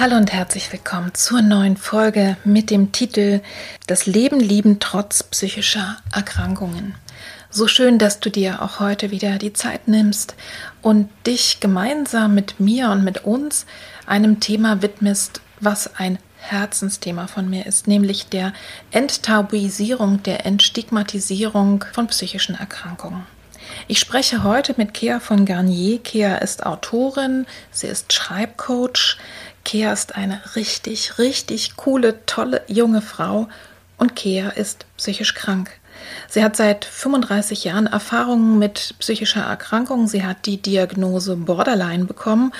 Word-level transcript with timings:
Hallo 0.00 0.16
und 0.16 0.32
herzlich 0.32 0.72
willkommen 0.72 1.12
zur 1.12 1.42
neuen 1.42 1.76
Folge 1.76 2.38
mit 2.42 2.70
dem 2.70 2.90
Titel 2.90 3.42
Das 3.86 4.06
Leben 4.06 4.40
lieben 4.40 4.80
trotz 4.80 5.22
psychischer 5.24 5.98
Erkrankungen. 6.10 6.94
So 7.50 7.68
schön, 7.68 7.98
dass 7.98 8.18
du 8.18 8.30
dir 8.30 8.62
auch 8.62 8.80
heute 8.80 9.10
wieder 9.10 9.36
die 9.36 9.52
Zeit 9.52 9.88
nimmst 9.88 10.36
und 10.80 11.10
dich 11.26 11.60
gemeinsam 11.60 12.34
mit 12.34 12.58
mir 12.58 12.88
und 12.88 13.04
mit 13.04 13.26
uns 13.26 13.66
einem 14.06 14.40
Thema 14.40 14.80
widmest, 14.80 15.42
was 15.60 15.96
ein 15.96 16.18
Herzensthema 16.38 17.26
von 17.26 17.50
mir 17.50 17.66
ist, 17.66 17.86
nämlich 17.86 18.30
der 18.30 18.54
Enttabuisierung, 18.92 20.22
der 20.22 20.46
Entstigmatisierung 20.46 21.84
von 21.92 22.06
psychischen 22.06 22.54
Erkrankungen. 22.54 23.26
Ich 23.88 23.98
spreche 23.98 24.42
heute 24.42 24.74
mit 24.76 24.94
Kea 24.94 25.20
von 25.20 25.44
Garnier. 25.44 25.98
Kea 25.98 26.36
ist 26.36 26.64
Autorin, 26.66 27.46
sie 27.70 27.86
ist 27.86 28.12
Schreibcoach, 28.12 29.16
Kea 29.64 29.92
ist 29.92 30.16
eine 30.16 30.40
richtig, 30.56 31.18
richtig 31.18 31.76
coole, 31.76 32.24
tolle 32.26 32.62
junge 32.66 33.02
Frau 33.02 33.48
und 33.98 34.16
Kea 34.16 34.48
ist 34.50 34.86
psychisch 34.96 35.34
krank. 35.34 35.70
Sie 36.28 36.42
hat 36.42 36.56
seit 36.56 36.84
35 36.84 37.64
Jahren 37.64 37.86
Erfahrungen 37.86 38.58
mit 38.58 38.94
psychischer 38.98 39.42
Erkrankung. 39.42 40.08
Sie 40.08 40.24
hat 40.24 40.46
die 40.46 40.60
Diagnose 40.60 41.36
Borderline 41.36 42.06
bekommen 42.06 42.52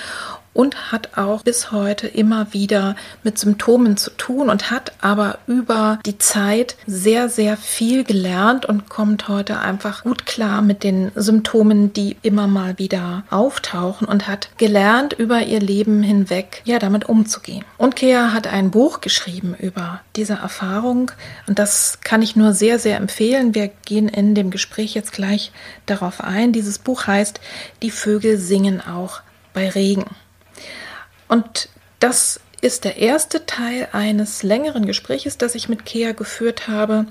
und 0.53 0.91
hat 0.91 1.17
auch 1.17 1.43
bis 1.43 1.71
heute 1.71 2.07
immer 2.07 2.53
wieder 2.53 2.95
mit 3.23 3.37
Symptomen 3.37 3.97
zu 3.97 4.11
tun 4.11 4.49
und 4.49 4.69
hat 4.71 4.91
aber 5.01 5.39
über 5.47 5.99
die 6.05 6.17
Zeit 6.17 6.75
sehr, 6.85 7.29
sehr 7.29 7.57
viel 7.57 8.03
gelernt 8.03 8.65
und 8.65 8.89
kommt 8.89 9.27
heute 9.27 9.59
einfach 9.59 10.03
gut 10.03 10.25
klar 10.25 10.61
mit 10.61 10.83
den 10.83 11.11
Symptomen, 11.15 11.93
die 11.93 12.17
immer 12.21 12.47
mal 12.47 12.77
wieder 12.77 13.23
auftauchen 13.29 14.07
und 14.07 14.27
hat 14.27 14.49
gelernt, 14.57 15.13
über 15.13 15.41
ihr 15.41 15.59
Leben 15.59 16.03
hinweg 16.03 16.61
ja 16.65 16.79
damit 16.79 17.07
umzugehen. 17.07 17.63
Und 17.77 17.95
Kea 17.95 18.33
hat 18.33 18.47
ein 18.47 18.71
Buch 18.71 19.01
geschrieben 19.01 19.55
über 19.57 20.01
diese 20.15 20.33
Erfahrung 20.33 21.11
und 21.47 21.59
das 21.59 21.99
kann 22.03 22.21
ich 22.21 22.35
nur 22.35 22.53
sehr, 22.53 22.79
sehr 22.79 22.97
empfehlen. 22.97 23.55
Wir 23.55 23.71
gehen 23.85 24.09
in 24.09 24.35
dem 24.35 24.51
Gespräch 24.51 24.93
jetzt 24.93 25.13
gleich 25.13 25.51
darauf 25.85 26.21
ein. 26.21 26.51
Dieses 26.51 26.79
Buch 26.79 27.07
heißt 27.07 27.39
Die 27.81 27.91
Vögel 27.91 28.37
singen 28.37 28.81
auch 28.81 29.21
bei 29.53 29.69
Regen. 29.69 30.05
Und 31.31 31.69
das 31.99 32.41
ist 32.59 32.83
der 32.83 32.97
erste 32.97 33.45
Teil 33.45 33.87
eines 33.93 34.43
längeren 34.43 34.85
Gespräches, 34.85 35.37
das 35.37 35.55
ich 35.55 35.69
mit 35.69 35.85
Kea 35.85 36.11
geführt 36.11 36.67
habe. 36.67 37.05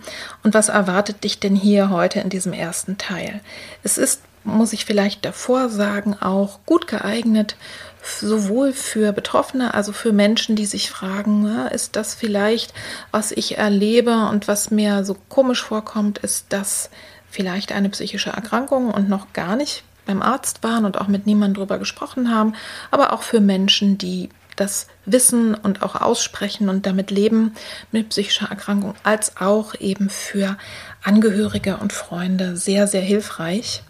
Und 0.45 0.53
was 0.53 0.69
erwartet 0.69 1.25
dich 1.25 1.41
denn 1.41 1.57
hier 1.57 1.89
heute 1.89 2.21
in 2.21 2.29
diesem 2.29 2.53
ersten 2.53 2.99
Teil? 2.99 3.41
Es 3.83 3.97
ist, 3.97 4.21
muss 4.45 4.75
ich 4.75 4.85
vielleicht 4.85 5.25
davor 5.25 5.71
sagen, 5.71 6.19
auch 6.21 6.59
gut 6.67 6.87
geeignet, 6.87 7.57
sowohl 8.03 8.75
für 8.75 9.13
Betroffene, 9.13 9.73
also 9.73 9.93
für 9.93 10.13
Menschen, 10.13 10.55
die 10.55 10.67
sich 10.67 10.91
fragen, 10.91 11.47
ist 11.73 11.97
das 11.97 12.15
vielleicht, 12.15 12.75
was 13.13 13.33
ich 13.33 13.57
erlebe 13.57 14.29
und 14.29 14.49
was 14.49 14.71
mir 14.71 15.03
so 15.03 15.17
komisch 15.31 15.63
vorkommt, 15.63 16.19
ist 16.19 16.47
das 16.51 16.91
vielleicht 17.31 17.73
eine 17.73 17.89
psychische 17.89 18.31
Erkrankung 18.31 18.91
und 18.91 19.09
noch 19.09 19.33
gar 19.33 19.57
nicht 19.57 19.83
beim 20.11 20.23
Arzt 20.23 20.65
waren 20.65 20.85
und 20.85 21.01
auch 21.01 21.07
mit 21.07 21.27
niemandem 21.27 21.55
darüber 21.55 21.79
gesprochen 21.79 22.35
haben, 22.35 22.55
aber 22.91 23.13
auch 23.13 23.23
für 23.23 23.41
Menschen, 23.41 23.97
die 23.97 24.29
das 24.57 24.89
wissen 25.07 25.55
und 25.55 25.83
auch 25.83 25.95
aussprechen 25.95 26.69
und 26.69 26.85
damit 26.85 27.11
leben 27.11 27.55
mit 27.93 28.09
psychischer 28.11 28.51
Erkrankung, 28.51 28.95
als 29.05 29.37
auch 29.37 29.75
eben 29.79 30.11
für 30.11 30.59
Angehörige 31.03 31.77
und 31.77 31.93
Freunde 31.93 32.57
sehr, 32.57 32.87
sehr 32.87 33.01
hilfreich. 33.01 33.83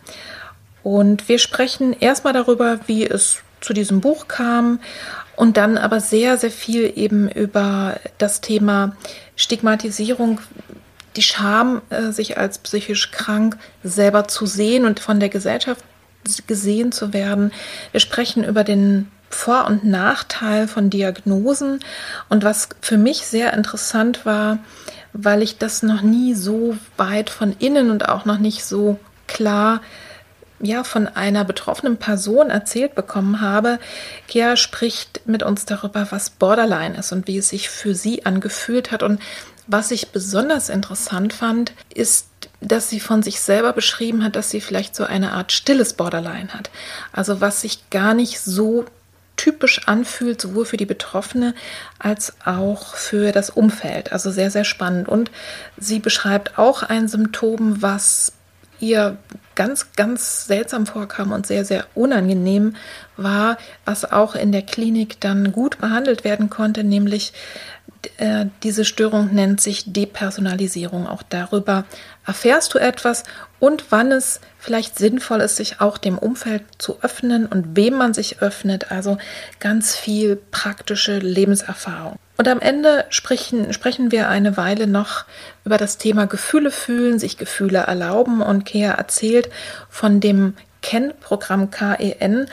Und 0.82 1.28
wir 1.28 1.38
sprechen 1.38 1.94
erstmal 1.98 2.34
darüber, 2.34 2.80
wie 2.86 3.06
es 3.06 3.42
zu 3.60 3.72
diesem 3.72 4.00
Buch 4.00 4.28
kam 4.28 4.80
und 5.36 5.56
dann 5.56 5.78
aber 5.78 6.00
sehr, 6.00 6.36
sehr 6.36 6.50
viel 6.50 6.92
eben 6.96 7.28
über 7.30 7.98
das 8.18 8.40
Thema 8.40 8.96
Stigmatisierung, 9.36 10.40
die 11.16 11.22
Scham, 11.22 11.82
äh, 11.90 12.12
sich 12.12 12.38
als 12.38 12.58
psychisch 12.58 13.10
krank 13.10 13.58
selber 13.82 14.28
zu 14.28 14.46
sehen 14.46 14.84
und 14.84 15.00
von 15.00 15.18
der 15.18 15.28
Gesellschaft 15.28 15.84
gesehen 16.46 16.92
zu 16.92 17.12
werden. 17.12 17.52
Wir 17.92 18.00
sprechen 18.00 18.44
über 18.44 18.64
den 18.64 19.10
Vor- 19.30 19.66
und 19.66 19.84
Nachteil 19.84 20.66
von 20.66 20.90
Diagnosen 20.90 21.80
und 22.28 22.44
was 22.44 22.68
für 22.80 22.98
mich 22.98 23.26
sehr 23.26 23.52
interessant 23.52 24.26
war, 24.26 24.58
weil 25.12 25.42
ich 25.42 25.58
das 25.58 25.82
noch 25.82 26.02
nie 26.02 26.34
so 26.34 26.76
weit 26.96 27.30
von 27.30 27.54
innen 27.58 27.90
und 27.90 28.08
auch 28.08 28.24
noch 28.24 28.38
nicht 28.38 28.64
so 28.64 28.98
klar 29.26 29.80
ja, 30.62 30.84
von 30.84 31.06
einer 31.08 31.44
betroffenen 31.44 31.96
Person 31.96 32.50
erzählt 32.50 32.94
bekommen 32.94 33.40
habe. 33.40 33.78
Gea 34.26 34.56
spricht 34.56 35.22
mit 35.26 35.42
uns 35.42 35.64
darüber, 35.64 36.06
was 36.10 36.30
Borderline 36.30 36.98
ist 36.98 37.12
und 37.12 37.26
wie 37.26 37.38
es 37.38 37.48
sich 37.48 37.70
für 37.70 37.94
sie 37.94 38.26
angefühlt 38.26 38.90
hat. 38.90 39.02
Und 39.02 39.20
was 39.66 39.90
ich 39.90 40.10
besonders 40.10 40.68
interessant 40.68 41.32
fand, 41.32 41.72
ist 41.94 42.26
dass 42.60 42.90
sie 42.90 43.00
von 43.00 43.22
sich 43.22 43.40
selber 43.40 43.72
beschrieben 43.72 44.22
hat, 44.22 44.36
dass 44.36 44.50
sie 44.50 44.60
vielleicht 44.60 44.94
so 44.94 45.04
eine 45.04 45.32
Art 45.32 45.52
stilles 45.52 45.94
Borderline 45.94 46.48
hat. 46.52 46.70
Also 47.12 47.40
was 47.40 47.62
sich 47.62 47.90
gar 47.90 48.14
nicht 48.14 48.40
so 48.40 48.84
typisch 49.36 49.88
anfühlt, 49.88 50.38
sowohl 50.38 50.66
für 50.66 50.76
die 50.76 50.86
Betroffene 50.86 51.54
als 51.98 52.34
auch 52.44 52.94
für 52.94 53.32
das 53.32 53.48
Umfeld. 53.48 54.12
Also 54.12 54.30
sehr, 54.30 54.50
sehr 54.50 54.64
spannend. 54.64 55.08
Und 55.08 55.30
sie 55.78 55.98
beschreibt 55.98 56.58
auch 56.58 56.82
ein 56.82 57.08
Symptom, 57.08 57.80
was 57.80 58.34
ihr 58.80 59.16
ganz, 59.54 59.92
ganz 59.92 60.46
seltsam 60.46 60.86
vorkam 60.86 61.32
und 61.32 61.46
sehr, 61.46 61.64
sehr 61.64 61.86
unangenehm 61.94 62.76
war, 63.16 63.56
was 63.84 64.10
auch 64.10 64.34
in 64.34 64.52
der 64.52 64.62
Klinik 64.62 65.20
dann 65.20 65.52
gut 65.52 65.78
behandelt 65.78 66.24
werden 66.24 66.50
konnte, 66.50 66.84
nämlich 66.84 67.32
äh, 68.18 68.46
diese 68.62 68.84
Störung 68.84 69.34
nennt 69.34 69.60
sich 69.60 69.92
Depersonalisierung. 69.92 71.06
Auch 71.06 71.22
darüber 71.22 71.84
erfährst 72.26 72.74
du 72.74 72.78
etwas 72.78 73.24
und 73.58 73.86
wann 73.90 74.12
es 74.12 74.40
vielleicht 74.58 74.98
sinnvoll 74.98 75.40
ist, 75.40 75.56
sich 75.56 75.80
auch 75.80 75.98
dem 75.98 76.18
Umfeld 76.18 76.62
zu 76.78 77.02
öffnen 77.02 77.46
und 77.46 77.76
wem 77.76 77.94
man 77.94 78.14
sich 78.14 78.42
öffnet. 78.42 78.90
Also 78.90 79.18
ganz 79.58 79.96
viel 79.96 80.36
praktische 80.36 81.18
Lebenserfahrung. 81.18 82.16
Und 82.36 82.48
am 82.48 82.60
Ende 82.60 83.04
sprechen, 83.10 83.72
sprechen 83.72 84.12
wir 84.12 84.28
eine 84.28 84.56
Weile 84.56 84.86
noch 84.86 85.24
über 85.64 85.76
das 85.76 85.98
Thema 85.98 86.26
Gefühle 86.26 86.70
fühlen, 86.70 87.18
sich 87.18 87.36
Gefühle 87.36 87.80
erlauben. 87.80 88.40
Und 88.40 88.64
Kea 88.64 88.92
erzählt 88.92 89.50
von 89.90 90.20
dem 90.20 90.54
KEN-Programm 90.82 91.70
KEN, 91.70 92.46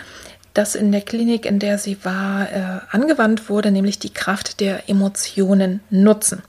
das 0.58 0.76
in 0.76 0.92
der 0.92 1.02
Klinik, 1.02 1.46
in 1.46 1.60
der 1.60 1.78
sie 1.78 2.04
war, 2.04 2.52
äh, 2.52 2.80
angewandt 2.90 3.50
wurde, 3.50 3.72
nämlich 3.72 4.00
die 4.00 4.14
Kraft 4.14 4.60
der 4.60 4.90
Emotionen 4.90 5.82
nutzen. 5.90 6.42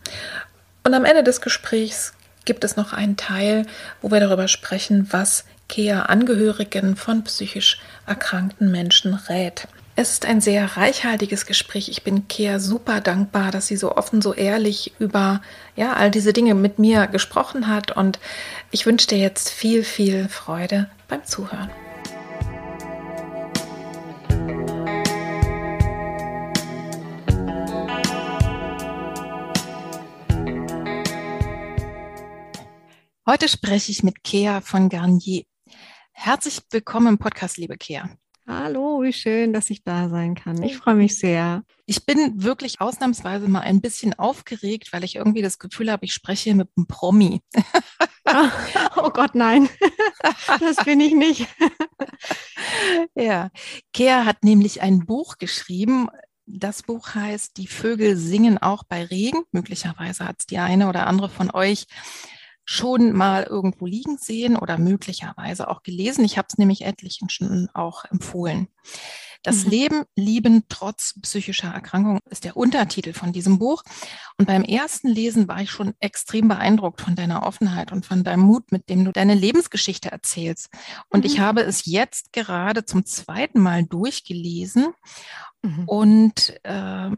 Und 0.84 0.94
am 0.94 1.04
Ende 1.04 1.22
des 1.22 1.40
Gesprächs 1.40 2.14
gibt 2.44 2.64
es 2.64 2.76
noch 2.76 2.92
einen 2.94 3.16
Teil, 3.16 3.66
wo 4.00 4.10
wir 4.10 4.20
darüber 4.20 4.48
sprechen, 4.48 5.08
was 5.10 5.44
Kea 5.68 6.02
Angehörigen 6.02 6.96
von 6.96 7.24
psychisch 7.24 7.80
erkrankten 8.06 8.70
Menschen 8.70 9.12
rät. 9.12 9.68
Es 9.96 10.12
ist 10.12 10.24
ein 10.24 10.40
sehr 10.40 10.76
reichhaltiges 10.76 11.44
Gespräch. 11.44 11.88
Ich 11.90 12.04
bin 12.04 12.28
Kea 12.28 12.60
super 12.60 13.00
dankbar, 13.00 13.50
dass 13.50 13.66
sie 13.66 13.76
so 13.76 13.96
offen, 13.96 14.22
so 14.22 14.32
ehrlich 14.32 14.92
über 14.98 15.42
ja, 15.76 15.94
all 15.94 16.10
diese 16.10 16.32
Dinge 16.32 16.54
mit 16.54 16.78
mir 16.78 17.08
gesprochen 17.08 17.66
hat. 17.66 17.94
Und 17.96 18.18
ich 18.70 18.86
wünsche 18.86 19.08
dir 19.08 19.18
jetzt 19.18 19.50
viel, 19.50 19.82
viel 19.82 20.28
Freude 20.28 20.88
beim 21.08 21.24
Zuhören. 21.26 21.68
Heute 33.28 33.46
spreche 33.46 33.92
ich 33.92 34.02
mit 34.02 34.24
Kea 34.24 34.62
von 34.62 34.88
Garnier. 34.88 35.44
Herzlich 36.12 36.60
willkommen 36.70 37.08
im 37.08 37.18
Podcast, 37.18 37.58
liebe 37.58 37.76
Kea. 37.76 38.08
Hallo, 38.46 39.02
wie 39.02 39.12
schön, 39.12 39.52
dass 39.52 39.68
ich 39.68 39.84
da 39.84 40.08
sein 40.08 40.34
kann. 40.34 40.62
Ich 40.62 40.78
freue 40.78 40.94
mich 40.94 41.18
sehr. 41.18 41.62
Ich 41.84 42.06
bin 42.06 42.42
wirklich 42.42 42.80
ausnahmsweise 42.80 43.46
mal 43.46 43.60
ein 43.60 43.82
bisschen 43.82 44.18
aufgeregt, 44.18 44.94
weil 44.94 45.04
ich 45.04 45.16
irgendwie 45.16 45.42
das 45.42 45.58
Gefühl 45.58 45.92
habe, 45.92 46.06
ich 46.06 46.14
spreche 46.14 46.54
mit 46.54 46.70
einem 46.74 46.86
Promi. 46.86 47.42
oh 48.96 49.10
Gott, 49.10 49.34
nein, 49.34 49.68
das 50.58 50.76
bin 50.86 50.98
ich 50.98 51.12
nicht. 51.12 51.46
ja, 53.14 53.50
Kea 53.92 54.24
hat 54.24 54.42
nämlich 54.42 54.80
ein 54.80 55.04
Buch 55.04 55.36
geschrieben. 55.36 56.08
Das 56.46 56.82
Buch 56.82 57.14
heißt 57.14 57.58
Die 57.58 57.66
Vögel 57.66 58.16
singen 58.16 58.56
auch 58.56 58.84
bei 58.84 59.04
Regen. 59.04 59.42
Möglicherweise 59.52 60.26
hat 60.26 60.36
es 60.38 60.46
die 60.46 60.56
eine 60.56 60.88
oder 60.88 61.06
andere 61.06 61.28
von 61.28 61.50
euch 61.50 61.84
schon 62.70 63.12
mal 63.12 63.44
irgendwo 63.44 63.86
liegen 63.86 64.18
sehen 64.18 64.54
oder 64.54 64.76
möglicherweise 64.76 65.68
auch 65.68 65.82
gelesen. 65.82 66.22
Ich 66.22 66.36
habe 66.36 66.48
es 66.50 66.58
nämlich 66.58 66.82
etlichen 66.84 67.30
schon 67.30 67.70
auch 67.72 68.04
empfohlen. 68.04 68.68
Das 69.42 69.64
mhm. 69.64 69.70
Leben 69.70 70.04
lieben 70.16 70.64
trotz 70.68 71.18
psychischer 71.22 71.68
Erkrankung 71.68 72.20
ist 72.28 72.44
der 72.44 72.58
Untertitel 72.58 73.14
von 73.14 73.32
diesem 73.32 73.58
Buch. 73.58 73.82
Und 74.36 74.44
beim 74.44 74.64
ersten 74.64 75.08
Lesen 75.08 75.48
war 75.48 75.62
ich 75.62 75.70
schon 75.70 75.94
extrem 75.98 76.48
beeindruckt 76.48 77.00
von 77.00 77.14
deiner 77.14 77.46
Offenheit 77.46 77.90
und 77.90 78.04
von 78.04 78.22
deinem 78.22 78.42
Mut, 78.42 78.70
mit 78.70 78.90
dem 78.90 79.02
du 79.02 79.12
deine 79.12 79.34
Lebensgeschichte 79.34 80.12
erzählst. 80.12 80.68
Und 81.08 81.20
mhm. 81.20 81.30
ich 81.30 81.40
habe 81.40 81.62
es 81.62 81.86
jetzt 81.86 82.34
gerade 82.34 82.84
zum 82.84 83.06
zweiten 83.06 83.60
Mal 83.60 83.84
durchgelesen. 83.84 84.88
Mhm. 85.62 85.84
Und 85.86 86.60
äh, 86.64 87.12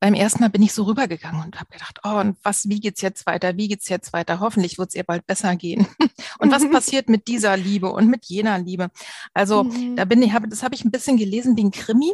beim 0.00 0.14
ersten 0.14 0.40
Mal 0.40 0.48
bin 0.48 0.62
ich 0.62 0.72
so 0.72 0.84
rübergegangen 0.84 1.44
und 1.44 1.60
habe 1.60 1.70
gedacht, 1.70 2.00
oh, 2.04 2.18
und 2.18 2.38
was, 2.42 2.68
wie 2.68 2.80
geht's 2.80 3.02
jetzt 3.02 3.26
weiter? 3.26 3.56
Wie 3.58 3.68
geht's 3.68 3.88
jetzt 3.90 4.14
weiter? 4.14 4.40
Hoffentlich 4.40 4.78
wird 4.78 4.88
es 4.88 4.94
ihr 4.94 5.04
bald 5.04 5.26
besser 5.26 5.54
gehen. 5.56 5.86
und 6.38 6.50
was 6.50 6.68
passiert 6.70 7.10
mit 7.10 7.28
dieser 7.28 7.56
Liebe 7.56 7.92
und 7.92 8.08
mit 8.08 8.24
jener 8.24 8.58
Liebe? 8.58 8.88
Also 9.34 9.64
mhm. 9.64 9.96
da 9.96 10.06
bin 10.06 10.22
ich, 10.22 10.32
habe, 10.32 10.48
das 10.48 10.62
habe 10.62 10.74
ich 10.74 10.84
ein 10.84 10.90
bisschen 10.90 11.18
gelesen 11.18 11.56
wie 11.56 11.64
ein 11.64 11.70
Krimi. 11.70 12.12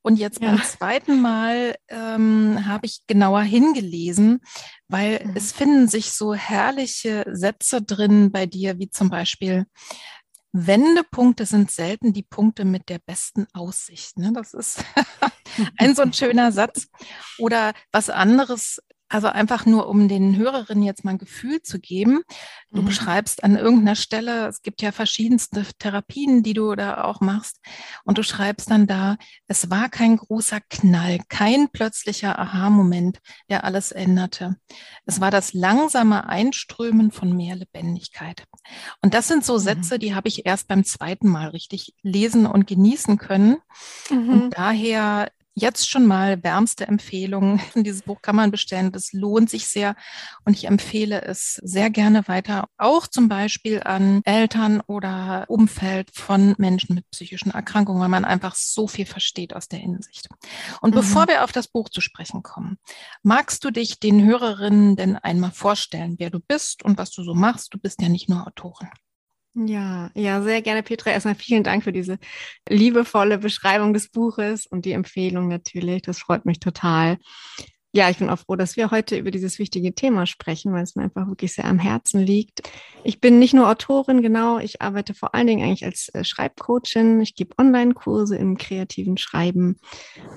Und 0.00 0.16
jetzt 0.16 0.40
ja. 0.40 0.48
beim 0.48 0.62
zweiten 0.62 1.20
Mal 1.20 1.76
ähm, 1.88 2.64
habe 2.66 2.86
ich 2.86 3.00
genauer 3.06 3.42
hingelesen, 3.42 4.40
weil 4.86 5.22
mhm. 5.22 5.32
es 5.34 5.52
finden 5.52 5.88
sich 5.88 6.12
so 6.12 6.32
herrliche 6.32 7.26
Sätze 7.30 7.82
drin 7.82 8.32
bei 8.32 8.46
dir, 8.46 8.78
wie 8.78 8.88
zum 8.88 9.10
Beispiel, 9.10 9.66
Wendepunkte 10.52 11.46
sind 11.46 11.70
selten 11.70 12.12
die 12.12 12.22
Punkte 12.22 12.64
mit 12.64 12.88
der 12.88 12.98
besten 12.98 13.46
Aussicht. 13.52 14.18
Ne? 14.18 14.32
Das 14.32 14.54
ist 14.54 14.82
ein 15.78 15.94
so 15.94 16.02
ein 16.02 16.12
schöner 16.12 16.52
Satz. 16.52 16.88
Oder 17.38 17.74
was 17.92 18.10
anderes 18.10 18.82
also 19.08 19.28
einfach 19.28 19.64
nur, 19.64 19.88
um 19.88 20.08
den 20.08 20.36
Hörerinnen 20.36 20.84
jetzt 20.84 21.04
mal 21.04 21.12
ein 21.12 21.18
Gefühl 21.18 21.62
zu 21.62 21.78
geben. 21.78 22.20
Du 22.70 22.82
mhm. 22.82 22.86
beschreibst 22.86 23.42
an 23.42 23.56
irgendeiner 23.56 23.94
Stelle, 23.94 24.46
es 24.48 24.60
gibt 24.62 24.82
ja 24.82 24.92
verschiedenste 24.92 25.64
Therapien, 25.78 26.42
die 26.42 26.52
du 26.52 26.74
da 26.74 27.04
auch 27.04 27.20
machst. 27.20 27.60
Und 28.04 28.18
du 28.18 28.22
schreibst 28.22 28.70
dann 28.70 28.86
da, 28.86 29.16
es 29.46 29.70
war 29.70 29.88
kein 29.88 30.16
großer 30.16 30.60
Knall, 30.68 31.20
kein 31.28 31.68
plötzlicher 31.70 32.38
Aha-Moment, 32.38 33.18
der 33.48 33.64
alles 33.64 33.92
änderte. 33.92 34.56
Es 35.06 35.20
war 35.20 35.30
das 35.30 35.54
langsame 35.54 36.28
Einströmen 36.28 37.10
von 37.10 37.34
mehr 37.34 37.56
Lebendigkeit. 37.56 38.44
Und 39.00 39.14
das 39.14 39.28
sind 39.28 39.44
so 39.44 39.54
mhm. 39.54 39.60
Sätze, 39.60 39.98
die 39.98 40.14
habe 40.14 40.28
ich 40.28 40.44
erst 40.44 40.68
beim 40.68 40.84
zweiten 40.84 41.28
Mal 41.28 41.48
richtig 41.48 41.94
lesen 42.02 42.46
und 42.46 42.66
genießen 42.66 43.16
können. 43.16 43.56
Mhm. 44.10 44.28
Und 44.28 44.50
daher 44.50 45.30
jetzt 45.58 45.90
schon 45.90 46.06
mal 46.06 46.42
wärmste 46.42 46.86
Empfehlung. 46.86 47.60
Dieses 47.74 48.02
Buch 48.02 48.22
kann 48.22 48.36
man 48.36 48.50
bestellen. 48.50 48.92
Das 48.92 49.12
lohnt 49.12 49.50
sich 49.50 49.66
sehr 49.66 49.96
und 50.44 50.54
ich 50.54 50.66
empfehle 50.66 51.22
es 51.22 51.54
sehr 51.62 51.90
gerne 51.90 52.26
weiter, 52.28 52.68
auch 52.78 53.06
zum 53.06 53.28
Beispiel 53.28 53.82
an 53.82 54.22
Eltern 54.24 54.80
oder 54.86 55.44
Umfeld 55.48 56.10
von 56.12 56.54
Menschen 56.58 56.94
mit 56.94 57.10
psychischen 57.10 57.50
Erkrankungen, 57.50 58.00
weil 58.00 58.08
man 58.08 58.24
einfach 58.24 58.54
so 58.54 58.86
viel 58.86 59.06
versteht 59.06 59.54
aus 59.54 59.68
der 59.68 59.78
Hinsicht. 59.78 60.28
Und 60.80 60.90
mhm. 60.90 60.98
bevor 60.98 61.28
wir 61.28 61.44
auf 61.44 61.52
das 61.52 61.68
Buch 61.68 61.88
zu 61.88 62.00
sprechen 62.00 62.42
kommen, 62.42 62.78
magst 63.22 63.64
du 63.64 63.70
dich 63.70 64.00
den 64.00 64.24
Hörerinnen 64.24 64.96
denn 64.96 65.16
einmal 65.16 65.50
vorstellen, 65.50 66.16
wer 66.18 66.30
du 66.30 66.40
bist 66.40 66.84
und 66.84 66.98
was 66.98 67.10
du 67.10 67.22
so 67.22 67.34
machst? 67.34 67.74
Du 67.74 67.78
bist 67.78 68.00
ja 68.00 68.08
nicht 68.08 68.28
nur 68.28 68.46
Autorin. 68.46 68.88
Ja, 69.54 70.10
ja, 70.14 70.40
sehr 70.42 70.62
gerne, 70.62 70.82
Petra. 70.84 71.10
Erstmal 71.10 71.34
vielen 71.34 71.64
Dank 71.64 71.82
für 71.82 71.92
diese 71.92 72.18
liebevolle 72.68 73.38
Beschreibung 73.38 73.92
des 73.92 74.08
Buches 74.08 74.66
und 74.66 74.84
die 74.84 74.92
Empfehlung 74.92 75.48
natürlich. 75.48 76.02
Das 76.02 76.18
freut 76.20 76.44
mich 76.44 76.60
total. 76.60 77.18
Ja, 77.98 78.08
ich 78.08 78.18
bin 78.18 78.30
auch 78.30 78.38
froh, 78.38 78.54
dass 78.54 78.76
wir 78.76 78.92
heute 78.92 79.18
über 79.18 79.32
dieses 79.32 79.58
wichtige 79.58 79.92
Thema 79.92 80.24
sprechen, 80.24 80.72
weil 80.72 80.84
es 80.84 80.94
mir 80.94 81.02
einfach 81.02 81.26
wirklich 81.26 81.54
sehr 81.54 81.64
am 81.64 81.80
Herzen 81.80 82.20
liegt. 82.20 82.62
Ich 83.02 83.20
bin 83.20 83.40
nicht 83.40 83.54
nur 83.54 83.68
Autorin, 83.68 84.22
genau, 84.22 84.60
ich 84.60 84.80
arbeite 84.80 85.14
vor 85.14 85.34
allen 85.34 85.48
Dingen 85.48 85.64
eigentlich 85.64 85.84
als 85.84 86.08
äh, 86.10 86.22
Schreibcoachin. 86.22 87.20
Ich 87.20 87.34
gebe 87.34 87.56
Online-Kurse 87.58 88.36
im 88.36 88.56
kreativen 88.56 89.16
Schreiben, 89.18 89.80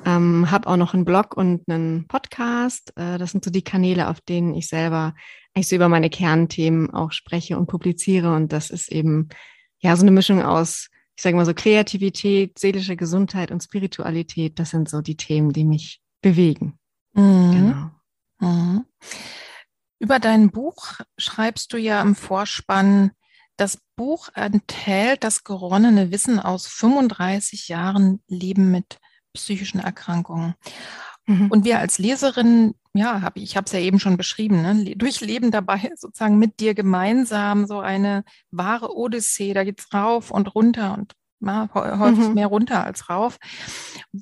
ähm, 0.07 0.49
habe 0.49 0.67
auch 0.67 0.75
noch 0.75 0.95
einen 0.95 1.05
Blog 1.05 1.37
und 1.37 1.61
einen 1.69 2.07
Podcast. 2.07 2.93
Äh, 2.95 3.19
das 3.19 3.29
sind 3.29 3.45
so 3.45 3.51
die 3.51 3.61
Kanäle, 3.61 4.09
auf 4.09 4.21
denen 4.21 4.55
ich 4.55 4.67
selber 4.67 5.13
eigentlich 5.53 5.67
so 5.67 5.75
über 5.75 5.87
meine 5.87 6.09
Kernthemen 6.09 6.89
auch 6.89 7.11
spreche 7.11 7.59
und 7.59 7.67
publiziere. 7.67 8.33
Und 8.33 8.53
das 8.53 8.71
ist 8.71 8.91
eben 8.91 9.29
ja 9.77 9.95
so 9.95 10.01
eine 10.01 10.09
Mischung 10.09 10.41
aus, 10.41 10.89
ich 11.15 11.21
sage 11.21 11.35
mal 11.35 11.45
so 11.45 11.53
Kreativität, 11.53 12.57
seelische 12.57 12.95
Gesundheit 12.95 13.51
und 13.51 13.61
Spiritualität. 13.61 14.57
Das 14.57 14.71
sind 14.71 14.89
so 14.89 15.01
die 15.01 15.15
Themen, 15.15 15.53
die 15.53 15.63
mich 15.63 16.01
bewegen. 16.23 16.79
Mhm. 17.13 17.51
Genau. 17.51 17.91
Mhm. 18.39 18.85
Über 19.99 20.19
dein 20.19 20.49
Buch 20.49 20.99
schreibst 21.17 21.73
du 21.73 21.77
ja 21.77 22.01
im 22.01 22.15
Vorspann, 22.15 23.11
das 23.57 23.77
Buch 23.95 24.29
enthält 24.33 25.23
das 25.23 25.43
geronnene 25.43 26.11
Wissen 26.11 26.39
aus 26.39 26.65
35 26.67 27.67
Jahren 27.67 28.23
Leben 28.27 28.71
mit 28.71 28.97
psychischen 29.33 29.79
Erkrankungen. 29.79 30.55
Mhm. 31.27 31.51
Und 31.51 31.65
wir 31.65 31.79
als 31.79 31.99
Leserinnen, 31.99 32.73
ja, 32.93 33.21
hab, 33.21 33.37
ich 33.37 33.55
habe 33.55 33.65
es 33.65 33.71
ja 33.71 33.79
eben 33.79 33.99
schon 33.99 34.17
beschrieben, 34.17 34.61
ne, 34.63 34.95
durchleben 34.95 35.51
dabei 35.51 35.91
sozusagen 35.95 36.39
mit 36.39 36.59
dir 36.59 36.73
gemeinsam 36.73 37.67
so 37.67 37.79
eine 37.79 38.23
wahre 38.49 38.95
Odyssee. 38.95 39.53
Da 39.53 39.63
geht's 39.63 39.93
rauf 39.93 40.31
und 40.31 40.55
runter 40.55 40.95
und 40.97 41.13
häufig 41.41 42.27
mhm. 42.27 42.33
mehr 42.33 42.47
runter 42.47 42.83
als 42.83 43.09
rauf, 43.09 43.37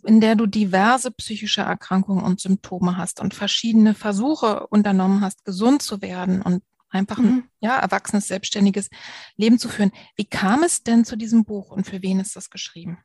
in 0.03 0.21
der 0.21 0.35
du 0.35 0.45
diverse 0.45 1.11
psychische 1.11 1.61
Erkrankungen 1.61 2.23
und 2.23 2.39
Symptome 2.39 2.97
hast 2.97 3.19
und 3.19 3.33
verschiedene 3.33 3.93
Versuche 3.93 4.67
unternommen 4.67 5.21
hast, 5.21 5.45
gesund 5.45 5.81
zu 5.81 6.01
werden 6.01 6.41
und 6.41 6.63
einfach 6.89 7.19
ein 7.19 7.25
mhm. 7.25 7.43
ja, 7.59 7.77
erwachsenes, 7.77 8.27
selbstständiges 8.27 8.89
Leben 9.35 9.59
zu 9.59 9.69
führen. 9.69 9.91
Wie 10.15 10.25
kam 10.25 10.63
es 10.63 10.83
denn 10.83 11.05
zu 11.05 11.15
diesem 11.15 11.45
Buch 11.45 11.71
und 11.71 11.85
für 11.85 12.01
wen 12.01 12.19
ist 12.19 12.35
das 12.35 12.49
geschrieben? 12.49 12.99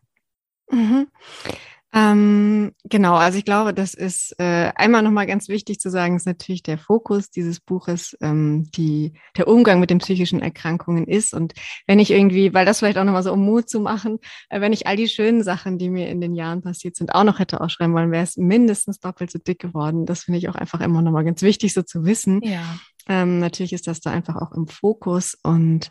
Mhm. 0.70 1.08
Ähm, 1.96 2.72
genau, 2.82 3.14
also 3.14 3.38
ich 3.38 3.44
glaube, 3.44 3.72
das 3.72 3.94
ist 3.94 4.34
äh, 4.40 4.72
einmal 4.74 5.02
nochmal 5.02 5.28
ganz 5.28 5.48
wichtig 5.48 5.78
zu 5.78 5.90
sagen, 5.90 6.16
ist 6.16 6.26
natürlich 6.26 6.64
der 6.64 6.76
Fokus 6.76 7.30
dieses 7.30 7.60
Buches, 7.60 8.16
ähm, 8.20 8.68
die, 8.72 9.12
der 9.36 9.46
Umgang 9.46 9.78
mit 9.78 9.90
den 9.90 9.98
psychischen 9.98 10.42
Erkrankungen 10.42 11.06
ist. 11.06 11.34
Und 11.34 11.54
wenn 11.86 12.00
ich 12.00 12.10
irgendwie, 12.10 12.52
weil 12.52 12.66
das 12.66 12.80
vielleicht 12.80 12.98
auch 12.98 13.04
nochmal 13.04 13.22
so 13.22 13.32
um 13.32 13.44
Mut 13.44 13.68
zu 13.68 13.78
machen, 13.78 14.18
äh, 14.48 14.60
wenn 14.60 14.72
ich 14.72 14.88
all 14.88 14.96
die 14.96 15.06
schönen 15.06 15.44
Sachen, 15.44 15.78
die 15.78 15.88
mir 15.88 16.08
in 16.08 16.20
den 16.20 16.34
Jahren 16.34 16.62
passiert 16.62 16.96
sind, 16.96 17.14
auch 17.14 17.22
noch 17.22 17.38
hätte 17.38 17.60
ausschreiben 17.60 17.94
wollen, 17.94 18.10
wäre 18.10 18.24
es 18.24 18.36
mindestens 18.36 18.98
doppelt 18.98 19.30
so 19.30 19.38
dick 19.38 19.60
geworden. 19.60 20.04
Das 20.04 20.24
finde 20.24 20.38
ich 20.38 20.48
auch 20.48 20.56
einfach 20.56 20.80
immer 20.80 21.00
nochmal 21.00 21.24
ganz 21.24 21.42
wichtig 21.42 21.74
so 21.74 21.82
zu 21.82 22.04
wissen. 22.04 22.40
Ja. 22.42 22.76
Ähm, 23.08 23.38
natürlich 23.38 23.72
ist 23.72 23.86
das 23.86 24.00
da 24.00 24.10
einfach 24.10 24.34
auch 24.34 24.50
im 24.50 24.66
Fokus 24.66 25.38
und 25.44 25.90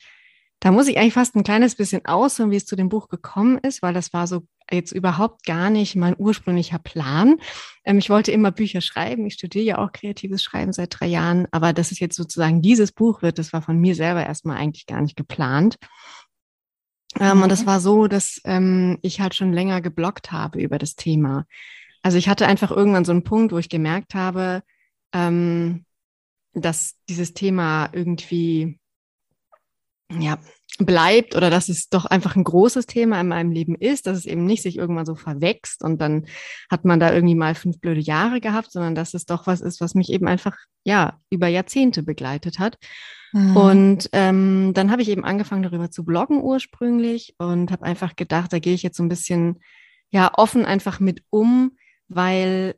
da 0.63 0.72
muss 0.72 0.88
ich 0.88 0.98
eigentlich 0.98 1.13
fast 1.13 1.36
ein 1.36 1.43
kleines 1.43 1.75
bisschen 1.75 2.05
ausholen, 2.05 2.50
wie 2.50 2.55
es 2.55 2.65
zu 2.65 2.77
dem 2.77 2.88
Buch 2.88 3.10
gekommen 3.10 3.58
ist, 3.58 3.82
weil 3.82 3.93
das 3.93 4.13
war 4.13 4.27
so 4.27 4.48
jetzt 4.72 4.93
überhaupt 4.93 5.46
gar 5.46 5.70
nicht 5.70 5.98
mein 5.98 6.15
ursprünglicher 6.17 6.79
Plan. 6.79 7.36
Ähm, 7.84 7.98
ich 7.98 8.10
wollte 8.10 8.32
immer 8.32 8.50
Bücher 8.51 8.79
schreiben. 8.79 9.25
Ich 9.25 9.34
studiere 9.34 9.65
ja 9.65 9.77
auch 9.79 9.91
kreatives 9.91 10.41
Schreiben 10.41 10.72
seit 10.72 10.98
drei 10.98 11.08
Jahren. 11.08 11.50
Aber 11.51 11.74
dass 11.74 11.91
es 11.91 12.00
jetzt 12.00 12.15
sozusagen 12.15 12.62
dieses 12.62 12.93
Buch 12.93 13.22
wird, 13.22 13.39
das 13.39 13.51
war 13.51 13.62
von 13.62 13.77
mir 13.77 13.93
selber 13.93 14.25
erstmal 14.25 14.55
eigentlich 14.55 14.86
gar 14.86 15.01
nicht 15.01 15.17
geplant. 15.17 15.75
Ähm, 17.20 17.36
mhm. 17.38 17.43
Und 17.43 17.51
das 17.51 17.65
war 17.65 17.82
so, 17.82 18.08
dass 18.08 18.39
ähm, 18.46 19.00
ich 19.01 19.20
halt 19.20 19.36
schon 19.36 19.51
länger 19.51 19.82
geblockt 19.82 20.32
habe 20.32 20.62
über 20.62 20.77
das 20.77 20.96
Thema. 20.96 21.46
Also 22.03 22.17
ich 22.17 22.29
hatte 22.29 22.48
einfach 22.48 22.72
irgendwann 22.72 23.03
so 23.03 23.12
einen 23.12 23.25
Punkt, 23.25 23.51
wo 23.51 23.58
ich 23.58 23.67
gemerkt 23.67 24.15
habe, 24.15 24.63
ähm, 25.12 25.84
dass 26.53 26.96
dieses 27.10 27.34
Thema 27.34 27.89
irgendwie 27.91 28.79
ja, 30.22 30.38
bleibt 30.79 31.36
oder 31.36 31.50
dass 31.50 31.70
es 31.70 31.89
doch 31.89 32.05
einfach 32.05 32.36
ein 32.36 32.43
großes 32.43 32.88
Thema 32.88 33.22
in 33.22 33.27
meinem 33.27 33.51
Leben 33.51 33.75
ist, 33.75 34.08
dass 34.08 34.17
es 34.17 34.25
eben 34.25 34.46
nicht 34.46 34.63
sich 34.63 34.77
irgendwann 34.77 35.05
so 35.05 35.15
verwächst 35.15 35.84
und 35.84 36.01
dann 36.01 36.25
hat 36.70 36.84
man 36.84 37.00
da 37.00 37.13
irgendwie 37.13 37.36
mal 37.36 37.53
fünf 37.53 37.79
blöde 37.79 38.00
Jahre 38.00 38.41
gehabt, 38.41 38.72
sondern 38.72 38.96
dass 38.96 39.13
es 39.13 39.25
doch 39.25 39.46
was 39.46 39.62
ist, 39.62 39.82
was 39.82 39.93
mich 39.93 40.12
eben 40.12 40.27
einfach 40.27 40.58
ja 40.84 41.20
über 41.29 41.48
Jahrzehnte 41.48 42.01
begleitet 42.01 42.58
hat. 42.58 42.79
Mhm. 43.34 43.58
Und 43.58 44.10
ähm, 44.13 44.72
dann 44.74 44.89
habe 44.89 45.03
ich 45.03 45.10
eben 45.10 45.24
angefangen 45.24 45.63
darüber 45.63 45.91
zu 45.91 46.03
bloggen 46.03 46.41
ursprünglich 46.41 47.36
und 47.38 47.72
habe 47.72 47.84
einfach 47.84 48.15
gedacht, 48.15 48.51
da 48.51 48.58
gehe 48.58 48.74
ich 48.74 48.84
jetzt 48.84 48.98
so 48.98 49.03
ein 49.03 49.10
bisschen 49.10 49.62
ja 50.10 50.32
offen 50.36 50.65
einfach 50.65 51.00
mit 51.00 51.24
um, 51.29 51.77
weil 52.08 52.75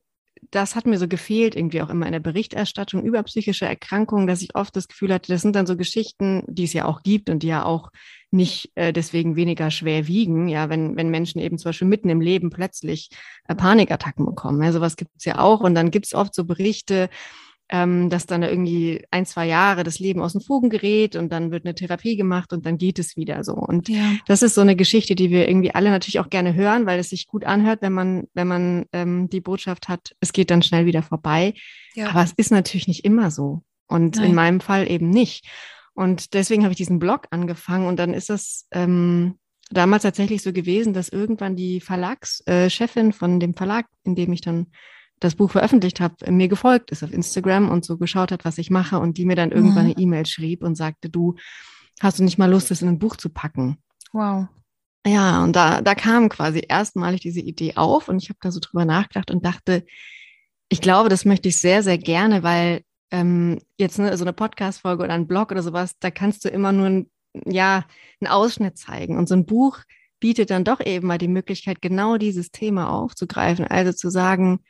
das 0.52 0.76
hat 0.76 0.86
mir 0.86 0.98
so 0.98 1.08
gefehlt, 1.08 1.56
irgendwie 1.56 1.82
auch 1.82 1.90
immer 1.90 2.06
in 2.06 2.12
der 2.12 2.20
Berichterstattung 2.20 3.04
über 3.04 3.24
psychische 3.24 3.66
Erkrankungen, 3.66 4.28
dass 4.28 4.42
ich 4.42 4.56
oft 4.56 4.76
das 4.76 4.88
Gefühl 4.88 5.14
hatte, 5.14 5.32
das 5.32 5.42
sind 5.42 5.56
dann 5.56 5.66
so 5.66 5.78
Geschichten, 5.78 6.44
die 6.48 6.66
es 6.66 6.74
ja 6.74 6.86
auch 6.86 7.04
gibt 7.04 7.30
und 7.30 7.44
die 7.44 7.48
ja 7.48 7.66
auch 7.66 7.92
nicht 8.32 8.72
äh, 8.76 8.92
deswegen 8.94 9.36
weniger 9.36 9.72
schwer 9.72 10.08
wiegen. 10.08 10.48
Ja, 10.48 10.70
wenn, 10.70 10.96
wenn 10.96 11.10
Menschen 11.10 11.40
eben 11.40 11.58
zum 11.58 11.70
Beispiel 11.70 11.88
mitten 11.88 12.10
im 12.10 12.22
Leben 12.22 12.50
plötzlich 12.50 13.10
äh, 13.48 13.56
Panikattacken 13.56 14.26
bekommen. 14.26 14.62
Ja, 14.62 14.72
sowas 14.72 14.96
gibt 14.96 15.12
es 15.18 15.26
ja 15.26 15.40
auch. 15.40 15.62
Und 15.62 15.76
dann 15.76 15.92
gibt 15.92 16.06
es 16.08 16.14
oft 16.14 16.36
so 16.36 16.46
Berichte, 16.46 17.10
ähm, 17.70 18.10
dass 18.10 18.28
dann 18.28 18.44
irgendwie 18.44 19.06
ein, 19.10 19.26
zwei 19.26 19.48
Jahre 19.48 19.84
das 19.84 20.00
Leben 20.00 20.22
aus 20.22 20.34
den 20.34 20.42
Fugen 20.42 20.70
gerät 20.70 21.16
und 21.16 21.32
dann 21.32 21.52
wird 21.52 21.66
eine 21.66 21.74
Therapie 21.74 22.16
gemacht 22.16 22.54
und 22.54 22.66
dann 22.66 22.78
geht 22.78 23.00
es 23.00 23.18
wieder 23.18 23.44
so. 23.44 23.54
Und 23.54 23.90
ja. 23.90 24.14
das 24.28 24.44
ist 24.44 24.54
so 24.54 24.62
eine 24.62 24.76
Geschichte, 24.76 25.16
die 25.16 25.32
wir 25.32 25.48
irgendwie 25.48 25.74
alle 25.74 25.90
natürlich 25.90 26.20
auch 26.20 26.30
gerne 26.30 26.54
hören, 26.54 26.86
weil 26.86 27.00
es 27.00 27.10
sich 27.10 27.28
gut 27.28 27.44
anhört, 27.44 27.82
wenn 27.82 27.94
man, 27.94 28.28
wenn 28.34 28.48
man 28.48 28.86
ähm, 28.94 29.30
die 29.30 29.42
Botschaft 29.42 29.90
hat, 29.90 30.16
es 30.20 30.32
geht 30.32 30.52
dann 30.52 30.62
schnell 30.62 30.86
wieder 30.86 31.02
vorbei. 31.02 31.56
Ja. 31.96 32.10
Aber 32.10 32.22
es 32.22 32.34
ist 32.38 32.52
natürlich 32.52 32.88
nicht 32.88 33.04
immer 33.04 33.32
so. 33.32 33.64
Und 33.88 34.18
Nein. 34.18 34.30
in 34.30 34.36
meinem 34.36 34.60
Fall 34.62 34.90
eben 34.90 35.10
nicht. 35.10 35.48
Und 35.94 36.34
deswegen 36.34 36.64
habe 36.64 36.74
ich 36.74 36.78
diesen 36.78 37.00
Blog 37.00 37.28
angefangen 37.32 37.88
und 37.88 37.98
dann 37.98 38.14
ist 38.14 38.30
das 38.30 38.68
ähm, 38.72 39.40
damals 39.72 40.04
tatsächlich 40.04 40.44
so 40.44 40.54
gewesen, 40.54 40.94
dass 40.94 41.10
irgendwann 41.10 41.56
die 41.56 41.80
Verlagschefin 41.80 43.10
äh, 43.10 43.14
von 43.14 43.40
dem 43.40 43.56
Verlag, 43.56 43.88
in 44.04 44.16
dem 44.16 44.34
ich 44.34 44.42
dann 44.42 44.68
das 45.20 45.36
Buch 45.36 45.52
veröffentlicht 45.52 46.00
habe, 46.00 46.32
mir 46.32 46.48
gefolgt 46.48 46.92
ist 46.92 47.04
auf 47.04 47.14
Instagram 47.14 47.70
und 47.70 47.86
so 47.86 47.98
geschaut 47.98 48.32
hat, 48.32 48.46
was 48.46 48.58
ich 48.58 48.70
mache 48.70 49.00
und 49.00 49.18
die 49.18 49.26
mir 49.26 49.36
dann 49.36 49.52
irgendwann 49.52 49.86
mhm. 49.86 49.92
eine 49.92 50.00
E-Mail 50.00 50.26
schrieb 50.26 50.62
und 50.64 50.76
sagte, 50.76 51.10
du 51.10 51.36
hast 52.02 52.20
du 52.20 52.24
nicht 52.24 52.38
mal 52.38 52.50
Lust, 52.50 52.72
das 52.72 52.82
in 52.82 52.90
ein 52.90 53.00
Buch 53.00 53.16
zu 53.16 53.30
packen? 53.30 53.78
Wow. 54.12 54.48
Ja, 55.08 55.44
und 55.44 55.56
da, 55.56 55.82
da 55.82 55.94
kam 55.96 56.30
quasi 56.30 56.64
erstmalig 56.68 57.22
diese 57.22 57.40
Idee 57.40 57.76
auf 57.76 58.10
und 58.10 58.22
ich 58.22 58.30
habe 58.30 58.40
da 58.42 58.52
so 58.52 58.60
drüber 58.60 58.86
nachgedacht 58.86 59.32
und 59.32 59.46
dachte, 59.46 59.86
ich 60.68 60.82
glaube, 60.82 61.10
das 61.10 61.26
möchte 61.26 61.50
ich 61.50 61.62
sehr, 61.62 61.84
sehr 61.84 61.98
gerne, 61.98 62.42
weil 62.44 62.82
ähm, 63.12 63.60
jetzt 63.78 64.00
ne, 64.00 64.18
so 64.18 64.24
eine 64.24 64.34
Podcast-Folge 64.34 65.04
oder 65.04 65.14
ein 65.14 65.28
Blog 65.28 65.52
oder 65.52 65.62
sowas, 65.62 65.94
da 66.00 66.10
kannst 66.10 66.44
du 66.44 66.50
immer 66.50 66.72
nur 66.72 66.88
ein, 66.88 67.12
ja, 67.46 67.86
einen 68.20 68.32
Ausschnitt 68.32 68.78
zeigen. 68.78 69.18
Und 69.18 69.30
so 69.30 69.36
ein 69.36 69.46
Buch 69.46 69.80
bietet 70.20 70.50
dann 70.50 70.64
doch 70.64 70.84
eben 70.84 71.08
mal 71.08 71.20
die 71.20 71.28
Möglichkeit, 71.28 71.82
genau 71.82 72.18
dieses 72.18 72.50
Thema 72.50 72.90
aufzugreifen. 72.90 73.68
Also 73.68 73.92
zu 73.94 74.10
sagen, 74.10 74.62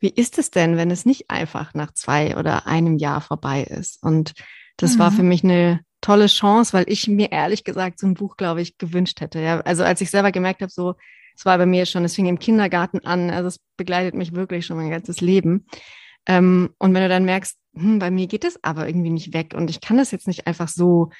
wie 0.00 0.10
ist 0.10 0.38
es 0.38 0.50
denn, 0.50 0.76
wenn 0.76 0.90
es 0.90 1.04
nicht 1.04 1.30
einfach 1.30 1.74
nach 1.74 1.92
zwei 1.92 2.36
oder 2.36 2.66
einem 2.66 2.98
Jahr 2.98 3.20
vorbei 3.20 3.62
ist? 3.62 4.02
Und 4.02 4.34
das 4.76 4.94
mhm. 4.94 4.98
war 5.00 5.12
für 5.12 5.22
mich 5.22 5.44
eine 5.44 5.80
tolle 6.00 6.26
Chance, 6.26 6.72
weil 6.72 6.84
ich 6.88 7.08
mir 7.08 7.32
ehrlich 7.32 7.64
gesagt 7.64 7.98
so 7.98 8.06
ein 8.06 8.14
Buch, 8.14 8.36
glaube 8.36 8.62
ich, 8.62 8.78
gewünscht 8.78 9.20
hätte. 9.20 9.40
Ja, 9.40 9.60
also 9.60 9.82
als 9.82 10.00
ich 10.00 10.10
selber 10.10 10.30
gemerkt 10.30 10.62
habe, 10.62 10.70
so, 10.70 10.94
es 11.36 11.44
war 11.44 11.58
bei 11.58 11.66
mir 11.66 11.86
schon, 11.86 12.04
es 12.04 12.14
fing 12.14 12.26
im 12.26 12.38
Kindergarten 12.38 13.00
an, 13.00 13.30
also 13.30 13.48
es 13.48 13.60
begleitet 13.76 14.14
mich 14.14 14.34
wirklich 14.34 14.66
schon 14.66 14.76
mein 14.76 14.90
ganzes 14.90 15.20
Leben. 15.20 15.66
Ähm, 16.26 16.70
und 16.78 16.94
wenn 16.94 17.02
du 17.02 17.08
dann 17.08 17.24
merkst, 17.24 17.56
hm, 17.74 17.98
bei 17.98 18.10
mir 18.10 18.26
geht 18.26 18.44
es 18.44 18.62
aber 18.62 18.86
irgendwie 18.86 19.10
nicht 19.10 19.32
weg 19.32 19.54
und 19.56 19.70
ich 19.70 19.80
kann 19.80 19.96
das 19.96 20.10
jetzt 20.10 20.26
nicht 20.26 20.46
einfach 20.46 20.68
so 20.68 21.10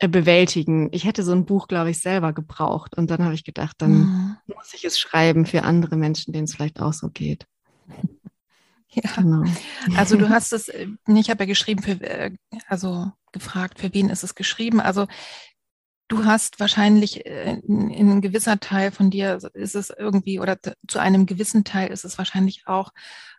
äh, 0.00 0.08
bewältigen. 0.08 0.88
Ich 0.92 1.04
hätte 1.04 1.24
so 1.24 1.32
ein 1.32 1.44
Buch, 1.44 1.66
glaube 1.66 1.90
ich, 1.90 1.98
selber 1.98 2.32
gebraucht. 2.32 2.96
Und 2.96 3.10
dann 3.10 3.24
habe 3.24 3.34
ich 3.34 3.42
gedacht, 3.42 3.76
dann 3.78 3.92
mhm. 3.92 4.36
muss 4.46 4.72
ich 4.72 4.84
es 4.84 4.98
schreiben 4.98 5.44
für 5.44 5.64
andere 5.64 5.96
Menschen, 5.96 6.32
denen 6.32 6.44
es 6.44 6.54
vielleicht 6.54 6.80
auch 6.80 6.92
so 6.92 7.08
geht. 7.08 7.46
Ja, 8.90 9.02
genau. 9.16 9.44
also 9.96 10.16
du 10.16 10.28
hast 10.28 10.52
es, 10.52 10.68
äh, 10.68 10.86
ich 11.06 11.30
habe 11.30 11.44
ja 11.44 11.46
geschrieben, 11.46 11.82
für, 11.82 12.00
äh, 12.00 12.34
also 12.68 13.12
gefragt, 13.32 13.78
für 13.78 13.92
wen 13.92 14.08
ist 14.08 14.24
es 14.24 14.34
geschrieben? 14.34 14.80
Also 14.80 15.06
du 16.08 16.24
hast 16.24 16.58
wahrscheinlich 16.58 17.26
in, 17.26 17.90
in 17.90 18.10
ein 18.10 18.20
gewisser 18.22 18.58
Teil 18.60 18.90
von 18.90 19.10
dir 19.10 19.38
ist 19.52 19.74
es 19.74 19.90
irgendwie 19.90 20.40
oder 20.40 20.58
zu 20.86 20.98
einem 20.98 21.26
gewissen 21.26 21.64
Teil 21.64 21.90
ist 21.90 22.04
es 22.04 22.16
wahrscheinlich 22.16 22.62
auch 22.66 22.92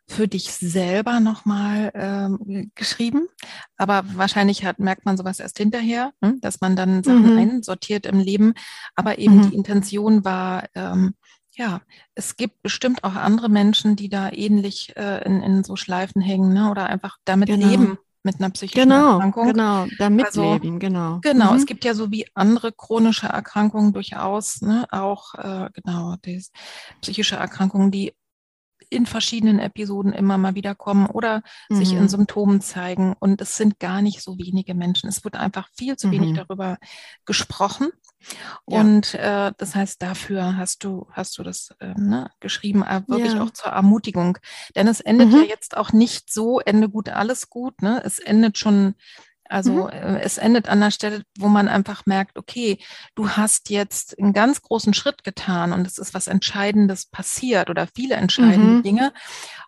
für 0.10 0.28
dich 0.28 0.52
selber 0.52 1.20
nochmal 1.20 1.92
ähm, 1.94 2.72
geschrieben. 2.74 3.28
Aber 3.78 4.04
wahrscheinlich 4.16 4.66
hat, 4.66 4.80
merkt 4.80 5.06
man 5.06 5.18
sowas 5.18 5.40
erst 5.40 5.60
hinterher, 5.60 6.12
hm? 6.24 6.42
dass 6.42 6.62
man 6.62 6.76
dann 6.76 7.04
Sachen 7.04 7.34
mhm. 7.34 7.38
einsortiert 7.38 8.08
im 8.08 8.20
Leben. 8.20 8.54
Aber 8.96 9.20
eben 9.20 9.38
mhm. 9.38 9.50
die 9.50 9.56
Intention 9.56 10.26
war, 10.26 10.66
ähm, 10.74 11.14
ja, 11.60 11.82
es 12.16 12.38
gibt 12.38 12.64
bestimmt 12.64 13.04
auch 13.04 13.16
andere 13.16 13.50
Menschen, 13.50 13.98
die 13.98 14.08
da 14.08 14.32
ähnlich 14.32 14.96
äh, 14.96 15.26
in, 15.26 15.44
in 15.44 15.64
so 15.66 15.76
Schleifen 15.76 16.22
hängen 16.22 16.54
ne? 16.54 16.72
oder 16.72 16.86
einfach 16.86 17.18
damit 17.26 17.50
genau. 17.50 17.68
leben 17.68 17.98
mit 18.24 18.40
einer 18.40 18.50
psychischen 18.50 18.84
genau, 18.84 19.16
Erkrankung. 19.16 19.48
Genau, 19.48 19.86
damit 19.98 20.28
also, 20.28 20.54
leben, 20.54 20.80
genau. 20.80 21.20
Genau, 21.22 21.52
mhm. 21.52 21.58
es 21.58 21.66
gibt 21.66 21.84
ja 21.84 21.94
so 21.94 22.12
wie 22.12 22.28
andere 22.34 22.72
chronische 22.72 23.28
Erkrankungen 23.28 23.92
durchaus, 23.92 24.62
ne, 24.62 24.88
auch 24.92 25.36
äh, 25.36 25.70
genau, 25.74 26.16
die 26.26 26.42
psychische 27.02 27.36
Erkrankungen, 27.36 27.92
die 27.92 28.14
in 28.90 29.06
verschiedenen 29.06 29.60
Episoden 29.60 30.14
immer 30.14 30.38
mal 30.38 30.56
wieder 30.56 30.76
kommen 30.76 31.08
oder 31.08 31.44
mhm. 31.70 31.76
sich 31.76 31.94
in 31.94 32.02
mhm. 32.02 32.08
Symptomen 32.08 32.62
zeigen. 32.62 33.16
Und 33.20 33.42
es 33.42 33.58
sind 33.58 33.80
gar 33.80 34.02
nicht 34.02 34.22
so 34.22 34.38
wenige 34.38 34.74
Menschen. 34.74 35.08
Es 35.08 35.24
wird 35.24 35.36
einfach 35.36 35.70
viel 35.78 35.96
zu 35.96 36.12
wenig 36.12 36.32
mhm. 36.32 36.36
darüber 36.36 36.78
gesprochen. 37.26 37.90
Ja. 38.68 38.82
Und 38.82 39.14
äh, 39.14 39.54
das 39.58 39.76
heißt, 39.76 40.02
dafür 40.02 40.58
hast 40.58 40.84
du, 40.84 41.08
hast 41.12 41.38
du 41.38 41.44
das 41.44 41.76
äh, 41.80 41.94
ne, 41.96 42.30
geschrieben, 42.40 42.84
äh, 42.84 43.02
wirklich 43.08 43.34
ja. 43.34 43.44
auch 43.44 43.52
zur 43.52 43.72
Ermutigung. 43.72 44.38
Denn 44.76 44.88
es 44.88 45.00
endet 45.00 45.30
mhm. 45.30 45.36
ja 45.36 45.44
jetzt 45.44 45.78
auch 45.78 45.94
nicht 45.94 46.32
so, 46.32 46.60
Ende 46.60 46.90
gut, 46.90 47.10
alles 47.10 47.50
gut. 47.50 47.82
Ne? 47.82 48.02
Es 48.04 48.20
endet 48.20 48.58
schon 48.58 48.96
also 49.50 49.86
mhm. 49.86 49.90
Äh, 49.90 50.22
es 50.22 50.38
endet 50.38 50.70
an 50.70 50.80
der 50.80 50.92
Stelle, 50.92 51.24
wo 51.38 51.48
man 51.48 51.68
einfach 51.68 52.06
merkt, 52.06 52.38
okay, 52.38 52.78
du 53.16 53.30
hast 53.32 53.70
jetzt 53.70 54.18
einen 54.20 54.34
ganz 54.34 54.62
großen 54.62 54.94
Schritt 54.94 55.24
getan 55.24 55.74
und 55.74 55.86
es 55.86 55.98
ist 55.98 56.14
was 56.14 56.28
Entscheidendes 56.28 57.08
passiert 57.08 57.70
oder 57.70 57.88
viele 57.94 58.16
entscheidende 58.16 58.78
mhm. 58.78 58.84
Dinge. 58.84 59.14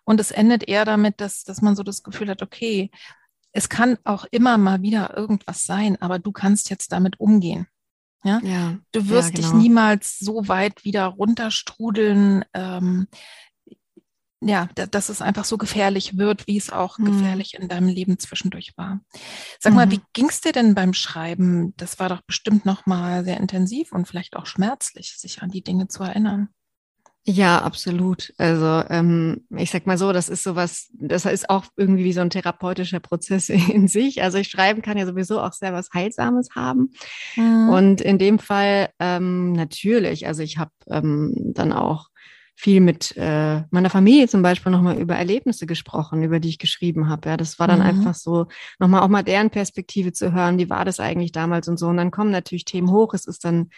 Und 0.04 0.20
es 0.20 0.30
endet 0.30 0.68
eher 0.68 0.84
damit, 0.84 1.20
dass, 1.20 1.42
dass 1.44 1.60
man 1.60 1.76
so 1.76 1.82
das 1.82 2.02
Gefühl 2.02 2.30
hat, 2.30 2.42
okay, 2.42 2.90
es 3.52 3.68
kann 3.68 3.98
auch 4.04 4.24
immer 4.30 4.56
mal 4.56 4.82
wieder 4.82 5.16
irgendwas 5.16 5.64
sein, 5.64 6.00
aber 6.00 6.18
du 6.18 6.32
kannst 6.32 6.70
jetzt 6.70 6.92
damit 6.92 7.20
umgehen. 7.20 7.66
Ja? 8.24 8.40
ja 8.42 8.78
du 8.92 9.08
wirst 9.08 9.30
ja, 9.30 9.34
genau. 9.36 9.48
dich 9.48 9.62
niemals 9.62 10.18
so 10.18 10.48
weit 10.48 10.84
wieder 10.84 11.06
runterstrudeln, 11.06 12.44
ähm, 12.54 13.08
ja, 14.44 14.68
dass 14.74 15.08
es 15.08 15.22
einfach 15.22 15.44
so 15.44 15.56
gefährlich 15.56 16.18
wird, 16.18 16.46
wie 16.46 16.56
es 16.56 16.70
auch 16.70 16.98
mhm. 16.98 17.04
gefährlich 17.06 17.54
in 17.54 17.68
deinem 17.68 17.88
Leben 17.88 18.18
zwischendurch 18.18 18.72
war. 18.76 19.00
Sag 19.60 19.74
mal, 19.74 19.86
mhm. 19.86 19.92
wie 19.92 20.00
ging 20.12 20.28
es 20.28 20.40
dir 20.40 20.52
denn 20.52 20.74
beim 20.74 20.94
Schreiben? 20.94 21.74
Das 21.76 21.98
war 21.98 22.08
doch 22.08 22.22
bestimmt 22.22 22.66
noch 22.66 22.86
mal 22.86 23.24
sehr 23.24 23.38
intensiv 23.38 23.92
und 23.92 24.06
vielleicht 24.06 24.36
auch 24.36 24.46
schmerzlich, 24.46 25.16
sich 25.16 25.42
an 25.42 25.50
die 25.50 25.62
Dinge 25.62 25.88
zu 25.88 26.02
erinnern. 26.02 26.48
Ja, 27.24 27.62
absolut. 27.62 28.34
Also 28.36 28.82
ähm, 28.90 29.46
ich 29.56 29.70
sag 29.70 29.86
mal 29.86 29.96
so, 29.96 30.12
das 30.12 30.28
ist 30.28 30.42
sowas, 30.42 30.88
das 30.92 31.24
ist 31.24 31.48
auch 31.48 31.66
irgendwie 31.76 32.02
wie 32.02 32.12
so 32.12 32.20
ein 32.20 32.30
therapeutischer 32.30 32.98
Prozess 32.98 33.48
in 33.48 33.86
sich. 33.86 34.22
Also 34.22 34.38
ich 34.38 34.48
schreiben 34.48 34.82
kann 34.82 34.98
ja 34.98 35.06
sowieso 35.06 35.40
auch 35.40 35.52
sehr 35.52 35.72
was 35.72 35.90
Heilsames 35.94 36.48
haben. 36.56 36.90
Mhm. 37.36 37.68
Und 37.68 38.00
in 38.00 38.18
dem 38.18 38.40
Fall 38.40 38.90
ähm, 38.98 39.52
natürlich, 39.52 40.26
also 40.26 40.42
ich 40.42 40.58
habe 40.58 40.72
ähm, 40.90 41.32
dann 41.54 41.72
auch 41.72 42.08
viel 42.54 42.80
mit 42.80 43.16
äh, 43.16 43.62
meiner 43.70 43.90
Familie 43.90 44.28
zum 44.28 44.42
Beispiel 44.42 44.72
nochmal 44.72 44.98
über 44.98 45.16
Erlebnisse 45.16 45.66
gesprochen, 45.66 46.22
über 46.22 46.38
die 46.38 46.50
ich 46.50 46.58
geschrieben 46.58 47.08
habe. 47.08 47.30
Ja, 47.30 47.36
das 47.36 47.58
war 47.58 47.66
dann 47.66 47.80
mhm. 47.80 47.86
einfach 47.86 48.14
so, 48.14 48.46
nochmal 48.78 49.02
auch 49.02 49.08
mal 49.08 49.22
deren 49.22 49.50
Perspektive 49.50 50.12
zu 50.12 50.32
hören, 50.32 50.58
wie 50.58 50.70
war 50.70 50.84
das 50.84 51.00
eigentlich 51.00 51.32
damals 51.32 51.68
und 51.68 51.78
so. 51.78 51.88
Und 51.88 51.96
dann 51.96 52.10
kommen 52.10 52.30
natürlich 52.30 52.64
Themen 52.64 52.90
hoch. 52.90 53.14
Es 53.14 53.26
ist 53.26 53.44
dann 53.44 53.70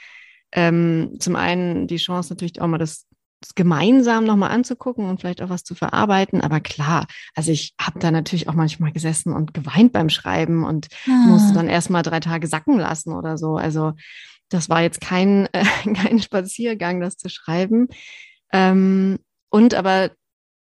ähm, 0.52 1.16
zum 1.18 1.36
einen 1.36 1.86
die 1.86 1.96
Chance 1.96 2.32
natürlich 2.32 2.60
auch 2.60 2.66
mal 2.66 2.78
das, 2.78 3.06
das 3.40 3.54
gemeinsam 3.54 4.24
nochmal 4.24 4.50
anzugucken 4.50 5.08
und 5.08 5.20
vielleicht 5.20 5.42
auch 5.42 5.50
was 5.50 5.64
zu 5.64 5.74
verarbeiten. 5.74 6.40
Aber 6.40 6.60
klar, 6.60 7.06
also 7.34 7.52
ich 7.52 7.74
habe 7.80 7.98
da 8.00 8.10
natürlich 8.10 8.48
auch 8.48 8.54
manchmal 8.54 8.92
gesessen 8.92 9.32
und 9.32 9.54
geweint 9.54 9.92
beim 9.92 10.08
Schreiben 10.08 10.64
und 10.64 10.88
mhm. 11.06 11.30
musste 11.30 11.54
dann 11.54 11.68
erstmal 11.68 12.02
drei 12.02 12.20
Tage 12.20 12.46
sacken 12.46 12.78
lassen 12.78 13.12
oder 13.12 13.38
so. 13.38 13.56
Also 13.56 13.92
das 14.48 14.68
war 14.68 14.82
jetzt 14.82 15.00
kein, 15.00 15.48
äh, 15.52 15.64
kein 15.94 16.20
Spaziergang, 16.20 17.00
das 17.00 17.16
zu 17.16 17.28
schreiben. 17.28 17.88
Ähm, 18.54 19.18
und 19.50 19.74
aber, 19.74 20.12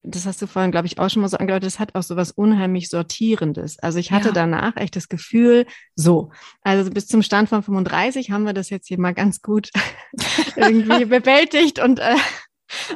das 0.03 0.25
hast 0.25 0.41
du 0.41 0.47
vorhin, 0.47 0.71
glaube 0.71 0.87
ich, 0.87 0.99
auch 0.99 1.09
schon 1.09 1.21
mal 1.21 1.27
so 1.27 1.37
angedeutet, 1.37 1.65
das 1.65 1.79
hat 1.79 1.95
auch 1.95 2.03
so 2.03 2.15
was 2.15 2.31
unheimlich 2.31 2.87
Sortierendes. 2.89 3.79
Also 3.79 3.99
ich 3.99 4.11
hatte 4.11 4.29
ja. 4.29 4.33
danach 4.33 4.77
echt 4.77 4.95
das 4.95 5.09
Gefühl, 5.09 5.65
so, 5.95 6.31
also 6.61 6.89
bis 6.91 7.07
zum 7.07 7.21
Stand 7.21 7.49
von 7.49 7.63
35 7.63 8.31
haben 8.31 8.45
wir 8.45 8.53
das 8.53 8.69
jetzt 8.69 8.87
hier 8.87 8.99
mal 8.99 9.13
ganz 9.13 9.41
gut 9.41 9.71
irgendwie 10.55 11.05
bewältigt 11.05 11.79
und 11.79 11.99
äh, 11.99 12.15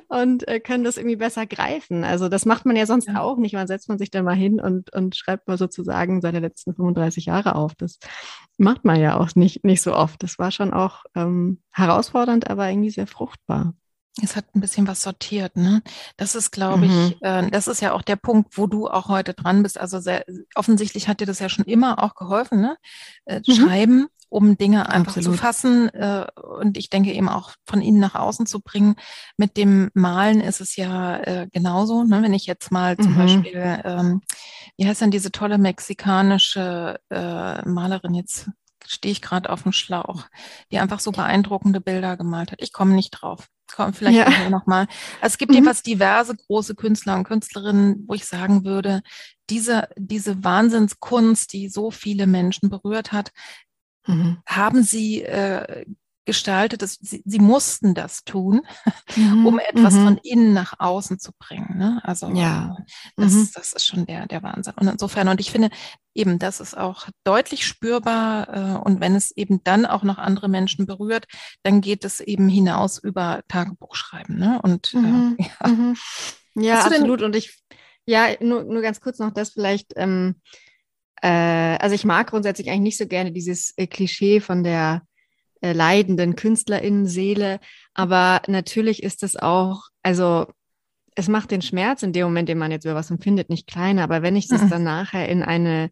und 0.07 0.47
äh, 0.47 0.59
können 0.59 0.83
das 0.83 0.97
irgendwie 0.97 1.15
besser 1.15 1.45
greifen. 1.45 2.03
Also 2.03 2.29
das 2.29 2.45
macht 2.45 2.65
man 2.65 2.75
ja 2.75 2.85
sonst 2.85 3.07
ja. 3.07 3.21
auch 3.21 3.37
nicht. 3.37 3.53
Man 3.53 3.67
setzt 3.67 3.89
man 3.89 3.97
sich 3.97 4.11
dann 4.11 4.25
mal 4.25 4.35
hin 4.35 4.59
und, 4.61 4.93
und 4.93 5.15
schreibt 5.15 5.47
mal 5.47 5.57
sozusagen 5.57 6.21
seine 6.21 6.39
letzten 6.39 6.75
35 6.75 7.25
Jahre 7.25 7.55
auf. 7.55 7.73
Das 7.75 7.97
macht 8.57 8.85
man 8.85 8.99
ja 8.99 9.19
auch 9.19 9.35
nicht, 9.35 9.65
nicht 9.65 9.81
so 9.81 9.95
oft. 9.95 10.21
Das 10.23 10.37
war 10.37 10.51
schon 10.51 10.73
auch 10.73 11.03
ähm, 11.15 11.61
herausfordernd, 11.71 12.49
aber 12.49 12.69
irgendwie 12.69 12.91
sehr 12.91 13.07
fruchtbar. 13.07 13.73
Es 14.21 14.35
hat 14.35 14.45
ein 14.55 14.61
bisschen 14.61 14.87
was 14.87 15.01
sortiert, 15.01 15.57
ne? 15.57 15.81
Das 16.17 16.35
ist, 16.35 16.51
glaube 16.51 16.85
mhm. 16.85 17.07
ich, 17.07 17.21
äh, 17.21 17.49
das 17.49 17.67
ist 17.67 17.81
ja 17.81 17.93
auch 17.93 18.03
der 18.03 18.15
Punkt, 18.15 18.57
wo 18.57 18.67
du 18.67 18.87
auch 18.87 19.07
heute 19.07 19.33
dran 19.33 19.63
bist. 19.63 19.79
Also 19.79 19.99
sehr, 19.99 20.23
offensichtlich 20.53 21.07
hat 21.07 21.19
dir 21.19 21.25
das 21.25 21.39
ja 21.39 21.49
schon 21.49 21.65
immer 21.65 22.03
auch 22.03 22.13
geholfen, 22.13 22.61
ne? 22.61 22.77
Äh, 23.25 23.41
mhm. 23.47 23.53
Schreiben 23.53 24.07
um 24.33 24.57
Dinge 24.57 24.89
einfach 24.89 25.15
Absolut. 25.15 25.37
zu 25.37 25.41
fassen 25.43 25.89
äh, 25.89 26.25
und 26.59 26.75
ich 26.77 26.89
denke 26.89 27.13
eben 27.13 27.29
auch 27.29 27.51
von 27.67 27.81
innen 27.81 27.99
nach 27.99 28.15
außen 28.15 28.47
zu 28.47 28.61
bringen. 28.61 28.95
Mit 29.37 29.57
dem 29.57 29.91
Malen 29.93 30.41
ist 30.41 30.59
es 30.59 30.75
ja 30.75 31.17
äh, 31.19 31.47
genauso. 31.51 32.03
Ne? 32.03 32.23
Wenn 32.23 32.33
ich 32.33 32.47
jetzt 32.47 32.71
mal 32.71 32.97
zum 32.97 33.13
mhm. 33.13 33.17
Beispiel, 33.17 33.81
ähm, 33.85 34.21
wie 34.75 34.87
heißt 34.87 35.01
denn 35.01 35.11
diese 35.11 35.31
tolle 35.31 35.59
mexikanische 35.59 36.99
äh, 37.11 37.69
Malerin 37.69 38.15
jetzt? 38.15 38.49
Stehe 38.85 39.11
ich 39.13 39.21
gerade 39.21 39.49
auf 39.49 39.63
dem 39.63 39.71
Schlauch, 39.71 40.25
die 40.71 40.79
einfach 40.79 40.99
so 40.99 41.11
beeindruckende 41.11 41.79
Bilder 41.79 42.17
gemalt 42.17 42.51
hat. 42.51 42.61
Ich 42.61 42.73
komme 42.73 42.95
nicht 42.95 43.11
drauf. 43.11 43.47
Komm, 43.75 43.93
vielleicht 43.93 44.17
ja. 44.17 44.49
nochmal. 44.49 44.87
Also 45.19 45.33
es 45.33 45.37
gibt 45.37 45.49
mhm. 45.49 45.55
jedenfalls 45.55 45.81
diverse 45.81 46.35
große 46.35 46.75
Künstler 46.75 47.15
und 47.15 47.23
Künstlerinnen, 47.23 48.05
wo 48.07 48.13
ich 48.13 48.25
sagen 48.25 48.65
würde, 48.65 49.01
diese, 49.49 49.89
diese 49.97 50.43
Wahnsinnskunst, 50.43 51.51
die 51.53 51.69
so 51.69 51.89
viele 51.89 52.27
Menschen 52.27 52.69
berührt 52.69 53.11
hat, 53.11 53.31
mhm. 54.05 54.37
haben 54.45 54.83
sie 54.83 55.23
äh, 55.23 55.85
gestaltet, 56.25 56.81
dass 56.81 56.95
sie, 57.01 57.21
sie 57.25 57.39
mussten 57.39 57.93
das 57.93 58.23
tun, 58.23 58.61
mhm. 59.15 59.45
um 59.45 59.59
etwas 59.59 59.93
mhm. 59.93 60.03
von 60.03 60.17
innen 60.23 60.53
nach 60.53 60.79
außen 60.79 61.19
zu 61.19 61.31
bringen. 61.37 61.77
Ne? 61.77 62.01
Also 62.03 62.29
ja. 62.29 62.77
das, 63.15 63.33
mhm. 63.33 63.49
das 63.53 63.73
ist 63.73 63.85
schon 63.85 64.05
der, 64.05 64.27
der 64.27 64.43
Wahnsinn. 64.43 64.73
Und 64.79 64.87
insofern, 64.87 65.27
und 65.27 65.39
ich 65.39 65.51
finde 65.51 65.69
eben, 66.13 66.39
das 66.39 66.59
ist 66.59 66.77
auch 66.77 67.07
deutlich 67.23 67.65
spürbar. 67.65 68.47
Äh, 68.49 68.77
und 68.77 69.01
wenn 69.01 69.15
es 69.15 69.31
eben 69.31 69.63
dann 69.63 69.85
auch 69.85 70.03
noch 70.03 70.17
andere 70.17 70.47
Menschen 70.47 70.85
berührt, 70.85 71.25
dann 71.63 71.81
geht 71.81 72.05
es 72.05 72.19
eben 72.19 72.47
hinaus 72.49 72.97
über 72.97 73.41
Tagebuchschreiben. 73.47 74.37
Ne? 74.37 74.61
Und 74.61 74.93
äh, 74.93 74.97
mhm. 74.97 75.37
ja, 75.61 75.67
mhm. 75.67 75.95
ja 76.55 76.79
absolut. 76.81 77.21
Und 77.21 77.35
ich, 77.35 77.61
ja, 78.05 78.27
nur, 78.39 78.63
nur 78.63 78.81
ganz 78.81 79.01
kurz 79.01 79.19
noch 79.19 79.31
das 79.31 79.51
vielleicht. 79.51 79.93
Ähm, 79.95 80.35
äh, 81.21 81.77
also 81.77 81.95
ich 81.95 82.05
mag 82.05 82.29
grundsätzlich 82.29 82.69
eigentlich 82.69 82.81
nicht 82.81 82.97
so 82.97 83.07
gerne 83.07 83.31
dieses 83.31 83.73
äh, 83.77 83.87
Klischee 83.87 84.39
von 84.39 84.63
der 84.63 85.03
äh, 85.63 85.73
leidenden 85.73 86.35
KünstlerInnen-Seele, 86.35 87.59
aber 87.93 88.41
natürlich 88.47 89.01
ist 89.01 89.23
es 89.23 89.35
auch, 89.35 89.83
also 90.01 90.47
es 91.15 91.27
macht 91.27 91.51
den 91.51 91.61
Schmerz 91.61 92.03
in 92.03 92.11
dem 92.11 92.25
Moment, 92.25 92.49
den 92.49 92.57
man 92.57 92.71
jetzt 92.71 92.85
über 92.85 92.95
was 92.95 93.11
empfindet, 93.11 93.49
nicht 93.49 93.67
kleiner, 93.67 94.03
aber 94.03 94.21
wenn 94.21 94.35
ich 94.35 94.47
das 94.47 94.63
mhm. 94.63 94.69
dann 94.69 94.83
nachher 94.83 95.29
in 95.29 95.41
eine, 95.41 95.89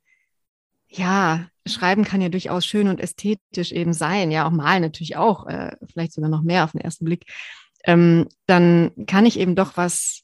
ja, 0.89 1.47
Schreiben 1.65 2.03
kann 2.03 2.21
ja 2.21 2.29
durchaus 2.29 2.65
schön 2.65 2.87
und 2.87 2.99
ästhetisch 2.99 3.71
eben 3.71 3.93
sein, 3.93 4.31
ja, 4.31 4.47
auch 4.47 4.51
malen 4.51 4.81
natürlich 4.81 5.15
auch, 5.15 5.47
äh, 5.47 5.75
vielleicht 5.91 6.13
sogar 6.13 6.29
noch 6.29 6.41
mehr 6.41 6.63
auf 6.63 6.71
den 6.73 6.81
ersten 6.81 7.05
Blick, 7.05 7.25
ähm, 7.85 8.27
dann 8.47 8.91
kann 9.07 9.25
ich 9.25 9.39
eben 9.39 9.55
doch 9.55 9.77
was 9.77 10.23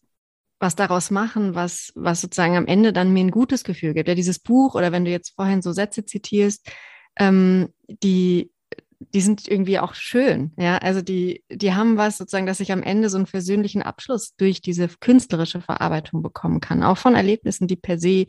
was 0.59 0.75
daraus 0.75 1.11
machen, 1.11 1.53
was, 1.53 1.91
was 1.93 2.21
sozusagen 2.21 2.57
am 2.57 2.65
Ende 2.65 2.91
dann 2.91 3.13
mir 3.13 3.19
ein 3.19 3.31
gutes 3.31 3.63
Gefühl 3.63 3.93
gibt. 3.93 4.09
Ja, 4.09 4.15
dieses 4.15 4.39
Buch 4.39 4.73
oder 4.73 4.91
wenn 4.91 5.05
du 5.05 5.11
jetzt 5.11 5.35
vorhin 5.35 5.61
so 5.61 5.71
Sätze 5.71 6.03
zitierst, 6.03 6.67
ähm, 7.15 7.69
die, 7.87 8.51
die 8.99 9.21
sind 9.21 9.47
irgendwie 9.47 9.79
auch 9.79 9.93
schön. 9.93 10.53
Ja, 10.57 10.77
also 10.77 11.01
die, 11.01 11.43
die 11.49 11.73
haben 11.73 11.97
was 11.97 12.17
sozusagen, 12.17 12.47
dass 12.47 12.59
ich 12.59 12.71
am 12.71 12.83
Ende 12.83 13.09
so 13.09 13.17
einen 13.17 13.27
versöhnlichen 13.27 13.83
Abschluss 13.83 14.35
durch 14.35 14.61
diese 14.61 14.87
künstlerische 14.87 15.61
Verarbeitung 15.61 16.23
bekommen 16.23 16.61
kann. 16.61 16.83
Auch 16.83 16.97
von 16.97 17.15
Erlebnissen, 17.15 17.67
die 17.67 17.75
per 17.75 17.99
se 17.99 18.25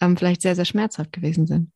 ähm, 0.00 0.16
vielleicht 0.16 0.42
sehr, 0.42 0.54
sehr 0.54 0.64
schmerzhaft 0.64 1.12
gewesen 1.12 1.46
sind. 1.46 1.72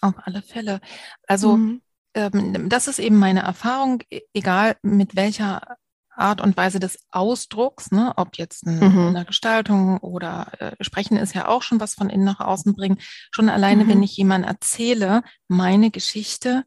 Auf 0.00 0.14
alle 0.22 0.42
Fälle. 0.42 0.80
Also, 1.26 1.56
mhm. 1.56 1.82
ähm, 2.14 2.68
das 2.68 2.86
ist 2.86 3.00
eben 3.00 3.16
meine 3.16 3.40
Erfahrung, 3.40 4.02
e-, 4.10 4.20
egal 4.32 4.76
mit 4.82 5.16
welcher 5.16 5.76
Art 6.18 6.40
und 6.40 6.56
Weise 6.56 6.80
des 6.80 6.98
Ausdrucks, 7.10 7.90
ne? 7.90 8.12
ob 8.16 8.36
jetzt 8.38 8.66
eine, 8.66 8.88
mhm. 8.88 9.08
eine 9.08 9.24
Gestaltung 9.24 9.98
oder 9.98 10.52
äh, 10.58 10.72
Sprechen 10.80 11.16
ist 11.16 11.34
ja 11.34 11.48
auch 11.48 11.62
schon 11.62 11.80
was 11.80 11.94
von 11.94 12.10
innen 12.10 12.24
nach 12.24 12.40
außen 12.40 12.74
bringen. 12.74 12.98
Schon 13.30 13.48
alleine, 13.48 13.84
mhm. 13.84 13.88
wenn 13.88 14.02
ich 14.02 14.16
jemand 14.16 14.44
erzähle, 14.44 15.22
meine 15.48 15.90
Geschichte 15.90 16.64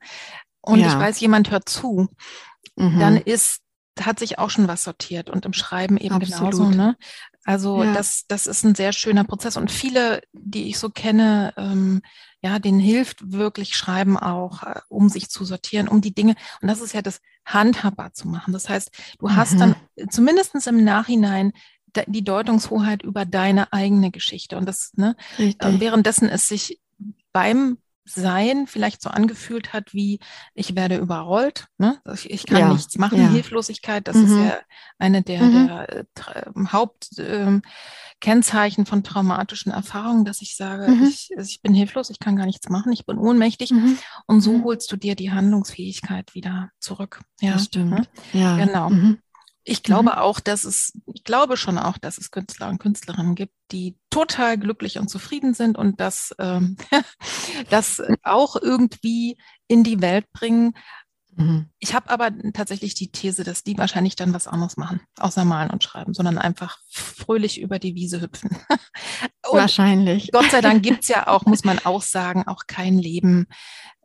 und 0.61 0.79
ja. 0.79 0.87
ich 0.87 0.95
weiß, 0.95 1.19
jemand 1.19 1.51
hört 1.51 1.67
zu, 1.67 2.07
mhm. 2.75 2.99
dann 2.99 3.17
ist, 3.17 3.61
hat 3.99 4.19
sich 4.19 4.39
auch 4.39 4.49
schon 4.49 4.67
was 4.67 4.83
sortiert 4.83 5.29
und 5.29 5.45
im 5.45 5.53
Schreiben 5.53 5.97
eben 5.97 6.15
Absolut. 6.15 6.51
genauso. 6.51 6.69
Ne? 6.69 6.97
Also 7.43 7.83
ja. 7.83 7.93
das, 7.93 8.25
das 8.27 8.47
ist 8.47 8.63
ein 8.63 8.75
sehr 8.75 8.93
schöner 8.93 9.23
Prozess 9.23 9.57
und 9.57 9.71
viele, 9.71 10.21
die 10.33 10.69
ich 10.69 10.77
so 10.77 10.89
kenne, 10.89 11.53
ähm, 11.57 12.01
ja, 12.43 12.59
denen 12.59 12.79
hilft 12.79 13.31
wirklich 13.31 13.75
Schreiben 13.75 14.17
auch, 14.17 14.63
äh, 14.63 14.79
um 14.89 15.09
sich 15.09 15.29
zu 15.29 15.45
sortieren, 15.45 15.87
um 15.87 16.01
die 16.01 16.13
Dinge, 16.13 16.35
und 16.61 16.67
das 16.67 16.81
ist 16.81 16.93
ja 16.93 17.01
das 17.01 17.19
handhabbar 17.45 18.13
zu 18.13 18.27
machen. 18.27 18.53
Das 18.53 18.69
heißt, 18.69 18.91
du 19.19 19.27
mhm. 19.27 19.35
hast 19.35 19.59
dann 19.59 19.75
zumindestens 20.09 20.67
im 20.67 20.83
Nachhinein 20.83 21.53
die 22.07 22.23
Deutungshoheit 22.23 23.03
über 23.03 23.25
deine 23.25 23.73
eigene 23.73 24.11
Geschichte. 24.11 24.57
Und 24.57 24.65
das, 24.65 24.91
ne, 24.95 25.15
äh, 25.37 25.53
währenddessen 25.59 26.29
es 26.29 26.47
sich 26.47 26.79
beim 27.33 27.77
sein 28.13 28.67
vielleicht 28.67 29.01
so 29.01 29.09
angefühlt 29.09 29.73
hat, 29.73 29.93
wie 29.93 30.19
ich 30.53 30.75
werde 30.75 30.97
überrollt, 30.97 31.67
ne? 31.77 31.99
ich, 32.13 32.29
ich 32.29 32.45
kann 32.45 32.59
ja, 32.59 32.73
nichts 32.73 32.97
machen, 32.97 33.21
ja. 33.21 33.29
Hilflosigkeit, 33.29 34.07
das 34.07 34.17
mhm. 34.17 34.25
ist 34.25 34.35
ja 34.35 34.57
eine 34.97 35.21
der, 35.21 35.41
mhm. 35.41 35.67
der 35.67 35.89
äh, 35.89 36.03
Hauptkennzeichen 36.67 38.81
ähm, 38.81 38.85
von 38.85 39.03
traumatischen 39.03 39.71
Erfahrungen, 39.71 40.25
dass 40.25 40.41
ich 40.41 40.55
sage, 40.55 40.91
mhm. 40.91 41.05
ich, 41.05 41.31
ich 41.37 41.61
bin 41.61 41.73
hilflos, 41.73 42.09
ich 42.09 42.19
kann 42.19 42.35
gar 42.35 42.45
nichts 42.45 42.69
machen, 42.69 42.91
ich 42.91 43.05
bin 43.05 43.17
ohnmächtig 43.17 43.71
mhm. 43.71 43.97
und 44.27 44.41
so 44.41 44.53
mhm. 44.53 44.63
holst 44.63 44.91
du 44.91 44.97
dir 44.97 45.15
die 45.15 45.31
Handlungsfähigkeit 45.31 46.35
wieder 46.35 46.69
zurück. 46.79 47.21
Ja, 47.39 47.53
das 47.53 47.65
stimmt. 47.65 47.91
Ne? 47.91 48.07
Ja, 48.33 48.57
genau. 48.57 48.91
Ich 49.63 49.83
glaube 49.83 50.11
mhm. 50.13 50.17
auch, 50.17 50.39
dass 50.39 50.63
es, 50.63 50.93
ich 51.13 51.23
glaube 51.23 51.55
schon 51.55 51.77
auch, 51.77 51.97
dass 51.97 52.17
es 52.17 52.31
Künstler 52.31 52.69
und 52.69 52.79
Künstlerinnen 52.79 53.35
gibt, 53.35 53.53
die 53.71 53.95
total 54.09 54.57
glücklich 54.57 54.97
und 54.97 55.07
zufrieden 55.07 55.53
sind 55.53 55.77
und 55.77 55.99
das, 55.99 56.35
ähm, 56.39 56.77
das 57.69 58.01
auch 58.23 58.55
irgendwie 58.55 59.37
in 59.67 59.83
die 59.83 60.01
Welt 60.01 60.31
bringen. 60.33 60.73
Mhm. 61.35 61.69
Ich 61.79 61.93
habe 61.93 62.09
aber 62.09 62.31
tatsächlich 62.53 62.93
die 62.93 63.11
These, 63.11 63.43
dass 63.43 63.63
die 63.63 63.77
wahrscheinlich 63.77 64.15
dann 64.15 64.33
was 64.33 64.47
anderes 64.47 64.77
machen, 64.77 65.01
außer 65.17 65.45
malen 65.45 65.69
und 65.69 65.83
schreiben, 65.83 66.13
sondern 66.13 66.37
einfach 66.37 66.79
fröhlich 66.89 67.61
über 67.61 67.79
die 67.79 67.95
Wiese 67.95 68.21
hüpfen. 68.21 68.57
wahrscheinlich. 69.51 70.31
Gott 70.31 70.51
sei 70.51 70.61
Dank 70.61 70.83
gibt's 70.83 71.07
ja 71.07 71.27
auch, 71.27 71.45
muss 71.45 71.63
man 71.63 71.79
auch 71.79 72.01
sagen, 72.01 72.47
auch 72.47 72.67
kein 72.67 72.97
Leben, 72.97 73.47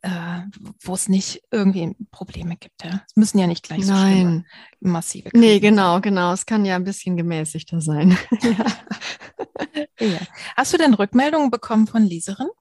äh, 0.02 0.40
wo 0.82 0.94
es 0.94 1.08
nicht 1.08 1.42
irgendwie 1.50 1.96
Probleme 2.12 2.56
gibt. 2.56 2.84
Ja? 2.84 3.02
Es 3.08 3.16
müssen 3.16 3.38
ja 3.38 3.46
nicht 3.46 3.64
gleich 3.64 3.86
so 3.86 3.92
Nein. 3.92 4.46
massive 4.80 5.30
Krisen 5.30 5.40
Nee, 5.40 5.58
genau, 5.60 6.00
genau. 6.00 6.32
Es 6.32 6.46
kann 6.46 6.64
ja 6.64 6.76
ein 6.76 6.84
bisschen 6.84 7.16
gemäßigter 7.16 7.80
sein. 7.80 8.16
ja. 10.00 10.20
Hast 10.56 10.72
du 10.72 10.78
denn 10.78 10.94
Rückmeldungen 10.94 11.50
bekommen 11.50 11.86
von 11.86 12.04
Leserinnen? 12.04 12.52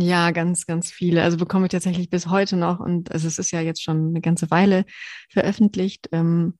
Ja, 0.00 0.30
ganz, 0.30 0.66
ganz 0.66 0.90
viele. 0.90 1.22
Also 1.22 1.36
bekomme 1.36 1.66
ich 1.66 1.72
tatsächlich 1.72 2.10
bis 2.10 2.26
heute 2.26 2.56
noch. 2.56 2.80
Und 2.80 3.12
also 3.12 3.28
es 3.28 3.38
ist 3.38 3.50
ja 3.50 3.60
jetzt 3.60 3.82
schon 3.82 4.08
eine 4.08 4.20
ganze 4.20 4.50
Weile 4.50 4.84
veröffentlicht. 5.28 6.08
Ähm, 6.12 6.54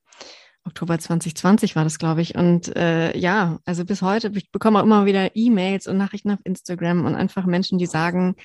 Oktober 0.64 0.98
2020 0.98 1.74
war 1.74 1.84
das, 1.84 1.98
glaube 1.98 2.22
ich. 2.22 2.34
Und 2.34 2.74
äh, 2.76 3.16
ja, 3.16 3.58
also 3.64 3.84
bis 3.84 4.02
heute, 4.02 4.30
ich 4.34 4.50
bekomme 4.52 4.78
auch 4.78 4.84
immer 4.84 5.06
wieder 5.06 5.34
E-Mails 5.34 5.86
und 5.86 5.96
Nachrichten 5.96 6.30
auf 6.30 6.40
Instagram 6.44 7.04
und 7.06 7.14
einfach 7.14 7.46
Menschen, 7.46 7.78
die 7.78 7.86
sagen, 7.86 8.36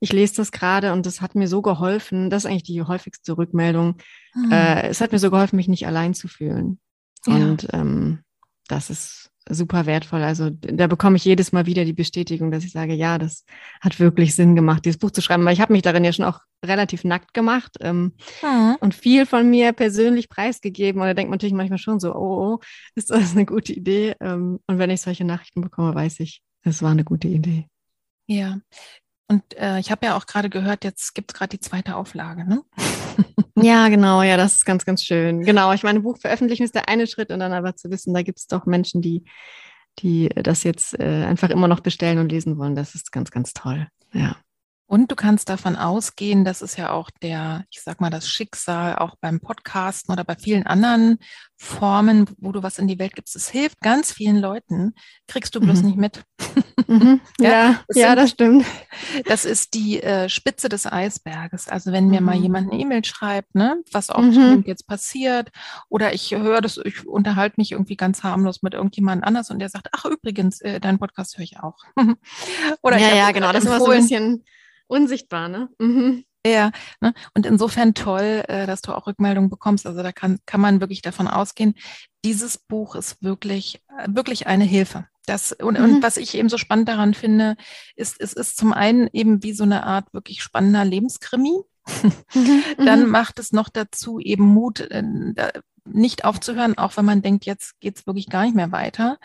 ich 0.00 0.12
lese 0.12 0.36
das 0.36 0.52
gerade 0.52 0.92
und 0.92 1.06
das 1.06 1.20
hat 1.20 1.34
mir 1.34 1.46
so 1.46 1.62
geholfen, 1.62 2.28
das 2.28 2.44
ist 2.44 2.50
eigentlich 2.50 2.64
die 2.64 2.82
häufigste 2.82 3.38
Rückmeldung. 3.38 3.96
Mhm. 4.34 4.52
Äh, 4.52 4.88
es 4.88 5.00
hat 5.00 5.12
mir 5.12 5.18
so 5.18 5.30
geholfen, 5.30 5.56
mich 5.56 5.68
nicht 5.68 5.86
allein 5.86 6.12
zu 6.12 6.28
fühlen. 6.28 6.80
Ja. 7.26 7.34
Und 7.34 7.68
ähm, 7.72 8.24
das 8.68 8.90
ist 8.90 9.31
super 9.48 9.86
wertvoll. 9.86 10.22
Also 10.22 10.50
da 10.50 10.86
bekomme 10.86 11.16
ich 11.16 11.24
jedes 11.24 11.52
Mal 11.52 11.66
wieder 11.66 11.84
die 11.84 11.92
Bestätigung, 11.92 12.50
dass 12.50 12.64
ich 12.64 12.72
sage, 12.72 12.94
ja, 12.94 13.18
das 13.18 13.44
hat 13.80 13.98
wirklich 14.00 14.34
Sinn 14.34 14.54
gemacht, 14.54 14.84
dieses 14.84 14.98
Buch 14.98 15.10
zu 15.10 15.22
schreiben. 15.22 15.44
Weil 15.44 15.54
ich 15.54 15.60
habe 15.60 15.72
mich 15.72 15.82
darin 15.82 16.04
ja 16.04 16.12
schon 16.12 16.24
auch 16.24 16.40
relativ 16.64 17.04
nackt 17.04 17.34
gemacht 17.34 17.76
ähm, 17.80 18.12
mhm. 18.42 18.76
und 18.80 18.94
viel 18.94 19.26
von 19.26 19.48
mir 19.50 19.72
persönlich 19.72 20.28
preisgegeben. 20.28 21.00
Und 21.00 21.08
da 21.08 21.14
denkt 21.14 21.30
man 21.30 21.36
natürlich 21.36 21.54
manchmal 21.54 21.78
schon 21.78 22.00
so, 22.00 22.14
oh, 22.14 22.54
oh 22.54 22.58
ist 22.94 23.10
das 23.10 23.32
eine 23.32 23.46
gute 23.46 23.72
Idee? 23.72 24.14
Ähm, 24.20 24.60
und 24.66 24.78
wenn 24.78 24.90
ich 24.90 25.00
solche 25.00 25.24
Nachrichten 25.24 25.60
bekomme, 25.60 25.94
weiß 25.94 26.20
ich, 26.20 26.42
es 26.62 26.82
war 26.82 26.90
eine 26.90 27.04
gute 27.04 27.28
Idee. 27.28 27.66
Ja, 28.26 28.58
und 29.32 29.58
äh, 29.58 29.78
ich 29.78 29.90
habe 29.90 30.04
ja 30.04 30.14
auch 30.14 30.26
gerade 30.26 30.50
gehört, 30.50 30.84
jetzt 30.84 31.14
gibt 31.14 31.32
es 31.32 31.38
gerade 31.38 31.56
die 31.56 31.60
zweite 31.60 31.96
Auflage, 31.96 32.46
ne? 32.46 32.62
ja, 33.56 33.88
genau, 33.88 34.22
ja, 34.22 34.36
das 34.36 34.56
ist 34.56 34.66
ganz, 34.66 34.84
ganz 34.84 35.02
schön. 35.02 35.40
Genau, 35.40 35.72
ich 35.72 35.82
meine, 35.82 36.00
Buch 36.00 36.18
veröffentlichen 36.18 36.64
ist 36.64 36.74
der 36.74 36.90
eine 36.90 37.06
Schritt 37.06 37.30
und 37.30 37.40
dann 37.40 37.54
aber 37.54 37.74
zu 37.74 37.90
wissen, 37.90 38.12
da 38.12 38.20
gibt 38.20 38.40
es 38.40 38.46
doch 38.46 38.66
Menschen, 38.66 39.00
die, 39.00 39.24
die 40.00 40.28
das 40.28 40.64
jetzt 40.64 41.00
äh, 41.00 41.24
einfach 41.24 41.48
immer 41.48 41.66
noch 41.66 41.80
bestellen 41.80 42.18
und 42.18 42.30
lesen 42.30 42.58
wollen. 42.58 42.74
Das 42.74 42.94
ist 42.94 43.10
ganz, 43.10 43.30
ganz 43.30 43.54
toll. 43.54 43.88
Ja. 44.12 44.36
Und 44.92 45.10
du 45.10 45.16
kannst 45.16 45.48
davon 45.48 45.74
ausgehen, 45.74 46.44
das 46.44 46.60
ist 46.60 46.76
ja 46.76 46.90
auch 46.90 47.08
der, 47.22 47.64
ich 47.70 47.80
sag 47.80 48.02
mal, 48.02 48.10
das 48.10 48.28
Schicksal 48.28 48.96
auch 48.96 49.16
beim 49.22 49.40
Podcasten 49.40 50.12
oder 50.12 50.22
bei 50.22 50.36
vielen 50.36 50.66
anderen 50.66 51.16
Formen, 51.56 52.28
wo 52.36 52.52
du 52.52 52.62
was 52.62 52.78
in 52.78 52.88
die 52.88 52.98
Welt 52.98 53.14
gibst. 53.14 53.34
Es 53.34 53.48
hilft 53.48 53.80
ganz 53.80 54.12
vielen 54.12 54.36
Leuten, 54.36 54.92
kriegst 55.28 55.54
du 55.54 55.60
bloß 55.60 55.80
mhm. 55.80 55.86
nicht 55.86 55.96
mit. 55.96 56.24
Mhm. 56.88 57.22
ja, 57.40 57.48
ja, 57.48 57.80
das, 57.88 57.96
ja, 57.96 58.08
sind, 58.08 58.18
das 58.18 58.30
stimmt. 58.30 58.66
Das 59.24 59.44
ist 59.46 59.72
die 59.72 60.02
äh, 60.02 60.28
Spitze 60.28 60.68
des 60.68 60.84
Eisberges. 60.84 61.68
Also 61.68 61.90
wenn 61.90 62.08
mir 62.08 62.20
mal 62.20 62.36
mhm. 62.36 62.42
jemand 62.42 62.70
eine 62.70 62.82
E-Mail 62.82 63.02
schreibt, 63.02 63.54
ne, 63.54 63.78
was 63.92 64.10
auch 64.10 64.20
mhm. 64.20 64.62
jetzt 64.66 64.86
passiert, 64.86 65.48
oder 65.88 66.12
ich 66.12 66.32
höre 66.32 66.60
das, 66.60 66.76
ich 66.76 67.06
unterhalte 67.06 67.54
mich 67.56 67.72
irgendwie 67.72 67.96
ganz 67.96 68.24
harmlos 68.24 68.62
mit 68.62 68.74
irgendjemand 68.74 69.24
anders 69.24 69.48
und 69.48 69.58
der 69.58 69.70
sagt, 69.70 69.88
ach 69.92 70.04
übrigens, 70.04 70.60
äh, 70.60 70.80
deinen 70.80 70.98
Podcast 70.98 71.38
höre 71.38 71.44
ich 71.44 71.60
auch. 71.60 71.78
oder 72.82 72.98
ja, 72.98 73.14
ja, 73.14 73.30
genau, 73.30 73.52
das 73.52 73.64
ist 73.64 73.70
immer 73.70 73.80
so 73.80 73.90
ein 73.90 73.98
bisschen 73.98 74.44
unsichtbar, 74.86 75.48
ne? 75.48 75.68
Mhm. 75.78 76.24
Ja, 76.44 76.72
ne? 77.00 77.14
und 77.34 77.46
insofern 77.46 77.94
toll, 77.94 78.42
äh, 78.48 78.66
dass 78.66 78.82
du 78.82 78.92
auch 78.92 79.06
Rückmeldungen 79.06 79.48
bekommst. 79.48 79.86
Also 79.86 80.02
da 80.02 80.10
kann, 80.10 80.40
kann 80.44 80.60
man 80.60 80.80
wirklich 80.80 81.00
davon 81.00 81.28
ausgehen, 81.28 81.74
dieses 82.24 82.58
Buch 82.58 82.96
ist 82.96 83.22
wirklich, 83.22 83.80
äh, 83.98 84.08
wirklich 84.08 84.48
eine 84.48 84.64
Hilfe. 84.64 85.06
Das, 85.26 85.52
und, 85.52 85.78
mhm. 85.78 85.84
und 85.84 86.02
was 86.02 86.16
ich 86.16 86.34
eben 86.34 86.48
so 86.48 86.58
spannend 86.58 86.88
daran 86.88 87.14
finde, 87.14 87.56
ist, 87.94 88.20
es 88.20 88.32
ist 88.32 88.56
zum 88.56 88.72
einen 88.72 89.08
eben 89.12 89.42
wie 89.44 89.52
so 89.52 89.62
eine 89.62 89.84
Art 89.84 90.12
wirklich 90.12 90.42
spannender 90.42 90.84
Lebenskrimi. 90.84 91.60
Dann 92.78 93.04
mhm. 93.04 93.10
macht 93.10 93.38
es 93.38 93.52
noch 93.52 93.68
dazu 93.68 94.18
eben 94.18 94.44
Mut, 94.44 94.80
äh, 94.80 95.02
nicht 95.84 96.24
aufzuhören, 96.24 96.78
auch 96.78 96.96
wenn 96.96 97.04
man 97.04 97.22
denkt, 97.22 97.44
jetzt 97.44 97.80
geht's 97.80 98.06
wirklich 98.06 98.28
gar 98.28 98.44
nicht 98.44 98.54
mehr 98.54 98.70
weiter. 98.72 99.18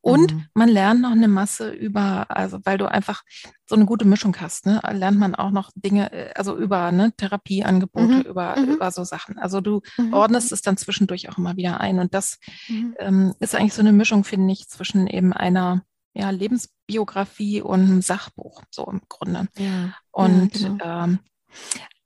Und 0.00 0.34
mhm. 0.34 0.46
man 0.52 0.68
lernt 0.68 1.00
noch 1.00 1.12
eine 1.12 1.28
Masse 1.28 1.70
über, 1.70 2.26
also 2.28 2.58
weil 2.64 2.76
du 2.76 2.90
einfach 2.90 3.22
so 3.66 3.76
eine 3.76 3.86
gute 3.86 4.04
Mischung 4.04 4.36
hast, 4.40 4.66
ne, 4.66 4.80
lernt 4.92 5.18
man 5.18 5.34
auch 5.34 5.50
noch 5.50 5.70
Dinge, 5.74 6.12
äh, 6.12 6.32
also 6.34 6.56
über 6.56 6.90
ne, 6.92 7.12
Therapieangebote, 7.16 8.06
mhm. 8.06 8.20
über, 8.22 8.56
mhm. 8.58 8.64
über 8.64 8.90
so 8.90 9.04
Sachen. 9.04 9.38
Also 9.38 9.60
du 9.60 9.80
mhm. 9.96 10.12
ordnest 10.12 10.52
es 10.52 10.60
dann 10.60 10.76
zwischendurch 10.76 11.28
auch 11.28 11.38
immer 11.38 11.56
wieder 11.56 11.80
ein. 11.80 11.98
Und 11.98 12.14
das 12.14 12.38
mhm. 12.68 12.94
ähm, 12.98 13.34
ist 13.38 13.54
eigentlich 13.54 13.74
so 13.74 13.80
eine 13.80 13.92
Mischung, 13.92 14.24
finde 14.24 14.52
ich, 14.52 14.68
zwischen 14.68 15.06
eben 15.06 15.32
einer 15.32 15.82
ja, 16.14 16.30
Lebensbiografie 16.30 17.62
und 17.62 17.80
einem 17.80 18.02
Sachbuch, 18.02 18.62
so 18.70 18.84
im 18.86 19.00
Grunde. 19.08 19.48
Ja. 19.56 19.94
Und 20.10 20.60
ja, 20.60 20.68
genau. 20.68 21.04
ähm, 21.04 21.18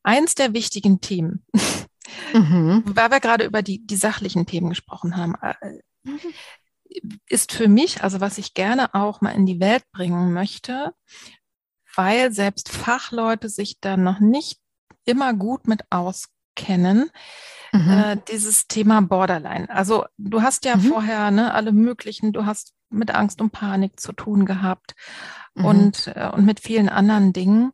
eins 0.07 0.35
der 0.35 0.55
wichtigen 0.55 1.01
Themen, 1.01 1.45
mhm. 2.33 2.85
weil 2.87 3.11
wir 3.11 3.21
gerade 3.21 3.45
über 3.45 3.63
die, 3.63 3.85
die 3.85 3.97
sachlichen 3.97 4.47
Themen 4.47 4.71
gesprochen 4.71 5.17
haben, 5.17 5.35
äh, 5.41 5.79
ist 7.29 7.53
für 7.53 7.69
mich, 7.69 8.03
also 8.03 8.21
was 8.21 8.39
ich 8.39 8.55
gerne 8.55 8.95
auch 8.95 9.21
mal 9.21 9.33
in 9.33 9.45
die 9.45 9.61
Welt 9.61 9.83
bringen 9.93 10.33
möchte, 10.33 10.95
weil 11.97 12.33
selbst 12.33 12.69
Fachleute 12.69 13.49
sich 13.49 13.81
da 13.81 13.97
noch 13.97 14.21
nicht 14.21 14.61
immer 15.05 15.35
gut 15.35 15.67
mit 15.67 15.83
auskennen, 15.91 17.11
mhm. 17.73 17.91
äh, 17.91 18.17
dieses 18.29 18.69
Thema 18.69 19.03
Borderline. 19.03 19.69
Also 19.69 20.05
du 20.19 20.43
hast 20.43 20.65
ja 20.65 20.77
mhm. 20.77 20.83
vorher 20.83 21.31
ne, 21.33 21.53
alle 21.53 21.73
möglichen, 21.73 22.33
du 22.33 22.47
hast 22.47 22.75
mit 22.91 23.11
Angst 23.11 23.41
und 23.41 23.51
Panik 23.51 23.99
zu 23.99 24.13
tun 24.13 24.47
gehabt 24.47 24.95
mhm. 25.55 25.65
und, 25.65 26.13
äh, 26.15 26.31
und 26.33 26.45
mit 26.45 26.61
vielen 26.61 26.89
anderen 26.89 27.33
Dingen. 27.33 27.73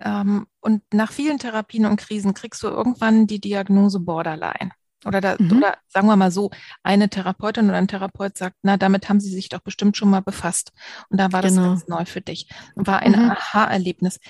Ähm, 0.00 0.46
und 0.60 0.82
nach 0.92 1.12
vielen 1.12 1.38
Therapien 1.38 1.86
und 1.86 1.96
Krisen 1.96 2.34
kriegst 2.34 2.62
du 2.62 2.68
irgendwann 2.68 3.26
die 3.26 3.40
Diagnose 3.40 4.00
Borderline. 4.00 4.72
Oder, 5.04 5.20
da, 5.20 5.36
mhm. 5.38 5.58
oder 5.58 5.78
sagen 5.88 6.06
wir 6.08 6.16
mal 6.16 6.30
so, 6.30 6.50
eine 6.82 7.08
Therapeutin 7.08 7.68
oder 7.68 7.78
ein 7.78 7.88
Therapeut 7.88 8.36
sagt, 8.36 8.56
na, 8.62 8.76
damit 8.76 9.08
haben 9.08 9.20
sie 9.20 9.30
sich 9.30 9.48
doch 9.48 9.60
bestimmt 9.60 9.96
schon 9.96 10.10
mal 10.10 10.20
befasst. 10.20 10.72
Und 11.08 11.18
da 11.18 11.32
war 11.32 11.42
das 11.42 11.54
genau. 11.54 11.68
ganz 11.68 11.88
neu 11.88 12.04
für 12.04 12.20
dich. 12.20 12.48
Und 12.74 12.86
war 12.86 13.00
ein 13.00 13.12
mhm. 13.12 13.30
Aha-Erlebnis. 13.30 14.20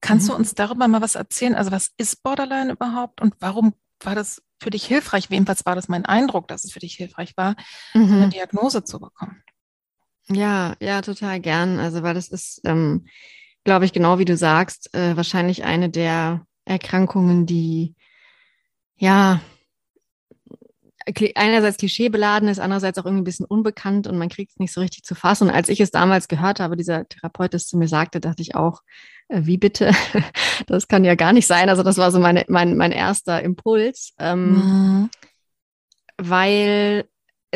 Kannst 0.00 0.26
mhm. 0.26 0.32
du 0.32 0.36
uns 0.38 0.54
darüber 0.54 0.88
mal 0.88 1.02
was 1.02 1.16
erzählen? 1.16 1.54
Also 1.54 1.70
was 1.70 1.90
ist 1.98 2.22
Borderline 2.22 2.72
überhaupt 2.72 3.20
und 3.20 3.34
warum 3.40 3.74
war 4.00 4.14
das 4.14 4.42
für 4.58 4.70
dich 4.70 4.86
hilfreich? 4.86 5.26
Jedenfalls 5.28 5.66
war 5.66 5.74
das 5.74 5.88
mein 5.88 6.06
Eindruck, 6.06 6.48
dass 6.48 6.64
es 6.64 6.72
für 6.72 6.80
dich 6.80 6.94
hilfreich 6.94 7.36
war, 7.36 7.54
eine 7.92 8.04
mhm. 8.04 8.30
Diagnose 8.30 8.84
zu 8.84 9.00
bekommen. 9.00 9.42
Ja, 10.28 10.74
ja, 10.80 11.02
total 11.02 11.40
gern. 11.40 11.78
Also 11.78 12.02
weil 12.02 12.14
das 12.14 12.28
ist, 12.28 12.60
ähm, 12.64 13.06
glaube 13.66 13.84
ich, 13.84 13.92
genau 13.92 14.18
wie 14.18 14.24
du 14.24 14.36
sagst, 14.36 14.94
äh, 14.94 15.16
wahrscheinlich 15.16 15.64
eine 15.64 15.90
der 15.90 16.46
Erkrankungen, 16.64 17.46
die 17.46 17.94
ja 18.96 19.40
einerseits 21.34 21.76
klischeebeladen 21.76 22.48
ist, 22.48 22.58
andererseits 22.58 22.98
auch 22.98 23.04
irgendwie 23.04 23.22
ein 23.22 23.24
bisschen 23.24 23.46
unbekannt 23.46 24.06
und 24.06 24.18
man 24.18 24.28
kriegt 24.28 24.52
es 24.52 24.58
nicht 24.58 24.72
so 24.72 24.80
richtig 24.80 25.02
zu 25.02 25.14
fassen. 25.14 25.48
Und 25.48 25.54
als 25.54 25.68
ich 25.68 25.80
es 25.80 25.90
damals 25.90 26.28
gehört 26.28 26.60
habe, 26.60 26.76
dieser 26.76 27.08
Therapeut 27.08 27.54
es 27.54 27.66
zu 27.66 27.76
mir 27.76 27.88
sagte, 27.88 28.20
dachte 28.20 28.42
ich 28.42 28.54
auch, 28.54 28.82
äh, 29.28 29.42
wie 29.42 29.58
bitte? 29.58 29.90
das 30.66 30.88
kann 30.88 31.04
ja 31.04 31.16
gar 31.16 31.32
nicht 31.32 31.46
sein. 31.46 31.68
Also 31.68 31.82
das 31.82 31.98
war 31.98 32.10
so 32.12 32.20
meine, 32.20 32.44
mein, 32.48 32.76
mein 32.76 32.92
erster 32.92 33.42
Impuls, 33.42 34.14
ähm, 34.18 34.52
mhm. 34.52 35.10
weil 36.18 37.04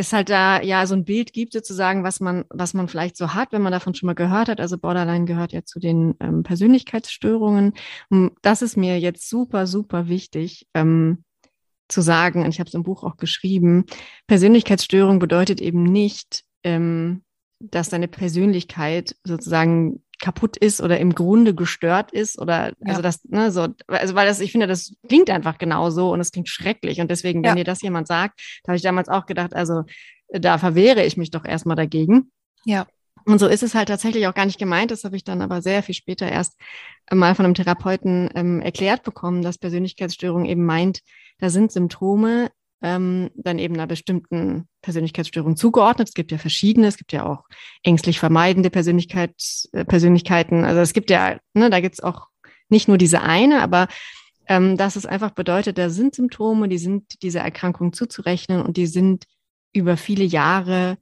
es 0.01 0.13
halt 0.13 0.31
da 0.31 0.61
ja 0.63 0.87
so 0.87 0.95
ein 0.95 1.05
Bild 1.05 1.33
gibt 1.33 1.53
sozusagen, 1.53 2.03
was 2.03 2.21
man, 2.21 2.45
was 2.51 2.75
man 2.75 2.89
vielleicht 2.89 3.17
so 3.17 3.35
hat, 3.35 3.53
wenn 3.53 3.63
man 3.63 3.73
davon 3.73 3.95
schon 3.95 4.07
mal 4.07 4.15
gehört 4.15 4.49
hat. 4.49 4.61
Also 4.61 4.79
Borderline 4.79 5.27
gehört 5.27 5.53
ja 5.53 5.65
zu 5.65 5.79
den 5.79 6.15
ähm, 6.21 6.43
Persönlichkeitsstörungen. 6.43 7.75
Das 8.43 8.63
ist 8.63 8.77
mir 8.77 8.99
jetzt 8.99 9.29
super, 9.29 9.67
super 9.67 10.09
wichtig 10.09 10.67
ähm, 10.75 11.25
zu 11.89 12.01
sagen. 12.01 12.45
Und 12.45 12.51
ich 12.51 12.61
habe 12.61 12.69
es 12.69 12.75
im 12.75 12.83
Buch 12.83 13.05
auch 13.05 13.17
geschrieben. 13.17 13.85
Persönlichkeitsstörung 14.27 15.19
bedeutet 15.19 15.61
eben 15.61 15.83
nicht, 15.83 16.45
ähm, 16.65 17.23
dass 17.61 17.91
deine 17.91 18.09
Persönlichkeit 18.09 19.17
sozusagen 19.25 20.03
kaputt 20.21 20.57
ist 20.57 20.81
oder 20.81 20.99
im 20.99 21.15
Grunde 21.15 21.55
gestört 21.55 22.13
ist 22.13 22.39
oder 22.39 22.69
ja. 22.69 22.75
also 22.85 23.03
das 23.03 23.25
ne 23.25 23.51
so 23.51 23.69
also 23.87 24.15
weil 24.15 24.27
das 24.27 24.41
ich 24.41 24.53
finde 24.53 24.67
das 24.67 24.95
klingt 25.09 25.31
einfach 25.31 25.59
genauso 25.59 26.13
und 26.13 26.21
es 26.21 26.31
klingt 26.31 26.49
schrecklich 26.49 27.01
und 27.01 27.11
deswegen 27.11 27.43
wenn 27.43 27.51
ja. 27.51 27.55
mir 27.55 27.65
das 27.65 27.83
jemand 27.83 28.07
sagt 28.07 28.41
da 28.63 28.71
habe 28.71 28.77
ich 28.77 28.83
damals 28.83 29.09
auch 29.09 29.27
gedacht 29.27 29.55
also 29.55 29.85
da 30.29 30.59
verwehre 30.59 31.05
ich 31.05 31.17
mich 31.17 31.31
doch 31.31 31.45
erstmal 31.45 31.77
dagegen 31.77 32.31
ja 32.65 32.87
und 33.27 33.39
so 33.39 33.47
ist 33.47 33.63
es 33.63 33.75
halt 33.75 33.89
tatsächlich 33.89 34.27
auch 34.27 34.35
gar 34.35 34.47
nicht 34.47 34.59
gemeint. 34.59 34.91
Das 34.91 35.05
habe 35.05 35.17
ich 35.17 35.25
dann 35.25 35.43
aber 35.43 35.63
sehr 35.63 35.83
viel 35.83 35.95
später 35.95 36.27
erst 36.29 36.59
mal 37.13 37.35
von 37.35 37.45
einem 37.45 37.55
Therapeuten 37.55 38.31
ähm, 38.35 38.61
erklärt 38.61 39.03
bekommen, 39.03 39.43
dass 39.43 39.59
Persönlichkeitsstörung 39.59 40.47
eben 40.47 40.65
meint, 40.65 41.01
da 41.39 41.51
sind 41.51 41.71
Symptome, 41.71 42.51
ähm, 42.83 43.31
dann 43.35 43.59
eben 43.59 43.75
einer 43.75 43.87
bestimmten 43.87 44.69
Persönlichkeitsstörung 44.83 45.57
zugeordnet. 45.57 46.09
Es 46.09 46.15
gibt 46.15 46.33
ja 46.33 46.39
verschiedene, 46.39 46.87
es 46.87 46.97
gibt 46.97 47.13
ja 47.13 47.27
auch 47.27 47.45
ängstlich 47.83 48.19
vermeidende 48.19 48.71
Persönlichkeit, 48.71 49.35
äh, 49.73 49.85
Persönlichkeiten. 49.85 50.65
Also 50.65 50.81
es 50.81 50.93
gibt 50.93 51.11
ja, 51.11 51.39
ne, 51.55 51.71
da 51.71 51.81
gibt 51.81 51.95
es 51.95 52.01
auch 52.03 52.29
nicht 52.69 52.89
nur 52.89 52.99
diese 52.99 53.23
eine, 53.23 53.63
aber 53.63 53.89
ähm, 54.47 54.77
dass 54.77 54.97
es 54.97 55.07
einfach 55.07 55.31
bedeutet, 55.31 55.79
da 55.79 55.91
sind 55.91 56.15
Symptome, 56.15 56.69
die 56.69 56.79
sind 56.79 57.23
dieser 57.23 57.41
Erkrankung 57.41 57.93
zuzurechnen 57.93 58.63
und 58.63 58.77
die 58.77 58.87
sind 58.87 59.25
über 59.73 59.97
viele 59.97 60.25
Jahre 60.25 60.99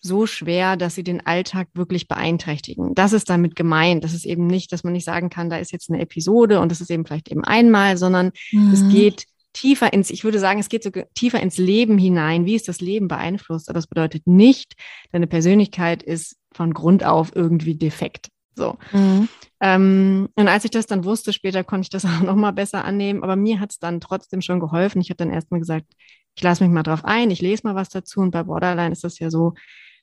so 0.00 0.26
schwer, 0.26 0.76
dass 0.76 0.96
sie 0.96 1.04
den 1.04 1.24
Alltag 1.24 1.68
wirklich 1.74 2.08
beeinträchtigen. 2.08 2.94
Das 2.94 3.12
ist 3.12 3.30
damit 3.30 3.54
gemeint. 3.54 4.02
Das 4.02 4.14
ist 4.14 4.24
eben 4.26 4.48
nicht, 4.48 4.72
dass 4.72 4.82
man 4.82 4.92
nicht 4.92 5.04
sagen 5.04 5.30
kann, 5.30 5.48
da 5.48 5.58
ist 5.58 5.70
jetzt 5.72 5.90
eine 5.90 6.00
Episode 6.00 6.60
und 6.60 6.70
das 6.72 6.80
ist 6.80 6.90
eben 6.90 7.06
vielleicht 7.06 7.30
eben 7.30 7.44
einmal, 7.44 7.96
sondern 7.96 8.32
mhm. 8.50 8.72
es 8.72 8.88
geht 8.88 9.26
tiefer 9.52 9.92
ins, 9.92 10.10
ich 10.10 10.24
würde 10.24 10.38
sagen, 10.38 10.60
es 10.60 10.68
geht 10.68 10.82
so 10.82 10.90
tiefer 11.14 11.40
ins 11.40 11.58
Leben 11.58 11.98
hinein. 11.98 12.46
Wie 12.46 12.54
ist 12.54 12.68
das 12.68 12.80
Leben 12.80 13.08
beeinflusst? 13.08 13.68
Aber 13.68 13.78
es 13.78 13.86
bedeutet 13.86 14.26
nicht, 14.26 14.74
deine 15.12 15.26
Persönlichkeit 15.26 16.02
ist 16.02 16.36
von 16.52 16.72
Grund 16.74 17.04
auf 17.04 17.34
irgendwie 17.34 17.74
defekt. 17.74 18.28
So. 18.54 18.76
Mhm. 18.92 19.28
Ähm, 19.60 20.28
und 20.34 20.48
als 20.48 20.64
ich 20.64 20.70
das 20.70 20.86
dann 20.86 21.04
wusste, 21.04 21.32
später 21.32 21.64
konnte 21.64 21.86
ich 21.86 21.90
das 21.90 22.04
auch 22.06 22.20
nochmal 22.20 22.52
besser 22.52 22.84
annehmen. 22.84 23.22
Aber 23.22 23.36
mir 23.36 23.60
hat 23.60 23.72
es 23.72 23.78
dann 23.78 24.00
trotzdem 24.00 24.40
schon 24.40 24.60
geholfen. 24.60 25.00
Ich 25.00 25.10
habe 25.10 25.18
dann 25.18 25.30
erstmal 25.30 25.60
gesagt, 25.60 25.92
ich 26.34 26.42
lasse 26.42 26.64
mich 26.64 26.72
mal 26.72 26.82
drauf 26.82 27.04
ein, 27.04 27.30
ich 27.30 27.42
lese 27.42 27.66
mal 27.66 27.74
was 27.74 27.90
dazu. 27.90 28.20
Und 28.20 28.30
bei 28.30 28.42
Borderline 28.42 28.92
ist 28.92 29.04
das 29.04 29.18
ja 29.18 29.30
so, 29.30 29.54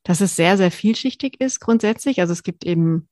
dass 0.04 0.22
es 0.22 0.36
sehr, 0.36 0.58
sehr 0.58 0.72
vielschichtig 0.72 1.40
ist 1.42 1.60
grundsätzlich. 1.60 2.22
Also 2.22 2.34
es 2.34 2.44
gibt 2.44 2.66
eben 2.66 3.10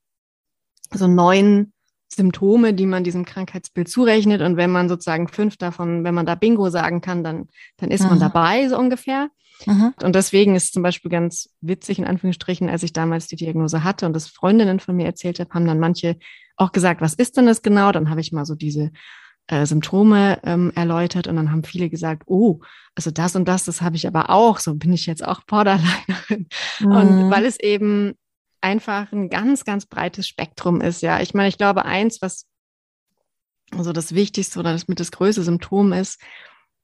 so 0.92 1.06
neun 1.06 1.72
Symptome, 2.08 2.74
die 2.74 2.86
man 2.86 3.04
diesem 3.04 3.24
Krankheitsbild 3.24 3.88
zurechnet. 3.88 4.40
Und 4.40 4.56
wenn 4.56 4.70
man 4.70 4.88
sozusagen 4.88 5.28
fünf 5.28 5.56
davon, 5.56 6.04
wenn 6.04 6.14
man 6.14 6.26
da 6.26 6.34
Bingo 6.34 6.70
sagen 6.70 7.00
kann, 7.00 7.22
dann, 7.22 7.48
dann 7.76 7.90
ist 7.90 8.02
mhm. 8.02 8.10
man 8.10 8.20
dabei, 8.20 8.68
so 8.68 8.78
ungefähr. 8.78 9.28
Mhm. 9.66 9.92
Und 10.02 10.14
deswegen 10.14 10.54
ist 10.54 10.72
zum 10.72 10.82
Beispiel 10.82 11.10
ganz 11.10 11.50
witzig, 11.60 11.98
in 11.98 12.06
Anführungsstrichen, 12.06 12.68
als 12.68 12.82
ich 12.82 12.92
damals 12.92 13.26
die 13.26 13.36
Diagnose 13.36 13.84
hatte 13.84 14.06
und 14.06 14.14
das 14.14 14.28
Freundinnen 14.28 14.80
von 14.80 14.96
mir 14.96 15.06
erzählt 15.06 15.40
habe, 15.40 15.50
haben 15.52 15.66
dann 15.66 15.80
manche 15.80 16.16
auch 16.56 16.72
gesagt, 16.72 17.00
was 17.00 17.14
ist 17.14 17.36
denn 17.36 17.46
das 17.46 17.62
genau? 17.62 17.92
Dann 17.92 18.10
habe 18.10 18.20
ich 18.20 18.32
mal 18.32 18.44
so 18.44 18.54
diese 18.54 18.90
äh, 19.48 19.66
Symptome 19.66 20.40
ähm, 20.44 20.72
erläutert 20.74 21.26
und 21.26 21.36
dann 21.36 21.50
haben 21.50 21.64
viele 21.64 21.90
gesagt, 21.90 22.24
oh, 22.26 22.60
also 22.94 23.10
das 23.10 23.36
und 23.36 23.46
das, 23.46 23.64
das 23.64 23.80
habe 23.80 23.96
ich 23.96 24.06
aber 24.06 24.30
auch, 24.30 24.58
so 24.58 24.74
bin 24.74 24.92
ich 24.92 25.06
jetzt 25.06 25.24
auch 25.26 25.42
Borderlinerin. 25.44 26.48
Mhm. 26.80 26.86
Und 26.86 27.30
weil 27.30 27.44
es 27.44 27.58
eben 27.58 28.14
einfach 28.60 29.12
ein 29.12 29.30
ganz, 29.30 29.64
ganz 29.64 29.86
breites 29.86 30.26
Spektrum 30.26 30.80
ist. 30.80 31.02
Ja, 31.02 31.20
ich 31.20 31.34
meine, 31.34 31.48
ich 31.48 31.58
glaube, 31.58 31.84
eins, 31.84 32.20
was 32.20 32.46
also 33.76 33.92
das 33.92 34.14
Wichtigste 34.14 34.58
oder 34.58 34.72
das 34.72 34.88
mit 34.88 35.00
das 35.00 35.12
größte 35.12 35.42
Symptom 35.42 35.92
ist 35.92 36.20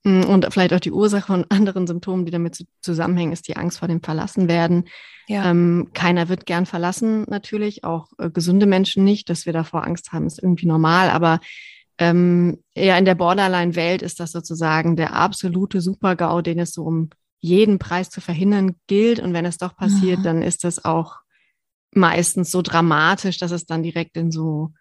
mm, 0.04 0.24
und 0.24 0.46
vielleicht 0.52 0.74
auch 0.74 0.80
die 0.80 0.92
Ursache 0.92 1.26
von 1.26 1.46
anderen 1.48 1.86
Symptomen, 1.86 2.26
die 2.26 2.32
damit 2.32 2.64
zusammenhängen, 2.80 3.32
ist 3.32 3.48
die 3.48 3.56
Angst 3.56 3.78
vor 3.78 3.88
dem 3.88 4.02
Verlassenwerden. 4.02 4.84
Ja. 5.26 5.50
Ähm, 5.50 5.90
keiner 5.94 6.28
wird 6.28 6.46
gern 6.46 6.66
verlassen, 6.66 7.24
natürlich, 7.28 7.84
auch 7.84 8.08
äh, 8.18 8.30
gesunde 8.30 8.66
Menschen 8.66 9.04
nicht. 9.04 9.30
Dass 9.30 9.46
wir 9.46 9.52
davor 9.52 9.84
Angst 9.84 10.12
haben, 10.12 10.26
ist 10.26 10.42
irgendwie 10.42 10.66
normal, 10.66 11.08
aber 11.10 11.40
ähm, 11.98 12.62
eher 12.74 12.98
in 12.98 13.04
der 13.04 13.14
Borderline-Welt 13.14 14.02
ist 14.02 14.20
das 14.20 14.32
sozusagen 14.32 14.96
der 14.96 15.14
absolute 15.14 15.80
Super-GAU, 15.80 16.42
den 16.42 16.58
es 16.58 16.72
so 16.72 16.82
um 16.82 17.10
jeden 17.40 17.78
Preis 17.78 18.10
zu 18.10 18.20
verhindern 18.20 18.76
gilt. 18.86 19.20
Und 19.20 19.32
wenn 19.32 19.44
es 19.44 19.58
doch 19.58 19.76
passiert, 19.76 20.20
mhm. 20.20 20.24
dann 20.24 20.42
ist 20.42 20.64
das 20.64 20.84
auch 20.84 21.18
meistens 21.96 22.50
so 22.50 22.62
dramatisch, 22.62 23.38
dass 23.38 23.50
es 23.50 23.66
dann 23.66 23.82
direkt 23.82 24.16
in 24.16 24.30
so, 24.30 24.72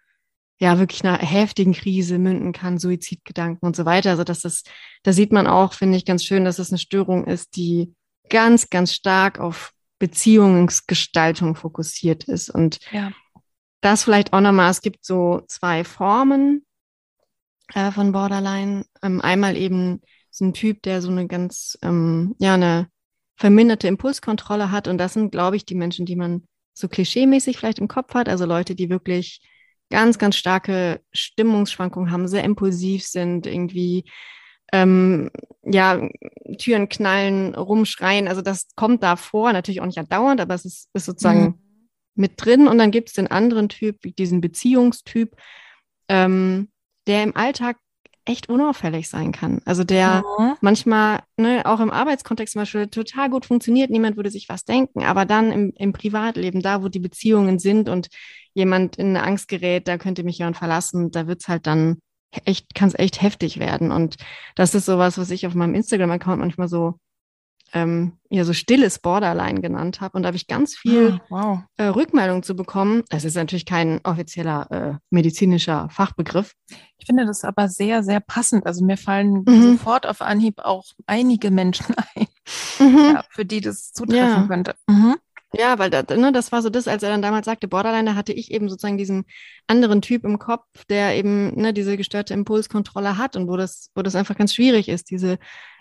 ja, 0.58 0.78
wirklich 0.78 1.04
einer 1.04 1.18
heftigen 1.18 1.72
Krise 1.72 2.18
münden 2.18 2.52
kann, 2.52 2.78
Suizidgedanken 2.78 3.66
und 3.66 3.76
so 3.76 3.84
weiter. 3.84 4.10
Also 4.10 4.24
das 4.24 4.44
ist, 4.44 4.70
da 5.02 5.12
sieht 5.12 5.32
man 5.32 5.46
auch, 5.46 5.74
finde 5.74 5.96
ich, 5.96 6.04
ganz 6.04 6.24
schön, 6.24 6.44
dass 6.44 6.58
es 6.58 6.70
eine 6.70 6.78
Störung 6.78 7.24
ist, 7.26 7.56
die 7.56 7.94
ganz, 8.28 8.70
ganz 8.70 8.92
stark 8.92 9.38
auf 9.38 9.72
Beziehungsgestaltung 9.98 11.54
fokussiert 11.54 12.24
ist. 12.24 12.50
Und 12.50 12.78
ja. 12.92 13.12
das 13.80 14.04
vielleicht 14.04 14.32
auch 14.32 14.40
nochmal, 14.40 14.70
es 14.70 14.80
gibt 14.80 15.04
so 15.04 15.42
zwei 15.46 15.84
Formen 15.84 16.64
äh, 17.74 17.90
von 17.90 18.12
Borderline. 18.12 18.84
Ähm, 19.02 19.20
einmal 19.20 19.56
eben 19.56 20.02
so 20.30 20.44
ein 20.44 20.54
Typ, 20.54 20.82
der 20.82 21.00
so 21.00 21.10
eine 21.10 21.26
ganz, 21.26 21.78
ähm, 21.82 22.34
ja, 22.38 22.54
eine 22.54 22.88
verminderte 23.36 23.88
Impulskontrolle 23.88 24.70
hat. 24.70 24.88
Und 24.88 24.98
das 24.98 25.14
sind, 25.14 25.30
glaube 25.30 25.56
ich, 25.56 25.64
die 25.64 25.74
Menschen, 25.74 26.06
die 26.06 26.16
man 26.16 26.46
so 26.74 26.88
klischeemäßig 26.88 27.56
vielleicht 27.56 27.78
im 27.78 27.88
Kopf 27.88 28.14
hat. 28.14 28.28
Also 28.28 28.44
Leute, 28.44 28.74
die 28.74 28.90
wirklich 28.90 29.40
ganz, 29.90 30.18
ganz 30.18 30.36
starke 30.36 31.00
Stimmungsschwankungen 31.12 32.10
haben, 32.10 32.28
sehr 32.28 32.44
impulsiv 32.44 33.04
sind, 33.04 33.46
irgendwie 33.46 34.04
ähm, 34.72 35.30
ja, 35.62 36.08
Türen 36.58 36.88
knallen, 36.88 37.54
rumschreien. 37.54 38.28
Also 38.28 38.42
das 38.42 38.68
kommt 38.74 39.02
da 39.02 39.16
vor, 39.16 39.52
natürlich 39.52 39.80
auch 39.80 39.86
nicht 39.86 40.12
dauernd, 40.12 40.40
aber 40.40 40.54
es 40.54 40.64
ist, 40.64 40.88
ist 40.92 41.06
sozusagen 41.06 41.42
mhm. 41.42 41.58
mit 42.16 42.32
drin. 42.36 42.66
Und 42.66 42.78
dann 42.78 42.90
gibt 42.90 43.08
es 43.08 43.14
den 43.14 43.28
anderen 43.28 43.68
Typ, 43.68 44.00
diesen 44.16 44.40
Beziehungstyp, 44.40 45.36
ähm, 46.08 46.70
der 47.06 47.22
im 47.22 47.36
Alltag 47.36 47.76
echt 48.24 48.48
unauffällig 48.48 49.08
sein 49.08 49.32
kann. 49.32 49.60
Also 49.64 49.84
der 49.84 50.22
mhm. 50.38 50.54
manchmal, 50.60 51.20
ne, 51.36 51.62
auch 51.64 51.80
im 51.80 51.90
Arbeitskontext 51.90 52.52
zum 52.52 52.62
Beispiel, 52.62 52.86
total 52.88 53.28
gut 53.28 53.44
funktioniert, 53.44 53.90
niemand 53.90 54.16
würde 54.16 54.30
sich 54.30 54.48
was 54.48 54.64
denken, 54.64 55.04
aber 55.04 55.26
dann 55.26 55.52
im, 55.52 55.72
im 55.76 55.92
Privatleben, 55.92 56.62
da 56.62 56.82
wo 56.82 56.88
die 56.88 57.00
Beziehungen 57.00 57.58
sind 57.58 57.88
und 57.88 58.08
jemand 58.54 58.96
in 58.96 59.08
eine 59.08 59.22
Angst 59.24 59.48
gerät, 59.48 59.88
da 59.88 59.98
könnte 59.98 60.24
mich 60.24 60.38
jemand 60.38 60.56
verlassen, 60.56 61.10
da 61.10 61.26
wird's 61.26 61.48
halt 61.48 61.66
dann 61.66 61.98
echt, 62.44 62.74
kann 62.74 62.88
es 62.88 62.98
echt 62.98 63.20
heftig 63.20 63.58
werden. 63.58 63.92
Und 63.92 64.16
das 64.54 64.74
ist 64.74 64.86
sowas, 64.86 65.18
was 65.18 65.30
ich 65.30 65.46
auf 65.46 65.54
meinem 65.54 65.74
Instagram-Account 65.74 66.40
manchmal 66.40 66.68
so 66.68 66.98
ähm, 67.74 68.18
ja 68.30 68.44
so 68.44 68.52
stilles 68.52 69.00
Borderline 69.00 69.60
genannt 69.60 70.00
habe. 70.00 70.16
Und 70.16 70.22
da 70.22 70.28
habe 70.28 70.36
ich 70.36 70.46
ganz 70.46 70.76
viel 70.76 71.20
ah, 71.20 71.26
wow. 71.28 71.58
äh, 71.76 71.86
Rückmeldung 71.86 72.42
zu 72.42 72.54
bekommen. 72.54 73.02
Es 73.10 73.24
ist 73.24 73.34
natürlich 73.34 73.66
kein 73.66 74.00
offizieller 74.04 74.70
äh, 74.70 74.94
medizinischer 75.10 75.88
Fachbegriff. 75.90 76.54
Ich 76.98 77.06
finde 77.06 77.26
das 77.26 77.44
aber 77.44 77.68
sehr, 77.68 78.02
sehr 78.02 78.20
passend. 78.20 78.64
Also 78.66 78.84
mir 78.84 78.96
fallen 78.96 79.44
mhm. 79.46 79.72
sofort 79.72 80.06
auf 80.06 80.22
Anhieb 80.22 80.60
auch 80.60 80.84
einige 81.06 81.50
Menschen 81.50 81.94
ein, 82.14 82.26
mhm. 82.78 83.14
ja, 83.14 83.24
für 83.30 83.44
die 83.44 83.60
das 83.60 83.92
zutreffen 83.92 84.42
ja. 84.42 84.46
könnte. 84.46 84.74
Mhm. 84.86 85.16
Ja, 85.56 85.78
weil 85.78 85.90
das, 85.90 86.04
ne, 86.08 86.32
das 86.32 86.50
war 86.50 86.62
so 86.62 86.70
das, 86.70 86.88
als 86.88 87.02
er 87.04 87.10
dann 87.10 87.22
damals 87.22 87.44
sagte, 87.46 87.68
Borderline, 87.68 88.10
da 88.10 88.16
hatte 88.16 88.32
ich 88.32 88.50
eben 88.50 88.68
sozusagen 88.68 88.98
diesen 88.98 89.24
anderen 89.68 90.02
Typ 90.02 90.24
im 90.24 90.38
Kopf, 90.38 90.64
der 90.88 91.16
eben 91.16 91.54
ne, 91.54 91.72
diese 91.72 91.96
gestörte 91.96 92.34
Impulskontrolle 92.34 93.18
hat 93.18 93.36
und 93.36 93.46
wo 93.46 93.56
das, 93.56 93.90
wo 93.94 94.02
das 94.02 94.16
einfach 94.16 94.36
ganz 94.36 94.52
schwierig 94.52 94.88
ist, 94.88 95.10
diese 95.10 95.38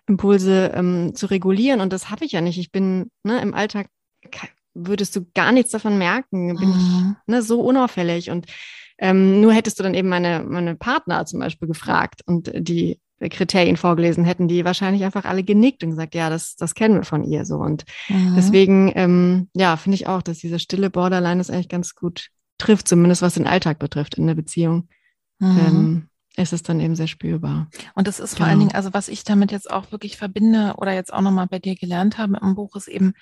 Impulse 0.08 0.72
ähm, 0.74 1.16
zu 1.16 1.28
regulieren. 1.28 1.82
Und 1.82 1.94
das 1.94 2.10
habe 2.10 2.26
ich 2.26 2.32
ja 2.32 2.42
nicht. 2.42 2.58
Ich 2.58 2.72
bin 2.72 3.10
ne, 3.24 3.42
im 3.42 3.54
Alltag, 3.54 3.88
würdest 4.74 5.16
du 5.16 5.26
gar 5.34 5.52
nichts 5.52 5.72
davon 5.72 5.98
merken, 5.98 6.56
bin 6.56 6.70
mhm. 6.70 6.76
ich 6.76 7.28
ne, 7.28 7.42
so 7.42 7.62
unauffällig. 7.62 8.30
Und 8.30 8.48
ähm, 8.98 9.42
nur 9.42 9.54
hättest 9.54 9.80
du 9.80 9.84
dann 9.84 9.94
eben 9.94 10.10
meine, 10.10 10.44
meine 10.48 10.76
Partner 10.76 11.26
zum 11.26 11.40
Beispiel 11.40 11.68
gefragt 11.68 12.22
und 12.26 12.52
die 12.56 13.00
Kriterien 13.30 13.78
vorgelesen, 13.78 14.26
hätten 14.26 14.48
die 14.48 14.66
wahrscheinlich 14.66 15.04
einfach 15.04 15.26
alle 15.26 15.44
genickt 15.44 15.84
und 15.84 15.92
gesagt, 15.92 16.16
ja, 16.16 16.30
das, 16.30 16.56
das 16.56 16.76
kennen 16.76 16.96
wir 16.96 17.04
von 17.04 17.24
ihr 17.24 17.46
so. 17.46 17.58
Und 17.58 17.86
mhm. 18.10 18.34
deswegen, 18.36 18.92
ähm, 18.96 19.50
ja, 19.56 19.78
finde 19.78 19.96
ich 19.96 20.08
auch, 20.08 20.22
dass 20.22 20.40
diese 20.40 20.60
stille 20.60 20.90
Borderline 20.90 21.38
das 21.38 21.50
eigentlich 21.50 21.70
ganz 21.70 21.96
gut 21.96 22.30
trifft, 22.58 22.88
zumindest 22.88 23.22
was 23.22 23.36
den 23.36 23.48
Alltag 23.48 23.80
betrifft 23.80 24.16
in 24.16 24.28
der 24.28 24.36
Beziehung. 24.36 24.90
Mhm. 25.40 25.60
Ähm, 25.60 26.10
ist 26.36 26.54
es 26.54 26.64
dann 26.64 26.80
eben 26.80 26.96
sehr 26.96 27.08
spürbar. 27.08 27.68
Und 27.96 28.08
das 28.08 28.20
ist 28.20 28.32
genau. 28.32 28.38
vor 28.38 28.46
allen 28.48 28.60
genau. 28.60 28.70
Dingen, 28.70 28.76
also 28.76 28.94
was 28.94 29.08
ich 29.08 29.24
damit 29.24 29.52
jetzt 29.52 29.70
auch 29.70 29.92
wirklich 29.92 30.18
verbinde 30.18 30.76
oder 30.78 30.94
jetzt 30.94 31.14
auch 31.14 31.22
nochmal 31.22 31.48
bei 31.48 31.60
dir 31.60 31.76
gelernt 31.76 32.18
habe 32.18 32.40
im 32.42 32.56
Buch, 32.56 32.76
ist 32.76 32.88
eben 32.88 33.14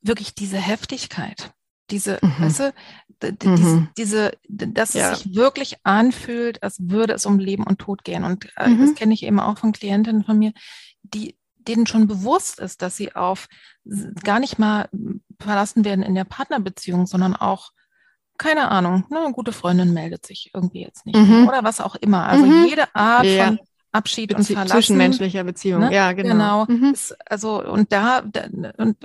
wirklich 0.00 0.34
diese 0.34 0.58
Heftigkeit. 0.58 1.52
Diese, 1.90 2.18
mhm. 2.20 2.34
weißt 2.38 2.60
du, 2.60 3.48
mhm. 3.48 3.88
diese, 3.96 4.32
dass 4.48 4.94
ja. 4.94 5.12
es 5.12 5.20
sich 5.20 5.34
wirklich 5.34 5.76
anfühlt, 5.84 6.62
als 6.62 6.76
würde 6.80 7.14
es 7.14 7.26
um 7.26 7.38
Leben 7.38 7.64
und 7.64 7.78
Tod 7.78 8.04
gehen. 8.04 8.24
Und 8.24 8.48
äh, 8.56 8.68
mhm. 8.68 8.80
das 8.80 8.94
kenne 8.94 9.14
ich 9.14 9.22
eben 9.22 9.40
auch 9.40 9.58
von 9.58 9.72
Klientinnen 9.72 10.24
von 10.24 10.38
mir, 10.38 10.52
die 11.02 11.36
denen 11.56 11.86
schon 11.86 12.06
bewusst 12.06 12.60
ist, 12.60 12.82
dass 12.82 12.96
sie 12.96 13.14
auf 13.14 13.48
gar 14.22 14.40
nicht 14.40 14.58
mal 14.58 14.88
verlassen 15.38 15.84
werden 15.84 16.02
in 16.02 16.14
der 16.14 16.24
Partnerbeziehung, 16.24 17.06
sondern 17.06 17.36
auch 17.36 17.72
keine 18.38 18.70
Ahnung, 18.70 19.04
ne, 19.10 19.20
eine 19.20 19.32
gute 19.32 19.52
Freundin 19.52 19.92
meldet 19.92 20.24
sich 20.24 20.50
irgendwie 20.54 20.82
jetzt 20.82 21.04
nicht 21.04 21.18
mhm. 21.18 21.48
oder 21.48 21.64
was 21.64 21.80
auch 21.80 21.96
immer. 21.96 22.26
Also 22.26 22.46
mhm. 22.46 22.66
jede 22.66 22.94
Art 22.94 23.24
ja. 23.24 23.46
von 23.46 23.58
Abschied 23.92 24.28
Bezie 24.28 24.38
und 24.38 24.46
Verlassen. 24.46 24.72
Zwischenmenschlicher 24.72 25.44
Beziehung, 25.44 25.80
ne? 25.80 25.92
ja, 25.92 26.12
genau. 26.12 26.64
Genau. 26.64 26.66
Mhm. 26.66 26.92
Ist, 26.94 27.16
also, 27.30 27.62
und 27.64 27.92
da, 27.92 28.22
da, 28.22 28.46
und 28.76 28.96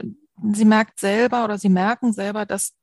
sie 0.53 0.65
merkt 0.65 0.99
selber 0.99 1.43
oder 1.43 1.57
sie 1.57 1.69
merken 1.69 2.13
selber, 2.13 2.45
dass 2.45 2.73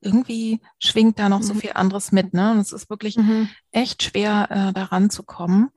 irgendwie 0.00 0.60
schwingt 0.78 1.18
da 1.18 1.28
noch 1.28 1.42
so 1.42 1.54
mhm. 1.54 1.60
viel 1.60 1.72
anderes 1.74 2.12
mit. 2.12 2.34
Ne? 2.34 2.50
Und 2.52 2.58
es 2.58 2.72
ist 2.72 2.90
wirklich 2.90 3.16
mhm. 3.16 3.48
echt 3.72 4.02
schwer, 4.02 4.48
äh, 4.50 4.72
daran 4.72 5.10
zu 5.10 5.22
kommen. 5.22 5.70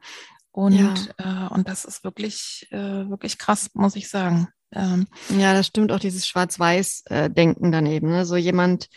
Und, 0.52 1.14
ja. 1.20 1.48
äh, 1.48 1.54
und 1.54 1.68
das 1.68 1.86
ist 1.86 2.04
wirklich, 2.04 2.68
äh, 2.72 3.10
wirklich 3.10 3.38
krass, 3.38 3.70
muss 3.74 3.96
ich 3.96 4.10
sagen. 4.10 4.50
Ähm, 4.74 5.08
ja, 5.30 5.54
das 5.54 5.68
stimmt 5.68 5.92
auch 5.92 6.00
dieses 6.00 6.28
Schwarz-Weiß-Denken 6.28 7.72
daneben. 7.72 8.10
Ne? 8.10 8.26
So 8.26 8.36
jemand, 8.36 8.90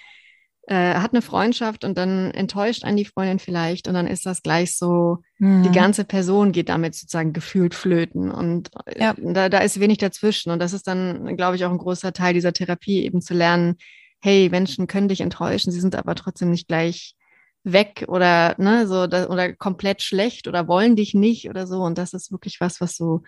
äh, 0.70 0.94
hat 0.94 1.12
eine 1.12 1.20
Freundschaft 1.20 1.85
und 1.85 1.98
dann 1.98 2.30
enttäuscht 2.30 2.85
einen 2.85 2.96
die 2.96 3.04
Freundin 3.04 3.40
vielleicht 3.40 3.88
und 3.88 3.94
dann 3.94 4.06
ist 4.06 4.24
das 4.24 4.40
gleich 4.40 4.76
so, 4.76 5.18
mhm. 5.38 5.64
die 5.64 5.72
ganze 5.72 6.04
Person 6.04 6.52
geht 6.52 6.68
damit 6.68 6.94
sozusagen 6.94 7.33
gefühlt 7.33 7.74
flöten 7.74 8.30
und 8.30 8.70
äh, 8.87 9.02
ja. 9.02 9.14
da, 9.18 9.48
da 9.48 9.59
ist 9.59 9.80
wenig 9.80 9.98
dazwischen 9.98 10.52
und 10.52 10.61
das 10.61 10.72
ist 10.72 10.87
dann, 10.87 11.37
glaube 11.37 11.56
ich, 11.56 11.64
auch 11.64 11.72
ein 11.72 11.78
großer 11.78 12.12
Teil 12.12 12.35
dieser 12.35 12.52
Therapie, 12.52 13.04
eben 13.04 13.20
zu 13.20 13.35
lernen, 13.35 13.78
hey, 14.20 14.48
Menschen 14.48 14.87
können 14.87 15.09
dich 15.09 15.22
enttäuschen, 15.22 15.72
sie 15.72 15.80
sind 15.80 15.96
aber 15.96 16.14
trotzdem 16.14 16.50
nicht 16.50 16.68
gleich 16.68 17.16
weg 17.64 18.04
oder 18.06 18.54
ne 18.59 18.87
so 18.87 19.09
da, 19.09 19.26
oder 19.26 19.52
komplett 19.52 20.02
schlecht 20.02 20.46
oder 20.46 20.68
wollen 20.68 20.94
dich 20.94 21.14
nicht 21.14 21.50
oder 21.50 21.66
so 21.66 21.83
und 21.83 21.98
das 21.98 22.12
ist 22.14 22.30
wirklich 22.30 22.61
was, 22.61 22.80
was 22.80 22.94
so 22.94 23.24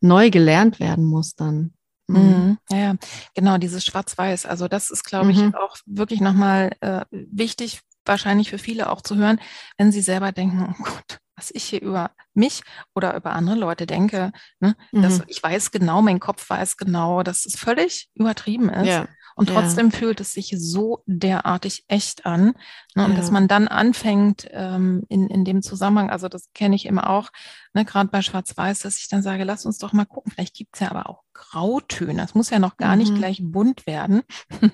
neu 0.00 0.30
gelernt 0.30 0.80
werden 0.80 1.04
muss 1.04 1.34
dann. 1.34 1.74
Mhm. 2.08 2.18
mhm. 2.18 2.58
Ja, 2.70 2.76
ja, 2.76 2.94
genau, 3.34 3.58
dieses 3.58 3.84
Schwarz-Weiß. 3.84 4.46
Also 4.46 4.68
das 4.68 4.90
ist, 4.90 5.04
glaube 5.04 5.32
ich, 5.32 5.38
mhm. 5.38 5.54
auch 5.54 5.76
wirklich 5.86 6.20
nochmal 6.20 6.72
äh, 6.80 7.04
wichtig, 7.10 7.80
wahrscheinlich 8.04 8.50
für 8.50 8.58
viele 8.58 8.90
auch 8.90 9.02
zu 9.02 9.16
hören, 9.16 9.40
wenn 9.78 9.92
sie 9.92 10.02
selber 10.02 10.32
denken, 10.32 10.74
oh 10.78 10.82
Gott, 10.82 11.18
was 11.36 11.50
ich 11.52 11.64
hier 11.64 11.82
über 11.82 12.12
mich 12.34 12.62
oder 12.94 13.14
über 13.14 13.32
andere 13.32 13.56
Leute 13.56 13.86
denke, 13.86 14.32
ne, 14.60 14.74
mhm. 14.92 15.02
dass 15.02 15.22
ich 15.26 15.42
weiß 15.42 15.70
genau, 15.70 16.02
mein 16.02 16.20
Kopf 16.20 16.48
weiß 16.48 16.76
genau, 16.76 17.22
dass 17.22 17.44
es 17.44 17.58
völlig 17.58 18.08
übertrieben 18.14 18.68
ist. 18.70 18.86
Ja. 18.86 19.08
Und 19.36 19.50
trotzdem 19.50 19.90
ja. 19.90 19.98
fühlt 19.98 20.20
es 20.20 20.32
sich 20.32 20.54
so 20.56 21.02
derartig 21.04 21.84
echt 21.88 22.24
an. 22.24 22.54
Ne, 22.94 23.04
und 23.04 23.12
ja. 23.12 23.16
dass 23.18 23.30
man 23.30 23.48
dann 23.48 23.68
anfängt, 23.68 24.48
ähm, 24.50 25.04
in, 25.10 25.28
in 25.28 25.44
dem 25.44 25.60
Zusammenhang, 25.60 26.08
also 26.08 26.28
das 26.28 26.48
kenne 26.54 26.74
ich 26.74 26.86
immer 26.86 27.10
auch, 27.10 27.28
ne, 27.74 27.84
gerade 27.84 28.08
bei 28.08 28.22
Schwarz-Weiß, 28.22 28.80
dass 28.80 28.96
ich 28.96 29.08
dann 29.08 29.22
sage, 29.22 29.44
lass 29.44 29.66
uns 29.66 29.76
doch 29.76 29.92
mal 29.92 30.06
gucken. 30.06 30.32
Vielleicht 30.32 30.56
gibt's 30.56 30.80
ja 30.80 30.90
aber 30.90 31.10
auch 31.10 31.22
Grautöne. 31.34 32.24
Es 32.24 32.34
muss 32.34 32.48
ja 32.48 32.58
noch 32.58 32.78
gar 32.78 32.92
mhm. 32.92 32.98
nicht 32.98 33.14
gleich 33.14 33.40
bunt 33.42 33.86
werden. 33.86 34.22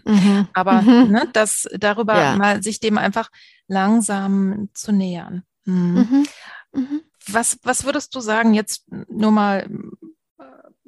Mhm. 0.05 0.47
aber 0.55 0.83
mhm. 0.83 1.11
Ne, 1.11 1.29
das 1.33 1.69
darüber 1.77 2.17
ja. 2.17 2.37
mal 2.37 2.63
sich 2.63 2.79
dem 2.79 2.99
einfach 2.99 3.31
langsam 3.67 4.69
zu 4.75 4.93
nähern. 4.93 5.43
Mhm. 5.65 6.07
Mhm. 6.09 6.27
Mhm. 6.73 7.01
Was, 7.27 7.59
was 7.65 7.85
würdest 7.85 8.15
du 8.15 8.21
sagen, 8.21 8.55
jetzt 8.55 8.87
nur 9.09 9.33
mal 9.33 9.69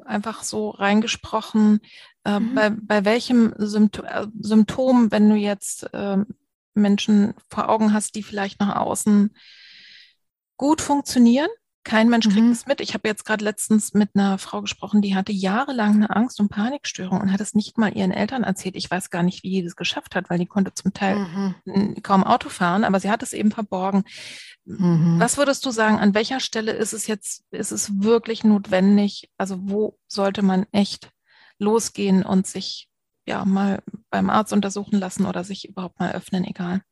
einfach 0.05 0.43
so 0.43 0.71
reingesprochen, 0.71 1.81
äh, 2.25 2.41
mhm. 2.41 2.55
bei, 2.55 2.71
bei 2.71 3.05
welchem 3.05 3.55
Symptom, 3.59 4.05
äh, 4.05 4.27
Symptom, 4.41 5.11
wenn 5.11 5.29
du 5.29 5.37
jetzt 5.37 5.93
äh, 5.93 6.19
Menschen 6.75 7.35
vor 7.49 7.69
Augen 7.69 7.93
hast, 7.93 8.15
die 8.15 8.23
vielleicht 8.23 8.61
nach 8.61 8.77
außen 8.77 9.35
gut 10.57 10.81
funktionieren, 10.81 11.51
kein 11.85 12.09
Mensch 12.09 12.29
kriegt 12.29 12.47
mhm. 12.47 12.53
es 12.53 12.67
mit. 12.67 12.81
Ich 12.81 12.95
habe 12.95 13.07
jetzt 13.07 13.25
gerade 13.25 13.45
letztens 13.45 13.95
mit 13.95 14.11
einer 14.15 14.39
Frau 14.39 14.63
gesprochen, 14.63 15.03
die 15.03 15.15
hatte 15.15 15.33
jahrelang 15.33 15.95
eine 15.95 16.11
Angst- 16.11 16.41
und 16.41 16.49
Panikstörung 16.49 17.21
und 17.21 17.33
hat 17.33 17.41
es 17.41 17.55
nicht 17.55 17.79
mal 17.79 17.95
ihren 17.95 18.11
Eltern 18.11 18.43
erzählt. 18.43 18.75
Ich 18.77 18.91
weiß 18.91 19.11
gar 19.11 19.23
nicht, 19.23 19.43
wie 19.43 19.51
die 19.51 19.63
das 19.63 19.77
geschafft 19.77 20.15
hat, 20.15 20.31
weil 20.31 20.39
die 20.39 20.47
konnte 20.47 20.73
zum 20.75 20.93
Teil 20.93 21.55
mhm. 21.65 22.03
kaum 22.03 22.25
Auto 22.25 22.49
fahren, 22.49 22.85
aber 22.85 22.99
sie 23.01 23.11
hat 23.11 23.23
es 23.23 23.33
eben 23.35 23.53
verborgen. 23.53 24.05
Mhm. 24.65 25.21
Was 25.21 25.37
würdest 25.37 25.65
du 25.67 25.71
sagen, 25.71 25.99
an 25.99 26.15
welcher 26.15 26.41
Stelle 26.41 26.73
ist 26.73 26.95
es 26.95 27.07
jetzt, 27.07 27.45
ist 27.51 27.71
es 27.71 28.03
wirklich 28.03 28.45
notwendig? 28.45 29.31
Also 29.37 29.59
wo 29.61 29.99
sollte 30.09 30.43
man 30.43 30.67
echt 30.73 31.11
losgehen 31.59 32.25
und 32.25 32.47
sich 32.47 32.89
ja 33.27 33.45
mal 33.45 33.83
beim 34.11 34.31
Arzt 34.31 34.53
untersuchen 34.53 34.99
lassen 34.99 35.27
oder 35.27 35.45
sich 35.45 35.69
überhaupt 35.69 36.01
mal 36.01 36.13
öffnen, 36.13 36.45
egal? 36.45 36.83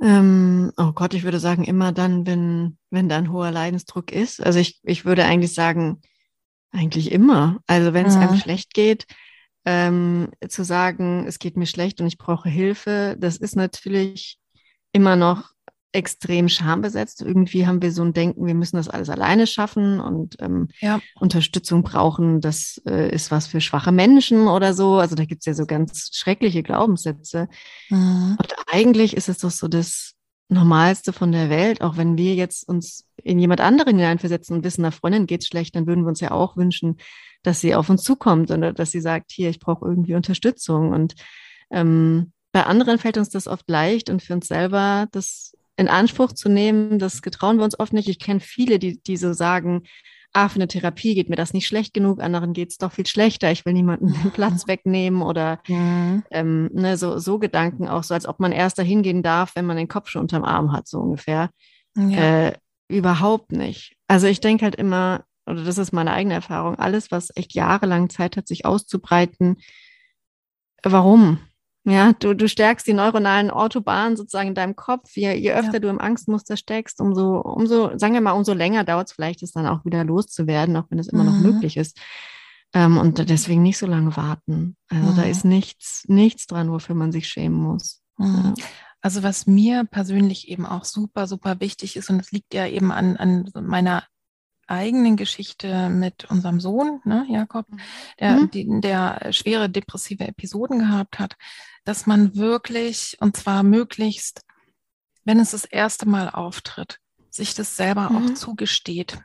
Mhm. 0.00 0.06
Ähm, 0.06 0.72
oh 0.76 0.92
Gott, 0.92 1.14
ich 1.14 1.22
würde 1.22 1.38
sagen, 1.38 1.64
immer 1.64 1.92
dann, 1.92 2.26
wenn, 2.26 2.78
wenn 2.90 3.08
da 3.08 3.18
ein 3.18 3.30
hoher 3.30 3.50
Leidensdruck 3.50 4.12
ist. 4.12 4.42
Also 4.42 4.58
ich, 4.58 4.80
ich 4.82 5.04
würde 5.04 5.24
eigentlich 5.24 5.54
sagen, 5.54 6.00
eigentlich 6.72 7.12
immer. 7.12 7.58
Also 7.66 7.92
wenn 7.92 8.06
es 8.06 8.16
mhm. 8.16 8.22
einem 8.22 8.36
schlecht 8.36 8.74
geht, 8.74 9.06
ähm, 9.66 10.30
zu 10.48 10.64
sagen, 10.64 11.26
es 11.26 11.38
geht 11.38 11.56
mir 11.56 11.66
schlecht 11.66 12.00
und 12.00 12.06
ich 12.06 12.18
brauche 12.18 12.48
Hilfe, 12.48 13.16
das 13.18 13.36
ist 13.36 13.56
natürlich 13.56 14.38
immer 14.92 15.16
noch 15.16 15.50
extrem 15.92 16.48
schambesetzt. 16.48 17.22
Irgendwie 17.22 17.66
haben 17.66 17.82
wir 17.82 17.92
so 17.92 18.02
ein 18.02 18.12
Denken, 18.12 18.46
wir 18.46 18.54
müssen 18.54 18.76
das 18.76 18.88
alles 18.88 19.10
alleine 19.10 19.46
schaffen 19.46 20.00
und 20.00 20.36
ähm, 20.40 20.68
ja. 20.80 21.00
Unterstützung 21.18 21.82
brauchen. 21.82 22.40
Das 22.40 22.80
äh, 22.86 23.12
ist 23.12 23.30
was 23.30 23.46
für 23.46 23.60
schwache 23.60 23.92
Menschen 23.92 24.46
oder 24.48 24.74
so. 24.74 24.98
Also 24.98 25.16
da 25.16 25.24
gibt 25.24 25.42
es 25.42 25.46
ja 25.46 25.54
so 25.54 25.66
ganz 25.66 26.10
schreckliche 26.12 26.62
Glaubenssätze. 26.62 27.48
Mhm. 27.88 28.36
Und 28.38 28.54
eigentlich 28.70 29.16
ist 29.16 29.28
es 29.28 29.38
doch 29.38 29.50
so 29.50 29.68
das, 29.68 30.14
Normalste 30.50 31.12
von 31.12 31.30
der 31.30 31.48
Welt, 31.48 31.80
auch 31.80 31.96
wenn 31.96 32.18
wir 32.18 32.34
jetzt 32.34 32.68
uns 32.68 33.06
in 33.22 33.38
jemand 33.38 33.60
anderen 33.60 33.96
hineinversetzen 33.96 34.56
und 34.56 34.64
wissen, 34.64 34.84
einer 34.84 34.90
Freundin 34.90 35.26
geht's 35.28 35.46
schlecht, 35.46 35.76
dann 35.76 35.86
würden 35.86 36.02
wir 36.04 36.08
uns 36.08 36.18
ja 36.18 36.32
auch 36.32 36.56
wünschen, 36.56 36.96
dass 37.44 37.60
sie 37.60 37.74
auf 37.74 37.88
uns 37.88 38.02
zukommt 38.02 38.50
oder 38.50 38.72
dass 38.72 38.90
sie 38.90 39.00
sagt, 39.00 39.30
hier, 39.30 39.48
ich 39.48 39.60
brauche 39.60 39.86
irgendwie 39.86 40.16
Unterstützung. 40.16 40.92
Und 40.92 41.14
ähm, 41.70 42.32
bei 42.50 42.64
anderen 42.64 42.98
fällt 42.98 43.16
uns 43.16 43.28
das 43.28 43.46
oft 43.46 43.68
leicht 43.70 44.10
und 44.10 44.22
für 44.22 44.34
uns 44.34 44.48
selber 44.48 45.06
das 45.12 45.56
in 45.80 45.88
Anspruch 45.88 46.32
zu 46.32 46.50
nehmen, 46.50 46.98
das 46.98 47.22
getrauen 47.22 47.56
wir 47.56 47.64
uns 47.64 47.78
oft 47.80 47.94
nicht. 47.94 48.06
Ich 48.06 48.18
kenne 48.18 48.40
viele, 48.40 48.78
die, 48.78 49.00
die 49.02 49.16
so 49.16 49.32
sagen, 49.32 49.84
ah, 50.34 50.50
für 50.50 50.56
eine 50.56 50.68
Therapie 50.68 51.14
geht 51.14 51.30
mir 51.30 51.36
das 51.36 51.54
nicht 51.54 51.66
schlecht 51.66 51.94
genug, 51.94 52.20
anderen 52.20 52.52
geht 52.52 52.70
es 52.70 52.76
doch 52.76 52.92
viel 52.92 53.06
schlechter, 53.06 53.50
ich 53.50 53.64
will 53.64 53.72
niemanden 53.72 54.12
den 54.12 54.30
Platz 54.30 54.68
wegnehmen 54.68 55.22
oder 55.22 55.60
mhm. 55.66 56.22
ähm, 56.30 56.70
ne, 56.74 56.98
so, 56.98 57.18
so 57.18 57.38
Gedanken 57.38 57.88
auch, 57.88 58.04
so 58.04 58.12
als 58.12 58.26
ob 58.26 58.40
man 58.40 58.52
erst 58.52 58.78
dahin 58.78 59.02
gehen 59.02 59.22
darf, 59.22 59.56
wenn 59.56 59.64
man 59.64 59.78
den 59.78 59.88
Kopf 59.88 60.10
schon 60.10 60.22
unterm 60.22 60.44
Arm 60.44 60.70
hat, 60.70 60.86
so 60.86 61.00
ungefähr. 61.00 61.48
Ja. 61.96 62.48
Äh, 62.48 62.52
überhaupt 62.88 63.52
nicht. 63.52 63.96
Also 64.06 64.26
ich 64.26 64.40
denke 64.40 64.64
halt 64.64 64.76
immer, 64.76 65.24
oder 65.46 65.64
das 65.64 65.78
ist 65.78 65.92
meine 65.92 66.12
eigene 66.12 66.34
Erfahrung, 66.34 66.78
alles, 66.78 67.10
was 67.10 67.30
echt 67.34 67.54
jahrelang 67.54 68.10
Zeit 68.10 68.36
hat, 68.36 68.46
sich 68.46 68.66
auszubreiten, 68.66 69.56
warum? 70.82 71.38
Ja, 71.84 72.12
du, 72.12 72.34
du 72.34 72.46
stärkst 72.46 72.86
die 72.86 72.92
neuronalen 72.92 73.50
Autobahnen 73.50 74.16
sozusagen 74.16 74.48
in 74.48 74.54
deinem 74.54 74.76
Kopf. 74.76 75.16
Je, 75.16 75.34
je 75.34 75.52
öfter 75.52 75.74
ja. 75.74 75.78
du 75.78 75.88
im 75.88 76.00
Angstmuster 76.00 76.56
steckst, 76.56 77.00
umso, 77.00 77.40
umso, 77.40 77.96
sagen 77.96 78.12
wir 78.12 78.20
mal, 78.20 78.32
umso 78.32 78.52
länger 78.52 78.84
dauert 78.84 79.08
es 79.08 79.14
vielleicht, 79.14 79.42
es 79.42 79.52
dann 79.52 79.66
auch 79.66 79.84
wieder 79.84 80.04
loszuwerden, 80.04 80.76
auch 80.76 80.84
wenn 80.90 80.98
es 80.98 81.08
immer 81.08 81.24
mhm. 81.24 81.30
noch 81.30 81.52
möglich 81.52 81.78
ist. 81.78 81.98
Ähm, 82.74 82.98
und 82.98 83.30
deswegen 83.30 83.62
nicht 83.62 83.78
so 83.78 83.86
lange 83.86 84.16
warten. 84.16 84.76
Also 84.88 85.12
mhm. 85.12 85.16
da 85.16 85.22
ist 85.22 85.44
nichts, 85.44 86.04
nichts 86.06 86.46
dran, 86.46 86.70
wofür 86.70 86.94
man 86.94 87.12
sich 87.12 87.26
schämen 87.26 87.58
muss. 87.58 88.02
Mhm. 88.18 88.54
Ja. 88.56 88.64
Also 89.00 89.22
was 89.22 89.46
mir 89.46 89.84
persönlich 89.84 90.48
eben 90.48 90.66
auch 90.66 90.84
super, 90.84 91.26
super 91.26 91.60
wichtig 91.60 91.96
ist, 91.96 92.10
und 92.10 92.18
das 92.18 92.30
liegt 92.30 92.52
ja 92.52 92.66
eben 92.66 92.92
an, 92.92 93.16
an 93.16 93.50
meiner 93.54 94.04
eigenen 94.70 95.16
Geschichte 95.16 95.88
mit 95.88 96.30
unserem 96.30 96.60
Sohn, 96.60 97.00
ne, 97.04 97.26
Jakob, 97.28 97.68
mhm. 97.70 97.80
der, 98.18 98.30
mhm. 98.32 98.50
die, 98.50 98.80
der 98.80 99.32
schwere 99.32 99.68
depressive 99.68 100.26
Episoden 100.26 100.78
gehabt 100.78 101.18
hat, 101.18 101.36
dass 101.84 102.06
man 102.06 102.36
wirklich, 102.36 103.16
und 103.20 103.36
zwar 103.36 103.62
möglichst, 103.62 104.42
wenn 105.24 105.40
es 105.40 105.50
das 105.50 105.64
erste 105.64 106.08
Mal 106.08 106.30
auftritt, 106.30 106.98
sich 107.30 107.54
das 107.54 107.76
selber 107.76 108.10
mhm. 108.10 108.16
auch 108.16 108.34
zugesteht. 108.34 109.18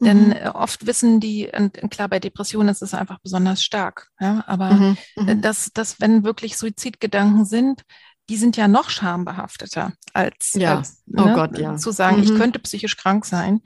Mhm. 0.00 0.04
Denn 0.04 0.32
äh, 0.32 0.50
oft 0.52 0.86
wissen 0.86 1.20
die, 1.20 1.48
und 1.56 1.90
klar, 1.90 2.08
bei 2.08 2.18
Depressionen 2.18 2.68
ist 2.68 2.82
es 2.82 2.94
einfach 2.94 3.18
besonders 3.20 3.62
stark, 3.62 4.10
ja, 4.20 4.44
aber 4.46 4.72
mhm. 4.72 4.96
mhm. 5.16 5.40
dass, 5.40 5.70
dass 5.72 6.00
wenn 6.00 6.24
wirklich 6.24 6.56
Suizidgedanken 6.56 7.44
sind, 7.44 7.82
die 8.28 8.36
sind 8.36 8.56
ja 8.56 8.68
noch 8.68 8.90
schambehafteter 8.90 9.92
als, 10.12 10.54
ja. 10.54 10.78
als 10.78 11.02
oh 11.14 11.22
ne, 11.22 11.34
Gott, 11.34 11.58
ja. 11.58 11.76
zu 11.76 11.90
sagen, 11.90 12.22
ich 12.22 12.34
könnte 12.34 12.58
psychisch 12.58 12.96
krank 12.96 13.26
sein. 13.26 13.60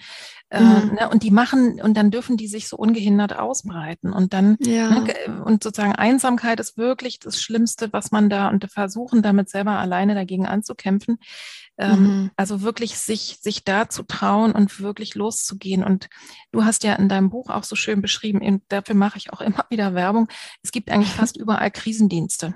Äh, 0.51 0.63
mhm. 0.63 0.95
ne, 0.95 1.09
und 1.11 1.23
die 1.23 1.31
machen, 1.31 1.81
und 1.81 1.95
dann 1.95 2.11
dürfen 2.11 2.39
die 2.39 2.49
sich 2.49 2.69
so 2.69 2.77
ungehindert 2.77 3.37
ausbreiten. 3.37 4.13
Und 4.13 4.33
dann, 4.33 4.57
ja. 4.61 4.89
ne, 4.89 5.43
und 5.45 5.63
sozusagen 5.63 5.95
Einsamkeit 5.95 6.59
ist 6.59 6.79
wirklich 6.79 7.19
das 7.19 7.41
Schlimmste, 7.41 7.93
was 7.93 8.11
man 8.11 8.31
da, 8.31 8.49
und 8.49 8.71
versuchen 8.73 9.23
damit 9.23 9.51
selber 9.51 9.73
alleine 9.73 10.15
dagegen 10.15 10.47
anzukämpfen. 10.47 11.19
Ähm, 11.77 12.01
mhm. 12.01 12.31
Also 12.37 12.63
wirklich 12.63 12.99
sich, 12.99 13.39
sich 13.41 13.63
da 13.63 13.89
zu 13.89 14.03
trauen 14.03 14.53
und 14.53 14.81
wirklich 14.81 15.15
loszugehen. 15.15 15.85
Und 15.85 16.09
du 16.51 16.65
hast 16.65 16.83
ja 16.83 16.95
in 16.95 17.09
deinem 17.09 17.29
Buch 17.31 17.51
auch 17.51 17.65
so 17.65 17.77
schön 17.77 18.01
beschrieben, 18.01 18.63
dafür 18.69 18.95
mache 18.95 19.19
ich 19.19 19.33
auch 19.33 19.41
immer 19.43 19.67
wieder 19.69 19.95
Werbung. 19.95 20.29
Es 20.63 20.73
gibt 20.73 20.91
eigentlich 20.91 21.13
fast 21.13 21.37
überall 21.37 21.71
Krisendienste. 21.71 22.55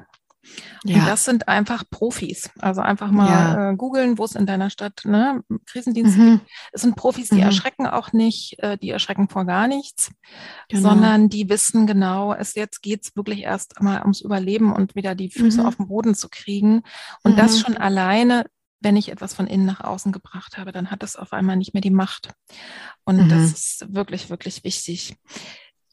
Ja. 0.85 0.97
Und 0.97 1.07
das 1.07 1.25
sind 1.25 1.49
einfach 1.49 1.85
Profis. 1.89 2.51
Also 2.59 2.81
einfach 2.81 3.11
mal 3.11 3.29
ja. 3.29 3.71
äh, 3.71 3.77
googeln, 3.77 4.19
wo 4.19 4.25
es 4.25 4.35
in 4.35 4.47
deiner 4.47 4.71
Stadt 4.71 5.03
ne, 5.05 5.43
Krisendienste 5.67 6.21
mhm. 6.21 6.31
gibt. 6.39 6.51
Es 6.73 6.83
sind 6.83 6.97
Profis, 6.97 7.29
die 7.29 7.37
mhm. 7.37 7.43
erschrecken 7.43 7.87
auch 7.87 8.13
nicht, 8.13 8.59
äh, 8.59 8.77
die 8.77 8.91
erschrecken 8.91 9.29
vor 9.29 9.45
gar 9.45 9.69
nichts, 9.69 10.11
genau. 10.69 10.91
sondern 10.91 11.29
die 11.29 11.49
wissen 11.49 11.87
genau, 11.87 12.35
es 12.35 12.55
jetzt 12.55 12.83
geht's 12.83 13.15
wirklich 13.17 13.43
erst 13.43 13.81
mal 13.81 14.01
ums 14.01 14.21
Überleben 14.21 14.73
und 14.73 14.95
wieder 14.95 15.15
die 15.15 15.31
Füße 15.31 15.61
mhm. 15.61 15.67
auf 15.67 15.77
den 15.77 15.89
Boden 15.89 16.15
zu 16.15 16.29
kriegen. 16.29 16.83
Und 17.23 17.39
das 17.39 17.57
mhm. 17.57 17.61
schon 17.61 17.77
alleine 17.77 18.47
wenn 18.83 18.97
ich 18.97 19.11
etwas 19.11 19.33
von 19.33 19.47
innen 19.47 19.65
nach 19.65 19.81
außen 19.81 20.13
gebracht 20.13 20.59
habe, 20.59 20.73
dann 20.73 20.91
hat 20.91 21.03
das 21.03 21.17
auf 21.17 21.33
einmal 21.33 21.57
nicht 21.57 21.73
mehr 21.73 21.81
die 21.81 21.91
Macht. 21.91 22.31
Und 23.05 23.29
das 23.29 23.39
mhm. 23.39 23.45
ist 23.45 23.87
wirklich, 23.95 24.31
wirklich 24.31 24.65
wichtig. 24.65 25.17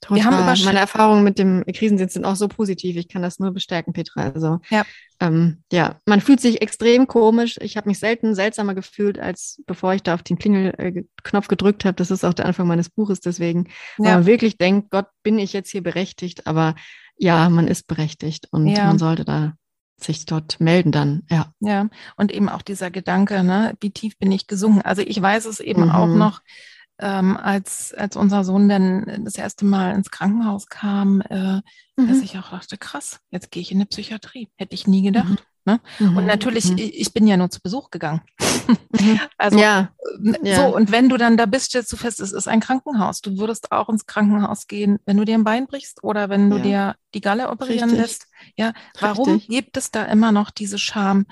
Total. 0.01 0.17
Wir 0.17 0.25
haben 0.25 0.63
Meine 0.65 0.79
Erfahrungen 0.79 1.23
mit 1.23 1.39
dem 1.39 1.65
Krisendienst 1.65 2.13
sind 2.13 2.25
auch 2.25 2.37
so 2.37 2.47
positiv. 2.47 2.95
Ich 2.95 3.09
kann 3.09 3.21
das 3.21 3.39
nur 3.39 3.51
bestärken, 3.51 3.91
Petra. 3.91 4.21
Also 4.21 4.59
ja, 4.69 4.83
ähm, 5.19 5.61
ja 5.71 5.97
man 6.05 6.21
fühlt 6.21 6.39
sich 6.39 6.61
extrem 6.61 7.05
komisch. 7.07 7.57
Ich 7.61 7.75
habe 7.75 7.89
mich 7.89 7.99
selten 7.99 8.33
seltsamer 8.33 8.75
gefühlt, 8.75 9.19
als 9.19 9.61
bevor 9.65 9.93
ich 9.93 10.01
da 10.01 10.13
auf 10.13 10.23
den 10.23 10.37
Klingelknopf 10.37 11.49
gedrückt 11.49 11.83
habe. 11.83 11.95
Das 11.95 12.11
ist 12.11 12.23
auch 12.23 12.33
der 12.33 12.45
Anfang 12.45 12.67
meines 12.67 12.89
Buches. 12.89 13.19
Deswegen, 13.19 13.67
ja. 13.97 14.15
man 14.15 14.25
wirklich 14.25 14.57
denkt, 14.57 14.89
Gott, 14.89 15.07
bin 15.21 15.37
ich 15.37 15.51
jetzt 15.51 15.69
hier 15.69 15.83
berechtigt? 15.83 16.47
Aber 16.47 16.75
ja, 17.17 17.49
man 17.49 17.67
ist 17.67 17.87
berechtigt 17.87 18.47
und 18.51 18.67
ja. 18.67 18.85
man 18.85 18.99
sollte 18.99 19.25
da 19.25 19.53
sich 20.01 20.25
dort 20.25 20.61
melden 20.61 20.93
dann, 20.93 21.23
ja. 21.29 21.53
Ja, 21.59 21.89
und 22.15 22.31
eben 22.31 22.47
auch 22.47 22.61
dieser 22.61 22.89
Gedanke, 22.89 23.43
ne, 23.43 23.73
wie 23.81 23.91
tief 23.91 24.17
bin 24.17 24.31
ich 24.31 24.47
gesungen? 24.47 24.81
Also 24.81 25.01
ich 25.01 25.21
weiß 25.21 25.45
es 25.45 25.59
eben 25.59 25.85
mhm. 25.85 25.91
auch 25.91 26.07
noch, 26.07 26.39
ähm, 26.99 27.37
als, 27.37 27.93
als 27.93 28.15
unser 28.15 28.43
Sohn 28.43 28.69
dann 28.69 29.23
das 29.23 29.35
erste 29.35 29.65
Mal 29.65 29.95
ins 29.95 30.11
Krankenhaus 30.11 30.67
kam, 30.67 31.21
äh, 31.21 31.61
mhm. 31.95 32.07
dass 32.07 32.21
ich 32.21 32.37
auch 32.37 32.49
dachte, 32.49 32.77
krass, 32.77 33.19
jetzt 33.31 33.51
gehe 33.51 33.61
ich 33.61 33.71
in 33.71 33.77
eine 33.77 33.85
Psychiatrie. 33.85 34.49
Hätte 34.57 34.75
ich 34.75 34.87
nie 34.87 35.01
gedacht. 35.01 35.29
Mhm. 35.29 35.37
Ne? 35.69 35.79
Mhm. 35.99 36.17
Und 36.17 36.25
natürlich, 36.25 36.71
mhm. 36.71 36.77
ich 36.77 37.13
bin 37.13 37.27
ja 37.27 37.37
nur 37.37 37.49
zu 37.49 37.61
Besuch 37.61 37.91
gegangen. 37.91 38.21
Mhm. 38.67 39.19
also 39.37 39.59
ja. 39.59 39.89
So, 40.43 40.75
und 40.75 40.91
wenn 40.91 41.09
du 41.09 41.17
dann 41.17 41.37
da 41.37 41.45
bist, 41.45 41.67
stellst 41.67 41.91
du 41.93 41.97
fest, 41.97 42.19
es 42.19 42.31
ist 42.31 42.47
ein 42.47 42.59
Krankenhaus. 42.59 43.21
Du 43.21 43.37
würdest 43.37 43.71
auch 43.71 43.89
ins 43.89 44.05
Krankenhaus 44.07 44.67
gehen, 44.67 44.99
wenn 45.05 45.17
du 45.17 45.25
dir 45.25 45.35
ein 45.35 45.43
Bein 45.43 45.67
brichst 45.67 46.03
oder 46.03 46.29
wenn 46.29 46.49
du 46.49 46.57
ja. 46.57 46.63
dir 46.63 46.95
die 47.13 47.21
Galle 47.21 47.49
operieren 47.49 47.91
Richtig. 47.91 47.99
lässt. 47.99 48.27
Ja, 48.55 48.73
warum 48.99 49.33
Richtig. 49.33 49.49
gibt 49.49 49.77
es 49.77 49.91
da 49.91 50.05
immer 50.05 50.31
noch 50.31 50.49
diese 50.49 50.79
Scham? 50.79 51.25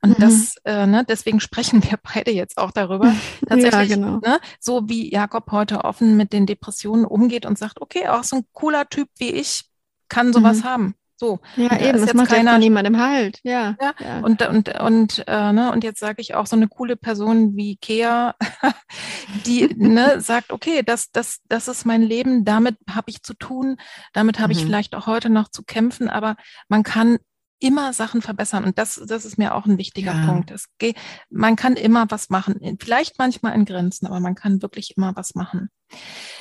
Und 0.00 0.18
mhm. 0.18 0.22
das, 0.22 0.54
äh, 0.64 0.86
ne, 0.86 1.04
deswegen 1.06 1.40
sprechen 1.40 1.82
wir 1.84 1.98
beide 2.14 2.30
jetzt 2.30 2.56
auch 2.56 2.70
darüber. 2.70 3.14
Tatsächlich, 3.46 3.90
ja, 3.90 3.96
genau. 3.96 4.20
ne, 4.20 4.40
so 4.58 4.88
wie 4.88 5.12
Jakob 5.12 5.50
heute 5.52 5.84
offen 5.84 6.16
mit 6.16 6.32
den 6.32 6.46
Depressionen 6.46 7.04
umgeht 7.04 7.44
und 7.44 7.58
sagt, 7.58 7.82
okay, 7.82 8.08
auch 8.08 8.24
so 8.24 8.36
ein 8.36 8.46
cooler 8.52 8.88
Typ 8.88 9.08
wie 9.18 9.30
ich 9.30 9.64
kann 10.08 10.32
sowas 10.32 10.58
mhm. 10.58 10.64
haben. 10.64 10.94
So. 11.22 11.38
Ja, 11.54 11.78
eben, 11.78 12.04
das 12.04 12.14
macht 12.14 12.30
keiner 12.30 12.58
niemandem 12.58 12.98
halt. 12.98 13.38
Ja. 13.44 13.76
ja. 13.80 13.94
ja. 14.00 14.18
Und, 14.22 14.42
und, 14.42 14.80
und, 14.80 15.24
äh, 15.28 15.52
ne, 15.52 15.70
und 15.70 15.84
jetzt 15.84 16.00
sage 16.00 16.20
ich 16.20 16.34
auch 16.34 16.46
so 16.46 16.56
eine 16.56 16.66
coole 16.66 16.96
Person 16.96 17.54
wie 17.54 17.76
Kea, 17.76 18.34
die 19.46 19.72
ne, 19.76 20.20
sagt, 20.20 20.52
okay, 20.52 20.82
das, 20.84 21.12
das, 21.12 21.38
das 21.48 21.68
ist 21.68 21.86
mein 21.86 22.02
Leben, 22.02 22.44
damit 22.44 22.76
habe 22.90 23.08
ich 23.10 23.22
zu 23.22 23.34
tun, 23.34 23.76
damit 24.12 24.40
habe 24.40 24.52
mhm. 24.52 24.58
ich 24.58 24.64
vielleicht 24.64 24.96
auch 24.96 25.06
heute 25.06 25.30
noch 25.30 25.46
zu 25.46 25.62
kämpfen, 25.62 26.10
aber 26.10 26.34
man 26.68 26.82
kann 26.82 27.18
immer 27.60 27.92
Sachen 27.92 28.20
verbessern. 28.20 28.64
Und 28.64 28.76
das, 28.76 29.00
das 29.06 29.24
ist 29.24 29.38
mir 29.38 29.54
auch 29.54 29.66
ein 29.66 29.78
wichtiger 29.78 30.14
ja. 30.14 30.26
Punkt. 30.26 30.50
Es 30.50 30.66
geht, 30.78 30.96
man 31.30 31.54
kann 31.54 31.74
immer 31.74 32.10
was 32.10 32.30
machen. 32.30 32.56
Vielleicht 32.80 33.20
manchmal 33.20 33.54
in 33.54 33.64
Grenzen, 33.64 34.08
aber 34.08 34.18
man 34.18 34.34
kann 34.34 34.60
wirklich 34.60 34.96
immer 34.96 35.14
was 35.14 35.36
machen. 35.36 35.70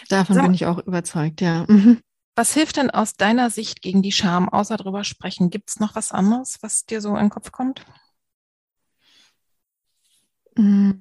Davon 0.09 0.37
so, 0.37 0.41
bin 0.41 0.55
ich 0.55 0.65
auch 0.65 0.79
überzeugt, 0.79 1.41
ja. 1.41 1.65
Mhm. 1.67 2.01
Was 2.35 2.53
hilft 2.53 2.77
denn 2.77 2.89
aus 2.89 3.15
deiner 3.15 3.49
Sicht 3.49 3.81
gegen 3.81 4.01
die 4.01 4.11
Scham, 4.11 4.47
außer 4.47 4.77
drüber 4.77 5.03
sprechen? 5.03 5.49
Gibt 5.49 5.69
es 5.69 5.79
noch 5.79 5.95
was 5.95 6.11
anderes, 6.11 6.57
was 6.61 6.85
dir 6.85 7.01
so 7.01 7.09
in 7.15 7.25
den 7.25 7.29
Kopf 7.29 7.51
kommt? 7.51 7.85
Mm. 10.55 10.91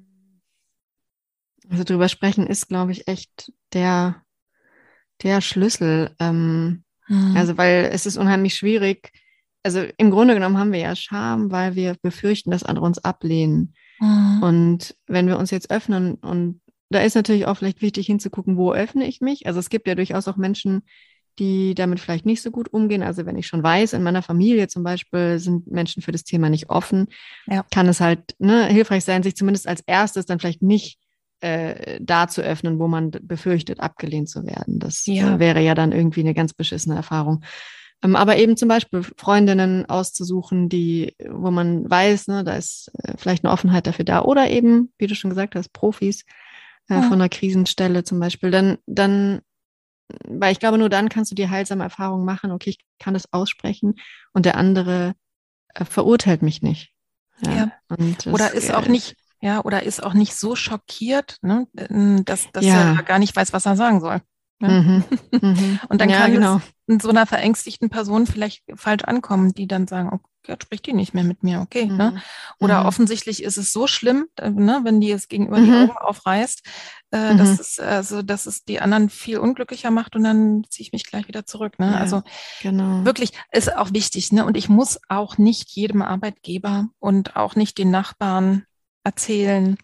Also 1.69 1.85
drüber 1.85 2.09
sprechen 2.09 2.47
ist, 2.47 2.67
glaube 2.67 2.91
ich, 2.91 3.07
echt 3.07 3.53
der, 3.71 4.23
der 5.23 5.39
Schlüssel. 5.39 6.13
Ähm, 6.19 6.83
mhm. 7.07 7.37
Also 7.37 7.57
weil 7.57 7.89
es 7.93 8.05
ist 8.05 8.17
unheimlich 8.17 8.55
schwierig. 8.55 9.11
Also 9.63 9.85
im 9.97 10.11
Grunde 10.11 10.33
genommen 10.33 10.57
haben 10.57 10.73
wir 10.73 10.79
ja 10.79 10.95
Scham, 10.97 11.49
weil 11.49 11.75
wir 11.75 11.95
befürchten, 12.01 12.51
dass 12.51 12.63
andere 12.63 12.85
uns 12.85 12.99
ablehnen. 12.99 13.73
Mhm. 13.99 14.43
Und 14.43 14.97
wenn 15.07 15.27
wir 15.27 15.37
uns 15.37 15.51
jetzt 15.51 15.71
öffnen 15.71 16.15
und 16.15 16.61
da 16.89 16.99
ist 16.99 17.15
natürlich 17.15 17.45
auch 17.45 17.55
vielleicht 17.55 17.81
wichtig 17.81 18.07
hinzugucken, 18.07 18.57
wo 18.57 18.73
öffne 18.73 19.07
ich 19.07 19.21
mich. 19.21 19.47
Also 19.47 19.61
es 19.61 19.69
gibt 19.69 19.87
ja 19.87 19.95
durchaus 19.95 20.27
auch 20.27 20.35
Menschen, 20.35 20.83
die 21.39 21.75
damit 21.75 21.99
vielleicht 21.99 22.25
nicht 22.25 22.41
so 22.41 22.51
gut 22.51 22.71
umgehen. 22.73 23.03
Also 23.03 23.25
wenn 23.25 23.37
ich 23.37 23.47
schon 23.47 23.63
weiß, 23.63 23.93
in 23.93 24.03
meiner 24.03 24.21
Familie 24.21 24.67
zum 24.67 24.83
Beispiel 24.83 25.39
sind 25.39 25.71
Menschen 25.71 26.01
für 26.01 26.11
das 26.11 26.23
Thema 26.23 26.49
nicht 26.49 26.69
offen, 26.69 27.07
ja. 27.47 27.65
kann 27.71 27.87
es 27.87 27.99
halt 27.99 28.35
ne, 28.39 28.67
hilfreich 28.67 29.03
sein, 29.03 29.23
sich 29.23 29.35
zumindest 29.35 29.67
als 29.67 29.81
erstes 29.81 30.25
dann 30.25 30.39
vielleicht 30.39 30.61
nicht 30.61 30.99
äh, 31.41 31.99
da 32.01 32.27
zu 32.27 32.41
öffnen, 32.41 32.79
wo 32.79 32.87
man 32.87 33.11
befürchtet, 33.11 33.79
abgelehnt 33.79 34.29
zu 34.29 34.45
werden. 34.45 34.79
Das 34.79 35.05
ja. 35.05 35.35
Äh, 35.35 35.39
wäre 35.39 35.61
ja 35.61 35.75
dann 35.75 35.91
irgendwie 35.91 36.21
eine 36.21 36.33
ganz 36.33 36.53
beschissene 36.53 36.95
Erfahrung. 36.95 37.43
Ähm, 38.03 38.15
aber 38.15 38.37
eben 38.37 38.57
zum 38.57 38.67
Beispiel 38.67 39.03
Freundinnen 39.17 39.85
auszusuchen, 39.87 40.69
die, 40.69 41.15
wo 41.29 41.51
man 41.51 41.89
weiß, 41.89 42.27
ne, 42.27 42.43
da 42.43 42.55
ist 42.55 42.91
äh, 43.03 43.13
vielleicht 43.17 43.43
eine 43.43 43.53
Offenheit 43.53 43.87
dafür 43.87 44.05
da. 44.05 44.21
Oder 44.21 44.49
eben, 44.49 44.91
wie 44.97 45.07
du 45.07 45.15
schon 45.15 45.29
gesagt 45.29 45.55
hast, 45.55 45.73
Profis 45.73 46.23
äh, 46.89 46.95
ja. 46.95 47.01
von 47.03 47.13
einer 47.13 47.29
Krisenstelle 47.29 48.03
zum 48.03 48.19
Beispiel. 48.19 48.51
Dann, 48.51 48.77
dann 48.85 49.41
weil 50.27 50.51
ich 50.51 50.59
glaube, 50.59 50.77
nur 50.77 50.89
dann 50.89 51.09
kannst 51.09 51.31
du 51.31 51.35
die 51.35 51.49
heilsame 51.49 51.83
Erfahrung 51.83 52.25
machen, 52.25 52.51
okay, 52.51 52.71
ich 52.71 52.79
kann 52.99 53.13
das 53.13 53.31
aussprechen 53.31 53.95
und 54.33 54.45
der 54.45 54.57
andere 54.57 55.13
äh, 55.73 55.85
verurteilt 55.85 56.41
mich 56.41 56.61
nicht. 56.61 56.91
Ja. 57.45 57.71
ja. 57.89 58.31
Oder 58.31 58.53
ist 58.53 58.73
auch 58.73 58.87
nicht, 58.87 59.15
ja, 59.41 59.63
oder 59.63 59.83
ist 59.83 60.03
auch 60.03 60.13
nicht 60.13 60.35
so 60.35 60.55
schockiert, 60.55 61.37
ne, 61.41 61.67
dass, 62.25 62.51
dass 62.51 62.65
ja. 62.65 62.95
er 62.95 63.03
gar 63.03 63.19
nicht 63.19 63.35
weiß, 63.35 63.53
was 63.53 63.65
er 63.65 63.75
sagen 63.75 63.99
soll. 63.99 64.21
Ne? 64.59 64.69
Mhm. 64.69 65.03
Mhm. 65.41 65.79
Und 65.89 66.01
dann 66.01 66.09
ja, 66.09 66.19
kann 66.19 66.33
genau. 66.33 66.57
es 66.57 66.63
in 66.85 66.99
so 66.99 67.09
einer 67.09 67.25
verängstigten 67.25 67.89
Person 67.89 68.27
vielleicht 68.27 68.63
falsch 68.75 69.03
ankommen, 69.03 69.53
die 69.53 69.67
dann 69.67 69.87
sagen, 69.87 70.09
okay, 70.11 70.30
jetzt 70.47 70.63
spricht 70.63 70.85
die 70.85 70.93
nicht 70.93 71.13
mehr 71.13 71.23
mit 71.23 71.43
mir, 71.43 71.61
okay. 71.61 71.85
Ne? 71.85 71.91
Mhm. 71.91 71.97
Ne? 71.97 72.21
Oder 72.59 72.81
mhm. 72.81 72.85
offensichtlich 72.87 73.43
ist 73.43 73.57
es 73.57 73.71
so 73.71 73.87
schlimm, 73.87 74.27
äh, 74.37 74.49
ne, 74.49 74.81
wenn 74.83 75.01
die 75.01 75.11
es 75.11 75.27
gegenüber 75.27 75.59
die 75.59 75.69
mhm. 75.69 75.89
Augen 75.89 75.97
aufreißt, 75.97 76.63
äh, 77.11 77.35
dass, 77.35 77.59
es, 77.59 77.79
also, 77.79 78.21
dass 78.21 78.45
es 78.45 78.63
die 78.63 78.79
anderen 78.79 79.09
viel 79.09 79.37
unglücklicher 79.37 79.91
macht 79.91 80.15
und 80.15 80.23
dann 80.23 80.63
ziehe 80.69 80.85
ich 80.85 80.93
mich 80.93 81.05
gleich 81.05 81.27
wieder 81.27 81.45
zurück. 81.45 81.79
Ne? 81.79 81.91
Ja, 81.91 81.97
also 81.97 82.23
genau. 82.61 83.05
wirklich 83.05 83.33
ist 83.51 83.75
auch 83.75 83.93
wichtig. 83.93 84.31
Ne? 84.31 84.45
Und 84.45 84.57
ich 84.57 84.69
muss 84.69 84.99
auch 85.09 85.37
nicht 85.37 85.69
jedem 85.71 86.01
Arbeitgeber 86.01 86.87
und 86.99 87.35
auch 87.35 87.55
nicht 87.55 87.77
den 87.77 87.91
Nachbarn 87.91 88.65
erzählen, 89.03 89.77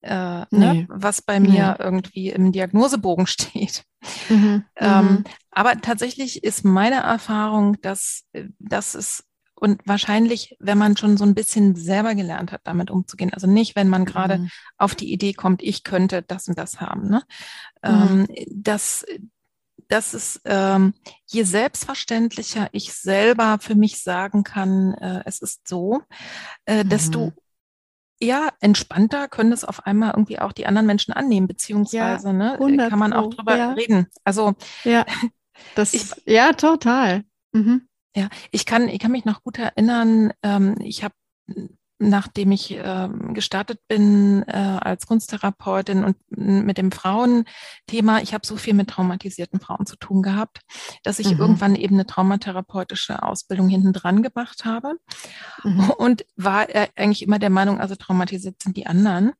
äh, 0.00 0.10
ne, 0.10 0.46
nee. 0.50 0.58
ne, 0.58 0.86
was 0.88 1.22
bei 1.22 1.40
mir 1.40 1.76
nee. 1.78 1.84
irgendwie 1.84 2.28
im 2.30 2.52
Diagnosebogen 2.52 3.26
steht. 3.28 3.84
Mhm. 4.28 4.64
Ähm, 4.76 5.04
mhm. 5.04 5.24
aber 5.50 5.80
tatsächlich 5.80 6.44
ist 6.44 6.64
meine 6.64 7.00
Erfahrung, 7.00 7.80
dass, 7.82 8.24
dass 8.58 8.94
es 8.94 9.24
und 9.60 9.80
wahrscheinlich, 9.86 10.56
wenn 10.60 10.78
man 10.78 10.96
schon 10.96 11.16
so 11.16 11.24
ein 11.24 11.34
bisschen 11.34 11.74
selber 11.74 12.14
gelernt 12.14 12.52
hat, 12.52 12.62
damit 12.64 12.90
umzugehen. 12.90 13.32
Also 13.32 13.46
nicht, 13.46 13.76
wenn 13.76 13.88
man 13.88 14.04
gerade 14.04 14.38
mhm. 14.38 14.50
auf 14.76 14.94
die 14.94 15.12
Idee 15.12 15.32
kommt, 15.32 15.62
ich 15.62 15.84
könnte 15.84 16.22
das 16.22 16.48
und 16.48 16.58
das 16.58 16.80
haben. 16.80 17.08
Ne? 17.08 17.22
Mhm. 17.84 18.26
Ähm, 18.28 18.46
dass, 18.50 19.04
dass 19.88 20.14
es, 20.14 20.40
ähm, 20.44 20.94
je 21.26 21.42
selbstverständlicher 21.42 22.68
ich 22.72 22.92
selber 22.92 23.58
für 23.60 23.74
mich 23.74 24.02
sagen 24.02 24.44
kann, 24.44 24.94
äh, 24.94 25.22
es 25.24 25.40
ist 25.40 25.66
so, 25.68 26.02
äh, 26.64 26.84
desto 26.84 27.26
mhm 27.26 27.32
ja, 28.20 28.48
entspannter 28.60 29.28
können 29.28 29.52
es 29.52 29.64
auf 29.64 29.86
einmal 29.86 30.10
irgendwie 30.10 30.38
auch 30.38 30.52
die 30.52 30.66
anderen 30.66 30.86
Menschen 30.86 31.12
annehmen, 31.12 31.46
beziehungsweise 31.46 32.28
ja, 32.28 32.32
ne, 32.32 32.88
kann 32.88 32.98
man 32.98 33.12
auch 33.12 33.30
drüber 33.30 33.56
ja. 33.56 33.72
reden. 33.72 34.08
Also 34.24 34.54
ja, 34.84 35.06
das 35.74 35.94
ich, 35.94 36.10
ja 36.26 36.52
total. 36.52 37.24
Mhm. 37.52 37.87
Ja, 38.16 38.28
ich 38.50 38.66
kann, 38.66 38.88
ich 38.88 38.98
kann 38.98 39.12
mich 39.12 39.24
noch 39.24 39.42
gut 39.42 39.58
erinnern. 39.58 40.32
Ähm, 40.42 40.76
ich 40.80 41.04
habe 41.04 41.14
nachdem 41.98 42.52
ich 42.52 42.70
äh, 42.70 43.08
gestartet 43.32 43.80
bin 43.88 44.44
äh, 44.46 44.52
als 44.52 45.06
Kunsttherapeutin 45.06 46.04
und 46.04 46.16
mit 46.30 46.78
dem 46.78 46.92
Frauenthema, 46.92 48.20
ich 48.22 48.34
habe 48.34 48.46
so 48.46 48.56
viel 48.56 48.74
mit 48.74 48.88
traumatisierten 48.88 49.58
Frauen 49.58 49.84
zu 49.84 49.96
tun 49.96 50.22
gehabt, 50.22 50.60
dass 51.02 51.18
ich 51.18 51.34
mhm. 51.34 51.40
irgendwann 51.40 51.74
eben 51.74 51.96
eine 51.96 52.06
traumatherapeutische 52.06 53.22
Ausbildung 53.22 53.68
hinten 53.68 53.92
dran 53.92 54.22
gemacht 54.22 54.64
habe 54.64 54.94
mhm. 55.64 55.90
und 55.90 56.24
war 56.36 56.72
äh, 56.72 56.88
eigentlich 56.94 57.22
immer 57.22 57.40
der 57.40 57.50
Meinung, 57.50 57.80
also 57.80 57.96
traumatisiert 57.96 58.62
sind 58.62 58.76
die 58.76 58.86
anderen. 58.86 59.32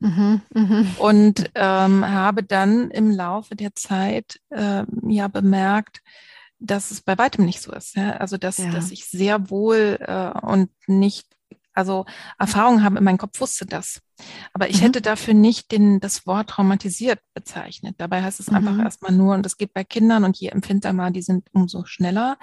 Mhm. 0.00 0.42
mhm. 0.52 0.90
Und 0.98 1.50
ähm, 1.54 2.06
habe 2.06 2.42
dann 2.42 2.90
im 2.90 3.10
Laufe 3.10 3.56
der 3.56 3.74
Zeit 3.74 4.40
äh, 4.50 4.84
ja 5.08 5.28
bemerkt, 5.28 6.02
dass 6.58 6.90
es 6.90 7.02
bei 7.02 7.18
weitem 7.18 7.44
nicht 7.44 7.60
so 7.60 7.72
ist. 7.72 7.96
Ja? 7.96 8.12
Also 8.12 8.36
dass, 8.36 8.58
ja. 8.58 8.70
dass 8.70 8.90
ich 8.90 9.06
sehr 9.06 9.50
wohl 9.50 9.98
äh, 10.00 10.38
und 10.40 10.70
nicht 10.86 11.26
also 11.76 12.06
Erfahrungen 12.38 12.82
haben 12.82 12.96
in 12.96 13.04
meinem 13.04 13.18
Kopf 13.18 13.38
wusste 13.38 13.66
das. 13.66 14.00
Aber 14.54 14.70
ich 14.70 14.78
mhm. 14.78 14.86
hätte 14.86 15.02
dafür 15.02 15.34
nicht 15.34 15.70
den, 15.72 16.00
das 16.00 16.26
Wort 16.26 16.48
traumatisiert 16.48 17.20
bezeichnet. 17.34 17.96
Dabei 17.98 18.22
heißt 18.22 18.40
es 18.40 18.50
mhm. 18.50 18.56
einfach 18.56 18.78
erstmal 18.78 19.12
nur, 19.12 19.34
und 19.34 19.44
das 19.44 19.58
geht 19.58 19.74
bei 19.74 19.84
Kindern 19.84 20.24
und 20.24 20.38
je 20.38 20.48
empfindsamer 20.48 21.10
die 21.10 21.20
sind, 21.20 21.48
umso 21.52 21.84
schneller. 21.84 22.38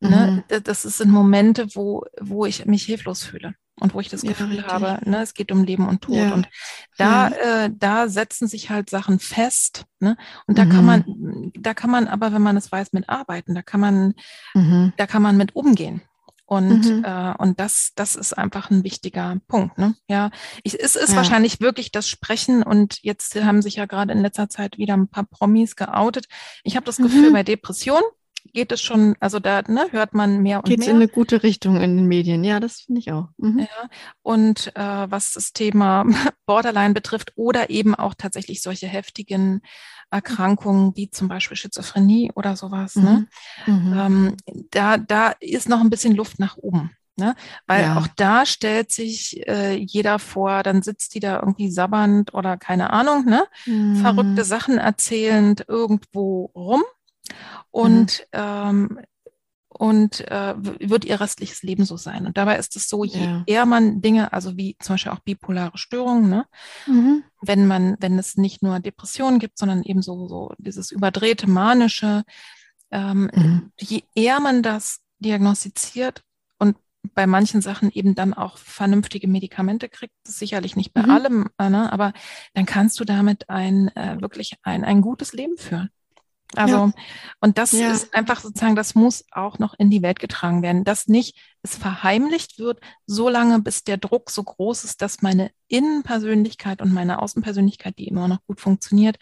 Ne? 0.00 0.44
Mhm. 0.48 0.62
Das 0.64 0.82
sind 0.82 1.10
Momente, 1.10 1.68
wo, 1.74 2.04
wo 2.18 2.46
ich 2.46 2.64
mich 2.64 2.84
hilflos 2.84 3.22
fühle 3.22 3.54
und 3.80 3.94
wo 3.94 4.00
ich 4.00 4.08
das 4.08 4.22
Gefühl 4.22 4.56
ja, 4.56 4.66
habe, 4.66 4.98
ne, 5.08 5.22
es 5.22 5.34
geht 5.34 5.50
um 5.50 5.64
Leben 5.64 5.88
und 5.88 6.02
Tod. 6.02 6.16
Ja. 6.16 6.32
Und 6.34 6.48
da, 6.96 7.28
ja. 7.28 7.64
äh, 7.64 7.70
da 7.74 8.08
setzen 8.08 8.46
sich 8.48 8.70
halt 8.70 8.90
Sachen 8.90 9.18
fest. 9.18 9.84
Ne? 9.98 10.16
Und 10.46 10.58
da 10.58 10.64
mhm. 10.64 10.70
kann 10.70 10.84
man, 10.84 11.52
da 11.54 11.74
kann 11.74 11.90
man 11.90 12.08
aber, 12.08 12.32
wenn 12.32 12.42
man 12.42 12.56
es 12.56 12.70
weiß, 12.70 12.92
mitarbeiten. 12.92 13.54
Da 13.54 13.62
kann 13.62 13.80
man, 13.80 14.14
mhm. 14.54 14.92
da 14.96 15.06
kann 15.06 15.22
man 15.22 15.36
mit 15.36 15.56
umgehen. 15.56 16.02
Und, 16.50 16.84
mhm. 16.84 17.04
äh, 17.04 17.32
und 17.38 17.60
das, 17.60 17.92
das 17.94 18.16
ist 18.16 18.36
einfach 18.36 18.70
ein 18.70 18.82
wichtiger 18.82 19.38
Punkt. 19.46 19.78
Ne? 19.78 19.94
Ja, 20.08 20.30
ich, 20.64 20.78
es 20.80 20.96
ist 20.96 21.10
ja. 21.10 21.16
wahrscheinlich 21.16 21.60
wirklich 21.60 21.92
das 21.92 22.08
Sprechen 22.08 22.64
und 22.64 22.98
jetzt 23.02 23.36
haben 23.36 23.62
sich 23.62 23.76
ja 23.76 23.86
gerade 23.86 24.12
in 24.12 24.20
letzter 24.20 24.48
Zeit 24.48 24.76
wieder 24.76 24.96
ein 24.96 25.06
paar 25.06 25.26
Promis 25.26 25.76
geoutet. 25.76 26.26
Ich 26.64 26.74
habe 26.74 26.84
das 26.84 26.96
Gefühl, 26.96 27.30
mhm. 27.30 27.34
bei 27.34 27.44
Depression 27.44 28.02
geht 28.52 28.72
es 28.72 28.80
schon, 28.80 29.14
also 29.20 29.38
da 29.38 29.62
ne, 29.62 29.86
hört 29.90 30.14
man 30.14 30.42
mehr 30.42 30.58
und 30.58 30.66
Geht's 30.66 30.80
mehr. 30.80 30.86
Geht 30.86 30.94
in 30.94 31.02
eine 31.02 31.08
gute 31.08 31.42
Richtung 31.42 31.76
in 31.80 31.96
den 31.96 32.06
Medien, 32.06 32.44
ja, 32.44 32.60
das 32.60 32.80
finde 32.80 33.00
ich 33.00 33.12
auch. 33.12 33.28
Mhm. 33.38 33.60
Ja, 33.60 33.88
und 34.22 34.74
äh, 34.76 35.10
was 35.10 35.32
das 35.32 35.52
Thema 35.52 36.04
Borderline 36.46 36.94
betrifft 36.94 37.32
oder 37.36 37.70
eben 37.70 37.94
auch 37.94 38.14
tatsächlich 38.16 38.62
solche 38.62 38.86
heftigen 38.86 39.62
Erkrankungen 40.10 40.96
wie 40.96 41.10
zum 41.10 41.28
Beispiel 41.28 41.56
Schizophrenie 41.56 42.32
oder 42.34 42.56
sowas. 42.56 42.96
Ne? 42.96 43.26
Mhm. 43.66 43.72
Ne? 43.72 43.80
Mhm. 43.80 43.98
Ähm, 43.98 44.36
da, 44.70 44.98
da 44.98 45.34
ist 45.40 45.68
noch 45.68 45.80
ein 45.80 45.90
bisschen 45.90 46.14
Luft 46.16 46.38
nach 46.38 46.56
oben. 46.56 46.90
Ne? 47.16 47.34
Weil 47.66 47.82
ja. 47.82 47.98
auch 47.98 48.06
da 48.16 48.46
stellt 48.46 48.90
sich 48.90 49.46
äh, 49.46 49.74
jeder 49.76 50.18
vor, 50.18 50.62
dann 50.62 50.82
sitzt 50.82 51.14
die 51.14 51.20
da 51.20 51.40
irgendwie 51.40 51.70
sabbernd 51.70 52.32
oder 52.32 52.56
keine 52.56 52.90
Ahnung, 52.90 53.26
ne? 53.26 53.44
Mhm. 53.66 53.96
Verrückte 53.96 54.44
Sachen 54.44 54.78
erzählend 54.78 55.64
irgendwo 55.68 56.50
rum 56.54 56.82
und 57.70 58.26
mhm. 58.32 58.40
ähm, 58.40 59.00
und 59.80 60.28
äh, 60.30 60.54
wird 60.58 61.06
ihr 61.06 61.20
restliches 61.20 61.62
Leben 61.62 61.86
so 61.86 61.96
sein. 61.96 62.26
Und 62.26 62.36
dabei 62.36 62.58
ist 62.58 62.76
es 62.76 62.88
so, 62.88 63.02
je 63.02 63.24
ja. 63.24 63.44
eher 63.46 63.64
man 63.64 64.02
Dinge, 64.02 64.32
also 64.32 64.56
wie 64.58 64.76
zum 64.78 64.94
Beispiel 64.94 65.12
auch 65.12 65.20
bipolare 65.20 65.78
Störungen, 65.78 66.28
ne? 66.28 66.46
Mhm. 66.86 67.24
wenn 67.40 67.66
man, 67.66 67.96
wenn 67.98 68.18
es 68.18 68.36
nicht 68.36 68.62
nur 68.62 68.80
Depressionen 68.80 69.38
gibt, 69.38 69.56
sondern 69.56 69.82
eben 69.82 70.02
so, 70.02 70.28
so 70.28 70.52
dieses 70.58 70.90
überdrehte, 70.90 71.48
manische, 71.48 72.24
ähm, 72.90 73.30
mhm. 73.34 73.72
je 73.80 74.02
eher 74.14 74.40
man 74.40 74.62
das 74.62 75.00
diagnostiziert 75.20 76.24
und 76.58 76.76
bei 77.14 77.26
manchen 77.26 77.62
Sachen 77.62 77.90
eben 77.90 78.14
dann 78.14 78.34
auch 78.34 78.58
vernünftige 78.58 79.28
Medikamente 79.28 79.88
kriegt, 79.88 80.14
sicherlich 80.26 80.76
nicht 80.76 80.92
bei 80.92 81.04
mhm. 81.04 81.10
allem, 81.10 81.48
äh, 81.58 81.70
ne? 81.70 81.92
aber 81.92 82.12
dann 82.52 82.66
kannst 82.66 83.00
du 83.00 83.04
damit 83.04 83.48
ein 83.48 83.88
äh, 83.96 84.20
wirklich 84.20 84.56
ein, 84.62 84.84
ein 84.84 85.00
gutes 85.00 85.32
Leben 85.32 85.56
führen. 85.56 85.90
Also, 86.56 86.76
ja. 86.76 86.92
und 87.40 87.58
das 87.58 87.72
ja. 87.72 87.92
ist 87.92 88.12
einfach 88.12 88.40
sozusagen, 88.40 88.74
das 88.74 88.96
muss 88.96 89.24
auch 89.30 89.58
noch 89.60 89.74
in 89.78 89.88
die 89.88 90.02
Welt 90.02 90.18
getragen 90.18 90.62
werden, 90.62 90.82
dass 90.82 91.06
nicht 91.06 91.38
es 91.62 91.76
verheimlicht 91.76 92.58
wird, 92.58 92.80
so 93.06 93.28
lange 93.28 93.60
bis 93.60 93.84
der 93.84 93.98
Druck 93.98 94.30
so 94.30 94.42
groß 94.42 94.84
ist, 94.84 95.00
dass 95.00 95.22
meine 95.22 95.52
Innenpersönlichkeit 95.68 96.82
und 96.82 96.92
meine 96.92 97.22
Außenpersönlichkeit, 97.22 97.98
die 97.98 98.08
immer 98.08 98.26
noch 98.26 98.44
gut 98.46 98.60
funktioniert, 98.60 99.16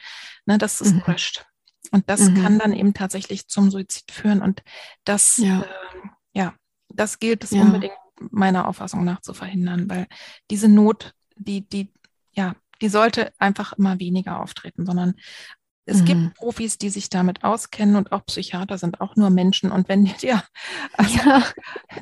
ne, 0.47 0.57
dass 0.57 0.81
es 0.81 0.95
mhm. 0.95 1.03
crasht. 1.03 1.45
Und 1.91 2.09
das 2.09 2.31
mhm. 2.31 2.43
kann 2.43 2.59
dann 2.59 2.73
eben 2.73 2.95
tatsächlich 2.95 3.49
zum 3.49 3.71
Suizid 3.71 4.11
führen. 4.11 4.43
Und 4.43 4.63
das, 5.05 5.37
ja, 5.39 5.61
äh, 5.61 5.65
ja 6.33 6.55
das 6.89 7.19
gilt 7.19 7.45
es 7.45 7.53
unbedingt 7.53 7.95
meiner 8.31 8.69
Auffassung 8.69 9.05
nach 9.05 9.21
zu 9.21 9.35
verhindern, 9.35 9.89
weil 9.89 10.07
diese 10.51 10.69
Not, 10.69 11.15
die, 11.37 11.69
die, 11.69 11.93
ja, 12.33 12.55
die 12.81 12.89
sollte 12.89 13.33
einfach 13.39 13.73
immer 13.75 13.99
weniger 13.99 14.41
auftreten, 14.41 14.87
sondern 14.87 15.15
es 15.89 16.03
mhm. 16.03 16.05
gibt 16.05 16.35
Profis, 16.35 16.77
die 16.77 16.91
sich 16.91 17.09
damit 17.09 17.45
auskennen 17.45 17.97
und 17.97 18.13
auch 18.13 18.25
Psychiater 18.27 18.77
sind 18.77 19.01
auch 19.01 19.17
nur 19.17 19.31
Menschen. 19.31 19.73
Und 19.73 19.89
wenn 19.89 20.05
dir, 20.05 20.43
also, 20.97 21.19
ja, 21.19 21.43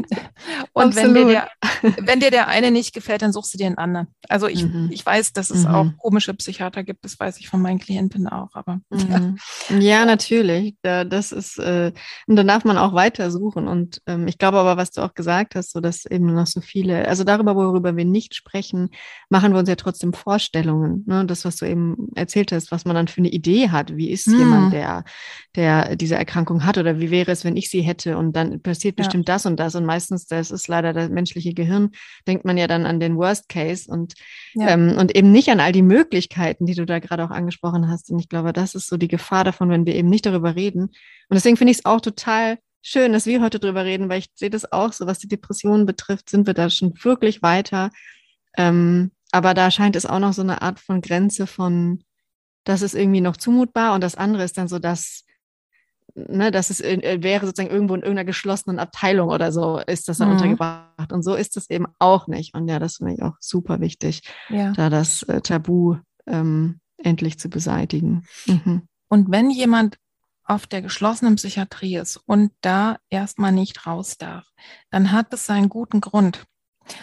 und 0.73 0.97
wenn 0.97 1.15
dir, 1.15 1.27
der, 1.27 1.49
wenn 2.05 2.21
dir 2.21 2.31
der 2.31 2.49
eine 2.49 2.73
nicht 2.73 2.93
gefällt, 2.93 3.23
dann 3.23 3.33
suchst 3.33 3.55
du 3.55 3.59
dir 3.59 3.67
einen 3.67 3.79
anderen. 3.79 4.09
Also 4.29 4.49
ich, 4.49 4.65
mhm. 4.65 4.89
ich 4.91 5.07
weiß, 5.07 5.33
dass 5.33 5.51
es 5.51 5.65
mhm. 5.65 5.75
auch 5.75 5.87
komische 5.99 6.35
Psychiater 6.35 6.83
gibt, 6.83 7.05
das 7.05 7.19
weiß 7.19 7.39
ich 7.39 7.49
von 7.49 7.63
meinen 7.63 7.79
Klientinnen 7.79 8.27
auch. 8.27 8.55
Aber 8.55 8.81
mhm. 8.91 9.39
ja, 9.79 10.05
natürlich. 10.05 10.77
Das 10.83 11.31
ist, 11.33 11.59
äh, 11.59 11.93
und 12.27 12.37
dann 12.37 12.49
darf 12.49 12.65
man 12.65 12.79
auch 12.79 12.93
weiter 12.93 13.31
suchen. 13.31 13.69
Und 13.69 14.03
ähm, 14.07 14.27
ich 14.27 14.39
glaube 14.39 14.59
aber, 14.59 14.77
was 14.77 14.91
du 14.91 15.03
auch 15.03 15.15
gesagt 15.15 15.55
hast, 15.55 15.73
so 15.73 15.81
dass 15.81 16.07
eben 16.07 16.35
noch 16.35 16.47
so 16.49 16.61
viele, 16.61 17.07
also 17.07 17.23
darüber, 17.23 17.55
worüber 17.55 17.97
wir 17.97 18.05
nicht 18.05 18.35
sprechen, 18.35 18.91
machen 19.31 19.53
wir 19.53 19.61
uns 19.61 19.69
ja 19.69 19.77
trotzdem 19.77 20.13
Vorstellungen. 20.13 21.05
Ne? 21.07 21.25
Das, 21.25 21.45
was 21.45 21.57
du 21.57 21.67
eben 21.67 22.09
erzählt 22.17 22.51
hast, 22.51 22.73
was 22.73 22.85
man 22.85 22.97
dann 22.97 23.09
für 23.09 23.19
eine 23.19 23.31
Idee 23.31 23.71
hat 23.71 23.76
hat. 23.77 23.97
Wie 23.97 24.11
ist 24.11 24.27
hm. 24.27 24.39
jemand, 24.39 24.73
der, 24.73 25.05
der 25.55 25.95
diese 25.97 26.17
Erkrankung 26.17 26.65
hat 26.65 26.79
oder 26.79 26.99
wie 26.99 27.11
wäre 27.11 27.31
es, 27.31 27.45
wenn 27.45 27.57
ich 27.57 27.71
sie 27.71 27.83
hätte 27.83 28.17
und 28.17 28.35
dann 28.35 28.61
passiert 28.61 28.97
bestimmt 28.97 29.29
ja. 29.29 29.35
das 29.35 29.47
und 29.47 29.61
das 29.61 29.75
und 29.75 29.85
meistens, 29.85 30.27
das 30.27 30.51
ist 30.51 30.67
leider 30.67 30.93
das 30.93 31.11
menschliche 31.11 31.55
Gehirn, 31.55 31.91
denkt 32.27 32.45
man 32.45 32.59
ja 32.59 32.67
dann 32.67 32.87
an 32.87 32.99
den 32.99 33.17
Worst 33.17 33.49
Case 33.49 33.91
und, 33.91 34.15
ja. 34.55 34.69
ähm, 34.69 34.97
und 34.99 35.15
eben 35.15 35.31
nicht 35.31 35.51
an 35.51 35.61
all 35.61 35.73
die 35.73 35.83
Möglichkeiten, 35.83 36.67
die 36.67 36.75
du 36.75 36.87
da 36.87 36.99
gerade 36.99 37.25
auch 37.25 37.31
angesprochen 37.31 37.89
hast. 37.89 38.11
Und 38.11 38.19
ich 38.19 38.29
glaube, 38.29 38.53
das 38.53 38.75
ist 38.75 38.89
so 38.89 38.97
die 38.97 39.09
Gefahr 39.09 39.45
davon, 39.45 39.71
wenn 39.71 39.87
wir 39.87 39.95
eben 39.95 40.09
nicht 40.09 40.27
darüber 40.27 40.57
reden. 40.57 40.83
Und 40.83 41.35
deswegen 41.35 41.57
finde 41.57 41.71
ich 41.73 41.79
es 41.79 41.85
auch 41.85 42.01
total 42.01 42.59
schön, 42.83 43.13
dass 43.13 43.27
wir 43.27 43.43
heute 43.43 43.59
darüber 43.59 43.85
reden, 43.85 44.09
weil 44.09 44.21
ich 44.21 44.29
sehe 44.35 44.51
das 44.51 44.71
auch 44.71 44.93
so, 44.93 45.07
was 45.07 45.19
die 45.19 45.29
Depressionen 45.29 45.87
betrifft, 45.87 46.31
sind 46.31 46.47
wir 46.47 46.55
da 46.55 46.71
schon 46.71 46.95
wirklich 47.03 47.43
weiter. 47.43 47.91
Ähm, 48.57 49.11
aber 49.33 49.55
da 49.55 49.71
scheint 49.71 49.97
es 49.97 50.07
auch 50.07 50.21
noch 50.21 50.33
so 50.33 50.43
eine 50.43 50.63
Art 50.63 50.79
von 50.79 51.01
Grenze 51.01 51.47
von 51.47 52.05
das 52.67 52.83
ist 52.83 52.95
irgendwie 52.95 53.21
noch 53.21 53.37
zumutbar 53.37 53.95
und 53.95 54.03
das 54.03 54.17
andere 54.17 54.43
ist 54.43 54.59
dann 54.59 54.67
so 54.69 54.79
das, 54.79 55.25
ne, 56.15 56.51
dass 56.51 56.69
es 56.69 56.81
äh, 56.81 57.23
wäre 57.23 57.47
sozusagen 57.47 57.73
irgendwo 57.73 57.95
in 57.95 58.03
irgendeiner 58.03 58.27
geschlossenen 58.27 58.81
Abteilung 58.81 59.29
oder 59.29 59.53
so 59.53 59.79
ist 59.79 60.09
das 60.09 60.19
dann 60.19 60.29
mhm. 60.29 60.35
untergebracht. 60.35 61.13
Und 61.13 61.23
so 61.23 61.37
ist 61.37 61.57
es 61.57 61.71
eben 61.71 61.87
auch 62.01 62.27
nicht. 62.27 62.55
Und 62.55 62.69
ja, 62.69 62.79
das 62.81 62.97
finde 62.97 63.15
ich 63.15 63.23
auch 63.23 63.37
super 63.41 63.81
wichtig, 63.81 64.23
ja. 64.49 64.73
da 64.73 64.91
das 64.91 65.23
äh, 65.23 65.41
Tabu 65.41 65.97
ähm, 66.27 66.81
endlich 66.99 67.39
zu 67.39 67.49
beseitigen. 67.49 68.27
Mhm. 68.47 68.83
Und 69.09 69.31
wenn 69.31 69.51
jemand 69.51 69.99
auf 70.43 70.67
der 70.67 70.83
geschlossenen 70.83 71.37
Psychiatrie 71.37 71.97
ist 71.97 72.17
und 72.27 72.51
da 72.63 72.99
erstmal 73.11 73.53
nicht 73.53 73.87
raus 73.87 74.19
darf, 74.19 74.49
dann 74.91 75.13
hat 75.13 75.33
es 75.33 75.47
seinen 75.47 75.69
guten 75.69 76.01
Grund. 76.01 76.47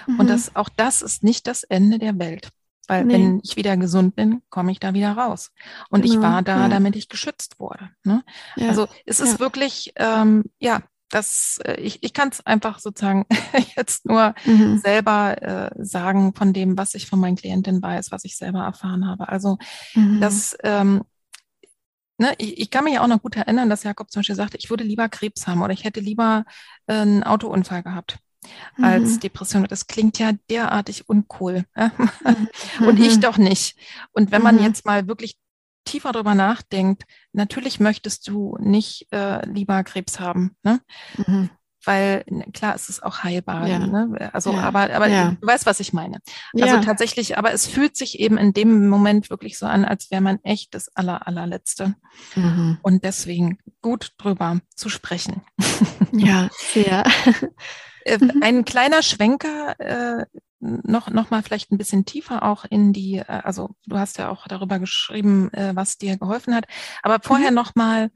Mhm. 0.07 0.20
Und 0.20 0.30
das, 0.30 0.57
auch 0.57 0.70
das 0.70 1.01
ist 1.01 1.24
nicht 1.24 1.47
das 1.47 1.64
Ende 1.64 1.99
der 1.99 2.20
Welt. 2.20 2.49
Weil 2.88 3.06
nee. 3.06 3.14
wenn 3.14 3.42
ich 3.44 3.56
wieder 3.56 3.78
gesund 3.78 4.16
bin, 4.16 4.42
komme 4.50 4.72
ich 4.72 4.80
da 4.80 4.94
wieder 4.94 5.14
raus. 5.14 5.52
Und 5.90 6.02
genau. 6.02 6.14
ich 6.14 6.22
war 6.22 6.42
da, 6.42 6.64
ja. 6.64 6.70
damit 6.70 6.96
ich 6.96 7.08
geschützt 7.08 7.60
wurde. 7.60 7.90
Ne? 8.04 8.24
Ja. 8.58 8.70
Also 8.70 8.88
es 9.06 9.20
ist 9.20 9.34
ja. 9.34 9.40
wirklich, 9.40 9.94
ähm, 9.96 10.44
ja, 10.60 10.82
das, 11.10 11.60
äh, 11.64 11.80
ich, 11.80 12.04
ich 12.04 12.14
kann 12.14 12.30
es 12.30 12.46
einfach 12.46 12.80
sozusagen 12.80 13.26
jetzt 13.78 14.06
nur 14.06 14.36
mhm. 14.46 14.80
selber 14.80 15.42
äh, 15.42 15.72
sagen 15.78 16.34
von 16.36 16.52
dem, 16.52 16.78
was 16.78 16.94
ich 16.96 17.08
von 17.08 17.20
meinen 17.20 17.38
Klientinnen 17.38 17.82
weiß, 17.82 18.12
was 18.12 18.26
ich 18.26 18.36
selber 18.36 18.64
erfahren 18.64 19.08
habe. 19.08 19.30
Also 19.30 19.58
mhm. 19.94 20.20
das, 20.20 20.58
ähm, 20.64 21.04
ne, 22.18 22.34
ich, 22.38 22.60
ich, 22.60 22.70
kann 22.70 22.84
mich 22.84 23.00
auch 23.00 23.08
noch 23.08 23.22
gut 23.22 23.38
erinnern, 23.38 23.70
dass 23.70 23.84
Jakob 23.84 24.12
zum 24.12 24.22
Beispiel 24.22 24.36
sagte, 24.36 24.58
ich 24.58 24.70
würde 24.70 24.84
lieber 24.84 25.08
Krebs 25.08 25.48
haben 25.48 25.62
oder 25.62 25.74
ich 25.74 25.86
hätte 25.86 26.02
lieber 26.02 26.44
äh, 26.88 26.94
einen 26.94 27.24
Autounfall 27.24 27.84
gehabt 27.84 28.18
als 28.82 29.16
mhm. 29.16 29.20
Depression. 29.22 29.66
Das 29.66 29.88
klingt 29.88 30.20
ja 30.20 30.32
derartig 30.49 31.10
uncool. 31.10 31.66
Mhm. 31.76 32.49
Und 32.88 32.99
ich 32.99 33.20
doch 33.20 33.38
nicht. 33.38 33.78
Und 34.12 34.32
wenn 34.32 34.41
man 34.41 34.58
mhm. 34.58 34.64
jetzt 34.64 34.86
mal 34.86 35.08
wirklich 35.08 35.38
tiefer 35.86 36.12
darüber 36.12 36.36
nachdenkt, 36.36 37.04
natürlich 37.34 37.80
möchtest 37.80 38.28
du 38.28 38.58
nicht 38.60 39.08
äh, 39.12 39.45
lieber 39.47 39.84
Krebs 39.84 40.20
haben. 40.20 40.56
Ne? 40.64 40.82
Mhm. 41.18 41.49
Weil 41.86 42.24
klar, 42.54 42.76
es 42.76 42.88
ist 42.88 43.04
auch 43.04 43.24
heilbar. 43.24 43.68
Ja. 43.68 43.80
Ne? 43.80 44.30
Also, 44.32 44.54
ja. 44.54 44.62
aber, 44.62 44.93
aber 44.93 45.08
ja. 45.08 45.36
du 45.39 45.45
weißt, 45.45 45.66
was 45.66 45.82
ich 45.82 45.91
meine. 45.91 46.20
Also 46.54 46.80
tatsächlich, 46.80 47.38
aber 47.38 47.51
es 47.51 47.68
fühlt 47.68 47.97
sich 47.97 48.20
eben 48.20 48.38
in 48.38 48.54
dem 48.54 48.88
Moment 48.88 49.30
wirklich 49.30 49.58
so 49.58 49.66
an, 49.66 49.84
als 49.84 50.10
wäre 50.10 50.22
man 50.22 50.39
echt 50.43 50.74
das 50.76 50.95
aller, 50.95 51.28
allerletzte. 51.28 51.95
Mhm. 52.36 52.78
Und 52.82 53.04
deswegen 53.04 53.58
gut 53.82 54.14
drüber 54.18 54.62
zu 54.76 54.88
sprechen. 54.88 55.41
Ja, 56.14 56.49
sehr. 56.72 57.04
Äh, 58.06 58.18
mhm. 58.18 58.41
Ein 58.41 58.66
kleiner 58.66 59.01
Schwenker, 59.01 59.80
äh, 59.80 60.26
noch, 60.60 61.10
noch 61.10 61.30
mal 61.30 61.43
vielleicht 61.43 61.72
ein 61.72 61.78
bisschen 61.78 62.06
tiefer 62.06 62.43
auch 62.43 62.66
in 62.66 62.93
die, 62.93 63.18
äh, 63.18 63.26
also 63.28 63.72
du 63.86 63.97
hast 63.97 64.18
ja 64.18 64.30
auch 64.30 64.47
darüber 64.47 64.80
geschrieben, 64.80 65.51
äh, 65.54 65.76
was 65.76 65.97
dir 65.97 66.18
geholfen 66.18 66.56
hat. 66.56 66.66
Aber 67.01 67.20
vorher 67.22 67.51
mhm. 67.51 67.56
noch 67.56 67.76
mal, 67.76 68.12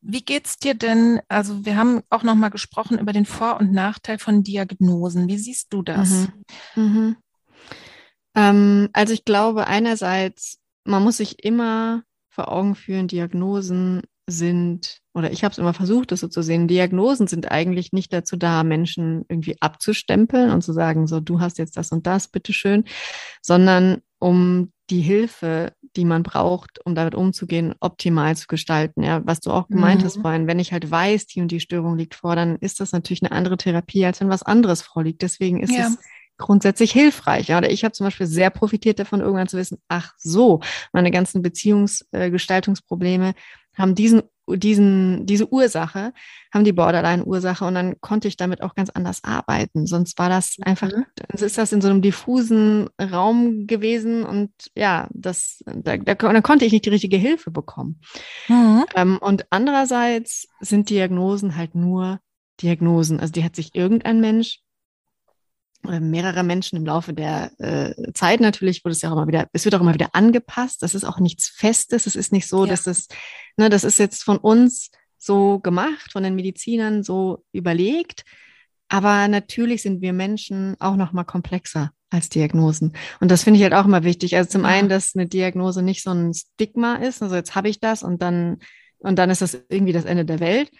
wie 0.00 0.22
geht's 0.22 0.58
dir 0.58 0.74
denn? 0.74 1.20
Also 1.28 1.64
wir 1.64 1.76
haben 1.76 2.02
auch 2.10 2.22
noch 2.22 2.34
mal 2.34 2.50
gesprochen 2.50 2.98
über 2.98 3.12
den 3.12 3.26
Vor- 3.26 3.58
und 3.58 3.72
Nachteil 3.72 4.18
von 4.18 4.42
Diagnosen. 4.42 5.28
Wie 5.28 5.38
siehst 5.38 5.72
du 5.72 5.82
das? 5.82 6.28
Mhm. 6.74 6.82
Mhm. 6.82 7.16
Ähm, 8.34 8.88
also 8.92 9.14
ich 9.14 9.24
glaube 9.24 9.66
einerseits, 9.66 10.58
man 10.84 11.02
muss 11.02 11.18
sich 11.18 11.44
immer 11.44 12.02
vor 12.28 12.50
Augen 12.50 12.74
führen, 12.74 13.08
Diagnosen 13.08 14.02
sind, 14.26 15.00
oder 15.12 15.32
ich 15.32 15.44
habe 15.44 15.52
es 15.52 15.58
immer 15.58 15.74
versucht, 15.74 16.12
das 16.12 16.20
so 16.20 16.28
zu 16.28 16.42
sehen, 16.42 16.68
Diagnosen 16.68 17.26
sind 17.26 17.50
eigentlich 17.50 17.92
nicht 17.92 18.12
dazu 18.12 18.36
da, 18.36 18.64
Menschen 18.64 19.24
irgendwie 19.28 19.56
abzustempeln 19.60 20.50
und 20.50 20.62
zu 20.62 20.72
sagen, 20.72 21.06
so, 21.06 21.20
du 21.20 21.40
hast 21.40 21.58
jetzt 21.58 21.76
das 21.76 21.92
und 21.92 22.06
das, 22.06 22.28
bitteschön, 22.28 22.84
sondern 23.42 24.00
um 24.18 24.72
die 24.90 25.00
Hilfe, 25.00 25.72
die 25.96 26.04
man 26.04 26.22
braucht, 26.22 26.84
um 26.84 26.94
damit 26.94 27.14
umzugehen, 27.14 27.74
optimal 27.80 28.36
zu 28.36 28.46
gestalten. 28.46 29.02
Ja, 29.02 29.22
was 29.24 29.40
du 29.40 29.50
auch 29.50 29.68
gemeint 29.68 30.02
mhm. 30.02 30.06
hast 30.06 30.20
vorhin, 30.20 30.46
wenn 30.46 30.58
ich 30.58 30.72
halt 30.72 30.90
weiß, 30.90 31.26
die 31.26 31.40
und 31.40 31.48
die 31.48 31.60
Störung 31.60 31.96
liegt 31.96 32.14
vor, 32.14 32.36
dann 32.36 32.56
ist 32.56 32.80
das 32.80 32.92
natürlich 32.92 33.22
eine 33.22 33.32
andere 33.32 33.56
Therapie, 33.56 34.04
als 34.04 34.20
wenn 34.20 34.28
was 34.28 34.42
anderes 34.42 34.82
vorliegt. 34.82 35.22
Deswegen 35.22 35.60
ist 35.60 35.74
ja. 35.74 35.86
es 35.86 35.98
grundsätzlich 36.36 36.92
hilfreich. 36.92 37.48
Ja, 37.48 37.58
oder 37.58 37.70
ich 37.70 37.84
habe 37.84 37.92
zum 37.92 38.06
Beispiel 38.06 38.26
sehr 38.26 38.50
profitiert 38.50 38.98
davon, 38.98 39.20
irgendwann 39.20 39.48
zu 39.48 39.56
wissen, 39.56 39.78
ach 39.88 40.12
so, 40.18 40.60
meine 40.92 41.10
ganzen 41.10 41.42
Beziehungsgestaltungsprobleme 41.42 43.30
äh, 43.30 43.34
haben 43.76 43.94
diesen, 43.94 44.22
diesen, 44.46 45.26
diese 45.26 45.50
Ursache, 45.52 46.12
haben 46.52 46.64
die 46.64 46.72
Borderline-Ursache 46.72 47.64
und 47.64 47.74
dann 47.74 48.00
konnte 48.00 48.28
ich 48.28 48.36
damit 48.36 48.62
auch 48.62 48.74
ganz 48.74 48.90
anders 48.90 49.24
arbeiten. 49.24 49.86
Sonst 49.86 50.18
war 50.18 50.28
das 50.28 50.56
einfach, 50.62 50.90
mhm. 50.90 51.04
ist 51.32 51.58
das 51.58 51.72
in 51.72 51.80
so 51.80 51.88
einem 51.88 52.02
diffusen 52.02 52.88
Raum 53.00 53.66
gewesen 53.66 54.24
und 54.24 54.50
ja, 54.74 55.08
das, 55.12 55.62
da, 55.66 55.96
da, 55.96 56.14
da 56.14 56.40
konnte 56.40 56.64
ich 56.64 56.72
nicht 56.72 56.84
die 56.84 56.90
richtige 56.90 57.16
Hilfe 57.16 57.50
bekommen. 57.50 58.00
Mhm. 58.48 58.84
Ähm, 58.94 59.18
und 59.18 59.46
andererseits 59.50 60.48
sind 60.60 60.90
Diagnosen 60.90 61.56
halt 61.56 61.74
nur 61.74 62.20
Diagnosen. 62.62 63.20
Also 63.20 63.32
die 63.32 63.44
hat 63.44 63.56
sich 63.56 63.74
irgendein 63.74 64.20
Mensch 64.20 64.60
mehrere 65.84 66.42
Menschen 66.42 66.76
im 66.76 66.86
Laufe 66.86 67.12
der 67.12 67.52
äh, 67.58 68.12
Zeit 68.12 68.40
natürlich, 68.40 68.84
wurde 68.84 68.92
es 68.92 69.02
ja 69.02 69.10
auch 69.10 69.14
immer 69.14 69.26
wieder, 69.26 69.48
es 69.52 69.64
wird 69.64 69.74
auch 69.74 69.80
immer 69.80 69.94
wieder 69.94 70.14
angepasst. 70.14 70.82
Das 70.82 70.94
ist 70.94 71.04
auch 71.04 71.18
nichts 71.18 71.48
Festes. 71.48 72.06
Es 72.06 72.16
ist 72.16 72.32
nicht 72.32 72.48
so, 72.48 72.64
ja. 72.64 72.70
dass 72.70 72.84
das, 72.84 73.08
ne, 73.56 73.68
das 73.68 73.84
ist 73.84 73.98
jetzt 73.98 74.22
von 74.22 74.38
uns 74.38 74.90
so 75.18 75.58
gemacht, 75.60 76.12
von 76.12 76.22
den 76.22 76.34
Medizinern 76.34 77.02
so 77.02 77.44
überlegt. 77.52 78.24
Aber 78.88 79.28
natürlich 79.28 79.82
sind 79.82 80.02
wir 80.02 80.12
Menschen 80.12 80.76
auch 80.78 80.96
noch 80.96 81.12
mal 81.12 81.24
komplexer 81.24 81.90
als 82.10 82.28
Diagnosen. 82.28 82.92
Und 83.20 83.30
das 83.30 83.42
finde 83.42 83.58
ich 83.58 83.64
halt 83.64 83.74
auch 83.74 83.86
immer 83.86 84.04
wichtig. 84.04 84.36
Also 84.36 84.50
zum 84.50 84.64
einen, 84.64 84.88
dass 84.88 85.14
eine 85.14 85.26
Diagnose 85.26 85.82
nicht 85.82 86.02
so 86.02 86.10
ein 86.10 86.32
Stigma 86.32 86.96
ist. 86.96 87.22
Also 87.22 87.34
jetzt 87.34 87.54
habe 87.54 87.68
ich 87.68 87.80
das 87.80 88.02
und 88.02 88.22
dann, 88.22 88.58
und 88.98 89.18
dann 89.18 89.30
ist 89.30 89.42
das 89.42 89.58
irgendwie 89.68 89.92
das 89.92 90.04
Ende 90.04 90.24
der 90.24 90.40
Welt, 90.40 90.70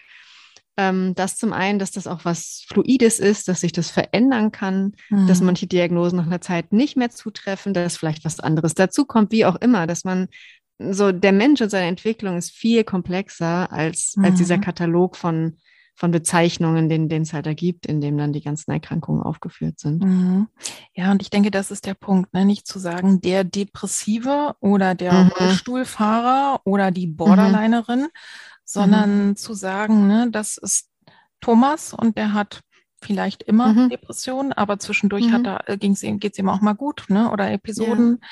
ähm, 0.77 1.15
das 1.15 1.37
zum 1.37 1.53
einen, 1.53 1.79
dass 1.79 1.91
das 1.91 2.07
auch 2.07 2.25
was 2.25 2.65
Fluides 2.67 3.19
ist, 3.19 3.47
dass 3.47 3.61
sich 3.61 3.71
das 3.71 3.91
verändern 3.91 4.51
kann, 4.51 4.93
mhm. 5.09 5.27
dass 5.27 5.41
manche 5.41 5.67
Diagnosen 5.67 6.17
nach 6.17 6.25
einer 6.25 6.41
Zeit 6.41 6.73
nicht 6.73 6.97
mehr 6.97 7.09
zutreffen, 7.09 7.73
dass 7.73 7.97
vielleicht 7.97 8.25
was 8.25 8.39
anderes 8.39 8.73
dazukommt, 8.73 9.31
wie 9.31 9.45
auch 9.45 9.55
immer, 9.55 9.87
dass 9.87 10.03
man 10.03 10.27
so, 10.77 11.11
der 11.11 11.31
Mensch 11.31 11.61
und 11.61 11.69
seine 11.69 11.87
Entwicklung 11.87 12.37
ist 12.37 12.51
viel 12.51 12.83
komplexer 12.83 13.71
als, 13.71 14.15
mhm. 14.17 14.25
als 14.25 14.37
dieser 14.37 14.57
Katalog 14.57 15.15
von, 15.15 15.57
von 15.95 16.11
Bezeichnungen, 16.11 16.89
den, 16.89 17.07
den 17.07 17.21
es 17.21 17.31
halt 17.31 17.45
da 17.45 17.53
gibt, 17.53 17.85
in 17.85 18.01
dem 18.01 18.17
dann 18.17 18.33
die 18.33 18.41
ganzen 18.41 18.71
Erkrankungen 18.71 19.23
aufgeführt 19.23 19.79
sind. 19.79 20.03
Mhm. 20.03 20.47
Ja, 20.93 21.11
und 21.11 21.21
ich 21.21 21.29
denke, 21.29 21.51
das 21.51 21.71
ist 21.71 21.85
der 21.85 21.93
Punkt, 21.93 22.33
ne? 22.33 22.43
nicht 22.43 22.67
zu 22.67 22.79
sagen, 22.79 23.21
der 23.21 23.45
Depressive 23.45 24.55
oder 24.59 24.95
der 24.95 25.13
mhm. 25.13 25.29
Rollstuhlfahrer 25.29 26.59
oder 26.65 26.91
die 26.91 27.07
mhm. 27.07 27.15
Borderlinerin, 27.15 28.07
sondern 28.65 29.27
mhm. 29.29 29.35
zu 29.35 29.53
sagen, 29.53 30.07
ne, 30.07 30.27
das 30.31 30.57
ist 30.57 30.89
Thomas 31.39 31.93
und 31.93 32.17
der 32.17 32.33
hat 32.33 32.61
vielleicht 33.01 33.43
immer 33.43 33.73
mhm. 33.73 33.89
Depressionen, 33.89 34.51
aber 34.51 34.79
zwischendurch 34.79 35.27
mhm. 35.27 35.33
hat 35.33 35.47
er, 35.67 35.77
ging's 35.77 36.03
ihm, 36.03 36.19
geht's 36.19 36.39
ihm 36.39 36.49
auch 36.49 36.61
mal 36.61 36.73
gut, 36.73 37.05
ne? 37.07 37.31
Oder 37.31 37.51
Episoden. 37.51 38.19
Ja. 38.21 38.27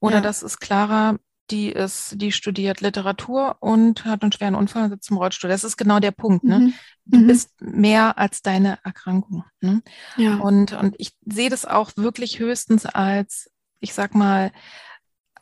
Oder 0.00 0.16
ja. 0.16 0.20
das 0.20 0.42
ist 0.42 0.58
Clara, 0.58 1.16
die 1.50 1.70
ist, 1.70 2.20
die 2.20 2.32
studiert 2.32 2.80
Literatur 2.80 3.56
und 3.60 4.04
hat 4.04 4.22
einen 4.22 4.32
schweren 4.32 4.56
Unfall 4.56 4.84
und 4.84 4.90
sitzt 4.90 5.10
im 5.10 5.16
Rollstuhl. 5.16 5.48
Das 5.48 5.64
ist 5.64 5.76
genau 5.76 6.00
der 6.00 6.10
Punkt, 6.10 6.44
ne? 6.44 6.58
Mhm. 6.58 6.74
Du 7.04 7.18
mhm. 7.18 7.26
bist 7.28 7.50
mehr 7.60 8.18
als 8.18 8.42
deine 8.42 8.78
Erkrankung. 8.82 9.44
Ne? 9.60 9.82
Ja. 10.16 10.36
Und, 10.36 10.72
und 10.72 10.96
ich 10.98 11.16
sehe 11.24 11.50
das 11.50 11.64
auch 11.64 11.92
wirklich 11.96 12.40
höchstens 12.40 12.84
als, 12.84 13.50
ich 13.78 13.94
sag 13.94 14.14
mal, 14.16 14.50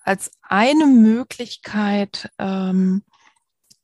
als 0.02 0.30
eine 0.42 0.86
Möglichkeit, 0.86 2.30
ähm, 2.38 3.02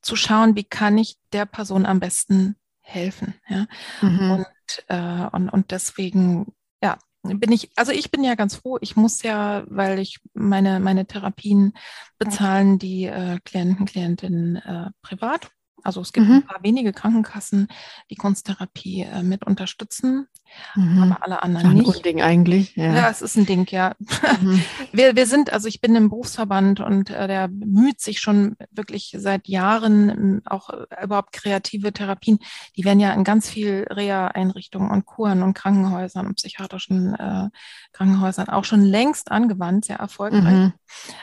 zu 0.03 0.17
schauen, 0.17 0.57
wie 0.57 0.65
kann 0.65 0.99
ich 0.99 1.17
der 1.33 1.47
Person 1.47 1.87
am 1.87 2.01
besten 2.01 2.57
helfen. 2.81 3.35
Ja? 3.49 3.67
Mhm. 4.01 4.31
Und, 4.31 4.47
äh, 4.89 5.27
und, 5.33 5.49
und 5.49 5.71
deswegen, 5.71 6.53
ja, 6.83 6.99
bin 7.23 7.53
ich, 7.53 7.71
also 7.77 7.93
ich 7.93 8.11
bin 8.11 8.25
ja 8.25 8.35
ganz 8.35 8.57
froh, 8.57 8.79
ich 8.81 8.97
muss 8.97 9.23
ja, 9.23 9.65
weil 9.69 9.99
ich 9.99 10.21
meine, 10.33 10.81
meine 10.81 11.07
Therapien 11.07 11.75
bezahlen 12.19 12.79
die 12.79 13.05
äh, 13.05 13.39
Klienten, 13.45 13.87
Klientinnen 13.87 14.57
äh, 14.57 14.91
privat. 15.03 15.51
Also 15.83 16.01
es 16.01 16.13
gibt 16.13 16.27
mhm. 16.27 16.35
ein 16.35 16.47
paar 16.47 16.63
wenige 16.63 16.93
Krankenkassen, 16.93 17.69
die 18.11 18.17
Kunsttherapie 18.17 19.03
äh, 19.03 19.23
mit 19.23 19.47
unterstützen, 19.47 20.27
mhm. 20.75 21.03
aber 21.03 21.23
alle 21.23 21.43
anderen 21.43 21.75
nicht. 21.75 21.97
Ein 21.97 22.03
Ding 22.03 22.23
eigentlich. 22.23 22.77
Ja. 22.77 22.95
ja, 22.95 23.11
es 23.11 23.23
ist 23.23 23.37
ein 23.37 23.47
Ding, 23.47 23.67
ja. 23.71 23.95
Mhm. 24.41 24.63
Wir, 24.93 25.15
wir 25.15 25.27
sind, 25.27 25.53
also 25.53 25.69
ich 25.69 25.81
bin 25.81 25.95
im 25.95 26.11
Berufsverband 26.11 26.81
und 26.81 27.11
äh, 27.11 27.29
der 27.29 27.49
bemüht 27.49 28.01
sich 28.01 28.21
schon 28.21 28.57
wirklich 28.71 29.15
seit 29.17 29.47
Jahren 29.47 30.09
ähm, 30.09 30.43
auch 30.45 30.71
äh, 30.71 31.05
überhaupt 31.05 31.33
kreative 31.33 31.93
Therapien. 31.93 32.39
Die 32.77 32.85
werden 32.85 33.01
ja 33.01 33.13
in 33.13 33.25
ganz 33.25 33.49
viel 33.49 33.87
Reha-Einrichtungen 33.89 34.91
und 34.91 35.07
Kuren 35.07 35.43
und 35.43 35.55
Krankenhäusern 35.55 36.27
und 36.27 36.37
psychiatrischen 36.37 37.15
äh, 37.15 37.49
Krankenhäusern 37.93 38.49
auch 38.49 38.65
schon 38.65 38.83
längst 38.83 39.31
angewandt, 39.31 39.85
sehr 39.87 39.97
erfolgreich. 39.97 40.43
Mhm. 40.43 40.73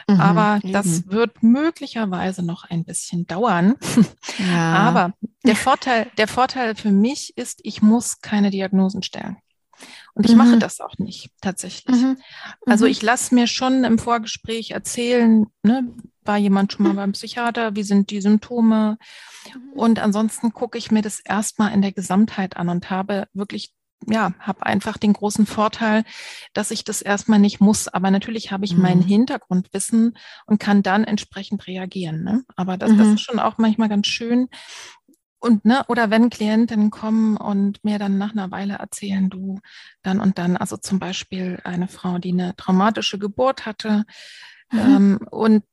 Mhm. 0.07 0.21
Aber 0.21 0.59
das 0.63 1.07
wird 1.07 1.43
möglicherweise 1.43 2.45
noch 2.45 2.63
ein 2.63 2.85
bisschen 2.85 3.25
dauern. 3.25 3.75
Ja. 4.51 4.73
Aber 4.73 5.13
der 5.45 5.55
Vorteil, 5.55 6.07
der 6.17 6.27
Vorteil 6.27 6.75
für 6.75 6.91
mich 6.91 7.35
ist, 7.37 7.59
ich 7.63 7.81
muss 7.81 8.21
keine 8.21 8.51
Diagnosen 8.51 9.01
stellen. 9.01 9.16
Und 10.13 10.25
ich 10.25 10.31
mhm. 10.31 10.37
mache 10.39 10.57
das 10.57 10.81
auch 10.81 10.97
nicht 10.97 11.29
tatsächlich. 11.41 11.95
Mhm. 11.95 12.17
Also 12.65 12.85
mhm. 12.85 12.91
ich 12.91 13.01
lasse 13.01 13.35
mir 13.35 13.47
schon 13.47 13.83
im 13.83 13.99
Vorgespräch 13.99 14.71
erzählen, 14.71 15.45
ne, 15.61 15.87
war 16.23 16.37
jemand 16.37 16.73
schon 16.73 16.87
mal 16.87 16.95
beim 16.95 17.11
Psychiater? 17.11 17.75
Wie 17.75 17.83
sind 17.83 18.09
die 18.09 18.21
Symptome? 18.21 18.97
Mhm. 19.53 19.73
Und 19.73 19.99
ansonsten 19.99 20.53
gucke 20.53 20.77
ich 20.77 20.91
mir 20.91 21.01
das 21.01 21.19
erstmal 21.19 21.73
in 21.73 21.81
der 21.81 21.91
Gesamtheit 21.91 22.57
an 22.57 22.69
und 22.69 22.89
habe 22.89 23.27
wirklich 23.33 23.73
ja, 24.05 24.33
habe 24.39 24.65
einfach 24.65 24.97
den 24.97 25.13
großen 25.13 25.45
Vorteil, 25.45 26.03
dass 26.53 26.71
ich 26.71 26.83
das 26.83 27.01
erstmal 27.01 27.39
nicht 27.39 27.59
muss. 27.59 27.87
Aber 27.87 28.11
natürlich 28.11 28.51
habe 28.51 28.63
ich 28.63 28.75
mhm. 28.75 28.81
mein 28.81 29.01
Hintergrundwissen 29.01 30.17
und 30.45 30.59
kann 30.59 30.83
dann 30.83 31.03
entsprechend 31.03 31.67
reagieren. 31.67 32.23
Ne? 32.23 32.43
Aber 32.55 32.77
das, 32.77 32.91
mhm. 32.91 32.97
das 32.99 33.07
ist 33.07 33.21
schon 33.21 33.39
auch 33.39 33.57
manchmal 33.57 33.89
ganz 33.89 34.07
schön. 34.07 34.49
Und, 35.39 35.65
ne, 35.65 35.83
oder 35.87 36.09
wenn 36.09 36.29
Klientinnen 36.29 36.89
kommen 36.89 37.37
und 37.37 37.83
mir 37.83 37.99
dann 37.99 38.17
nach 38.17 38.31
einer 38.31 38.49
Weile 38.49 38.75
erzählen, 38.75 39.29
du 39.29 39.59
dann 40.01 40.19
und 40.19 40.39
dann, 40.39 40.57
also 40.57 40.77
zum 40.77 40.99
Beispiel 40.99 41.59
eine 41.63 41.87
Frau, 41.87 42.17
die 42.17 42.31
eine 42.31 42.55
traumatische 42.55 43.19
Geburt 43.19 43.65
hatte 43.65 44.05
mhm. 44.71 44.79
ähm, 44.79 45.27
und 45.29 45.63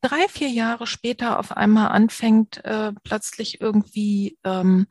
drei, 0.00 0.28
vier 0.28 0.48
Jahre 0.48 0.86
später 0.86 1.38
auf 1.38 1.56
einmal 1.56 1.88
anfängt, 1.88 2.64
äh, 2.64 2.92
plötzlich 3.02 3.60
irgendwie, 3.60 4.38
ähm, 4.44 4.86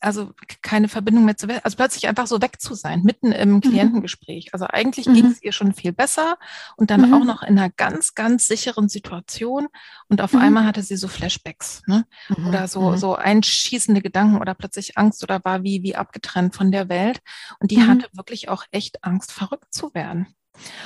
also 0.00 0.32
keine 0.62 0.88
Verbindung 0.88 1.24
mehr 1.24 1.36
zu, 1.36 1.48
also 1.62 1.76
plötzlich 1.76 2.06
einfach 2.08 2.26
so 2.26 2.40
weg 2.40 2.60
zu 2.60 2.74
sein, 2.74 3.02
mitten 3.02 3.32
im 3.32 3.54
mhm. 3.54 3.60
Klientengespräch. 3.60 4.52
Also 4.52 4.66
eigentlich 4.68 5.06
mhm. 5.06 5.14
ging 5.14 5.26
es 5.26 5.42
ihr 5.42 5.52
schon 5.52 5.74
viel 5.74 5.92
besser 5.92 6.36
und 6.76 6.90
dann 6.90 7.08
mhm. 7.08 7.14
auch 7.14 7.24
noch 7.24 7.42
in 7.42 7.58
einer 7.58 7.70
ganz, 7.70 8.14
ganz 8.14 8.46
sicheren 8.46 8.88
Situation 8.88 9.68
und 10.08 10.20
auf 10.20 10.32
mhm. 10.32 10.40
einmal 10.40 10.66
hatte 10.66 10.82
sie 10.82 10.96
so 10.96 11.08
Flashbacks, 11.08 11.82
ne? 11.86 12.04
Mhm. 12.28 12.48
Oder 12.48 12.68
so, 12.68 12.90
mhm. 12.90 12.96
so 12.96 13.14
einschießende 13.14 14.02
Gedanken 14.02 14.40
oder 14.40 14.54
plötzlich 14.54 14.96
Angst 14.98 15.22
oder 15.22 15.44
war 15.44 15.62
wie, 15.62 15.82
wie 15.82 15.96
abgetrennt 15.96 16.54
von 16.54 16.70
der 16.72 16.88
Welt. 16.88 17.20
Und 17.60 17.70
die 17.70 17.82
hatte 17.82 18.08
wirklich 18.12 18.48
auch 18.48 18.64
echt 18.70 19.04
Angst, 19.04 19.32
verrückt 19.32 19.72
zu 19.72 19.94
werden. 19.94 20.34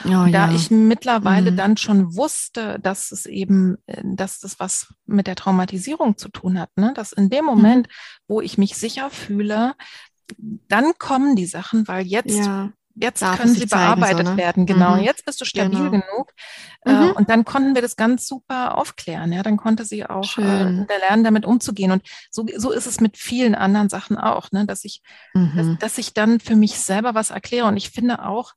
Oh, 0.04 0.08
da 0.08 0.26
ja. 0.26 0.52
ich 0.52 0.70
mittlerweile 0.70 1.50
mhm. 1.50 1.56
dann 1.56 1.76
schon 1.76 2.16
wusste, 2.16 2.78
dass 2.80 3.12
es 3.12 3.26
eben, 3.26 3.76
äh, 3.86 4.02
dass 4.04 4.40
das 4.40 4.58
was 4.58 4.94
mit 5.06 5.26
der 5.26 5.36
Traumatisierung 5.36 6.16
zu 6.16 6.28
tun 6.28 6.58
hat, 6.58 6.70
ne? 6.76 6.92
dass 6.94 7.12
in 7.12 7.30
dem 7.30 7.44
mhm. 7.44 7.50
Moment, 7.50 7.86
mhm. 7.88 7.92
wo 8.28 8.40
ich 8.40 8.58
mich 8.58 8.76
sicher 8.76 9.10
fühle, 9.10 9.74
dann 10.38 10.92
kommen 10.98 11.36
die 11.36 11.46
Sachen, 11.46 11.88
weil 11.88 12.06
jetzt 12.06 12.36
ja. 12.36 12.70
Jetzt 13.00 13.22
Darf 13.22 13.38
können 13.38 13.54
sie 13.54 13.66
bearbeitet 13.66 14.26
so, 14.26 14.32
ne? 14.32 14.36
werden, 14.38 14.66
genau. 14.66 14.96
Mhm. 14.96 15.02
Jetzt 15.02 15.24
bist 15.24 15.40
du 15.40 15.44
stabil 15.44 15.78
genau. 15.78 15.90
genug. 15.90 16.32
Äh, 16.84 16.92
mhm. 16.92 17.10
und 17.12 17.30
dann 17.30 17.44
konnten 17.44 17.74
wir 17.74 17.82
das 17.82 17.96
ganz 17.96 18.26
super 18.26 18.76
aufklären. 18.76 19.32
Ja, 19.32 19.42
dann 19.42 19.56
konnte 19.56 19.84
sie 19.84 20.04
auch 20.04 20.36
äh, 20.38 20.84
lernen, 20.98 21.22
damit 21.22 21.44
umzugehen. 21.44 21.92
Und 21.92 22.02
so, 22.30 22.46
so 22.56 22.72
ist 22.72 22.86
es 22.86 23.00
mit 23.00 23.16
vielen 23.16 23.54
anderen 23.54 23.88
Sachen 23.88 24.16
auch, 24.16 24.50
ne? 24.50 24.66
dass 24.66 24.84
ich, 24.84 25.02
mhm. 25.34 25.52
dass, 25.56 25.78
dass 25.78 25.98
ich 25.98 26.14
dann 26.14 26.40
für 26.40 26.56
mich 26.56 26.78
selber 26.78 27.14
was 27.14 27.30
erkläre. 27.30 27.66
Und 27.66 27.76
ich 27.76 27.90
finde 27.90 28.24
auch, 28.24 28.54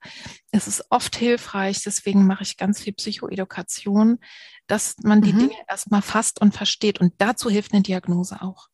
es 0.52 0.68
ist 0.68 0.86
oft 0.89 1.16
hilfreich, 1.16 1.82
deswegen 1.84 2.26
mache 2.26 2.44
ich 2.44 2.58
ganz 2.58 2.82
viel 2.82 2.94
Psychoedukation, 2.94 4.20
dass 4.68 4.96
man 5.04 5.22
die 5.22 5.34
mhm. 5.34 5.39
Dinge 5.39 5.56
erstmal 5.68 6.02
fasst 6.02 6.42
und 6.42 6.56
versteht. 6.56 7.00
Und 7.00 7.14
dazu 7.20 7.50
hilft 7.50 7.74
eine 7.74 7.82
Diagnose 7.82 8.42
auch. 8.42 8.71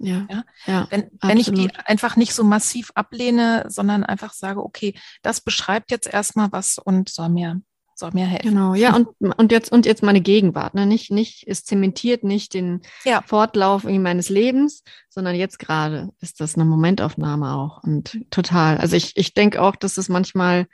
Ja, 0.00 0.26
ja? 0.30 0.44
ja 0.66 0.86
wenn, 0.90 1.10
wenn 1.20 1.36
ich 1.36 1.52
die 1.52 1.70
einfach 1.84 2.16
nicht 2.16 2.34
so 2.34 2.42
massiv 2.42 2.90
ablehne, 2.94 3.66
sondern 3.68 4.02
einfach 4.02 4.32
sage, 4.32 4.62
okay, 4.64 4.94
das 5.22 5.40
beschreibt 5.40 5.90
jetzt 5.90 6.06
erstmal 6.06 6.50
was 6.52 6.78
und 6.78 7.08
soll 7.08 7.28
mir 7.28 7.60
soll 8.00 8.10
mir 8.14 8.26
helfen. 8.26 8.48
Genau, 8.48 8.74
ja, 8.74 8.96
und, 8.96 9.08
und 9.20 9.52
jetzt 9.52 9.70
und 9.70 9.86
jetzt 9.86 10.02
meine 10.02 10.20
Gegenwart, 10.20 10.74
ne? 10.74 10.86
Nicht, 10.86 11.12
nicht, 11.12 11.44
es 11.46 11.64
zementiert 11.64 12.24
nicht 12.24 12.54
den 12.54 12.80
ja. 13.04 13.22
Fortlauf 13.24 13.84
meines 13.84 14.28
Lebens, 14.28 14.82
sondern 15.08 15.36
jetzt 15.36 15.58
gerade 15.58 16.08
ist 16.20 16.40
das 16.40 16.56
eine 16.56 16.64
Momentaufnahme 16.64 17.54
auch. 17.54 17.84
Und 17.84 18.18
total. 18.30 18.78
Also 18.78 18.96
ich, 18.96 19.16
ich 19.16 19.34
denke 19.34 19.62
auch, 19.62 19.76
dass 19.76 19.98
es 19.98 20.08
manchmal 20.08 20.66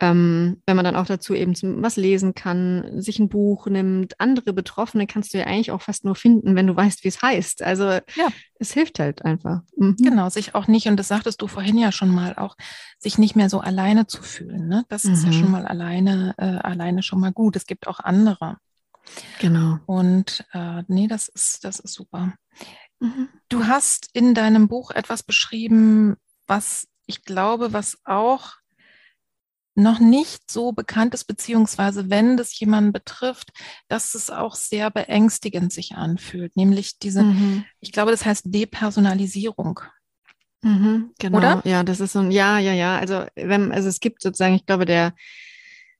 ähm, 0.00 0.62
wenn 0.66 0.76
man 0.76 0.84
dann 0.84 0.96
auch 0.96 1.06
dazu 1.06 1.34
eben 1.34 1.54
was 1.82 1.96
lesen 1.96 2.34
kann, 2.34 3.02
sich 3.02 3.18
ein 3.18 3.28
Buch 3.28 3.66
nimmt, 3.66 4.18
andere 4.18 4.54
Betroffene 4.54 5.06
kannst 5.06 5.34
du 5.34 5.38
ja 5.38 5.44
eigentlich 5.44 5.70
auch 5.70 5.82
fast 5.82 6.04
nur 6.04 6.14
finden, 6.14 6.56
wenn 6.56 6.66
du 6.66 6.74
weißt, 6.74 7.04
wie 7.04 7.08
es 7.08 7.20
heißt. 7.20 7.62
Also 7.62 7.84
ja. 7.84 8.28
es 8.58 8.72
hilft 8.72 8.98
halt 8.98 9.24
einfach. 9.24 9.60
Mhm. 9.76 9.96
Genau, 9.96 10.30
sich 10.30 10.54
auch 10.54 10.68
nicht, 10.68 10.86
und 10.88 10.96
das 10.96 11.08
sagtest 11.08 11.42
du 11.42 11.48
vorhin 11.48 11.76
ja 11.76 11.92
schon 11.92 12.08
mal, 12.08 12.34
auch 12.36 12.56
sich 12.98 13.18
nicht 13.18 13.36
mehr 13.36 13.50
so 13.50 13.60
alleine 13.60 14.06
zu 14.06 14.22
fühlen. 14.22 14.68
Ne? 14.68 14.84
Das 14.88 15.04
mhm. 15.04 15.12
ist 15.12 15.24
ja 15.24 15.32
schon 15.32 15.46
mhm. 15.46 15.52
mal 15.52 15.66
alleine, 15.66 16.34
äh, 16.38 16.44
alleine 16.44 17.02
schon 17.02 17.20
mal 17.20 17.32
gut. 17.32 17.56
Es 17.56 17.66
gibt 17.66 17.86
auch 17.86 18.00
andere. 18.00 18.56
Genau. 19.38 19.78
Und 19.84 20.46
äh, 20.52 20.82
nee, 20.88 21.08
das 21.08 21.28
ist, 21.28 21.64
das 21.64 21.78
ist 21.78 21.92
super. 21.92 22.32
Mhm. 23.00 23.28
Du 23.50 23.66
hast 23.66 24.08
in 24.14 24.34
deinem 24.34 24.68
Buch 24.68 24.92
etwas 24.92 25.22
beschrieben, 25.22 26.16
was 26.46 26.86
ich 27.06 27.24
glaube, 27.24 27.72
was 27.72 27.98
auch 28.04 28.59
noch 29.82 30.00
nicht 30.00 30.50
so 30.50 30.72
bekannt 30.72 31.14
ist, 31.14 31.24
beziehungsweise 31.24 32.10
wenn 32.10 32.36
das 32.36 32.58
jemanden 32.58 32.92
betrifft, 32.92 33.50
dass 33.88 34.14
es 34.14 34.30
auch 34.30 34.54
sehr 34.54 34.90
beängstigend 34.90 35.72
sich 35.72 35.94
anfühlt, 35.94 36.56
nämlich 36.56 36.98
diese, 36.98 37.24
mhm. 37.24 37.64
ich 37.80 37.92
glaube, 37.92 38.10
das 38.10 38.24
heißt 38.24 38.44
Depersonalisierung. 38.46 39.80
Mhm, 40.62 41.12
genau, 41.18 41.38
Oder? 41.38 41.62
ja, 41.64 41.82
das 41.82 42.00
ist 42.00 42.12
so 42.12 42.18
ein, 42.18 42.30
ja, 42.30 42.58
ja, 42.58 42.72
ja, 42.72 42.98
also 42.98 43.24
wenn, 43.34 43.72
also 43.72 43.88
es 43.88 44.00
gibt 44.00 44.22
sozusagen, 44.22 44.54
ich 44.54 44.66
glaube, 44.66 44.84
der, 44.84 45.14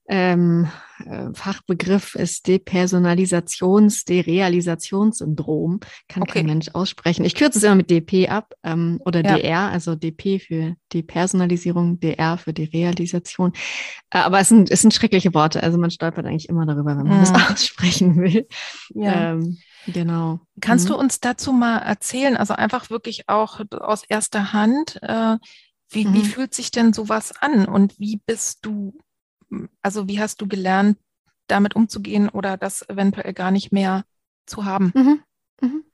ähm, 0.09 0.69
äh, 1.07 1.29
Fachbegriff 1.35 2.15
ist 2.15 2.47
Depersonalisations-, 2.47 4.05
Derealisationssyndrom. 4.07 5.81
Kann 6.09 6.23
okay. 6.23 6.33
kein 6.33 6.47
Mensch 6.47 6.71
aussprechen. 6.73 7.25
Ich 7.25 7.35
kürze 7.35 7.59
es 7.59 7.65
immer 7.65 7.77
mit 7.77 7.91
DP 7.91 8.29
ab 8.29 8.55
ähm, 8.65 9.01
oder 9.05 9.25
ja. 9.25 9.39
DR, 9.39 9.71
also 9.71 9.95
DP 9.95 10.41
für 10.41 10.75
Depersonalisierung, 10.93 12.01
DR 12.01 12.39
für 12.39 12.53
Derealisation. 12.53 13.53
Äh, 14.11 14.19
aber 14.19 14.41
es 14.41 14.49
sind, 14.49 14.71
es 14.71 14.83
sind 14.83 14.93
schreckliche 14.93 15.33
Worte. 15.33 15.63
Also 15.63 15.79
man 15.79 15.91
stolpert 15.91 16.27
eigentlich 16.27 16.49
immer 16.49 16.67
darüber, 16.67 16.97
wenn 16.97 17.07
man 17.07 17.19
mhm. 17.19 17.33
das 17.33 17.33
aussprechen 17.53 18.17
will. 18.17 18.49
Ja. 18.95 19.33
Ähm, 19.33 19.59
genau. 19.87 20.41
Kannst 20.61 20.87
mhm. 20.87 20.95
du 20.95 20.99
uns 20.99 21.21
dazu 21.21 21.53
mal 21.53 21.79
erzählen, 21.79 22.37
also 22.37 22.55
einfach 22.55 22.91
wirklich 22.91 23.29
auch 23.29 23.61
aus 23.71 24.03
erster 24.09 24.53
Hand, 24.53 24.99
äh, 25.03 25.37
wie, 25.89 26.05
mhm. 26.05 26.15
wie 26.15 26.25
fühlt 26.25 26.55
sich 26.55 26.71
denn 26.71 26.93
sowas 26.93 27.33
an 27.41 27.67
und 27.67 27.99
wie 27.99 28.21
bist 28.27 28.59
du 28.63 28.99
also 29.83 30.09
wie 30.09 30.21
hast 30.21 30.41
du 30.41 30.47
gelernt, 30.47 30.99
damit 31.47 31.75
umzugehen 31.77 32.29
oder 32.29 32.57
das 32.57 32.89
eventuell 32.89 33.33
gar 33.33 33.51
nicht 33.51 33.73
mehr 33.73 34.05
zu 34.47 34.65
haben? 34.65 34.93
Mhm. 34.95 35.21
Mhm. 35.61 35.85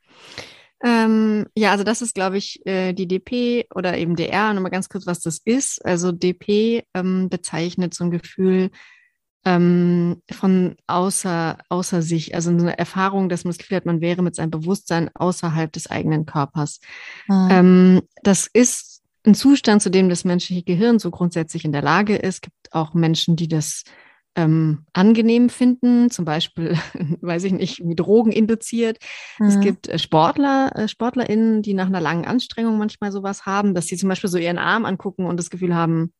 Ähm, 0.84 1.46
ja, 1.56 1.72
also 1.72 1.84
das 1.84 2.02
ist, 2.02 2.14
glaube 2.14 2.36
ich, 2.36 2.64
äh, 2.66 2.92
die 2.92 3.08
DP 3.08 3.66
oder 3.74 3.96
eben 3.96 4.14
DR. 4.14 4.52
Nochmal 4.52 4.70
ganz 4.70 4.88
kurz, 4.88 5.06
was 5.06 5.20
das 5.20 5.38
ist. 5.44 5.84
Also 5.84 6.12
DP 6.12 6.84
ähm, 6.94 7.28
bezeichnet 7.30 7.94
so 7.94 8.04
ein 8.04 8.10
Gefühl 8.10 8.70
ähm, 9.46 10.22
von 10.30 10.76
außer, 10.86 11.56
außer 11.70 12.02
sich, 12.02 12.34
also 12.34 12.50
eine 12.50 12.76
Erfahrung, 12.78 13.28
dass 13.28 13.44
man 13.44 13.50
das 13.50 13.58
Gefühl 13.58 13.78
hat, 13.78 13.86
man 13.86 14.00
wäre 14.00 14.22
mit 14.22 14.34
seinem 14.34 14.50
Bewusstsein 14.50 15.08
außerhalb 15.14 15.72
des 15.72 15.88
eigenen 15.88 16.26
Körpers. 16.26 16.80
Mhm. 17.28 18.02
das 18.22 18.48
ist 18.52 18.95
ein 19.26 19.34
Zustand, 19.34 19.82
zu 19.82 19.90
dem 19.90 20.08
das 20.08 20.24
menschliche 20.24 20.62
Gehirn 20.62 20.98
so 20.98 21.10
grundsätzlich 21.10 21.64
in 21.64 21.72
der 21.72 21.82
Lage 21.82 22.16
ist. 22.16 22.36
Es 22.36 22.40
gibt 22.42 22.72
auch 22.72 22.94
Menschen, 22.94 23.36
die 23.36 23.48
das 23.48 23.84
ähm, 24.36 24.84
angenehm 24.92 25.48
finden, 25.48 26.10
zum 26.10 26.24
Beispiel, 26.24 26.76
weiß 27.22 27.44
ich 27.44 27.52
nicht, 27.52 27.80
wie 27.84 27.94
Drogen 27.94 28.32
induziert. 28.32 28.98
Mhm. 29.38 29.46
Es 29.46 29.60
gibt 29.60 29.88
äh, 29.88 29.98
Sportler, 29.98 30.72
äh, 30.74 30.88
SportlerInnen, 30.88 31.62
die 31.62 31.74
nach 31.74 31.86
einer 31.86 32.00
langen 32.00 32.26
Anstrengung 32.26 32.78
manchmal 32.78 33.12
sowas 33.12 33.46
haben, 33.46 33.74
dass 33.74 33.86
sie 33.86 33.96
zum 33.96 34.08
Beispiel 34.10 34.30
so 34.30 34.38
ihren 34.38 34.58
Arm 34.58 34.84
angucken 34.84 35.24
und 35.24 35.38
das 35.38 35.50
Gefühl 35.50 35.74
haben, 35.74 36.12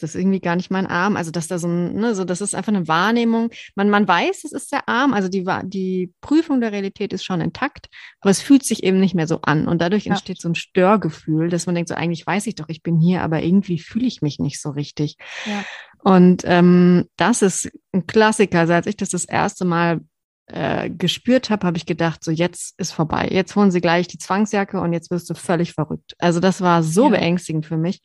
das 0.00 0.14
ist 0.14 0.20
irgendwie 0.20 0.40
gar 0.40 0.54
nicht 0.54 0.70
mein 0.70 0.86
Arm. 0.86 1.16
Also, 1.16 1.30
dass 1.30 1.48
da 1.48 1.58
so 1.58 1.66
ein, 1.66 1.94
ne, 1.94 2.14
so, 2.14 2.24
das 2.24 2.40
ist 2.40 2.54
einfach 2.54 2.72
eine 2.72 2.86
Wahrnehmung. 2.86 3.50
Man, 3.74 3.90
man 3.90 4.06
weiß, 4.06 4.44
es 4.44 4.52
ist 4.52 4.72
der 4.72 4.88
Arm. 4.88 5.12
Also, 5.12 5.28
die, 5.28 5.44
die 5.64 6.12
Prüfung 6.20 6.60
der 6.60 6.72
Realität 6.72 7.12
ist 7.12 7.24
schon 7.24 7.40
intakt, 7.40 7.88
aber 8.20 8.30
es 8.30 8.40
fühlt 8.40 8.64
sich 8.64 8.84
eben 8.84 9.00
nicht 9.00 9.14
mehr 9.14 9.26
so 9.26 9.40
an. 9.42 9.66
Und 9.66 9.82
dadurch 9.82 10.04
ja. 10.04 10.12
entsteht 10.12 10.40
so 10.40 10.48
ein 10.48 10.54
Störgefühl, 10.54 11.48
dass 11.48 11.66
man 11.66 11.74
denkt, 11.74 11.88
so 11.88 11.96
eigentlich 11.96 12.26
weiß 12.26 12.46
ich 12.46 12.54
doch, 12.54 12.68
ich 12.68 12.82
bin 12.82 12.98
hier, 12.98 13.22
aber 13.22 13.42
irgendwie 13.42 13.80
fühle 13.80 14.06
ich 14.06 14.22
mich 14.22 14.38
nicht 14.38 14.60
so 14.60 14.70
richtig. 14.70 15.16
Ja. 15.46 15.64
Und 16.04 16.42
ähm, 16.46 17.06
das 17.16 17.42
ist 17.42 17.70
ein 17.92 18.06
Klassiker. 18.06 18.60
Also, 18.60 18.74
als 18.74 18.86
ich 18.86 18.96
das 18.96 19.10
das 19.10 19.24
erste 19.24 19.64
Mal 19.64 20.00
äh, 20.46 20.90
gespürt 20.90 21.50
habe, 21.50 21.66
habe 21.66 21.76
ich 21.76 21.86
gedacht, 21.86 22.22
so 22.24 22.30
jetzt 22.30 22.78
ist 22.78 22.92
vorbei. 22.92 23.28
Jetzt 23.30 23.54
holen 23.56 23.70
sie 23.70 23.80
gleich 23.80 24.06
die 24.06 24.18
Zwangsjacke 24.18 24.80
und 24.80 24.92
jetzt 24.92 25.10
wirst 25.10 25.28
du 25.28 25.34
völlig 25.34 25.72
verrückt. 25.72 26.14
Also 26.18 26.40
das 26.40 26.60
war 26.60 26.82
so 26.82 27.04
ja. 27.04 27.10
beängstigend 27.10 27.66
für 27.66 27.76
mich. 27.76 28.00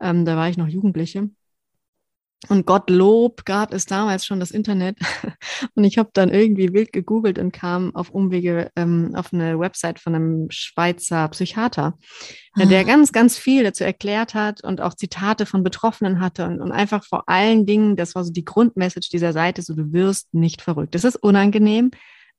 Ähm, 0.00 0.24
da 0.24 0.36
war 0.36 0.48
ich 0.48 0.56
noch 0.56 0.68
Jugendliche. 0.68 1.30
Und 2.48 2.66
Gottlob 2.66 3.44
gab 3.44 3.72
es 3.72 3.86
damals 3.86 4.26
schon 4.26 4.40
das 4.40 4.50
Internet. 4.50 4.98
Und 5.74 5.84
ich 5.84 5.98
habe 5.98 6.10
dann 6.12 6.28
irgendwie 6.28 6.72
wild 6.72 6.92
gegoogelt 6.92 7.38
und 7.38 7.52
kam 7.52 7.94
auf 7.94 8.10
Umwege 8.10 8.70
ähm, 8.76 9.14
auf 9.14 9.32
eine 9.32 9.58
Website 9.58 9.98
von 9.98 10.14
einem 10.14 10.46
Schweizer 10.50 11.26
Psychiater, 11.28 11.98
ah. 12.54 12.64
der 12.66 12.84
ganz, 12.84 13.12
ganz 13.12 13.38
viel 13.38 13.64
dazu 13.64 13.84
erklärt 13.84 14.34
hat 14.34 14.62
und 14.62 14.80
auch 14.80 14.94
Zitate 14.94 15.46
von 15.46 15.62
Betroffenen 15.62 16.20
hatte 16.20 16.46
und, 16.46 16.60
und 16.60 16.72
einfach 16.72 17.04
vor 17.04 17.28
allen 17.28 17.64
Dingen, 17.64 17.96
das 17.96 18.14
war 18.14 18.22
so 18.22 18.32
die 18.32 18.44
Grundmessage 18.44 19.08
dieser 19.10 19.32
Seite, 19.32 19.62
so 19.62 19.74
du 19.74 19.92
wirst 19.92 20.32
nicht 20.34 20.62
verrückt. 20.62 20.94
Es 20.94 21.04
ist 21.04 21.16
unangenehm, 21.16 21.90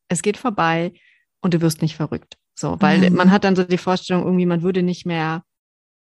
es 0.10 0.22
geht 0.22 0.38
vorbei 0.38 0.94
und 1.42 1.54
du 1.54 1.62
wirst 1.62 1.82
nicht 1.82 1.96
verrückt. 1.96 2.38
So, 2.56 2.78
weil 2.80 3.10
mhm. 3.10 3.16
man 3.16 3.32
hat 3.32 3.44
dann 3.44 3.56
so 3.56 3.64
die 3.64 3.78
Vorstellung, 3.78 4.24
irgendwie, 4.24 4.46
man 4.46 4.62
würde 4.64 4.84
nicht 4.84 5.06
mehr 5.06 5.44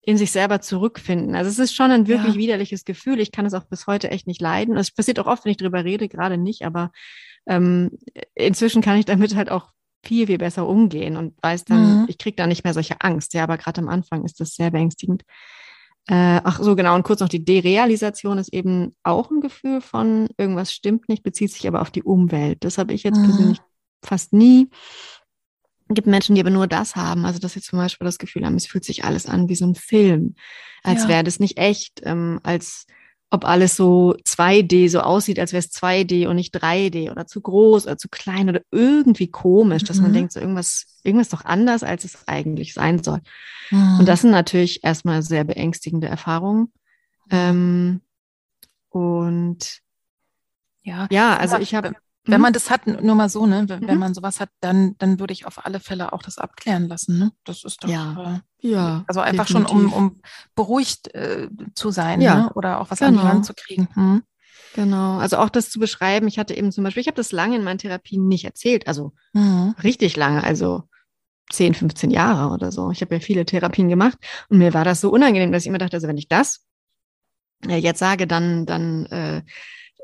in 0.03 0.17
sich 0.17 0.33
selber 0.33 0.61
zurückfinden. 0.61 1.35
Also 1.35 1.51
es 1.51 1.59
ist 1.59 1.75
schon 1.75 1.91
ein 1.91 2.07
wirklich 2.09 2.35
ja. 2.35 2.41
widerliches 2.41 2.85
Gefühl. 2.85 3.21
Ich 3.21 3.33
kann 3.33 3.47
es 3.47 3.55
auch 3.55 3.65
bis 3.65 3.87
heute 3.87 4.11
echt 4.11 4.27
nicht 4.27 4.41
leiden. 4.41 4.77
Es 4.77 4.91
passiert 4.91 5.19
auch 5.19 5.27
oft, 5.27 5.45
wenn 5.45 5.53
ich 5.53 5.59
drüber 5.59 5.85
rede, 5.85 6.09
gerade 6.09 6.39
nicht, 6.39 6.65
aber 6.65 6.91
ähm, 7.47 7.91
inzwischen 8.35 8.83
kann 8.83 8.97
ich 8.97 9.05
damit 9.05 9.35
halt 9.35 9.51
auch 9.51 9.71
viel, 10.03 10.27
viel 10.27 10.39
besser 10.39 10.67
umgehen 10.67 11.17
und 11.17 11.35
weiß 11.43 11.65
dann, 11.67 12.03
mhm. 12.03 12.07
ich 12.09 12.17
kriege 12.17 12.37
da 12.37 12.47
nicht 12.47 12.65
mehr 12.65 12.73
solche 12.73 13.01
Angst. 13.01 13.35
Ja, 13.35 13.43
aber 13.45 13.59
gerade 13.59 13.81
am 13.81 13.89
Anfang 13.89 14.25
ist 14.25 14.41
das 14.41 14.55
sehr 14.55 14.71
beängstigend. 14.71 15.23
Äh, 16.09 16.41
ach 16.43 16.61
so, 16.61 16.75
genau. 16.75 16.95
Und 16.95 17.03
kurz 17.03 17.21
noch 17.21 17.29
die 17.29 17.45
Derealisation 17.45 18.39
ist 18.39 18.53
eben 18.53 18.97
auch 19.03 19.31
ein 19.31 19.41
Gefühl 19.41 19.83
von 19.83 20.29
irgendwas 20.39 20.73
stimmt 20.73 21.09
nicht, 21.09 21.23
bezieht 21.23 21.53
sich 21.53 21.69
aber 21.69 21.83
auf 21.83 21.91
die 21.91 22.03
Umwelt. 22.03 22.65
Das 22.65 22.79
habe 22.79 22.95
ich 22.95 23.03
jetzt 23.03 23.19
mhm. 23.19 23.25
persönlich 23.25 23.59
fast 24.03 24.33
nie. 24.33 24.71
Es 25.91 25.95
gibt 25.97 26.07
Menschen, 26.07 26.37
die 26.37 26.41
aber 26.41 26.51
nur 26.51 26.69
das 26.69 26.95
haben. 26.95 27.27
Also, 27.27 27.41
dass 27.41 27.55
sie 27.55 27.61
zum 27.61 27.79
Beispiel 27.79 28.05
das 28.05 28.19
Gefühl 28.19 28.47
haben, 28.47 28.55
es 28.55 28.67
fühlt 28.67 28.85
sich 28.85 29.05
alles 29.05 29.27
an 29.27 29.49
wie 29.49 29.57
so 29.57 29.67
ein 29.67 29.75
Film, 29.75 30.37
als 30.85 31.03
ja. 31.03 31.09
wäre 31.09 31.25
das 31.25 31.41
nicht 31.41 31.59
echt, 31.59 32.01
ähm, 32.05 32.39
als 32.45 32.87
ob 33.29 33.45
alles 33.45 33.75
so 33.75 34.15
2D 34.25 34.89
so 34.89 35.01
aussieht, 35.01 35.41
als 35.41 35.53
wäre 35.53 35.59
es 35.61 35.73
2D 35.73 36.29
und 36.29 36.37
nicht 36.37 36.55
3D 36.55 37.11
oder 37.11 37.27
zu 37.27 37.41
groß 37.41 37.87
oder 37.87 37.99
zu 37.99 38.09
klein 38.09 38.49
oder 38.49 38.61
irgendwie 38.71 39.29
komisch, 39.29 39.83
mhm. 39.83 39.87
dass 39.87 40.01
man 40.01 40.11
mhm. 40.13 40.15
denkt, 40.15 40.33
so 40.33 40.39
irgendwas, 40.39 41.01
irgendwas 41.03 41.29
doch 41.29 41.45
anders, 41.45 41.83
als 41.83 42.05
es 42.05 42.29
eigentlich 42.29 42.73
sein 42.73 43.03
soll. 43.03 43.21
Mhm. 43.71 43.99
Und 43.99 44.07
das 44.07 44.21
sind 44.21 44.31
natürlich 44.31 44.85
erstmal 44.85 45.23
sehr 45.23 45.43
beängstigende 45.43 46.07
Erfahrungen. 46.07 46.73
Ähm, 47.31 48.01
und 48.91 49.81
ja, 50.83 51.09
ja, 51.11 51.37
also 51.37 51.59
ich 51.59 51.75
habe 51.75 51.95
wenn 52.31 52.39
mhm. 52.39 52.43
man 52.43 52.53
das 52.53 52.71
hat, 52.71 52.87
nur 52.87 53.15
mal 53.15 53.29
so, 53.29 53.47
ne, 53.47 53.65
wenn, 53.69 53.81
mhm. 53.81 53.89
wenn, 53.89 53.99
man 53.99 54.15
sowas 54.15 54.41
hat, 54.41 54.51
dann, 54.61 54.97
dann 54.99 55.19
würde 55.19 55.33
ich 55.33 55.47
auf 55.47 55.65
alle 55.65 55.81
Fälle 55.81 56.13
auch 56.13 56.23
das 56.23 56.39
abklären 56.39 56.89
lassen. 56.89 57.19
Ne? 57.19 57.33
Das 57.45 57.65
ist 57.65 57.83
doch 57.83 57.89
ja, 57.89 58.43
äh, 58.63 58.69
ja 58.69 59.05
also 59.07 59.21
einfach 59.21 59.47
definitiv. 59.47 59.73
schon, 59.73 59.87
um, 59.87 59.93
um 59.93 60.21
beruhigt 60.55 61.15
äh, 61.15 61.49
zu 61.75 61.91
sein 61.91 62.21
ja. 62.21 62.35
ne? 62.35 62.53
oder 62.55 62.81
auch 62.81 62.91
was 62.91 62.99
genau. 62.99 63.09
an 63.09 63.15
die 63.15 63.21
genau. 63.21 63.33
Hand 63.33 63.47
zu 63.47 63.55
kriegen. 63.55 63.89
Hm? 63.95 64.23
Genau, 64.75 65.19
also 65.19 65.39
auch 65.39 65.49
das 65.49 65.71
zu 65.71 65.81
beschreiben. 65.81 66.29
Ich 66.29 66.39
hatte 66.39 66.55
eben 66.55 66.71
zum 66.71 66.85
Beispiel, 66.85 67.01
ich 67.01 67.09
habe 67.09 67.17
das 67.17 67.33
lange 67.33 67.57
in 67.57 67.65
meinen 67.65 67.79
Therapien 67.79 68.29
nicht 68.29 68.45
erzählt, 68.45 68.87
also 68.87 69.13
mhm. 69.33 69.75
richtig 69.83 70.17
lange, 70.17 70.45
also 70.45 70.85
10, 71.51 71.75
15 71.75 72.11
Jahre 72.11 72.53
oder 72.55 72.71
so. 72.71 72.91
Ich 72.91 73.01
habe 73.01 73.17
ja 73.17 73.21
viele 73.21 73.45
Therapien 73.45 73.89
gemacht 73.89 74.17
und 74.49 74.59
mir 74.59 74.73
war 74.73 74.85
das 74.85 75.01
so 75.01 75.11
unangenehm, 75.11 75.51
dass 75.51 75.65
ich 75.65 75.69
immer 75.69 75.79
dachte, 75.79 75.97
also 75.97 76.07
wenn 76.07 76.19
ich 76.19 76.29
das 76.29 76.65
äh, 77.67 77.77
jetzt 77.77 77.99
sage, 77.99 78.27
dann, 78.27 78.67
dann 78.67 79.07
äh, 79.07 79.43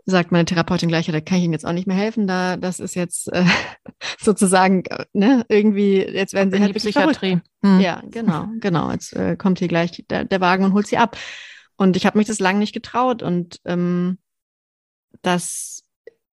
sagt 0.06 0.30
meine 0.30 0.44
Therapeutin 0.44 0.88
gleich, 0.88 1.08
ja, 1.08 1.12
da 1.12 1.20
kann 1.20 1.38
ich 1.38 1.44
Ihnen 1.44 1.52
jetzt 1.52 1.66
auch 1.66 1.72
nicht 1.72 1.88
mehr 1.88 1.96
helfen, 1.96 2.26
da 2.26 2.56
das 2.56 2.78
ist 2.78 2.94
jetzt 2.94 3.30
äh, 3.32 3.44
sozusagen 4.20 4.84
äh, 4.86 5.04
ne, 5.12 5.44
irgendwie, 5.48 5.98
jetzt 5.98 6.32
werden 6.32 6.52
Sie 6.52 6.60
halt 6.60 6.74
Psychiatrie. 6.74 7.40
Hm. 7.62 7.80
Ja, 7.80 8.02
genau, 8.08 8.48
genau. 8.60 8.90
Jetzt 8.92 9.14
äh, 9.14 9.36
kommt 9.36 9.58
hier 9.58 9.68
gleich 9.68 10.04
der, 10.08 10.24
der 10.24 10.40
Wagen 10.40 10.64
und 10.64 10.72
holt 10.72 10.86
sie 10.86 10.96
ab. 10.96 11.16
Und 11.76 11.96
ich 11.96 12.06
habe 12.06 12.16
mich 12.16 12.26
das 12.26 12.38
lange 12.38 12.60
nicht 12.60 12.72
getraut 12.72 13.22
und 13.22 13.60
ähm, 13.64 14.18
das 15.22 15.82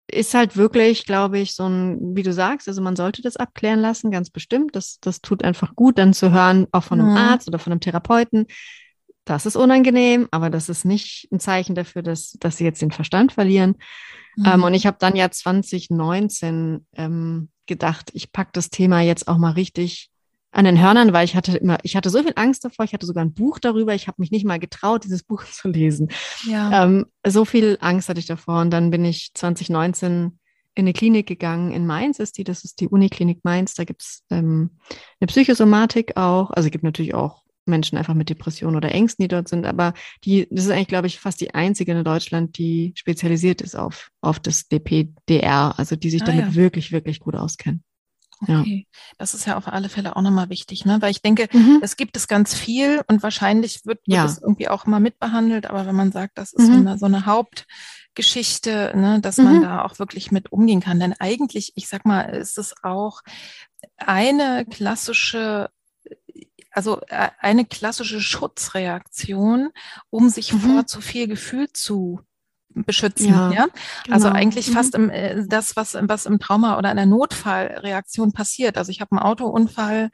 ist 0.10 0.34
halt 0.34 0.56
wirklich, 0.56 1.06
glaube 1.06 1.40
ich, 1.40 1.56
so 1.56 1.68
ein, 1.68 2.16
wie 2.16 2.24
du 2.24 2.32
sagst, 2.32 2.68
also 2.68 2.82
man 2.82 2.96
sollte 2.96 3.22
das 3.22 3.38
abklären 3.38 3.80
lassen, 3.80 4.12
ganz 4.12 4.30
bestimmt. 4.30 4.76
Das, 4.76 5.00
das 5.02 5.22
tut 5.22 5.44
einfach 5.44 5.76
gut, 5.76 5.98
dann 5.98 6.14
zu 6.14 6.32
hören, 6.32 6.68
auch 6.72 6.84
von 6.84 7.00
einem 7.00 7.12
mhm. 7.12 7.18
Arzt 7.18 7.48
oder 7.48 7.60
von 7.60 7.74
einem 7.74 7.80
Therapeuten, 7.80 8.46
das 9.26 9.46
ist 9.46 9.56
unangenehm, 9.56 10.28
aber 10.32 10.50
das 10.50 10.70
ist 10.70 10.86
nicht 10.86 11.28
ein 11.32 11.40
Zeichen 11.40 11.76
dafür, 11.76 12.02
dass, 12.02 12.34
dass 12.40 12.58
sie 12.58 12.66
jetzt 12.66 12.82
den 12.82 12.92
Verstand 12.92 13.34
verlieren. 13.34 13.76
Mhm. 14.36 14.46
Ähm, 14.46 14.64
und 14.64 14.74
ich 14.74 14.86
habe 14.86 14.98
dann 15.00 15.16
ja 15.16 15.30
2019 15.30 16.86
ähm, 16.96 17.50
gedacht, 17.66 18.12
ich 18.14 18.32
packe 18.32 18.52
das 18.54 18.70
Thema 18.70 19.02
jetzt 19.02 19.28
auch 19.28 19.38
mal 19.38 19.52
richtig 19.52 20.10
an 20.52 20.66
den 20.66 20.80
Hörnern, 20.80 21.14
weil 21.14 21.26
ich 21.26 21.36
hatte 21.36 21.58
immer, 21.58 21.78
ich 21.84 21.96
hatte 21.96 22.10
so 22.10 22.22
viel 22.22 22.34
Angst 22.36 22.64
davor, 22.64 22.86
ich 22.86 22.94
hatte 22.94 23.08
sogar 23.08 23.26
ein 23.26 23.34
Buch 23.34 23.60
darüber, 23.60 23.96
ich 23.96 24.08
habe 24.08 24.22
mich 24.22 24.30
nicht 24.30 24.46
mal 24.46 24.60
getraut, 24.60 25.04
dieses 25.04 25.24
Buch 25.24 25.44
zu 25.52 25.68
lesen. 25.68 26.10
Ja. 26.46 26.84
Ähm, 26.84 27.06
so 27.26 27.46
viel 27.46 27.78
Angst 27.82 28.10
hatte 28.10 28.20
ich 28.20 28.28
davor. 28.28 28.62
Und 28.62 28.72
dann 28.72 28.92
bin 28.92 29.04
ich 29.06 29.32
2019 29.34 30.38
in 30.76 30.86
eine 30.86 30.94
Klinik 30.94 31.28
gegangen 31.28 31.72
in 31.72 31.86
Mainz 31.86 32.20
ist 32.20 32.38
die, 32.38 32.44
das 32.44 32.64
ist 32.64 32.80
die 32.80 32.88
Uniklinik 32.88 33.44
Mainz, 33.44 33.76
da 33.76 33.84
gibt's 33.84 34.24
ähm, 34.32 34.72
eine 35.20 35.28
Psychosomatik 35.28 36.18
auch, 36.18 36.50
also 36.50 36.66
es 36.68 36.72
gibt 36.72 36.84
natürlich 36.84 37.14
auch 37.14 37.43
Menschen 37.66 37.98
einfach 37.98 38.14
mit 38.14 38.30
Depressionen 38.30 38.76
oder 38.76 38.92
Ängsten, 38.92 39.24
die 39.24 39.28
dort 39.28 39.48
sind. 39.48 39.66
Aber 39.66 39.94
die, 40.24 40.48
das 40.50 40.66
ist 40.66 40.72
eigentlich, 40.72 40.88
glaube 40.88 41.08
ich, 41.08 41.20
fast 41.20 41.42
die 41.42 41.54
einzige 41.54 41.94
in 41.94 42.04
Deutschland, 42.04 42.58
die 42.58 42.94
spezialisiert 42.96 43.62
ist 43.62 43.76
auf, 43.76 44.10
auf 44.22 44.40
das 44.40 44.68
DPDR, 44.68 45.74
also 45.78 45.96
die 45.96 46.10
sich 46.10 46.24
ah, 46.24 46.26
damit 46.26 46.46
ja. 46.46 46.56
wirklich, 46.56 46.92
wirklich 46.92 47.20
gut 47.20 47.36
auskennen. 47.36 47.84
Okay, 48.42 48.88
ja. 48.92 49.00
das 49.18 49.34
ist 49.34 49.46
ja 49.46 49.58
auf 49.58 49.68
alle 49.68 49.90
Fälle 49.90 50.16
auch 50.16 50.22
nochmal 50.22 50.50
wichtig, 50.50 50.86
ne? 50.86 51.02
weil 51.02 51.12
ich 51.12 51.22
denke, 51.22 51.48
mhm. 51.54 51.80
es 51.82 51.96
gibt 51.96 52.18
es 52.18 52.28
ganz 52.28 52.54
viel 52.54 53.02
und 53.08 53.24
wahrscheinlich 53.24 53.86
wird, 53.86 54.00
wird 54.06 54.18
ja. 54.18 54.26
es 54.26 54.42
irgendwie 54.42 54.68
auch 54.68 54.86
mal 54.86 55.00
mitbehandelt, 55.00 55.66
aber 55.66 55.86
wenn 55.86 55.96
man 55.96 56.12
sagt, 56.12 56.38
das 56.38 56.52
ist 56.52 56.68
mhm. 56.68 56.74
so, 56.74 56.80
eine, 56.80 56.98
so 56.98 57.06
eine 57.06 57.26
Hauptgeschichte, 57.26 58.94
ne, 58.96 59.22
dass 59.22 59.38
mhm. 59.38 59.44
man 59.46 59.62
da 59.62 59.86
auch 59.86 60.00
wirklich 60.00 60.32
mit 60.32 60.52
umgehen 60.52 60.82
kann. 60.82 61.00
Denn 61.00 61.14
eigentlich, 61.20 61.74
ich 61.76 61.88
sag 61.88 62.06
mal, 62.06 62.22
ist 62.24 62.58
es 62.58 62.74
auch 62.84 63.22
eine 63.98 64.66
klassische 64.70 65.70
also 66.74 67.02
äh, 67.08 67.30
eine 67.40 67.66
klassische 67.66 68.20
Schutzreaktion, 68.20 69.70
um 70.10 70.30
sich 70.30 70.54
mhm. 70.54 70.60
vor 70.60 70.88
zu 70.88 71.02
viel 71.02 71.28
Gefühl 71.28 71.72
zu 71.72 72.20
beschützen. 72.74 73.30
Ja, 73.30 73.52
ja? 73.52 73.68
Genau. 74.04 74.16
Also 74.16 74.30
eigentlich 74.30 74.70
mhm. 74.70 74.74
fast 74.74 74.96
im, 74.96 75.10
äh, 75.10 75.46
das, 75.48 75.76
was, 75.76 75.96
was 76.02 76.26
im 76.26 76.40
Trauma 76.40 76.78
oder 76.78 76.90
einer 76.90 77.06
Notfallreaktion 77.06 78.34
passiert. 78.34 78.78
Also 78.78 78.92
ich 78.92 79.02
habe 79.02 79.12
einen 79.12 79.20
Autounfall 79.20 80.10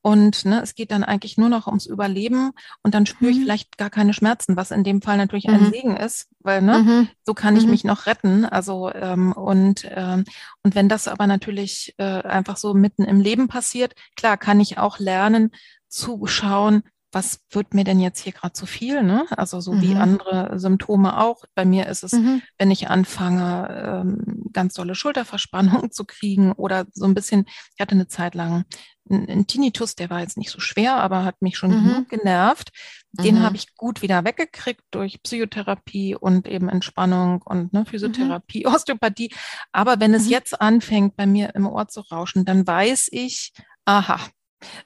und 0.00 0.44
ne, 0.44 0.62
es 0.62 0.74
geht 0.74 0.92
dann 0.92 1.02
eigentlich 1.02 1.38
nur 1.38 1.48
noch 1.48 1.66
ums 1.66 1.86
Überleben 1.86 2.52
und 2.82 2.94
dann 2.94 3.04
spüre 3.04 3.30
ich 3.30 3.38
mhm. 3.38 3.42
vielleicht 3.42 3.78
gar 3.78 3.90
keine 3.90 4.14
Schmerzen, 4.14 4.56
was 4.56 4.70
in 4.70 4.84
dem 4.84 5.02
Fall 5.02 5.16
natürlich 5.16 5.48
ein 5.48 5.64
mhm. 5.64 5.70
Segen 5.70 5.96
ist, 5.96 6.28
weil 6.38 6.62
ne, 6.62 6.78
mhm. 6.78 7.08
so 7.24 7.34
kann 7.34 7.56
ich 7.56 7.64
mhm. 7.64 7.70
mich 7.70 7.84
noch 7.84 8.06
retten. 8.06 8.44
Also 8.44 8.92
ähm, 8.94 9.32
und 9.32 9.86
ähm, 9.90 10.24
und 10.62 10.74
wenn 10.74 10.88
das 10.88 11.08
aber 11.08 11.26
natürlich 11.26 11.94
äh, 11.98 12.22
einfach 12.22 12.56
so 12.56 12.74
mitten 12.74 13.04
im 13.04 13.20
Leben 13.20 13.48
passiert, 13.48 13.94
klar 14.16 14.36
kann 14.36 14.60
ich 14.60 14.78
auch 14.78 14.98
lernen, 15.00 15.50
zuschauen, 15.88 16.82
was 17.10 17.40
wird 17.50 17.72
mir 17.72 17.84
denn 17.84 18.00
jetzt 18.00 18.20
hier 18.20 18.32
gerade 18.32 18.52
zu 18.52 18.66
viel? 18.66 19.02
Ne? 19.02 19.24
Also 19.30 19.60
so 19.60 19.72
mhm. 19.72 19.80
wie 19.80 19.94
andere 19.94 20.58
Symptome 20.58 21.18
auch. 21.18 21.44
Bei 21.54 21.64
mir 21.64 21.86
ist 21.86 22.02
es, 22.04 22.12
mhm. 22.12 22.42
wenn 22.58 22.70
ich 22.70 22.88
anfange, 22.88 24.02
ähm, 24.02 24.44
ganz 24.52 24.74
dolle 24.74 24.94
Schulterverspannung 24.94 25.90
zu 25.90 26.04
kriegen 26.04 26.52
oder 26.52 26.86
so 26.92 27.06
ein 27.06 27.14
bisschen, 27.14 27.46
ich 27.46 27.80
hatte 27.80 27.94
eine 27.94 28.08
Zeit 28.08 28.34
lang 28.34 28.64
einen 29.10 29.46
Tinnitus, 29.46 29.94
der 29.94 30.10
war 30.10 30.20
jetzt 30.20 30.36
nicht 30.36 30.50
so 30.50 30.60
schwer, 30.60 30.96
aber 30.96 31.24
hat 31.24 31.40
mich 31.40 31.56
schon 31.56 31.70
mhm. 31.70 31.88
genug 31.88 32.08
genervt. 32.10 32.70
Den 33.12 33.36
mhm. 33.36 33.42
habe 33.42 33.56
ich 33.56 33.74
gut 33.74 34.02
wieder 34.02 34.24
weggekriegt 34.24 34.82
durch 34.90 35.22
Psychotherapie 35.22 36.14
und 36.14 36.46
eben 36.46 36.68
Entspannung 36.68 37.40
und 37.42 37.72
ne, 37.72 37.86
Physiotherapie, 37.86 38.66
mhm. 38.66 38.66
Osteopathie. 38.74 39.32
Aber 39.72 39.98
wenn 39.98 40.12
es 40.12 40.24
mhm. 40.24 40.30
jetzt 40.30 40.60
anfängt, 40.60 41.16
bei 41.16 41.26
mir 41.26 41.54
im 41.54 41.66
Ohr 41.66 41.88
zu 41.88 42.00
rauschen, 42.00 42.44
dann 42.44 42.66
weiß 42.66 43.08
ich, 43.12 43.52
aha, 43.86 44.20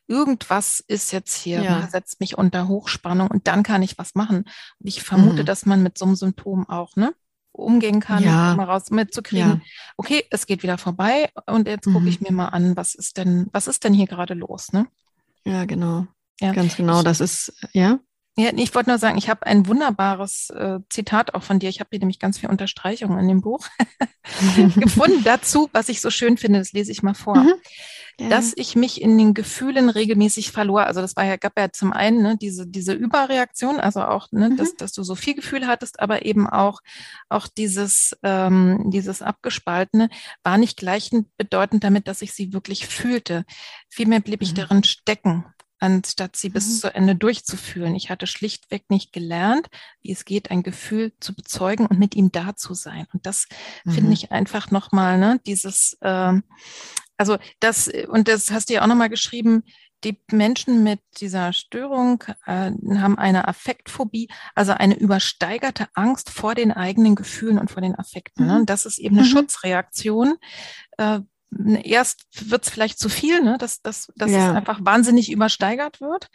irgendwas 0.07 0.81
ist 0.81 1.12
jetzt 1.12 1.35
hier, 1.35 1.62
ja. 1.62 1.89
setzt 1.89 2.20
mich 2.20 2.39
unter 2.39 2.68
Hochspannung 2.68 3.29
und 3.29 3.47
dann 3.47 3.62
kann 3.62 3.83
ich 3.83 3.99
was 3.99 4.14
machen. 4.14 4.45
Und 4.79 4.87
ich 4.87 5.03
vermute, 5.03 5.43
mhm. 5.43 5.47
dass 5.47 5.66
man 5.66 5.83
mit 5.83 5.99
so 5.99 6.05
einem 6.05 6.16
Symptom 6.16 6.68
auch, 6.68 6.97
ne? 6.97 7.14
umgehen 7.53 8.01
kann, 8.01 8.25
ja. 8.25 8.55
mal 8.55 8.64
raus 8.64 8.91
mitzukriegen, 8.91 9.51
ja. 9.51 9.61
okay, 9.99 10.25
es 10.31 10.47
geht 10.47 10.62
wieder 10.62 10.79
vorbei 10.79 11.31
und 11.47 11.68
jetzt 11.68 11.85
gucke 11.85 12.09
ich 12.09 12.20
mhm. 12.20 12.29
mir 12.29 12.33
mal 12.33 12.49
an, 12.49 12.77
was 12.77 12.95
ist 12.95 13.18
denn, 13.18 13.49
was 13.53 13.66
ist 13.66 13.85
denn 13.85 13.93
hier 13.93 14.07
gerade 14.07 14.35
los, 14.35 14.73
ne? 14.73 14.87
Ja, 15.45 15.64
genau. 15.66 16.07
Ja. 16.41 16.53
Ganz 16.53 16.77
genau, 16.77 17.03
das 17.03 17.20
ist, 17.20 17.53
ja. 17.73 18.01
Ja, 18.37 18.51
ich 18.57 18.75
wollte 18.75 18.89
nur 18.89 18.99
sagen, 18.99 19.18
ich 19.18 19.29
habe 19.29 19.45
ein 19.47 19.66
wunderbares 19.66 20.49
äh, 20.51 20.79
Zitat 20.89 21.35
auch 21.35 21.43
von 21.43 21.59
dir. 21.59 21.68
Ich 21.68 21.81
habe 21.81 21.89
hier 21.93 21.99
nämlich 21.99 22.18
ganz 22.18 22.39
viel 22.39 22.49
Unterstreichungen 22.49 23.18
in 23.18 23.29
dem 23.29 23.41
Buch 23.43 23.68
gefunden 24.77 25.23
dazu, 25.23 25.68
was 25.73 25.91
ich 25.91 26.01
so 26.01 26.09
schön 26.09 26.39
finde. 26.39 26.59
Das 26.59 26.73
lese 26.73 26.91
ich 26.91 27.03
mal 27.03 27.14
vor. 27.14 27.37
Mhm. 27.37 27.53
Ja. 28.21 28.29
Dass 28.29 28.53
ich 28.57 28.77
mich 28.77 29.01
in 29.01 29.17
den 29.17 29.35
Gefühlen 29.35 29.89
regelmäßig 29.89 30.53
verlor. 30.53 30.85
Also 30.85 31.01
das 31.01 31.17
war 31.17 31.25
ja, 31.25 31.37
gab 31.37 31.59
ja 31.59 31.73
zum 31.73 31.93
einen 31.93 32.23
ne, 32.23 32.37
diese, 32.37 32.67
diese 32.67 32.93
Überreaktion, 32.93 33.81
also 33.81 34.03
auch, 34.03 34.31
ne, 34.33 34.51
mhm. 34.51 34.57
dass, 34.57 34.75
dass 34.77 34.93
du 34.93 35.03
so 35.03 35.15
viel 35.15 35.35
Gefühl 35.35 35.67
hattest, 35.67 36.01
aber 36.01 36.25
eben 36.25 36.47
auch, 36.47 36.81
auch 37.29 37.49
dieses, 37.49 38.17
ähm, 38.23 38.91
dieses 38.91 39.23
Abgespaltene 39.23 40.11
war 40.45 40.59
nicht 40.59 40.77
gleichbedeutend 40.77 41.85
damit, 41.85 42.07
dass 42.07 42.23
ich 42.23 42.33
sie 42.33 42.53
wirklich 42.53 42.87
fühlte. 42.87 43.45
Vielmehr 43.89 44.21
blieb 44.21 44.43
ich 44.43 44.53
mhm. 44.53 44.57
darin 44.57 44.85
stecken 44.85 45.45
anstatt 45.83 46.37
sie 46.37 46.49
bis 46.49 46.69
mhm. 46.69 46.79
zu 46.79 46.95
Ende 46.95 47.17
durchzuführen. 47.17 47.97
Ich 47.97 48.09
hatte 48.09 48.29
schlichtweg 48.29 48.89
nicht 48.89 49.13
gelernt, 49.13 49.67
wie 50.01 50.13
es 50.13 50.25
geht, 50.25 50.53
ein 50.53 50.63
Gefühl 50.63 51.13
zu 51.19 51.35
bezeugen 51.35 51.87
und 51.87 51.99
mit 51.99 52.15
ihm 52.15 52.31
da 52.31 52.55
zu 52.55 52.73
sein. 52.75 53.07
Und 53.13 53.27
das 53.27 53.49
mhm. 53.85 53.91
finde 53.91 54.13
ich 54.13 54.31
einfach 54.31 54.71
nochmal, 54.71 55.19
ne, 55.19 55.41
dieses, 55.45 55.97
äh, 56.01 56.35
also 57.23 57.39
das, 57.61 57.89
und 58.09 58.27
das 58.27 58.51
hast 58.51 58.68
du 58.68 58.75
ja 58.75 58.83
auch 58.83 58.89
nochmal 58.89 59.09
geschrieben, 59.09 59.62
die 60.03 60.20
Menschen 60.33 60.83
mit 60.83 60.99
dieser 61.20 61.53
Störung 61.53 62.25
äh, 62.47 62.73
haben 62.97 63.16
eine 63.16 63.47
Affektphobie, 63.47 64.29
also 64.57 64.73
eine 64.73 64.99
übersteigerte 64.99 65.87
Angst 65.95 66.31
vor 66.31 66.57
den 66.57 66.73
eigenen 66.73 67.14
Gefühlen 67.14 67.61
und 67.61 67.70
vor 67.70 67.81
den 67.81 67.97
Affekten. 67.97 68.49
Ne? 68.49 68.59
Mhm. 68.59 68.66
Das 68.66 68.87
ist 68.87 68.99
eben 68.99 69.16
eine 69.16 69.25
mhm. 69.25 69.31
Schutzreaktion, 69.31 70.35
äh, 70.99 71.20
erst 71.85 72.25
wird 72.51 72.64
es 72.64 72.70
vielleicht 72.70 72.99
zu 72.99 73.09
viel, 73.09 73.41
ne? 73.41 73.57
dass, 73.59 73.81
dass, 73.83 74.12
dass 74.16 74.33
ja. 74.33 74.51
es 74.51 74.57
einfach 74.57 74.81
wahnsinnig 74.83 75.31
übersteigert 75.31 76.01
wird. 76.01 76.29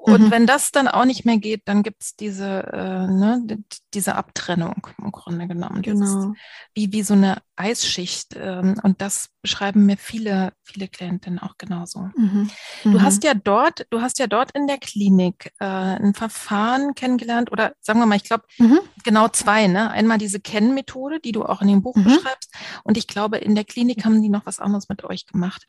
Und 0.00 0.22
mhm. 0.22 0.30
wenn 0.30 0.46
das 0.46 0.70
dann 0.70 0.86
auch 0.86 1.04
nicht 1.04 1.24
mehr 1.24 1.38
geht, 1.38 1.62
dann 1.64 1.82
gibt 1.82 2.02
es 2.02 2.14
diese, 2.14 2.62
äh, 2.72 3.06
ne, 3.08 3.58
diese 3.92 4.14
Abtrennung 4.14 4.86
im 4.96 5.10
Grunde 5.10 5.48
genommen. 5.48 5.82
Genau. 5.82 6.34
wie, 6.72 6.92
wie 6.92 7.02
so 7.02 7.14
eine 7.14 7.42
Eisschicht. 7.56 8.36
Ähm, 8.36 8.76
und 8.84 9.02
das 9.02 9.30
beschreiben 9.42 9.86
mir 9.86 9.96
viele, 9.96 10.52
viele 10.62 10.86
Klientinnen 10.86 11.40
auch 11.40 11.58
genauso. 11.58 12.10
Mhm. 12.16 12.48
Du 12.84 12.90
mhm. 12.90 13.02
hast 13.02 13.24
ja 13.24 13.34
dort, 13.34 13.86
du 13.90 14.00
hast 14.00 14.20
ja 14.20 14.28
dort 14.28 14.52
in 14.52 14.68
der 14.68 14.78
Klinik 14.78 15.52
äh, 15.58 15.66
ein 15.66 16.14
Verfahren 16.14 16.94
kennengelernt 16.94 17.50
oder 17.50 17.72
sagen 17.80 17.98
wir 17.98 18.06
mal, 18.06 18.16
ich 18.16 18.24
glaube, 18.24 18.44
mhm. 18.58 18.78
genau 19.02 19.26
zwei, 19.26 19.66
ne? 19.66 19.90
Einmal 19.90 20.18
diese 20.18 20.38
Kennmethode, 20.38 21.18
die 21.18 21.32
du 21.32 21.44
auch 21.44 21.60
in 21.60 21.68
dem 21.68 21.82
Buch 21.82 21.96
mhm. 21.96 22.04
beschreibst. 22.04 22.54
Und 22.84 22.96
ich 22.96 23.08
glaube, 23.08 23.38
in 23.38 23.56
der 23.56 23.64
Klinik 23.64 24.04
haben 24.04 24.22
die 24.22 24.28
noch 24.28 24.46
was 24.46 24.60
anderes 24.60 24.88
mit 24.88 25.02
euch 25.02 25.26
gemacht. 25.26 25.66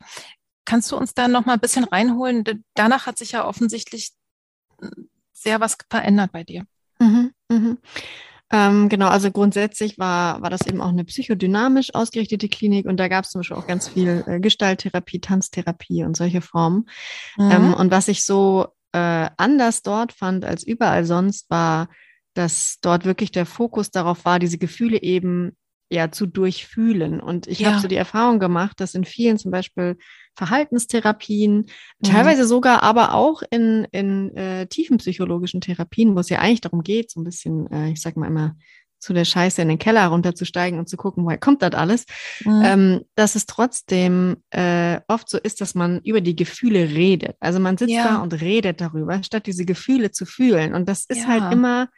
Kannst 0.64 0.92
du 0.92 0.96
uns 0.96 1.14
da 1.14 1.26
noch 1.26 1.46
mal 1.46 1.54
ein 1.54 1.60
bisschen 1.60 1.82
reinholen? 1.82 2.44
Danach 2.74 3.06
hat 3.06 3.18
sich 3.18 3.32
ja 3.32 3.44
offensichtlich 3.44 4.12
sehr 5.32 5.60
was 5.60 5.76
verändert 5.88 6.32
bei 6.32 6.44
dir. 6.44 6.64
Mhm, 6.98 7.32
mhm. 7.48 7.78
Ähm, 8.52 8.88
genau, 8.88 9.06
also 9.08 9.30
grundsätzlich 9.30 9.98
war, 9.98 10.42
war 10.42 10.50
das 10.50 10.66
eben 10.66 10.80
auch 10.80 10.88
eine 10.88 11.04
psychodynamisch 11.04 11.94
ausgerichtete 11.94 12.48
Klinik 12.48 12.86
und 12.86 12.96
da 12.98 13.06
gab 13.06 13.24
es 13.24 13.30
zum 13.30 13.40
Beispiel 13.40 13.56
auch 13.56 13.66
ganz 13.66 13.88
viel 13.88 14.24
äh, 14.26 14.40
Gestalttherapie, 14.40 15.20
Tanztherapie 15.20 16.02
und 16.02 16.16
solche 16.16 16.40
Formen. 16.40 16.88
Mhm. 17.36 17.50
Ähm, 17.50 17.74
und 17.74 17.92
was 17.92 18.08
ich 18.08 18.24
so 18.24 18.66
äh, 18.92 19.30
anders 19.36 19.82
dort 19.82 20.12
fand 20.12 20.44
als 20.44 20.64
überall 20.64 21.04
sonst, 21.04 21.48
war, 21.48 21.88
dass 22.34 22.78
dort 22.82 23.04
wirklich 23.04 23.30
der 23.30 23.46
Fokus 23.46 23.92
darauf 23.92 24.24
war, 24.24 24.40
diese 24.40 24.58
Gefühle 24.58 25.00
eben 25.00 25.56
ja 25.88 26.10
zu 26.10 26.26
durchfühlen. 26.26 27.20
Und 27.20 27.46
ich 27.46 27.60
ja. 27.60 27.70
habe 27.70 27.80
so 27.80 27.88
die 27.88 27.96
Erfahrung 27.96 28.40
gemacht, 28.40 28.80
dass 28.80 28.94
in 28.94 29.04
vielen 29.04 29.38
zum 29.38 29.52
Beispiel 29.52 29.96
Verhaltenstherapien, 30.40 31.56
mhm. 31.56 31.66
teilweise 32.02 32.46
sogar 32.46 32.82
aber 32.82 33.12
auch 33.12 33.42
in, 33.50 33.86
in 33.92 34.34
äh, 34.34 34.66
tiefenpsychologischen 34.66 35.60
Therapien, 35.60 36.16
wo 36.16 36.20
es 36.20 36.30
ja 36.30 36.38
eigentlich 36.38 36.62
darum 36.62 36.82
geht, 36.82 37.10
so 37.10 37.20
ein 37.20 37.24
bisschen, 37.24 37.70
äh, 37.70 37.90
ich 37.90 38.00
sag 38.00 38.16
mal 38.16 38.26
immer, 38.26 38.56
zu 38.98 39.12
der 39.12 39.26
Scheiße 39.26 39.60
in 39.60 39.68
den 39.68 39.78
Keller 39.78 40.06
runterzusteigen 40.06 40.78
und 40.78 40.88
zu 40.88 40.96
gucken, 40.96 41.24
woher 41.24 41.36
kommt 41.36 41.60
das 41.60 41.72
alles, 41.72 42.06
mhm. 42.44 42.62
ähm, 42.64 43.00
dass 43.16 43.34
es 43.34 43.44
trotzdem 43.44 44.38
äh, 44.48 45.00
oft 45.08 45.28
so 45.28 45.38
ist, 45.38 45.60
dass 45.60 45.74
man 45.74 46.00
über 46.00 46.22
die 46.22 46.36
Gefühle 46.36 46.88
redet. 46.88 47.36
Also 47.40 47.60
man 47.60 47.76
sitzt 47.76 47.92
ja. 47.92 48.08
da 48.08 48.16
und 48.22 48.40
redet 48.40 48.80
darüber, 48.80 49.22
statt 49.22 49.46
diese 49.46 49.66
Gefühle 49.66 50.10
zu 50.10 50.24
fühlen. 50.24 50.74
Und 50.74 50.88
das 50.88 51.04
ist 51.04 51.26
halt 51.26 51.40
ja. 51.40 51.44
halt 51.44 51.54
immer 51.54 51.88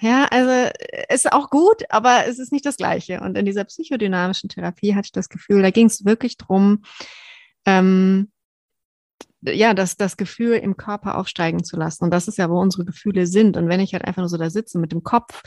ja, 0.00 0.26
also 0.30 0.70
ist 1.08 1.32
auch 1.32 1.50
gut, 1.50 1.84
aber 1.90 2.26
es 2.26 2.38
ist 2.38 2.52
nicht 2.52 2.64
das 2.64 2.76
Gleiche. 2.76 3.20
Und 3.20 3.36
in 3.36 3.44
dieser 3.44 3.64
psychodynamischen 3.64 4.48
Therapie 4.48 4.94
hatte 4.94 5.06
ich 5.06 5.12
das 5.12 5.28
Gefühl, 5.28 5.62
da 5.62 5.70
ging 5.70 5.86
es 5.86 6.04
wirklich 6.04 6.36
drum, 6.36 6.82
ähm, 7.66 8.30
ja, 9.42 9.74
das, 9.74 9.96
das 9.96 10.16
Gefühl 10.16 10.54
im 10.54 10.76
Körper 10.76 11.18
aufsteigen 11.18 11.64
zu 11.64 11.76
lassen. 11.76 12.04
Und 12.04 12.10
das 12.10 12.28
ist 12.28 12.38
ja, 12.38 12.48
wo 12.48 12.58
unsere 12.58 12.84
Gefühle 12.84 13.26
sind. 13.26 13.56
Und 13.56 13.68
wenn 13.68 13.80
ich 13.80 13.92
halt 13.92 14.04
einfach 14.04 14.22
nur 14.22 14.28
so 14.28 14.38
da 14.38 14.48
sitze 14.48 14.78
mit 14.78 14.92
dem 14.92 15.02
Kopf 15.02 15.42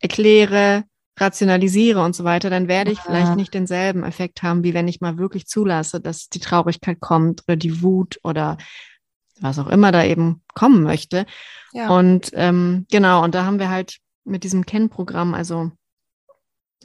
erkläre, 0.00 0.84
rationalisiere 1.18 2.02
und 2.02 2.14
so 2.14 2.24
weiter, 2.24 2.50
dann 2.50 2.68
werde 2.68 2.90
ich 2.90 3.00
vielleicht 3.00 3.36
nicht 3.36 3.54
denselben 3.54 4.04
Effekt 4.04 4.42
haben, 4.42 4.64
wie 4.64 4.74
wenn 4.74 4.88
ich 4.88 5.00
mal 5.00 5.16
wirklich 5.16 5.46
zulasse, 5.46 6.00
dass 6.00 6.28
die 6.28 6.40
Traurigkeit 6.40 7.00
kommt 7.00 7.42
oder 7.46 7.56
die 7.56 7.82
Wut 7.82 8.18
oder 8.22 8.58
was 9.40 9.58
auch 9.58 9.68
immer 9.68 9.92
da 9.92 10.04
eben 10.04 10.42
kommen 10.54 10.82
möchte. 10.82 11.26
Ja. 11.72 11.90
Und 11.90 12.30
ähm, 12.34 12.86
genau, 12.90 13.22
und 13.22 13.34
da 13.34 13.44
haben 13.44 13.58
wir 13.58 13.68
halt 13.68 13.98
mit 14.24 14.44
diesem 14.44 14.66
Kennprogramm, 14.66 15.34
also 15.34 15.70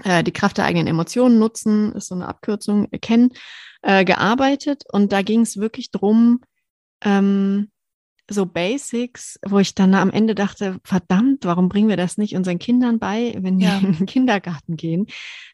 äh, 0.03 0.23
die 0.23 0.33
Kraft 0.33 0.57
der 0.57 0.65
eigenen 0.65 0.87
Emotionen 0.87 1.39
nutzen, 1.39 1.93
ist 1.93 2.07
so 2.07 2.15
eine 2.15 2.27
Abkürzung, 2.27 2.87
äh, 2.91 2.99
kennen, 2.99 3.31
äh, 3.81 4.05
gearbeitet. 4.05 4.83
Und 4.91 5.11
da 5.11 5.21
ging 5.21 5.41
es 5.41 5.57
wirklich 5.57 5.91
drum, 5.91 6.41
ähm, 7.03 7.69
so 8.29 8.45
Basics, 8.45 9.39
wo 9.45 9.59
ich 9.59 9.75
dann 9.75 9.93
am 9.93 10.09
Ende 10.09 10.35
dachte, 10.35 10.77
verdammt, 10.83 11.45
warum 11.45 11.69
bringen 11.69 11.89
wir 11.89 11.97
das 11.97 12.17
nicht 12.17 12.35
unseren 12.35 12.59
Kindern 12.59 12.99
bei, 12.99 13.35
wenn 13.39 13.59
wir 13.59 13.77
in 13.83 13.97
den 13.97 14.05
Kindergarten 14.05 14.77
gehen? 14.77 15.07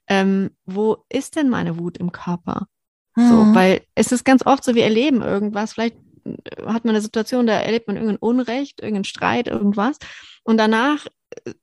Ähm, 0.07 0.51
wo 0.65 1.05
ist 1.09 1.35
denn 1.35 1.49
meine 1.49 1.79
Wut 1.79 1.97
im 1.97 2.11
Körper? 2.11 2.67
Mhm. 3.15 3.29
So, 3.29 3.55
weil 3.55 3.81
es 3.95 4.11
ist 4.11 4.25
ganz 4.25 4.45
oft 4.45 4.63
so, 4.63 4.75
wir 4.75 4.83
erleben 4.83 5.21
irgendwas, 5.21 5.73
vielleicht 5.73 5.97
hat 6.65 6.85
man 6.85 6.95
eine 6.95 7.01
Situation, 7.01 7.47
da 7.47 7.53
erlebt 7.53 7.87
man 7.87 7.95
irgendein 7.95 8.17
Unrecht, 8.17 8.81
irgendeinen 8.81 9.03
Streit, 9.03 9.47
irgendwas. 9.47 9.97
Und 10.43 10.57
danach 10.57 11.05
äh, 11.45 11.53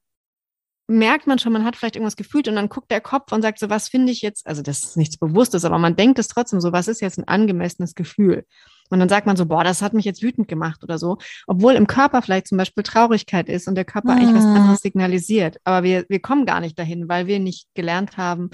merkt 0.86 1.26
man 1.26 1.38
schon, 1.38 1.52
man 1.52 1.64
hat 1.64 1.76
vielleicht 1.76 1.96
irgendwas 1.96 2.16
gefühlt 2.16 2.46
und 2.48 2.56
dann 2.56 2.68
guckt 2.68 2.90
der 2.90 3.00
Kopf 3.00 3.32
und 3.32 3.42
sagt 3.42 3.58
so, 3.58 3.70
was 3.70 3.88
finde 3.88 4.12
ich 4.12 4.20
jetzt, 4.22 4.46
also 4.46 4.62
das 4.62 4.84
ist 4.84 4.96
nichts 4.96 5.16
Bewusstes, 5.16 5.64
aber 5.64 5.78
man 5.78 5.96
denkt 5.96 6.18
es 6.18 6.28
trotzdem 6.28 6.60
so, 6.60 6.72
was 6.72 6.88
ist 6.88 7.00
jetzt 7.00 7.18
ein 7.18 7.28
angemessenes 7.28 7.94
Gefühl? 7.94 8.44
Und 8.90 8.98
dann 8.98 9.08
sagt 9.08 9.26
man 9.26 9.36
so, 9.36 9.46
boah, 9.46 9.64
das 9.64 9.80
hat 9.80 9.94
mich 9.94 10.04
jetzt 10.04 10.22
wütend 10.22 10.46
gemacht 10.46 10.82
oder 10.82 10.98
so, 10.98 11.16
obwohl 11.46 11.74
im 11.74 11.86
Körper 11.86 12.20
vielleicht 12.20 12.48
zum 12.48 12.58
Beispiel 12.58 12.82
Traurigkeit 12.82 13.48
ist 13.48 13.66
und 13.66 13.76
der 13.76 13.86
Körper 13.86 14.12
mhm. 14.12 14.18
eigentlich 14.18 14.36
was 14.36 14.44
mhm. 14.44 14.56
anderes 14.56 14.80
signalisiert. 14.80 15.56
Aber 15.64 15.84
wir, 15.84 16.04
wir 16.08 16.20
kommen 16.20 16.44
gar 16.44 16.60
nicht 16.60 16.78
dahin, 16.78 17.08
weil 17.08 17.26
wir 17.26 17.40
nicht 17.40 17.68
gelernt 17.74 18.18
haben, 18.18 18.50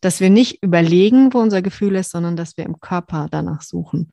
dass 0.00 0.20
wir 0.20 0.30
nicht 0.30 0.62
überlegen, 0.62 1.34
wo 1.34 1.40
unser 1.40 1.62
Gefühl 1.62 1.96
ist, 1.96 2.10
sondern 2.10 2.36
dass 2.36 2.56
wir 2.56 2.64
im 2.64 2.80
Körper 2.80 3.28
danach 3.30 3.62
suchen. 3.62 4.12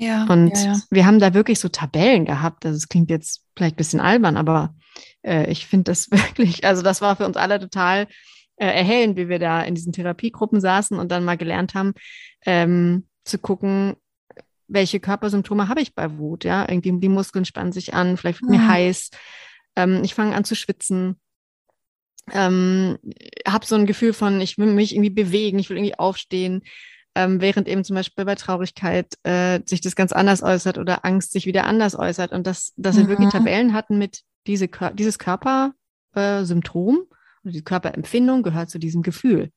Ja, 0.00 0.24
und 0.30 0.56
ja, 0.56 0.72
ja. 0.72 0.80
wir 0.90 1.04
haben 1.04 1.18
da 1.18 1.34
wirklich 1.34 1.60
so 1.60 1.68
Tabellen 1.68 2.24
gehabt. 2.24 2.64
Also 2.64 2.76
es 2.76 2.88
klingt 2.88 3.10
jetzt 3.10 3.44
vielleicht 3.54 3.74
ein 3.74 3.76
bisschen 3.76 4.00
albern, 4.00 4.38
aber 4.38 4.74
äh, 5.22 5.50
ich 5.50 5.66
finde 5.66 5.90
das 5.90 6.10
wirklich, 6.10 6.64
also 6.64 6.80
das 6.80 7.02
war 7.02 7.16
für 7.16 7.26
uns 7.26 7.36
alle 7.36 7.60
total 7.60 8.06
äh, 8.56 8.66
erhellend, 8.66 9.18
wie 9.18 9.28
wir 9.28 9.38
da 9.38 9.60
in 9.62 9.74
diesen 9.74 9.92
Therapiegruppen 9.92 10.58
saßen 10.58 10.98
und 10.98 11.12
dann 11.12 11.24
mal 11.24 11.36
gelernt 11.36 11.74
haben, 11.74 11.92
ähm, 12.46 13.08
zu 13.24 13.36
gucken, 13.36 13.94
welche 14.68 15.00
Körpersymptome 15.00 15.68
habe 15.68 15.82
ich 15.82 15.94
bei 15.94 16.16
Wut. 16.16 16.44
Ja, 16.44 16.66
irgendwie 16.66 16.98
die 16.98 17.08
Muskeln 17.10 17.44
spannen 17.44 17.72
sich 17.72 17.92
an, 17.92 18.16
vielleicht 18.16 18.40
wird 18.40 18.50
mhm. 18.50 18.56
mir 18.56 18.68
heiß, 18.68 19.10
ähm, 19.76 20.00
ich 20.02 20.14
fange 20.14 20.34
an 20.34 20.44
zu 20.44 20.54
schwitzen. 20.54 21.20
Ähm, 22.32 22.96
habe 23.46 23.66
so 23.66 23.74
ein 23.74 23.86
Gefühl 23.86 24.14
von, 24.14 24.40
ich 24.40 24.56
will 24.56 24.72
mich 24.72 24.94
irgendwie 24.94 25.10
bewegen, 25.10 25.58
ich 25.58 25.68
will 25.68 25.76
irgendwie 25.76 25.98
aufstehen 25.98 26.62
ähm, 27.14 27.40
während 27.40 27.68
eben 27.68 27.84
zum 27.84 27.96
Beispiel 27.96 28.24
bei 28.24 28.34
Traurigkeit 28.34 29.14
äh, 29.24 29.60
sich 29.66 29.80
das 29.80 29.96
ganz 29.96 30.12
anders 30.12 30.42
äußert 30.42 30.78
oder 30.78 31.04
Angst 31.04 31.32
sich 31.32 31.46
wieder 31.46 31.64
anders 31.64 31.98
äußert 31.98 32.32
und 32.32 32.46
dass, 32.46 32.72
dass 32.76 32.96
wir 32.96 33.08
wirklich 33.08 33.26
mhm. 33.26 33.38
Tabellen 33.38 33.72
hatten 33.72 33.98
mit 33.98 34.22
diese, 34.46 34.68
dieses 34.94 35.18
Körpersymptom 35.18 36.96
äh, 36.96 37.14
oder 37.44 37.52
die 37.52 37.64
Körperempfindung 37.64 38.42
gehört 38.42 38.70
zu 38.70 38.78
diesem 38.78 39.02
Gefühl. 39.02 39.50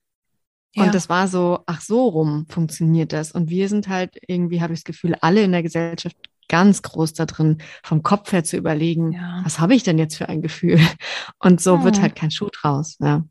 Ja. 0.75 0.83
Und 0.83 0.95
das 0.95 1.07
war 1.09 1.27
so, 1.27 1.59
ach 1.67 1.81
so 1.81 2.07
rum 2.07 2.47
funktioniert 2.49 3.13
das. 3.13 3.31
Und 3.31 3.49
wir 3.49 3.69
sind 3.69 3.87
halt 3.87 4.17
irgendwie, 4.27 4.61
habe 4.61 4.73
ich 4.73 4.79
das 4.79 4.85
Gefühl, 4.85 5.15
alle 5.21 5.43
in 5.43 5.51
der 5.51 5.61
Gesellschaft 5.61 6.17
ganz 6.49 6.81
groß 6.81 7.13
da 7.13 7.25
drin, 7.25 7.59
vom 7.83 8.03
Kopf 8.03 8.31
her 8.31 8.43
zu 8.43 8.57
überlegen, 8.57 9.13
ja. 9.13 9.41
was 9.43 9.59
habe 9.59 9.75
ich 9.75 9.83
denn 9.83 9.97
jetzt 9.97 10.15
für 10.15 10.29
ein 10.29 10.41
Gefühl? 10.41 10.79
Und 11.39 11.61
so 11.61 11.75
ja. 11.75 11.83
wird 11.83 12.01
halt 12.01 12.15
kein 12.15 12.31
Schuh 12.31 12.49
draus. 12.49 12.97
Ja. 12.99 13.23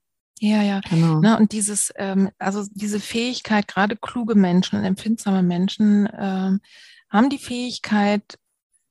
Ja, 0.42 0.60
ja. 0.60 0.80
Genau. 0.90 1.20
Na, 1.22 1.36
und 1.36 1.52
dieses, 1.52 1.92
ähm, 1.94 2.28
also 2.40 2.66
diese 2.72 2.98
Fähigkeit, 2.98 3.68
gerade 3.68 3.94
kluge 3.94 4.34
Menschen 4.34 4.76
und 4.76 4.84
empfindsame 4.84 5.44
Menschen 5.44 6.08
ähm, 6.18 6.60
haben 7.08 7.30
die 7.30 7.38
Fähigkeit, 7.38 8.40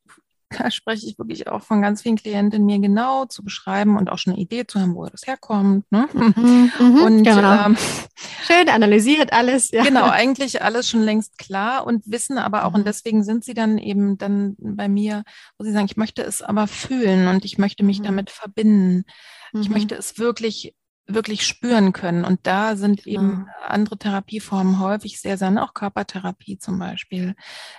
da 0.50 0.72
spreche 0.72 1.08
ich 1.08 1.20
wirklich 1.20 1.50
auch 1.50 1.62
von 1.62 1.82
ganz 1.82 2.04
vielen 2.04 2.16
Klienten, 2.16 2.66
mir 2.66 2.80
genau 2.80 3.26
zu 3.26 3.44
beschreiben 3.44 3.98
und 3.98 4.10
auch 4.10 4.18
schon 4.18 4.32
eine 4.32 4.42
Idee 4.42 4.66
zu 4.66 4.80
haben, 4.80 4.96
wo 4.96 5.06
das 5.06 5.28
herkommt. 5.28 5.92
Ne? 5.92 6.08
Mhm, 6.14 6.72
mhm 6.80 7.04
und 7.04 7.24
genau. 7.26 7.66
ähm, 7.66 7.78
schön 8.48 8.70
analysiert 8.70 9.34
alles. 9.34 9.72
Ja. 9.72 9.84
Genau, 9.84 10.06
eigentlich 10.06 10.62
alles 10.62 10.90
schon 10.90 11.02
längst 11.02 11.38
klar 11.38 11.86
und 11.86 12.10
wissen 12.10 12.38
aber 12.38 12.64
auch, 12.64 12.70
mhm. 12.70 12.76
und 12.78 12.88
deswegen 12.88 13.26
sind 13.26 13.44
sie 13.44 13.54
dann 13.54 13.78
eben 13.78 14.18
dann 14.18 14.56
bei 14.58 14.88
mir, 14.88 15.24
wo 15.58 15.66
sie 15.66 15.74
sagen, 15.74 15.86
ich 15.86 15.98
möchte 15.98 16.24
es 16.24 16.42
aber 16.42 16.68
fühlen 16.68 17.28
und 17.28 17.44
ich 17.44 17.58
möchte 17.58 17.84
mich 17.84 18.00
mhm. 18.00 18.04
damit 18.06 18.30
verbinden. 18.30 19.04
Ich 19.52 19.68
mhm. 19.68 19.74
möchte 19.74 19.96
es 19.96 20.18
wirklich 20.18 20.74
wirklich 21.14 21.46
spüren 21.46 21.94
können. 21.94 22.26
Und 22.26 22.42
da 22.44 22.76
sind 22.76 23.06
eben 23.08 23.48
andere 23.66 23.98
Therapieformen 23.98 24.80
häufig 24.80 25.20
sehr, 25.20 25.38
sehr, 25.38 25.52
auch 25.62 25.74
Körpertherapie 25.74 26.58
zum 26.58 26.80
Beispiel, 26.80 27.36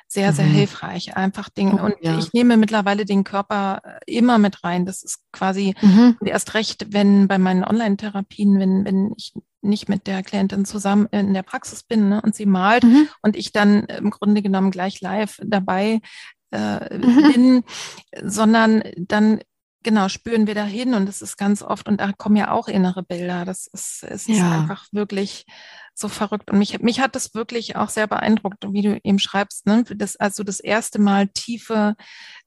sehr, 0.06 0.32
sehr 0.32 0.46
mhm. 0.46 0.52
hilfreich. 0.52 1.16
Einfach 1.16 1.48
Dinge. 1.48 1.80
Oh, 1.80 1.86
und 1.86 1.94
ja. 2.00 2.18
ich 2.18 2.32
nehme 2.32 2.56
mittlerweile 2.56 3.04
den 3.04 3.24
Körper 3.24 3.80
äh, 3.84 4.14
immer 4.16 4.38
mit 4.38 4.64
rein. 4.64 4.86
Das 4.86 5.02
ist 5.02 5.20
quasi 5.32 5.74
mhm. 5.80 6.16
erst 6.24 6.54
recht, 6.54 6.86
wenn 6.92 7.28
bei 7.28 7.38
meinen 7.38 7.64
Online-Therapien, 7.64 8.58
wenn, 8.58 8.84
wenn 8.84 9.12
ich 9.16 9.32
nicht 9.62 9.88
mit 9.88 10.06
der 10.06 10.22
Klientin 10.22 10.64
zusammen 10.64 11.06
in 11.12 11.34
der 11.34 11.44
Praxis 11.44 11.84
bin 11.84 12.08
ne, 12.08 12.20
und 12.20 12.34
sie 12.34 12.46
malt 12.46 12.82
mhm. 12.82 13.08
und 13.22 13.36
ich 13.36 13.52
dann 13.52 13.84
im 13.84 14.10
Grunde 14.10 14.42
genommen 14.42 14.72
gleich 14.72 15.00
live 15.00 15.40
dabei 15.44 16.00
äh, 16.50 16.98
mhm. 16.98 17.32
bin, 17.32 17.64
sondern 18.22 18.82
dann 18.96 19.40
genau, 19.82 20.08
spüren 20.08 20.46
wir 20.46 20.54
dahin 20.54 20.94
und 20.94 21.08
es 21.08 21.22
ist 21.22 21.36
ganz 21.36 21.62
oft, 21.62 21.88
und 21.88 22.00
da 22.00 22.12
kommen 22.12 22.36
ja 22.36 22.50
auch 22.50 22.68
innere 22.68 23.02
Bilder. 23.02 23.44
Das 23.44 23.66
ist, 23.66 24.04
es 24.04 24.26
ja. 24.26 24.34
ist 24.34 24.42
einfach 24.42 24.86
wirklich 24.92 25.44
so 25.94 26.08
verrückt. 26.08 26.50
Und 26.50 26.58
mich, 26.58 26.80
mich 26.80 27.00
hat 27.00 27.14
das 27.14 27.34
wirklich 27.34 27.76
auch 27.76 27.88
sehr 27.88 28.06
beeindruckt, 28.06 28.64
wie 28.72 28.82
du 28.82 29.00
eben 29.02 29.18
schreibst, 29.18 29.66
ne? 29.66 29.84
Das, 29.94 30.16
als 30.16 30.36
du 30.36 30.44
das 30.44 30.60
erste 30.60 30.98
Mal 30.98 31.28
tiefe 31.28 31.96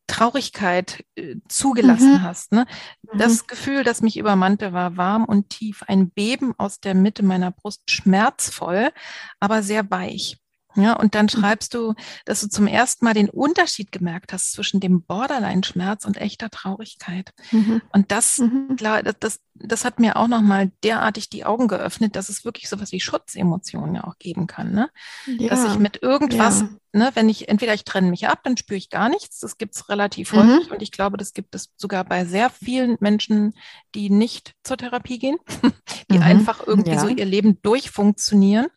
Traurigkeit 0.08 1.04
äh, 1.16 1.36
zugelassen 1.48 2.14
mhm. 2.14 2.22
hast. 2.24 2.52
Ne? 2.52 2.66
Mhm. 3.12 3.18
Das 3.18 3.48
Gefühl, 3.48 3.84
das 3.84 4.02
mich 4.02 4.18
übermannte, 4.18 4.74
war 4.74 4.98
warm 4.98 5.26
und 5.26 5.50
tief, 5.50 5.84
ein 5.88 6.10
Beben 6.12 6.54
aus 6.58 6.80
der 6.80 6.94
Mitte 6.94 7.24
meiner 7.24 7.52
Brust, 7.52 7.90
schmerzvoll, 7.90 8.92
aber 9.40 9.64
sehr 9.64 9.90
weich. 9.90 10.38
Ja, 10.76 10.94
und 10.94 11.16
dann 11.16 11.30
schreibst 11.30 11.74
du, 11.74 11.94
dass 12.26 12.42
du 12.42 12.50
zum 12.50 12.68
ersten 12.68 13.06
Mal 13.06 13.14
den 13.14 13.30
Unterschied 13.30 13.92
gemerkt 13.92 14.34
hast 14.34 14.52
zwischen 14.52 14.80
dem 14.80 15.04
Borderline-Schmerz 15.04 16.06
und 16.06 16.18
echter 16.18 16.50
Traurigkeit. 16.50 17.32
Mhm. 17.52 17.82
Und 17.92 18.12
das, 18.12 18.40
mhm. 18.40 18.76
klar, 18.76 19.04
das, 19.04 19.16
das, 19.20 19.40
das 19.56 19.86
hat 19.86 20.00
mir 20.00 20.18
auch 20.18 20.28
nochmal 20.28 20.72
derartig 20.84 21.30
die 21.30 21.46
Augen 21.46 21.68
geöffnet, 21.68 22.16
dass 22.16 22.30
es 22.30 22.44
wirklich 22.44 22.68
sowas 22.68 22.92
wie 22.92 23.00
Schutzemotionen 23.00 23.96
ja 23.96 24.04
auch 24.04 24.18
geben 24.20 24.48
kann. 24.48 24.74
Ne? 24.74 24.90
Ja. 25.26 25.50
Dass 25.50 25.66
ich 25.66 25.80
mit 25.80 26.02
irgendwas, 26.04 26.62
ja. 26.62 26.70
ne, 26.92 27.12
wenn 27.14 27.30
ich, 27.30 27.48
entweder 27.48 27.74
ich 27.74 27.86
trenne 27.86 28.10
mich 28.10 28.28
ab, 28.28 28.42
dann 28.44 28.58
spüre 28.58 28.78
ich 28.78 28.90
gar 28.90 29.08
nichts. 29.08 29.40
Das 29.40 29.58
gibt 29.58 29.76
es 29.76 29.88
relativ 29.88 30.34
mhm. 30.34 30.38
häufig. 30.38 30.72
Und 30.72 30.82
ich 30.82 30.92
glaube, 30.92 31.18
das 31.18 31.34
gibt 31.34 31.56
es 31.56 31.70
sogar 31.78 32.04
bei 32.04 32.26
sehr 32.26 32.50
vielen 32.50 32.98
Menschen, 33.00 33.54
die 33.96 34.10
nicht 34.10 34.56
zur 34.64 34.78
Therapie 34.78 35.20
gehen, 35.20 35.38
die 36.12 36.18
mhm. 36.18 36.24
einfach 36.24 36.66
irgendwie 36.66 36.92
ja. 36.92 37.00
so 37.00 37.08
ihr 37.08 37.26
Leben 37.26 37.62
durchfunktionieren. 37.62 38.68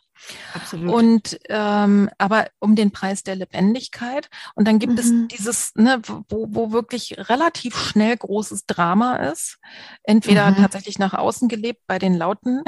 Absolut. 0.54 0.92
Und 0.92 1.38
ähm, 1.48 2.10
aber 2.18 2.46
um 2.58 2.76
den 2.76 2.90
Preis 2.90 3.22
der 3.22 3.36
Lebendigkeit. 3.36 4.28
Und 4.54 4.66
dann 4.66 4.78
gibt 4.78 4.94
mhm. 4.94 4.98
es 4.98 5.12
dieses, 5.38 5.74
ne, 5.74 6.00
wo, 6.28 6.46
wo 6.50 6.72
wirklich 6.72 7.16
relativ 7.28 7.76
schnell 7.76 8.16
großes 8.16 8.66
Drama 8.66 9.16
ist. 9.16 9.58
Entweder 10.02 10.50
mhm. 10.50 10.56
tatsächlich 10.56 10.98
nach 10.98 11.14
außen 11.14 11.48
gelebt 11.48 11.82
bei 11.86 11.98
den 11.98 12.14
Lauten 12.14 12.62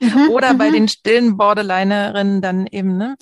mhm. 0.00 0.28
oder 0.30 0.54
bei 0.54 0.68
mhm. 0.68 0.74
den 0.74 0.88
stillen 0.88 1.36
Borderlinerinnen 1.36 2.42
dann 2.42 2.66
eben, 2.66 2.96
ne? 2.96 3.16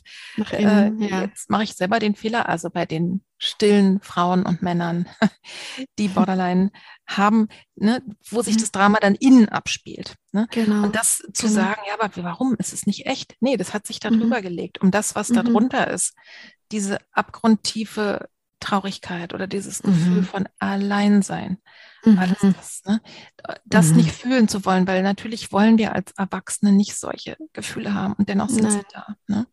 Äh, 0.50 0.90
ja. 0.98 1.22
Jetzt 1.22 1.50
mache 1.50 1.64
ich 1.64 1.74
selber 1.74 1.98
den 1.98 2.14
Fehler, 2.14 2.48
also 2.48 2.70
bei 2.70 2.86
den 2.86 3.22
stillen 3.44 4.00
Frauen 4.00 4.46
und 4.46 4.62
Männern, 4.62 5.08
die 5.98 6.06
Borderline 6.06 6.70
haben, 7.08 7.48
ne, 7.74 8.00
wo 8.30 8.40
sich 8.40 8.54
mhm. 8.54 8.60
das 8.60 8.70
Drama 8.70 8.98
dann 9.00 9.16
innen 9.16 9.48
abspielt. 9.48 10.14
Ne? 10.30 10.46
Genau. 10.52 10.84
Und 10.84 10.94
das 10.94 11.18
zu 11.32 11.48
genau. 11.48 11.54
sagen, 11.54 11.80
ja, 11.88 11.94
aber 11.98 12.10
warum 12.22 12.54
ist 12.58 12.72
es 12.72 12.86
nicht 12.86 13.06
echt? 13.06 13.34
Nee, 13.40 13.56
das 13.56 13.74
hat 13.74 13.84
sich 13.84 13.98
da 13.98 14.10
drüber 14.10 14.38
mhm. 14.38 14.42
gelegt. 14.42 14.80
Um 14.80 14.92
das, 14.92 15.16
was 15.16 15.30
mhm. 15.30 15.34
da 15.34 15.42
drunter 15.42 15.90
ist, 15.90 16.14
diese 16.70 16.98
abgrundtiefe 17.10 18.28
Traurigkeit 18.62 19.34
oder 19.34 19.46
dieses 19.46 19.82
Gefühl 19.82 20.20
mhm. 20.20 20.24
von 20.24 20.48
Alleinsein. 20.58 21.58
Mhm. 22.04 22.18
Alles 22.18 22.38
das, 22.40 22.82
ne? 22.86 23.00
das 23.64 23.90
mhm. 23.90 23.96
nicht 23.96 24.10
fühlen 24.12 24.48
zu 24.48 24.64
wollen, 24.64 24.86
weil 24.86 25.02
natürlich 25.02 25.52
wollen 25.52 25.78
wir 25.78 25.94
als 25.94 26.12
Erwachsene 26.16 26.72
nicht 26.72 26.96
solche 26.96 27.36
Gefühle 27.52 27.94
haben 27.94 28.14
und 28.14 28.28
dennoch 28.28 28.48
sind 28.48 28.64
Nein. 28.64 28.72
sie 28.72 28.82
da. 28.92 29.16
Ne? 29.28 29.46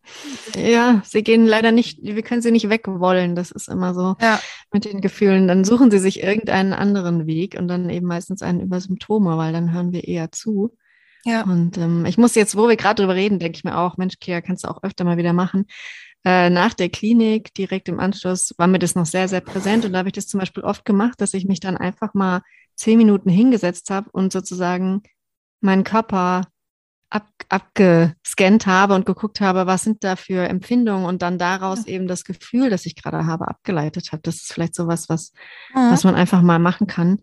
Ja, 0.56 1.02
sie 1.04 1.22
gehen 1.22 1.46
leider 1.46 1.70
nicht, 1.70 2.02
wir 2.02 2.22
können 2.22 2.42
sie 2.42 2.50
nicht 2.50 2.68
wegwollen. 2.68 3.36
Das 3.36 3.50
ist 3.50 3.68
immer 3.68 3.94
so 3.94 4.16
ja. 4.20 4.40
mit 4.72 4.84
den 4.84 5.00
Gefühlen. 5.00 5.46
Dann 5.46 5.64
suchen 5.64 5.90
sie 5.90 5.98
sich 5.98 6.22
irgendeinen 6.22 6.72
anderen 6.72 7.26
Weg 7.26 7.56
und 7.58 7.68
dann 7.68 7.88
eben 7.88 8.06
meistens 8.06 8.42
einen 8.42 8.60
über 8.60 8.80
Symptome, 8.80 9.36
weil 9.36 9.52
dann 9.52 9.72
hören 9.72 9.92
wir 9.92 10.08
eher 10.08 10.32
zu. 10.32 10.76
Ja. 11.24 11.42
Und 11.42 11.76
ähm, 11.76 12.06
ich 12.06 12.18
muss 12.18 12.34
jetzt, 12.34 12.56
wo 12.56 12.68
wir 12.68 12.76
gerade 12.76 13.02
drüber 13.02 13.14
reden, 13.14 13.38
denke 13.38 13.56
ich 13.56 13.64
mir 13.64 13.76
auch, 13.76 13.96
Mensch, 13.96 14.18
Kia, 14.18 14.40
kannst 14.40 14.64
du 14.64 14.68
auch 14.68 14.82
öfter 14.82 15.04
mal 15.04 15.18
wieder 15.18 15.32
machen. 15.32 15.66
Äh, 16.24 16.50
nach 16.50 16.74
der 16.74 16.90
Klinik, 16.90 17.54
direkt 17.54 17.88
im 17.88 17.98
Anschluss, 17.98 18.54
war 18.58 18.66
mir 18.66 18.78
das 18.78 18.94
noch 18.94 19.06
sehr, 19.06 19.28
sehr 19.28 19.40
präsent. 19.40 19.84
Und 19.84 19.92
da 19.92 20.00
habe 20.00 20.08
ich 20.08 20.14
das 20.14 20.26
zum 20.26 20.40
Beispiel 20.40 20.62
oft 20.62 20.84
gemacht, 20.84 21.20
dass 21.20 21.32
ich 21.32 21.46
mich 21.46 21.60
dann 21.60 21.76
einfach 21.76 22.12
mal 22.12 22.42
zehn 22.76 22.98
Minuten 22.98 23.30
hingesetzt 23.30 23.90
habe 23.90 24.10
und 24.12 24.32
sozusagen 24.32 25.02
meinen 25.60 25.84
Körper 25.84 26.42
ab, 27.08 27.26
abgescannt 27.48 28.66
habe 28.66 28.94
und 28.94 29.06
geguckt 29.06 29.40
habe, 29.40 29.66
was 29.66 29.82
sind 29.82 30.04
da 30.04 30.16
für 30.16 30.46
Empfindungen 30.46 31.06
und 31.06 31.22
dann 31.22 31.38
daraus 31.38 31.86
eben 31.86 32.06
das 32.06 32.24
Gefühl, 32.24 32.68
das 32.68 32.86
ich 32.86 32.96
gerade 32.96 33.26
habe, 33.26 33.48
abgeleitet 33.48 34.12
habe. 34.12 34.22
Das 34.22 34.36
ist 34.36 34.52
vielleicht 34.52 34.74
sowas, 34.74 35.08
was, 35.08 35.32
mhm. 35.74 35.90
was 35.90 36.04
man 36.04 36.14
einfach 36.14 36.42
mal 36.42 36.58
machen 36.58 36.86
kann. 36.86 37.18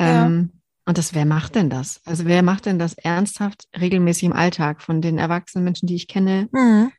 Ja. 0.00 0.26
Ähm, 0.26 0.52
und 0.88 0.98
das, 0.98 1.14
wer 1.14 1.24
macht 1.24 1.56
denn 1.56 1.68
das? 1.68 2.00
Also 2.04 2.26
wer 2.26 2.44
macht 2.44 2.66
denn 2.66 2.78
das 2.78 2.94
ernsthaft 2.94 3.66
regelmäßig 3.76 4.22
im 4.22 4.32
Alltag 4.32 4.82
von 4.82 5.00
den 5.00 5.18
erwachsenen 5.18 5.64
Menschen, 5.64 5.88
die 5.88 5.96
ich 5.96 6.06
kenne? 6.06 6.48
Mhm 6.52 6.92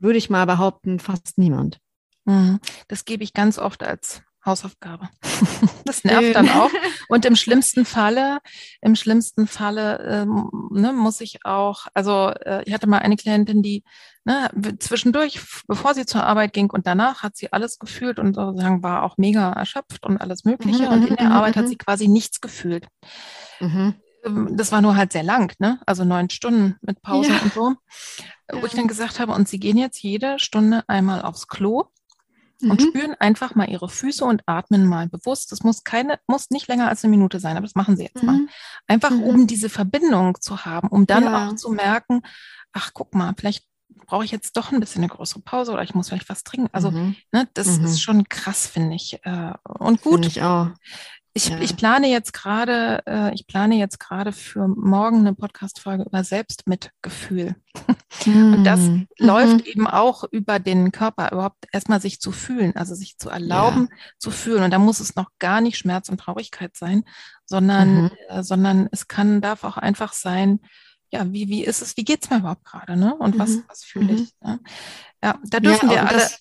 würde 0.00 0.18
ich 0.18 0.30
mal 0.30 0.46
behaupten, 0.46 0.98
fast 0.98 1.38
niemand. 1.38 1.78
Mhm. 2.24 2.60
Das 2.88 3.04
gebe 3.04 3.24
ich 3.24 3.32
ganz 3.32 3.58
oft 3.58 3.82
als 3.82 4.22
Hausaufgabe. 4.44 5.08
Das 5.84 6.04
nervt 6.04 6.34
dann 6.34 6.48
auch. 6.50 6.70
Und 7.08 7.24
im 7.24 7.34
schlimmsten 7.34 7.84
Falle, 7.84 8.38
im 8.80 8.94
schlimmsten 8.94 9.46
Falle 9.46 9.98
ähm, 10.06 10.50
ne, 10.70 10.92
muss 10.92 11.20
ich 11.20 11.44
auch, 11.44 11.86
also 11.94 12.28
äh, 12.28 12.62
ich 12.64 12.74
hatte 12.74 12.86
mal 12.86 12.98
eine 12.98 13.16
Klientin, 13.16 13.62
die 13.62 13.82
ne, 14.24 14.50
zwischendurch, 14.78 15.40
bevor 15.66 15.94
sie 15.94 16.06
zur 16.06 16.24
Arbeit 16.24 16.52
ging 16.52 16.70
und 16.70 16.86
danach 16.86 17.22
hat 17.22 17.36
sie 17.36 17.52
alles 17.52 17.78
gefühlt 17.78 18.18
und 18.18 18.34
sozusagen 18.34 18.82
war 18.82 19.02
auch 19.02 19.16
mega 19.16 19.50
erschöpft 19.52 20.04
und 20.04 20.18
alles 20.18 20.44
Mögliche. 20.44 20.84
Mhm, 20.84 20.92
und 20.92 21.08
in 21.08 21.16
der 21.16 21.26
mhm, 21.26 21.32
Arbeit 21.32 21.56
hat 21.56 21.64
mhm. 21.64 21.68
sie 21.68 21.76
quasi 21.76 22.08
nichts 22.08 22.40
gefühlt. 22.40 22.86
Mhm. 23.58 23.94
Ähm, 24.24 24.56
das 24.56 24.72
war 24.72 24.80
nur 24.80 24.96
halt 24.96 25.12
sehr 25.12 25.22
lang, 25.22 25.54
ne? 25.58 25.80
Also 25.86 26.04
neun 26.04 26.30
Stunden 26.30 26.76
mit 26.82 27.02
Pause 27.02 27.30
ja. 27.30 27.38
und 27.42 27.52
so. 27.52 27.74
Wo 28.52 28.66
ich 28.66 28.72
dann 28.72 28.88
gesagt 28.88 29.20
habe, 29.20 29.32
und 29.32 29.48
sie 29.48 29.60
gehen 29.60 29.76
jetzt 29.76 30.02
jede 30.02 30.38
Stunde 30.38 30.82
einmal 30.88 31.22
aufs 31.22 31.46
Klo 31.46 31.84
mhm. 32.60 32.70
und 32.70 32.82
spüren 32.82 33.14
einfach 33.18 33.54
mal 33.54 33.68
ihre 33.68 33.88
Füße 33.88 34.24
und 34.24 34.42
atmen 34.46 34.86
mal 34.86 35.08
bewusst. 35.08 35.52
Das 35.52 35.62
muss 35.62 35.84
keine, 35.84 36.18
muss 36.26 36.50
nicht 36.50 36.68
länger 36.68 36.88
als 36.88 37.04
eine 37.04 37.10
Minute 37.10 37.40
sein, 37.40 37.56
aber 37.56 37.66
das 37.66 37.74
machen 37.74 37.96
sie 37.96 38.04
jetzt 38.04 38.22
mhm. 38.22 38.26
mal. 38.26 38.40
Einfach 38.86 39.10
mhm. 39.10 39.22
um 39.22 39.46
diese 39.46 39.68
Verbindung 39.68 40.40
zu 40.40 40.64
haben, 40.64 40.88
um 40.88 41.06
dann 41.06 41.24
ja. 41.24 41.48
auch 41.48 41.54
zu 41.56 41.70
merken, 41.70 42.22
ach 42.72 42.90
guck 42.92 43.14
mal, 43.14 43.34
vielleicht 43.36 43.66
brauche 44.06 44.24
ich 44.24 44.30
jetzt 44.30 44.56
doch 44.56 44.72
ein 44.72 44.80
bisschen 44.80 45.02
eine 45.02 45.12
größere 45.12 45.40
Pause 45.40 45.72
oder 45.72 45.82
ich 45.82 45.94
muss 45.94 46.08
vielleicht 46.08 46.28
was 46.28 46.42
trinken. 46.42 46.68
Also, 46.72 46.90
mhm. 46.90 47.16
ne, 47.32 47.48
das 47.54 47.68
ist 47.68 47.80
mhm. 47.80 47.96
schon 47.96 48.28
krass, 48.28 48.66
finde 48.66 48.96
ich. 48.96 49.24
Äh, 49.24 49.52
und 49.62 50.02
gut. 50.02 50.14
Find 50.14 50.26
ich 50.26 50.42
auch. 50.42 50.68
Ich, 51.32 51.48
ja. 51.48 51.60
ich 51.60 51.76
plane 51.76 52.08
jetzt 52.08 52.32
gerade, 52.32 53.02
äh, 53.06 53.32
ich 53.34 53.46
plane 53.46 53.76
jetzt 53.76 54.00
gerade 54.00 54.32
für 54.32 54.66
morgen 54.66 55.18
eine 55.18 55.32
Podcast-Folge 55.32 56.02
über 56.04 56.24
Selbstmitgefühl. 56.24 57.54
Mm. 58.26 58.54
Und 58.54 58.64
das 58.64 58.80
mhm. 58.80 59.06
läuft 59.16 59.64
eben 59.66 59.86
auch 59.86 60.24
über 60.24 60.58
den 60.58 60.90
Körper, 60.90 61.30
überhaupt 61.30 61.66
erstmal 61.70 62.00
sich 62.00 62.20
zu 62.20 62.32
fühlen, 62.32 62.74
also 62.74 62.96
sich 62.96 63.16
zu 63.16 63.30
erlauben, 63.30 63.88
ja. 63.90 63.96
zu 64.18 64.32
fühlen. 64.32 64.64
Und 64.64 64.72
da 64.72 64.80
muss 64.80 64.98
es 64.98 65.14
noch 65.14 65.30
gar 65.38 65.60
nicht 65.60 65.78
Schmerz 65.78 66.08
und 66.08 66.18
Traurigkeit 66.18 66.76
sein, 66.76 67.04
sondern, 67.44 68.04
mhm. 68.04 68.10
äh, 68.28 68.42
sondern 68.42 68.88
es 68.90 69.06
kann, 69.06 69.40
darf 69.40 69.62
auch 69.62 69.76
einfach 69.76 70.12
sein, 70.12 70.58
ja, 71.12 71.32
wie, 71.32 71.48
wie 71.48 71.64
ist 71.64 71.80
es, 71.80 71.96
wie 71.96 72.04
geht's 72.04 72.30
mir 72.30 72.38
überhaupt 72.38 72.64
gerade, 72.64 72.96
ne? 72.96 73.14
Und 73.16 73.38
was, 73.38 73.50
mhm. 73.50 73.64
was 73.68 73.84
fühle 73.84 74.14
ich? 74.14 74.32
Ne? 74.40 74.60
Ja, 75.22 75.38
da 75.44 75.60
dürfen 75.60 75.90
ja, 75.90 75.94
wir 75.94 76.08
alle. 76.08 76.18
Das. 76.18 76.40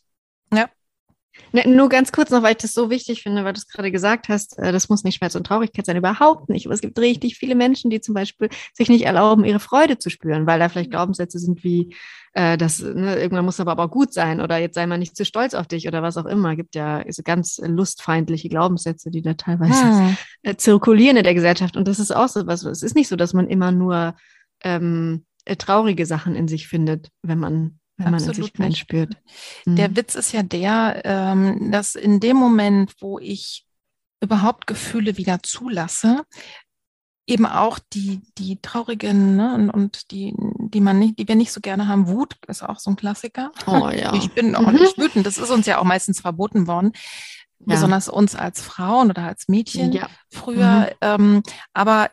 Ne, 1.51 1.67
nur 1.67 1.89
ganz 1.89 2.11
kurz 2.11 2.29
noch, 2.29 2.43
weil 2.43 2.51
ich 2.51 2.57
das 2.57 2.73
so 2.73 2.89
wichtig 2.89 3.23
finde, 3.23 3.43
weil 3.43 3.53
du 3.53 3.57
es 3.57 3.67
gerade 3.67 3.91
gesagt 3.91 4.29
hast, 4.29 4.57
äh, 4.59 4.71
das 4.71 4.89
muss 4.89 5.03
nicht 5.03 5.15
Schmerz 5.15 5.35
und 5.35 5.47
Traurigkeit 5.47 5.85
sein, 5.85 5.97
überhaupt 5.97 6.49
nicht. 6.49 6.65
Aber 6.65 6.75
es 6.75 6.81
gibt 6.81 6.99
richtig 6.99 7.37
viele 7.37 7.55
Menschen, 7.55 7.89
die 7.89 8.01
zum 8.01 8.13
Beispiel 8.13 8.49
sich 8.73 8.89
nicht 8.89 9.05
erlauben, 9.05 9.45
ihre 9.45 9.59
Freude 9.59 9.97
zu 9.97 10.09
spüren, 10.09 10.45
weil 10.45 10.59
da 10.59 10.69
vielleicht 10.69 10.91
Glaubenssätze 10.91 11.39
sind 11.39 11.63
wie, 11.63 11.95
äh, 12.33 12.57
das, 12.57 12.79
ne, 12.81 13.19
irgendwann 13.19 13.45
muss 13.45 13.59
aber 13.59 13.71
aber 13.71 13.87
gut 13.87 14.13
sein 14.13 14.41
oder 14.41 14.57
jetzt 14.57 14.75
sei 14.75 14.85
mal 14.85 14.97
nicht 14.97 15.15
zu 15.15 15.25
stolz 15.25 15.53
auf 15.53 15.67
dich 15.67 15.87
oder 15.87 16.03
was 16.03 16.17
auch 16.17 16.25
immer. 16.25 16.51
Es 16.51 16.57
gibt 16.57 16.75
ja 16.75 17.03
so 17.09 17.23
ganz 17.23 17.59
lustfeindliche 17.63 18.49
Glaubenssätze, 18.49 19.09
die 19.09 19.21
da 19.21 19.33
teilweise 19.33 19.81
hm. 19.81 20.17
äh, 20.43 20.55
zirkulieren 20.55 21.17
in 21.17 21.23
der 21.23 21.33
Gesellschaft. 21.33 21.77
Und 21.77 21.87
das 21.87 21.99
ist 21.99 22.15
auch 22.15 22.27
so 22.27 22.45
was. 22.45 22.63
Es 22.63 22.83
ist 22.83 22.95
nicht 22.95 23.07
so, 23.07 23.15
dass 23.15 23.33
man 23.33 23.47
immer 23.47 23.71
nur 23.71 24.15
ähm, 24.63 25.25
äh, 25.45 25.55
traurige 25.55 26.05
Sachen 26.05 26.35
in 26.35 26.47
sich 26.47 26.67
findet, 26.67 27.09
wenn 27.23 27.39
man 27.39 27.79
wenn 27.99 28.11
man 28.11 28.15
Absolut 28.15 28.57
in 28.57 28.71
sich 28.71 28.79
spürt. 28.79 29.17
Der 29.65 29.89
mhm. 29.89 29.95
Witz 29.97 30.15
ist 30.15 30.31
ja 30.31 30.41
der, 30.41 31.01
ähm, 31.03 31.71
dass 31.71 31.95
in 31.95 32.19
dem 32.19 32.37
Moment, 32.37 32.93
wo 33.01 33.19
ich 33.19 33.65
überhaupt 34.21 34.67
Gefühle 34.67 35.17
wieder 35.17 35.43
zulasse, 35.43 36.23
eben 37.27 37.45
auch 37.45 37.77
die, 37.93 38.21
die 38.37 38.59
traurigen 38.61 39.35
ne, 39.35 39.53
und, 39.53 39.69
und, 39.69 40.11
die, 40.11 40.33
die 40.37 40.81
man 40.81 40.97
nicht, 40.97 41.19
die 41.19 41.27
wir 41.27 41.35
nicht 41.35 41.51
so 41.51 41.61
gerne 41.61 41.87
haben. 41.87 42.07
Wut 42.07 42.35
ist 42.47 42.63
auch 42.63 42.79
so 42.79 42.89
ein 42.89 42.95
Klassiker. 42.95 43.51
Oh 43.67 43.89
ja. 43.93 44.13
Ich 44.15 44.31
bin 44.31 44.55
auch 44.55 44.61
mhm. 44.61 44.79
nicht 44.79 44.97
wütend. 44.97 45.25
Das 45.27 45.37
ist 45.37 45.51
uns 45.51 45.67
ja 45.67 45.77
auch 45.77 45.83
meistens 45.83 46.21
verboten 46.21 46.65
worden. 46.65 46.93
Ja. 47.59 47.75
Besonders 47.75 48.09
uns 48.09 48.35
als 48.35 48.61
Frauen 48.61 49.09
oder 49.09 49.23
als 49.23 49.47
Mädchen 49.47 49.91
ja. 49.91 50.09
früher. 50.31 50.89
Mhm. 50.89 50.95
Ähm, 51.01 51.43
aber 51.73 52.09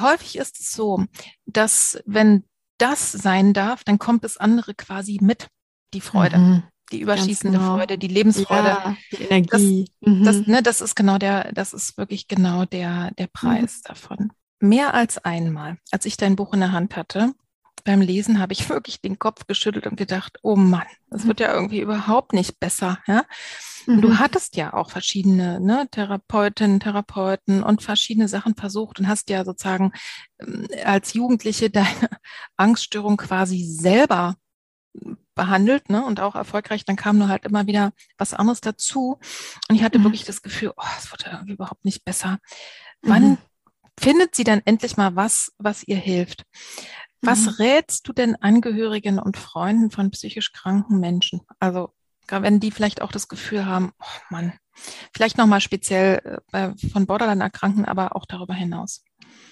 häufig 0.00 0.36
ist 0.36 0.60
es 0.60 0.72
so, 0.72 1.04
dass 1.46 2.02
wenn 2.04 2.44
das 2.78 3.12
sein 3.12 3.52
darf, 3.52 3.84
dann 3.84 3.98
kommt 3.98 4.24
das 4.24 4.36
andere 4.36 4.74
quasi 4.74 5.18
mit, 5.20 5.48
die 5.94 6.00
Freude. 6.00 6.38
Mhm. 6.38 6.62
Die 6.90 7.00
überschießende 7.00 7.58
genau. 7.58 7.76
Freude, 7.76 7.98
die 7.98 8.08
Lebensfreude. 8.08 8.68
Ja, 8.68 8.96
die 9.12 9.24
Energie. 9.24 9.90
Das, 10.00 10.12
mhm. 10.12 10.24
das, 10.24 10.46
ne, 10.46 10.62
das 10.62 10.80
ist 10.80 10.94
genau 10.94 11.18
der, 11.18 11.52
das 11.52 11.74
ist 11.74 11.98
wirklich 11.98 12.28
genau 12.28 12.64
der, 12.64 13.10
der 13.18 13.26
Preis 13.26 13.78
mhm. 13.78 13.88
davon. 13.88 14.32
Mehr 14.60 14.94
als 14.94 15.18
einmal, 15.18 15.76
als 15.90 16.06
ich 16.06 16.16
dein 16.16 16.34
Buch 16.34 16.54
in 16.54 16.60
der 16.60 16.72
Hand 16.72 16.96
hatte, 16.96 17.34
beim 17.82 18.00
Lesen 18.00 18.38
habe 18.38 18.52
ich 18.52 18.68
wirklich 18.68 19.00
den 19.00 19.18
Kopf 19.18 19.46
geschüttelt 19.46 19.86
und 19.86 19.96
gedacht, 19.96 20.38
oh 20.42 20.56
Mann, 20.56 20.86
das 21.10 21.26
wird 21.26 21.40
ja 21.40 21.52
irgendwie 21.52 21.80
überhaupt 21.80 22.32
nicht 22.32 22.60
besser. 22.60 22.98
Ja? 23.06 23.24
Mhm. 23.86 24.02
Du 24.02 24.18
hattest 24.18 24.56
ja 24.56 24.74
auch 24.74 24.90
verschiedene 24.90 25.60
ne, 25.60 25.88
Therapeutinnen, 25.90 26.80
Therapeuten 26.80 27.62
und 27.62 27.82
verschiedene 27.82 28.28
Sachen 28.28 28.54
versucht 28.54 28.98
und 28.98 29.08
hast 29.08 29.30
ja 29.30 29.44
sozusagen 29.44 29.92
ähm, 30.40 30.68
als 30.84 31.14
Jugendliche 31.14 31.70
deine 31.70 32.08
Angststörung 32.56 33.16
quasi 33.16 33.64
selber 33.64 34.36
behandelt 35.34 35.88
ne, 35.88 36.04
und 36.04 36.20
auch 36.20 36.34
erfolgreich. 36.34 36.84
Dann 36.84 36.96
kam 36.96 37.18
nur 37.18 37.28
halt 37.28 37.44
immer 37.44 37.66
wieder 37.66 37.92
was 38.18 38.34
anderes 38.34 38.60
dazu. 38.60 39.18
Und 39.68 39.76
ich 39.76 39.82
hatte 39.82 39.98
mhm. 39.98 40.04
wirklich 40.04 40.24
das 40.24 40.42
Gefühl, 40.42 40.72
oh, 40.76 40.82
es 40.98 41.10
wird 41.10 41.24
ja 41.24 41.32
irgendwie 41.32 41.52
überhaupt 41.52 41.84
nicht 41.84 42.04
besser. 42.04 42.38
Wann 43.02 43.30
mhm. 43.30 43.38
findet 43.98 44.34
sie 44.34 44.44
dann 44.44 44.60
endlich 44.64 44.96
mal 44.96 45.16
was, 45.16 45.52
was 45.58 45.86
ihr 45.86 45.96
hilft? 45.96 46.44
Was 47.20 47.42
mhm. 47.42 47.48
rätst 47.58 48.06
du 48.06 48.12
denn 48.12 48.36
Angehörigen 48.36 49.18
und 49.18 49.36
Freunden 49.36 49.90
von 49.90 50.10
psychisch 50.10 50.52
kranken 50.52 51.00
Menschen? 51.00 51.40
Also, 51.58 51.90
wenn 52.28 52.60
die 52.60 52.70
vielleicht 52.70 53.02
auch 53.02 53.12
das 53.12 53.28
Gefühl 53.28 53.66
haben, 53.66 53.92
oh 54.00 54.20
Mann, 54.30 54.52
vielleicht 55.14 55.38
nochmal 55.38 55.60
speziell 55.60 56.40
äh, 56.52 56.70
von 56.92 57.06
Borderline-Erkrankten, 57.06 57.84
aber 57.84 58.14
auch 58.14 58.26
darüber 58.26 58.54
hinaus. 58.54 59.02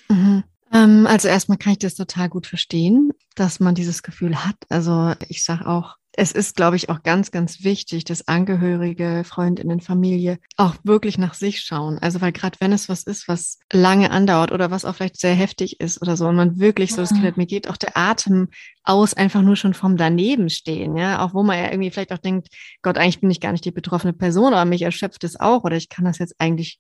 Mhm. 0.09 0.45
Ähm, 0.73 1.07
also 1.07 1.29
erstmal 1.29 1.59
kann 1.59 1.73
ich 1.73 1.79
das 1.79 1.95
total 1.95 2.29
gut 2.29 2.47
verstehen, 2.47 3.13
dass 3.35 3.61
man 3.61 3.75
dieses 3.75 4.03
Gefühl 4.03 4.45
hat. 4.45 4.57
Also 4.69 5.15
ich 5.29 5.45
sage 5.45 5.67
auch, 5.67 5.97
es 6.19 6.33
ist, 6.33 6.57
glaube 6.57 6.77
ich, 6.77 6.89
auch 6.89 7.03
ganz, 7.03 7.31
ganz 7.31 7.63
wichtig, 7.63 8.05
dass 8.05 8.27
Angehörige, 8.27 9.23
Freundinnen, 9.25 9.81
Familie 9.81 10.39
auch 10.57 10.75
wirklich 10.83 11.19
nach 11.19 11.35
sich 11.35 11.61
schauen. 11.61 11.99
Also, 11.99 12.23
weil 12.23 12.33
gerade 12.33 12.57
wenn 12.61 12.73
es 12.73 12.89
was 12.89 13.03
ist, 13.03 13.29
was 13.29 13.59
lange 13.71 14.11
andauert 14.11 14.51
oder 14.51 14.71
was 14.71 14.87
auch 14.87 14.95
vielleicht 14.95 15.21
sehr 15.21 15.35
heftig 15.35 15.79
ist 15.79 16.01
oder 16.01 16.17
so 16.17 16.27
und 16.27 16.37
man 16.37 16.59
wirklich 16.59 16.93
so 16.93 17.03
das 17.03 17.11
Gefühl 17.11 17.29
hat, 17.29 17.37
mir 17.37 17.47
geht 17.47 17.69
auch 17.69 17.77
der 17.77 17.97
Atem 17.97 18.49
aus, 18.83 19.13
einfach 19.13 19.43
nur 19.43 19.57
schon 19.57 19.75
vom 19.75 19.99
daneben 19.99 20.49
stehen, 20.49 20.97
ja, 20.97 21.25
auch 21.25 21.35
wo 21.35 21.43
man 21.43 21.59
ja 21.59 21.71
irgendwie 21.71 21.91
vielleicht 21.91 22.13
auch 22.13 22.19
denkt, 22.19 22.49
Gott, 22.81 22.97
eigentlich 22.97 23.21
bin 23.21 23.31
ich 23.31 23.41
gar 23.41 23.53
nicht 23.53 23.65
die 23.65 23.71
betroffene 23.71 24.15
Person, 24.15 24.55
aber 24.55 24.65
mich 24.65 24.83
erschöpft 24.83 25.23
es 25.25 25.39
auch 25.39 25.65
oder 25.65 25.77
ich 25.77 25.91
kann 25.91 26.07
das 26.07 26.19
jetzt 26.19 26.35
eigentlich 26.39 26.79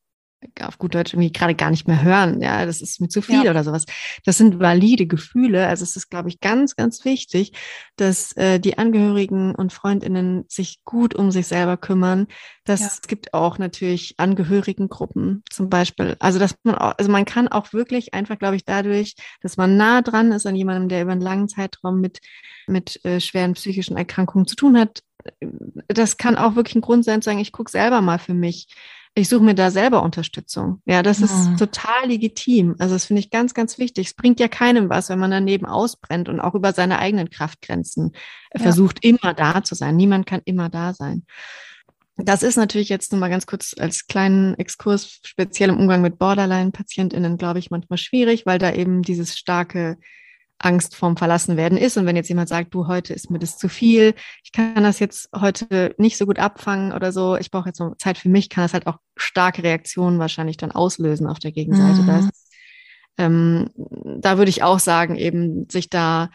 auf 0.60 0.78
gut 0.78 0.94
Deutsch 0.94 1.14
irgendwie 1.14 1.32
gerade 1.32 1.54
gar 1.54 1.70
nicht 1.70 1.88
mehr 1.88 2.02
hören. 2.02 2.40
Ja, 2.42 2.66
das 2.66 2.80
ist 2.80 3.00
mir 3.00 3.08
zu 3.08 3.22
viel 3.22 3.44
ja. 3.44 3.50
oder 3.50 3.64
sowas. 3.64 3.84
Das 4.24 4.38
sind 4.38 4.60
valide 4.60 5.06
Gefühle. 5.06 5.66
Also 5.66 5.82
es 5.82 5.96
ist, 5.96 6.10
glaube 6.10 6.28
ich, 6.28 6.40
ganz, 6.40 6.76
ganz 6.76 7.04
wichtig, 7.04 7.52
dass 7.96 8.32
äh, 8.32 8.58
die 8.58 8.78
Angehörigen 8.78 9.54
und 9.54 9.72
Freundinnen 9.72 10.44
sich 10.48 10.84
gut 10.84 11.14
um 11.14 11.30
sich 11.30 11.46
selber 11.46 11.76
kümmern. 11.76 12.26
Das 12.64 12.80
ja. 12.80 12.86
es 12.86 13.02
gibt 13.02 13.34
auch 13.34 13.58
natürlich 13.58 14.14
Angehörigengruppen 14.18 15.42
zum 15.50 15.70
Beispiel. 15.70 16.16
Also 16.18 16.38
dass 16.38 16.54
man 16.62 16.74
auch, 16.74 16.94
also 16.98 17.10
man 17.10 17.24
kann 17.24 17.48
auch 17.48 17.72
wirklich 17.72 18.14
einfach, 18.14 18.38
glaube 18.38 18.56
ich, 18.56 18.64
dadurch, 18.64 19.14
dass 19.40 19.56
man 19.56 19.76
nah 19.76 20.02
dran 20.02 20.32
ist 20.32 20.46
an 20.46 20.56
jemandem, 20.56 20.88
der 20.88 21.02
über 21.02 21.12
einen 21.12 21.20
langen 21.20 21.48
Zeitraum 21.48 22.00
mit 22.00 22.20
mit 22.68 23.04
äh, 23.04 23.20
schweren 23.20 23.52
psychischen 23.52 23.96
Erkrankungen 23.96 24.46
zu 24.46 24.56
tun 24.56 24.76
hat, 24.76 25.02
das 25.88 26.16
kann 26.16 26.36
auch 26.36 26.56
wirklich 26.56 26.76
ein 26.76 26.80
Grund 26.80 27.04
sein, 27.04 27.22
zu 27.22 27.26
sagen, 27.26 27.38
ich 27.38 27.52
gucke 27.52 27.70
selber 27.70 28.00
mal 28.00 28.18
für 28.18 28.34
mich 28.34 28.68
ich 29.18 29.30
suche 29.30 29.42
mir 29.42 29.54
da 29.54 29.70
selber 29.70 30.02
Unterstützung. 30.02 30.82
Ja, 30.84 31.02
das 31.02 31.20
ist 31.22 31.48
mhm. 31.48 31.56
total 31.56 32.08
legitim. 32.08 32.76
Also 32.78 32.94
das 32.94 33.06
finde 33.06 33.20
ich 33.20 33.30
ganz, 33.30 33.54
ganz 33.54 33.78
wichtig. 33.78 34.08
Es 34.08 34.14
bringt 34.14 34.38
ja 34.38 34.46
keinem 34.46 34.90
was, 34.90 35.08
wenn 35.08 35.18
man 35.18 35.30
daneben 35.30 35.64
ausbrennt 35.64 36.28
und 36.28 36.38
auch 36.38 36.54
über 36.54 36.74
seine 36.74 36.98
eigenen 36.98 37.30
Kraftgrenzen 37.30 38.12
ja. 38.54 38.60
versucht, 38.60 39.02
immer 39.02 39.32
da 39.32 39.64
zu 39.64 39.74
sein. 39.74 39.96
Niemand 39.96 40.26
kann 40.26 40.42
immer 40.44 40.68
da 40.68 40.92
sein. 40.92 41.24
Das 42.18 42.42
ist 42.42 42.56
natürlich 42.56 42.90
jetzt 42.90 43.10
nur 43.10 43.18
mal 43.18 43.30
ganz 43.30 43.46
kurz 43.46 43.74
als 43.78 44.06
kleinen 44.06 44.54
Exkurs, 44.58 45.20
speziell 45.24 45.70
im 45.70 45.78
Umgang 45.78 46.02
mit 46.02 46.18
Borderline-PatientInnen, 46.18 47.38
glaube 47.38 47.58
ich, 47.58 47.70
manchmal 47.70 47.98
schwierig, 47.98 48.44
weil 48.44 48.58
da 48.58 48.72
eben 48.72 49.00
dieses 49.00 49.38
starke 49.38 49.96
Angst 50.58 50.96
vorm 50.96 51.16
Verlassenwerden 51.16 51.78
ist. 51.78 51.96
Und 51.96 52.06
wenn 52.06 52.16
jetzt 52.16 52.28
jemand 52.28 52.48
sagt, 52.48 52.74
du, 52.74 52.86
heute 52.86 53.12
ist 53.12 53.30
mir 53.30 53.38
das 53.38 53.58
zu 53.58 53.68
viel, 53.68 54.14
ich 54.42 54.52
kann 54.52 54.82
das 54.82 54.98
jetzt 54.98 55.28
heute 55.34 55.94
nicht 55.98 56.16
so 56.16 56.26
gut 56.26 56.38
abfangen 56.38 56.92
oder 56.92 57.12
so, 57.12 57.36
ich 57.36 57.50
brauche 57.50 57.68
jetzt 57.68 57.80
noch 57.80 57.96
Zeit 57.98 58.18
für 58.18 58.28
mich, 58.28 58.48
kann 58.48 58.64
das 58.64 58.72
halt 58.72 58.86
auch 58.86 58.98
starke 59.16 59.62
Reaktionen 59.62 60.18
wahrscheinlich 60.18 60.56
dann 60.56 60.72
auslösen 60.72 61.26
auf 61.26 61.38
der 61.38 61.52
Gegenseite. 61.52 62.02
Mhm. 62.02 62.06
Das, 62.06 62.48
ähm, 63.18 63.68
da 64.20 64.38
würde 64.38 64.50
ich 64.50 64.62
auch 64.62 64.78
sagen, 64.78 65.16
eben 65.16 65.68
sich 65.68 65.90
da 65.90 66.30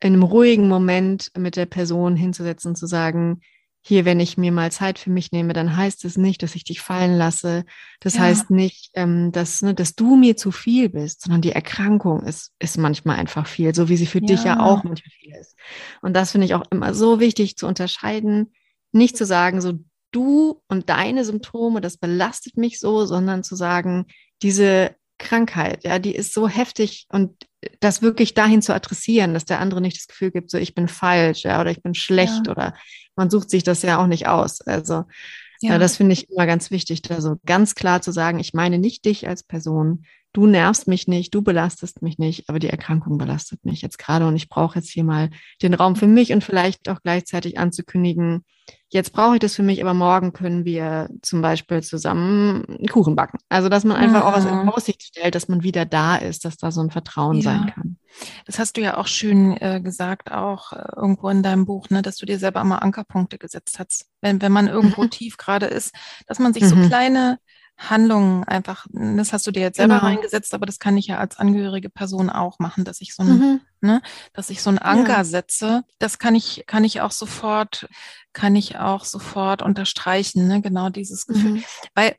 in 0.00 0.12
einem 0.12 0.22
ruhigen 0.22 0.68
Moment 0.68 1.32
mit 1.36 1.56
der 1.56 1.66
Person 1.66 2.16
hinzusetzen 2.16 2.70
und 2.70 2.76
zu 2.76 2.86
sagen, 2.86 3.40
hier, 3.88 4.04
wenn 4.04 4.18
ich 4.18 4.36
mir 4.36 4.50
mal 4.50 4.72
Zeit 4.72 4.98
für 4.98 5.10
mich 5.10 5.30
nehme, 5.30 5.52
dann 5.52 5.76
heißt 5.76 6.04
es 6.06 6.16
nicht, 6.16 6.42
dass 6.42 6.56
ich 6.56 6.64
dich 6.64 6.80
fallen 6.80 7.16
lasse. 7.16 7.64
Das 8.00 8.14
ja. 8.14 8.22
heißt 8.22 8.50
nicht, 8.50 8.90
ähm, 8.94 9.30
dass, 9.30 9.62
ne, 9.62 9.74
dass 9.74 9.94
du 9.94 10.16
mir 10.16 10.36
zu 10.36 10.50
viel 10.50 10.88
bist, 10.88 11.22
sondern 11.22 11.40
die 11.40 11.52
Erkrankung 11.52 12.24
ist, 12.24 12.52
ist 12.58 12.78
manchmal 12.78 13.16
einfach 13.16 13.46
viel, 13.46 13.76
so 13.76 13.88
wie 13.88 13.96
sie 13.96 14.06
für 14.06 14.18
ja. 14.18 14.26
dich 14.26 14.42
ja 14.42 14.58
auch 14.58 14.82
manchmal 14.82 15.12
viel 15.12 15.32
ist. 15.40 15.54
Und 16.02 16.14
das 16.14 16.32
finde 16.32 16.46
ich 16.46 16.54
auch 16.54 16.64
immer 16.72 16.94
so 16.94 17.20
wichtig 17.20 17.56
zu 17.56 17.68
unterscheiden, 17.68 18.52
nicht 18.90 19.16
zu 19.16 19.24
sagen, 19.24 19.60
so 19.60 19.74
du 20.10 20.60
und 20.66 20.88
deine 20.88 21.24
Symptome, 21.24 21.80
das 21.80 21.96
belastet 21.96 22.56
mich 22.56 22.80
so, 22.80 23.06
sondern 23.06 23.44
zu 23.44 23.54
sagen, 23.54 24.06
diese 24.42 24.96
Krankheit, 25.18 25.84
ja, 25.84 26.00
die 26.00 26.16
ist 26.16 26.34
so 26.34 26.48
heftig 26.48 27.06
und 27.08 27.36
das 27.80 28.02
wirklich 28.02 28.34
dahin 28.34 28.62
zu 28.62 28.74
adressieren, 28.74 29.34
dass 29.34 29.44
der 29.44 29.60
andere 29.60 29.80
nicht 29.80 29.96
das 29.96 30.08
Gefühl 30.08 30.30
gibt, 30.30 30.50
so 30.50 30.58
ich 30.58 30.74
bin 30.74 30.88
falsch, 30.88 31.44
ja, 31.44 31.60
oder 31.60 31.70
ich 31.70 31.82
bin 31.82 31.94
schlecht 31.94 32.46
ja. 32.46 32.52
oder 32.52 32.74
man 33.16 33.30
sucht 33.30 33.50
sich 33.50 33.62
das 33.62 33.82
ja 33.82 33.98
auch 33.98 34.06
nicht 34.06 34.28
aus. 34.28 34.60
Also 34.60 35.04
ja. 35.60 35.72
ja 35.72 35.78
das 35.78 35.96
finde 35.96 36.12
ich 36.12 36.30
immer 36.30 36.46
ganz 36.46 36.70
wichtig, 36.70 37.02
da 37.02 37.20
so 37.20 37.36
ganz 37.46 37.74
klar 37.74 38.02
zu 38.02 38.12
sagen, 38.12 38.38
ich 38.38 38.54
meine 38.54 38.78
nicht 38.78 39.04
dich 39.04 39.26
als 39.26 39.42
Person, 39.42 40.04
du 40.36 40.46
nervst 40.46 40.86
mich 40.86 41.08
nicht, 41.08 41.34
du 41.34 41.40
belastest 41.40 42.02
mich 42.02 42.18
nicht, 42.18 42.50
aber 42.50 42.58
die 42.58 42.68
Erkrankung 42.68 43.16
belastet 43.16 43.64
mich 43.64 43.80
jetzt 43.80 43.98
gerade 43.98 44.26
und 44.26 44.36
ich 44.36 44.50
brauche 44.50 44.78
jetzt 44.78 44.90
hier 44.90 45.02
mal 45.02 45.30
den 45.62 45.72
Raum 45.72 45.96
für 45.96 46.06
mich 46.06 46.30
und 46.34 46.44
vielleicht 46.44 46.90
auch 46.90 47.00
gleichzeitig 47.02 47.58
anzukündigen, 47.58 48.44
jetzt 48.90 49.14
brauche 49.14 49.36
ich 49.36 49.40
das 49.40 49.54
für 49.54 49.62
mich, 49.62 49.80
aber 49.80 49.94
morgen 49.94 50.34
können 50.34 50.66
wir 50.66 51.08
zum 51.22 51.40
Beispiel 51.40 51.82
zusammen 51.82 52.66
einen 52.68 52.88
Kuchen 52.88 53.16
backen. 53.16 53.38
Also, 53.48 53.70
dass 53.70 53.84
man 53.84 53.96
einfach 53.96 54.20
mhm. 54.20 54.26
auch 54.26 54.32
was 54.34 54.44
in 54.44 54.68
Aussicht 54.68 55.04
stellt, 55.04 55.34
dass 55.34 55.48
man 55.48 55.62
wieder 55.62 55.86
da 55.86 56.16
ist, 56.16 56.44
dass 56.44 56.58
da 56.58 56.70
so 56.70 56.82
ein 56.82 56.90
Vertrauen 56.90 57.36
ja. 57.36 57.42
sein 57.42 57.72
kann. 57.74 57.96
Das 58.44 58.58
hast 58.58 58.76
du 58.76 58.82
ja 58.82 58.98
auch 58.98 59.06
schön 59.06 59.56
äh, 59.56 59.80
gesagt, 59.80 60.32
auch 60.32 60.72
äh, 60.72 60.84
irgendwo 60.96 61.30
in 61.30 61.42
deinem 61.42 61.64
Buch, 61.64 61.88
ne, 61.88 62.02
dass 62.02 62.18
du 62.18 62.26
dir 62.26 62.38
selber 62.38 62.62
mal 62.64 62.78
Ankerpunkte 62.78 63.38
gesetzt 63.38 63.78
hast. 63.78 64.06
Wenn, 64.20 64.42
wenn 64.42 64.52
man 64.52 64.68
irgendwo 64.68 65.04
mhm. 65.04 65.10
tief 65.10 65.38
gerade 65.38 65.66
ist, 65.66 65.94
dass 66.26 66.38
man 66.38 66.52
sich 66.52 66.64
mhm. 66.64 66.68
so 66.68 66.76
kleine 66.88 67.38
Handlungen 67.78 68.44
einfach, 68.44 68.86
das 68.90 69.32
hast 69.32 69.46
du 69.46 69.50
dir 69.50 69.60
jetzt 69.60 69.76
selber 69.76 69.96
genau. 69.96 70.06
reingesetzt, 70.06 70.54
aber 70.54 70.64
das 70.64 70.78
kann 70.78 70.96
ich 70.96 71.08
ja 71.08 71.18
als 71.18 71.38
angehörige 71.38 71.90
Person 71.90 72.30
auch 72.30 72.58
machen, 72.58 72.84
dass 72.84 73.00
ich 73.00 73.14
so 73.14 73.22
ein, 73.22 73.28
mhm. 73.28 73.60
ne, 73.80 74.02
dass 74.32 74.50
ich 74.50 74.62
so 74.62 74.70
einen 74.70 74.78
Anker 74.78 75.18
ja. 75.18 75.24
setze. 75.24 75.84
Das 75.98 76.18
kann 76.18 76.34
ich, 76.34 76.64
kann 76.66 76.84
ich 76.84 77.02
auch 77.02 77.10
sofort, 77.10 77.88
kann 78.32 78.56
ich 78.56 78.78
auch 78.78 79.04
sofort 79.04 79.62
unterstreichen, 79.62 80.48
ne, 80.48 80.62
genau 80.62 80.88
dieses 80.88 81.26
Gefühl. 81.26 81.52
Mhm. 81.52 81.64
Weil 81.94 82.16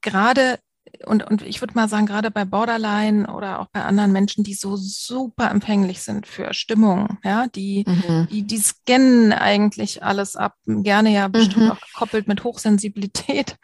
gerade 0.00 0.58
und, 1.04 1.24
und 1.24 1.42
ich 1.42 1.60
würde 1.60 1.74
mal 1.74 1.88
sagen, 1.88 2.06
gerade 2.06 2.30
bei 2.30 2.44
Borderline 2.44 3.32
oder 3.32 3.60
auch 3.60 3.66
bei 3.72 3.82
anderen 3.82 4.12
Menschen, 4.12 4.44
die 4.44 4.54
so 4.54 4.76
super 4.76 5.50
empfänglich 5.50 6.02
sind 6.02 6.26
für 6.26 6.52
Stimmung, 6.54 7.18
ja, 7.24 7.46
die, 7.48 7.84
mhm. 7.86 8.28
die, 8.30 8.42
die 8.42 8.58
scannen 8.58 9.32
eigentlich 9.32 10.02
alles 10.02 10.36
ab, 10.36 10.54
gerne 10.66 11.10
ja 11.10 11.28
bestimmt 11.28 11.66
mhm. 11.66 11.70
auch 11.72 11.80
gekoppelt 11.80 12.28
mit 12.28 12.44
Hochsensibilität. 12.44 13.56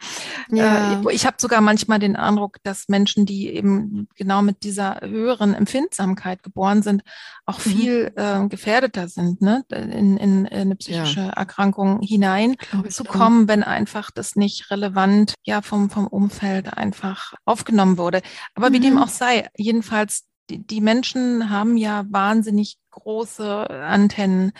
Ja. 0.49 1.01
Äh, 1.01 1.13
ich 1.13 1.25
habe 1.25 1.37
sogar 1.39 1.61
manchmal 1.61 1.99
den 1.99 2.15
Eindruck, 2.15 2.57
dass 2.63 2.87
Menschen, 2.87 3.25
die 3.25 3.49
eben 3.49 4.07
genau 4.15 4.41
mit 4.41 4.63
dieser 4.63 5.01
höheren 5.01 5.53
Empfindsamkeit 5.53 6.43
geboren 6.43 6.81
sind, 6.81 7.03
auch 7.45 7.59
mhm. 7.59 7.69
viel 7.69 8.13
äh, 8.15 8.47
gefährdeter 8.47 9.07
sind, 9.07 9.41
ne, 9.41 9.63
in, 9.69 10.17
in, 10.17 10.17
in 10.17 10.47
eine 10.47 10.75
psychische 10.75 11.21
ja. 11.21 11.29
Erkrankung 11.29 12.01
hineinzukommen, 12.01 13.47
wenn 13.47 13.63
einfach 13.63 14.11
das 14.11 14.35
nicht 14.35 14.71
relevant 14.71 15.33
ja 15.43 15.61
vom, 15.61 15.89
vom 15.89 16.07
Umfeld 16.07 16.77
einfach 16.77 17.12
aufgenommen 17.45 17.97
wurde. 17.97 18.21
Aber 18.55 18.69
mhm. 18.69 18.73
wie 18.73 18.79
dem 18.79 18.93
mhm. 18.95 19.03
auch 19.03 19.09
sei, 19.09 19.49
jedenfalls, 19.55 20.25
die, 20.49 20.65
die 20.65 20.81
Menschen 20.81 21.49
haben 21.49 21.77
ja 21.77 22.05
wahnsinnig 22.09 22.77
große 22.91 23.69
Antennen. 23.69 24.51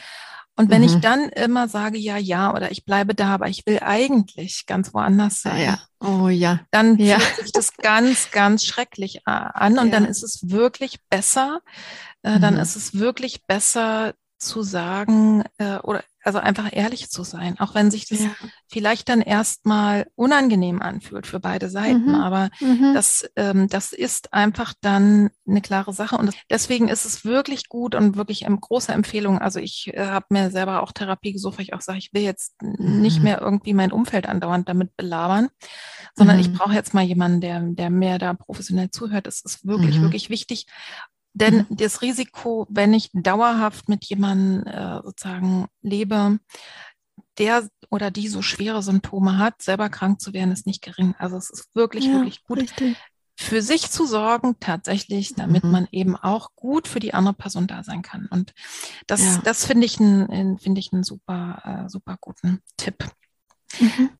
Und 0.55 0.69
wenn 0.69 0.81
mhm. 0.81 0.87
ich 0.87 0.95
dann 0.97 1.29
immer 1.29 1.67
sage, 1.67 1.97
ja, 1.97 2.17
ja, 2.17 2.53
oder 2.53 2.71
ich 2.71 2.85
bleibe 2.85 3.15
da, 3.15 3.33
aber 3.33 3.47
ich 3.47 3.65
will 3.65 3.79
eigentlich 3.81 4.65
ganz 4.67 4.93
woanders 4.93 5.41
sein. 5.41 5.61
Ja. 5.61 5.79
Oh 5.99 6.27
ja. 6.27 6.59
Dann 6.69 6.97
ja. 6.97 7.19
fühlt 7.19 7.45
sich 7.47 7.51
das 7.53 7.75
ganz, 7.77 8.29
ganz 8.31 8.63
schrecklich 8.63 9.25
an. 9.25 9.79
Und 9.79 9.87
ja. 9.87 9.91
dann 9.91 10.05
ist 10.05 10.23
es 10.23 10.49
wirklich 10.49 10.99
besser, 11.09 11.61
äh, 12.21 12.39
dann 12.39 12.55
mhm. 12.55 12.59
ist 12.59 12.75
es 12.75 12.99
wirklich 12.99 13.43
besser 13.45 14.13
zu 14.45 14.63
sagen, 14.63 15.43
äh, 15.57 15.77
oder 15.77 16.03
also 16.23 16.39
einfach 16.39 16.69
ehrlich 16.71 17.09
zu 17.09 17.23
sein, 17.23 17.59
auch 17.59 17.75
wenn 17.75 17.91
sich 17.91 18.07
das 18.07 18.21
ja. 18.21 18.29
vielleicht 18.67 19.09
dann 19.09 19.21
erstmal 19.21 20.07
unangenehm 20.15 20.81
anfühlt 20.81 21.27
für 21.27 21.41
beide 21.41 21.69
Seiten. 21.69 22.09
Mhm. 22.09 22.15
Aber 22.15 22.49
mhm. 22.61 22.93
Das, 22.93 23.29
ähm, 23.35 23.67
das 23.67 23.91
ist 23.91 24.33
einfach 24.33 24.73
dann 24.79 25.31
eine 25.45 25.61
klare 25.61 25.91
Sache. 25.91 26.17
Und 26.17 26.33
deswegen 26.49 26.87
ist 26.87 27.05
es 27.05 27.25
wirklich 27.25 27.67
gut 27.67 27.93
und 27.93 28.15
wirklich 28.15 28.45
eine 28.45 28.57
große 28.57 28.93
Empfehlung. 28.93 29.39
Also 29.39 29.59
ich 29.59 29.91
äh, 29.93 30.07
habe 30.07 30.27
mir 30.29 30.49
selber 30.49 30.81
auch 30.81 30.93
Therapie 30.93 31.33
gesucht, 31.33 31.57
weil 31.57 31.65
ich 31.65 31.73
auch 31.73 31.81
sage, 31.81 31.99
ich 31.99 32.13
will 32.13 32.21
jetzt 32.21 32.55
mhm. 32.61 33.01
nicht 33.01 33.21
mehr 33.21 33.41
irgendwie 33.41 33.73
mein 33.73 33.91
Umfeld 33.91 34.27
andauernd 34.27 34.69
damit 34.69 34.95
belabern, 34.95 35.49
sondern 36.15 36.39
ich 36.39 36.49
mhm. 36.49 36.53
brauche 36.53 36.73
jetzt 36.73 36.93
mal 36.93 37.03
jemanden, 37.03 37.41
der, 37.41 37.59
der 37.59 37.89
mir 37.89 38.17
da 38.17 38.33
professionell 38.33 38.89
zuhört. 38.91 39.27
Das 39.27 39.41
ist 39.41 39.67
wirklich, 39.67 39.97
mhm. 39.97 40.03
wirklich 40.03 40.29
wichtig. 40.29 40.67
Denn 41.33 41.65
mhm. 41.69 41.77
das 41.77 42.01
Risiko, 42.01 42.67
wenn 42.69 42.93
ich 42.93 43.09
dauerhaft 43.13 43.89
mit 43.89 44.05
jemandem 44.05 44.67
äh, 44.67 45.01
sozusagen 45.03 45.67
lebe, 45.81 46.39
der 47.37 47.67
oder 47.89 48.11
die 48.11 48.27
so 48.27 48.41
schwere 48.41 48.83
Symptome 48.83 49.37
hat, 49.37 49.61
selber 49.61 49.89
krank 49.89 50.21
zu 50.21 50.33
werden, 50.33 50.51
ist 50.51 50.67
nicht 50.67 50.83
gering. 50.83 51.15
Also 51.17 51.37
es 51.37 51.49
ist 51.49 51.75
wirklich, 51.75 52.05
ja, 52.05 52.13
wirklich 52.13 52.43
gut. 52.43 52.59
Richtig. 52.59 52.97
Für 53.35 53.63
sich 53.63 53.89
zu 53.89 54.05
sorgen, 54.05 54.57
tatsächlich, 54.59 55.33
damit 55.33 55.63
mhm. 55.63 55.71
man 55.71 55.87
eben 55.91 56.15
auch 56.15 56.51
gut 56.55 56.87
für 56.87 56.99
die 56.99 57.15
andere 57.15 57.33
Person 57.33 57.65
da 57.65 57.83
sein 57.83 58.03
kann. 58.03 58.27
Und 58.27 58.53
das, 59.07 59.21
ja. 59.21 59.41
das 59.43 59.65
finde 59.65 59.87
ich 59.87 59.99
einen, 59.99 60.59
finde 60.59 60.79
ich 60.79 60.93
einen 60.93 61.03
super, 61.03 61.85
äh, 61.85 61.89
super 61.89 62.17
guten 62.21 62.61
Tipp. 62.77 63.09
Mhm. 63.79 64.11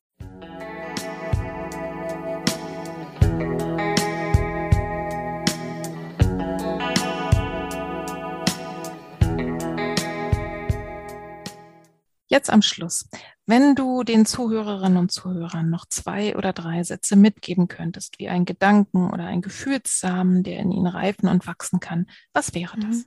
Jetzt 12.34 12.50
am 12.50 12.62
Schluss, 12.62 13.08
wenn 13.46 13.76
du 13.76 14.02
den 14.02 14.26
Zuhörerinnen 14.26 14.98
und 14.98 15.12
Zuhörern 15.12 15.70
noch 15.70 15.86
zwei 15.86 16.36
oder 16.36 16.52
drei 16.52 16.82
Sätze 16.82 17.14
mitgeben 17.14 17.68
könntest, 17.68 18.18
wie 18.18 18.28
ein 18.28 18.44
Gedanken 18.44 19.08
oder 19.12 19.26
ein 19.26 19.40
Gefühlssamen, 19.40 20.42
der 20.42 20.58
in 20.58 20.72
ihnen 20.72 20.88
reifen 20.88 21.28
und 21.28 21.46
wachsen 21.46 21.78
kann, 21.78 22.06
was 22.32 22.52
wäre 22.52 22.76
das? 22.76 23.04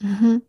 Mhm. 0.00 0.10
mhm. 0.10 0.42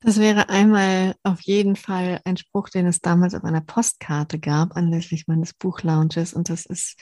Das 0.00 0.18
wäre 0.18 0.50
einmal 0.50 1.14
auf 1.22 1.40
jeden 1.40 1.76
Fall 1.76 2.20
ein 2.26 2.36
Spruch, 2.36 2.68
den 2.68 2.86
es 2.86 3.00
damals 3.00 3.34
auf 3.34 3.42
einer 3.42 3.62
Postkarte 3.62 4.38
gab, 4.38 4.76
anlässlich 4.76 5.26
meines 5.26 5.54
Buchlaunches. 5.54 6.34
Und 6.34 6.50
das 6.50 6.66
ist 6.66 7.00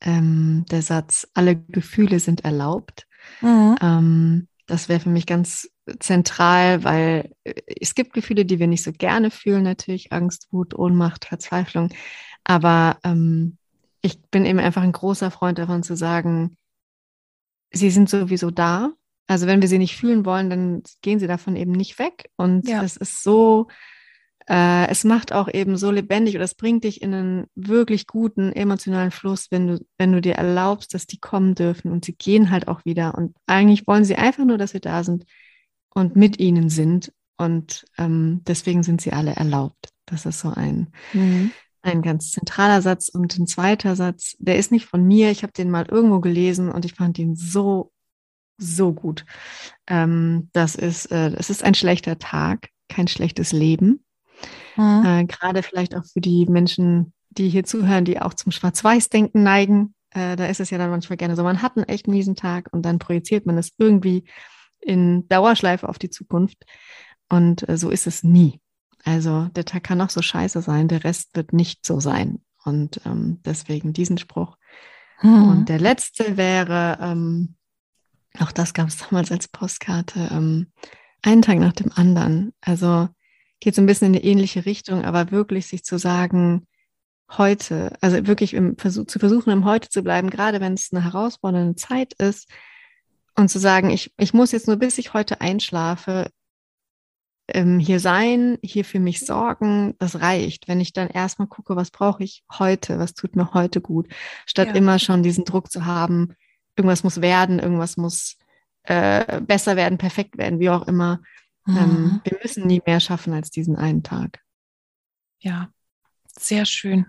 ähm, 0.00 0.64
der 0.70 0.82
Satz, 0.82 1.26
alle 1.34 1.56
Gefühle 1.56 2.20
sind 2.20 2.44
erlaubt. 2.44 3.08
Mhm. 3.40 3.74
Ähm, 3.82 4.48
das 4.68 4.88
wäre 4.88 5.00
für 5.00 5.08
mich 5.08 5.26
ganz 5.26 5.68
zentral, 6.00 6.84
weil 6.84 7.32
äh, 7.44 7.54
es 7.80 7.94
gibt 7.94 8.12
Gefühle, 8.12 8.44
die 8.44 8.58
wir 8.58 8.66
nicht 8.66 8.82
so 8.82 8.92
gerne 8.92 9.30
fühlen, 9.30 9.62
natürlich 9.62 10.12
Angst, 10.12 10.48
Wut, 10.50 10.74
Ohnmacht, 10.74 11.24
Verzweiflung. 11.24 11.90
Aber 12.44 12.98
ähm, 13.04 13.56
ich 14.02 14.20
bin 14.30 14.46
eben 14.46 14.58
einfach 14.58 14.82
ein 14.82 14.92
großer 14.92 15.30
Freund 15.30 15.58
davon 15.58 15.82
zu 15.82 15.96
sagen, 15.96 16.56
sie 17.70 17.90
sind 17.90 18.08
sowieso 18.08 18.50
da. 18.50 18.92
Also 19.26 19.46
wenn 19.46 19.60
wir 19.60 19.68
sie 19.68 19.78
nicht 19.78 19.96
fühlen 19.96 20.24
wollen, 20.24 20.48
dann 20.48 20.82
gehen 21.02 21.18
sie 21.18 21.26
davon 21.26 21.56
eben 21.56 21.72
nicht 21.72 21.98
weg. 21.98 22.30
Und 22.36 22.66
ja. 22.68 22.82
es 22.82 22.96
ist 22.96 23.22
so 23.22 23.68
äh, 24.48 24.88
es 24.88 25.04
macht 25.04 25.32
auch 25.32 25.48
eben 25.52 25.76
so 25.76 25.90
lebendig 25.90 26.34
oder 26.34 26.44
es 26.44 26.54
bringt 26.54 26.84
dich 26.84 27.02
in 27.02 27.12
einen 27.12 27.46
wirklich 27.54 28.06
guten 28.06 28.52
emotionalen 28.52 29.10
Fluss, 29.10 29.50
wenn 29.50 29.66
du, 29.66 29.86
wenn 29.98 30.12
du 30.12 30.22
dir 30.22 30.36
erlaubst, 30.36 30.94
dass 30.94 31.06
die 31.06 31.18
kommen 31.18 31.54
dürfen 31.54 31.92
und 31.92 32.06
sie 32.06 32.14
gehen 32.14 32.50
halt 32.50 32.66
auch 32.66 32.84
wieder. 32.86 33.14
Und 33.14 33.36
eigentlich 33.46 33.86
wollen 33.86 34.04
sie 34.04 34.16
einfach 34.16 34.46
nur, 34.46 34.56
dass 34.56 34.72
wir 34.72 34.80
da 34.80 35.04
sind 35.04 35.24
und 35.98 36.16
mit 36.16 36.38
ihnen 36.38 36.70
sind. 36.70 37.12
Und 37.36 37.84
ähm, 37.98 38.42
deswegen 38.46 38.82
sind 38.82 39.00
sie 39.00 39.12
alle 39.12 39.32
erlaubt. 39.32 39.90
Das 40.06 40.26
ist 40.26 40.40
so 40.40 40.50
ein, 40.50 40.88
mhm. 41.12 41.50
ein 41.82 42.02
ganz 42.02 42.32
zentraler 42.32 42.82
Satz. 42.82 43.08
Und 43.08 43.36
ein 43.38 43.46
zweiter 43.46 43.96
Satz, 43.96 44.36
der 44.38 44.56
ist 44.56 44.72
nicht 44.72 44.86
von 44.86 45.04
mir. 45.04 45.30
Ich 45.30 45.42
habe 45.42 45.52
den 45.52 45.70
mal 45.70 45.86
irgendwo 45.86 46.20
gelesen 46.20 46.70
und 46.70 46.84
ich 46.84 46.94
fand 46.94 47.18
ihn 47.18 47.36
so, 47.36 47.92
so 48.56 48.92
gut. 48.92 49.24
Ähm, 49.86 50.48
das 50.52 50.74
ist, 50.74 51.06
äh, 51.06 51.32
es 51.36 51.50
ist 51.50 51.64
ein 51.64 51.74
schlechter 51.74 52.18
Tag, 52.18 52.68
kein 52.88 53.08
schlechtes 53.08 53.52
Leben. 53.52 54.04
Mhm. 54.76 55.04
Äh, 55.04 55.24
Gerade 55.26 55.62
vielleicht 55.62 55.96
auch 55.96 56.04
für 56.04 56.20
die 56.20 56.46
Menschen, 56.46 57.12
die 57.30 57.48
hier 57.48 57.64
zuhören, 57.64 58.04
die 58.04 58.20
auch 58.20 58.34
zum 58.34 58.52
Schwarz-Weiß-Denken 58.52 59.42
neigen. 59.42 59.94
Äh, 60.10 60.36
da 60.36 60.46
ist 60.46 60.60
es 60.60 60.70
ja 60.70 60.78
dann 60.78 60.90
manchmal 60.90 61.16
gerne 61.16 61.36
so, 61.36 61.42
man 61.42 61.60
hat 61.60 61.76
einen 61.76 61.88
echt 61.88 62.08
miesen 62.08 62.34
Tag 62.34 62.68
und 62.72 62.82
dann 62.82 62.98
projiziert 62.98 63.46
man 63.46 63.58
es 63.58 63.72
irgendwie 63.78 64.24
in 64.80 65.28
Dauerschleife 65.28 65.88
auf 65.88 65.98
die 65.98 66.10
Zukunft. 66.10 66.64
Und 67.28 67.68
äh, 67.68 67.76
so 67.76 67.90
ist 67.90 68.06
es 68.06 68.22
nie. 68.22 68.60
Also 69.04 69.48
der 69.54 69.64
Tag 69.64 69.84
kann 69.84 69.98
noch 69.98 70.10
so 70.10 70.22
scheiße 70.22 70.62
sein, 70.62 70.88
der 70.88 71.04
Rest 71.04 71.30
wird 71.34 71.52
nicht 71.52 71.86
so 71.86 72.00
sein. 72.00 72.42
Und 72.64 73.00
ähm, 73.06 73.40
deswegen 73.44 73.92
diesen 73.92 74.18
Spruch. 74.18 74.56
Mhm. 75.22 75.48
Und 75.48 75.68
der 75.68 75.78
letzte 75.78 76.36
wäre, 76.36 76.98
ähm, 77.00 77.54
auch 78.38 78.52
das 78.52 78.74
gab 78.74 78.88
es 78.88 78.96
damals 78.98 79.32
als 79.32 79.48
Postkarte, 79.48 80.28
ähm, 80.32 80.72
einen 81.22 81.42
Tag 81.42 81.58
nach 81.58 81.72
dem 81.72 81.92
anderen. 81.92 82.52
Also 82.60 83.08
geht 83.60 83.74
so 83.74 83.82
ein 83.82 83.86
bisschen 83.86 84.08
in 84.08 84.16
eine 84.16 84.24
ähnliche 84.24 84.66
Richtung, 84.66 85.04
aber 85.04 85.30
wirklich 85.30 85.66
sich 85.66 85.84
zu 85.84 85.98
sagen, 85.98 86.66
heute, 87.36 87.96
also 88.00 88.26
wirklich 88.26 88.54
im 88.54 88.76
Versuch, 88.78 89.06
zu 89.06 89.18
versuchen, 89.18 89.50
im 89.50 89.64
Heute 89.64 89.88
zu 89.88 90.02
bleiben, 90.02 90.30
gerade 90.30 90.60
wenn 90.60 90.74
es 90.74 90.92
eine 90.92 91.04
herausfordernde 91.04 91.74
Zeit 91.74 92.14
ist 92.14 92.48
und 93.38 93.48
zu 93.48 93.60
sagen, 93.60 93.90
ich, 93.90 94.12
ich 94.18 94.34
muss 94.34 94.50
jetzt 94.50 94.66
nur 94.66 94.76
bis 94.76 94.98
ich 94.98 95.14
heute 95.14 95.40
einschlafe, 95.40 96.30
ähm, 97.46 97.78
hier 97.78 98.00
sein, 98.00 98.58
hier 98.62 98.84
für 98.84 98.98
mich 98.98 99.20
sorgen, 99.20 99.94
das 100.00 100.20
reicht. 100.20 100.66
Wenn 100.66 100.80
ich 100.80 100.92
dann 100.92 101.08
erstmal 101.08 101.46
gucke, 101.46 101.76
was 101.76 101.92
brauche 101.92 102.24
ich 102.24 102.44
heute, 102.58 102.98
was 102.98 103.14
tut 103.14 103.36
mir 103.36 103.54
heute 103.54 103.80
gut, 103.80 104.08
statt 104.44 104.68
ja. 104.68 104.74
immer 104.74 104.98
schon 104.98 105.22
diesen 105.22 105.44
Druck 105.44 105.70
zu 105.70 105.86
haben, 105.86 106.34
irgendwas 106.76 107.04
muss 107.04 107.20
werden, 107.20 107.60
irgendwas 107.60 107.96
muss 107.96 108.36
äh, 108.82 109.40
besser 109.40 109.76
werden, 109.76 109.98
perfekt 109.98 110.36
werden, 110.36 110.58
wie 110.58 110.70
auch 110.70 110.88
immer. 110.88 111.20
Ähm, 111.68 111.74
mhm. 111.74 111.78
Ähm, 111.78 112.20
wir 112.24 112.38
müssen 112.42 112.66
nie 112.66 112.82
mehr 112.84 112.98
schaffen 112.98 113.32
als 113.32 113.50
diesen 113.50 113.76
einen 113.76 114.02
Tag. 114.02 114.40
Ja, 115.38 115.70
sehr 116.26 116.64
schön. 116.64 117.06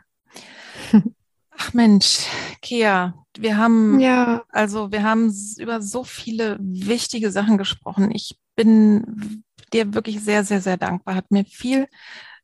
Ach 1.62 1.74
Mensch, 1.74 2.26
Kea, 2.62 3.14
wir 3.38 3.58
haben 3.58 4.00
ja. 4.00 4.44
also 4.50 4.94
wir 4.94 5.04
haben 5.04 5.34
über 5.58 5.82
so 5.82 6.06
viele 6.06 6.58
wichtige 6.62 7.32
Sachen 7.32 7.58
gesprochen. 7.58 8.12
Ich 8.14 8.40
bin 8.56 9.44
dir 9.74 9.94
wirklich 9.94 10.22
sehr, 10.22 10.46
sehr, 10.46 10.62
sehr 10.62 10.78
dankbar. 10.78 11.16
Hat 11.16 11.32
mir 11.32 11.44
viel, 11.44 11.88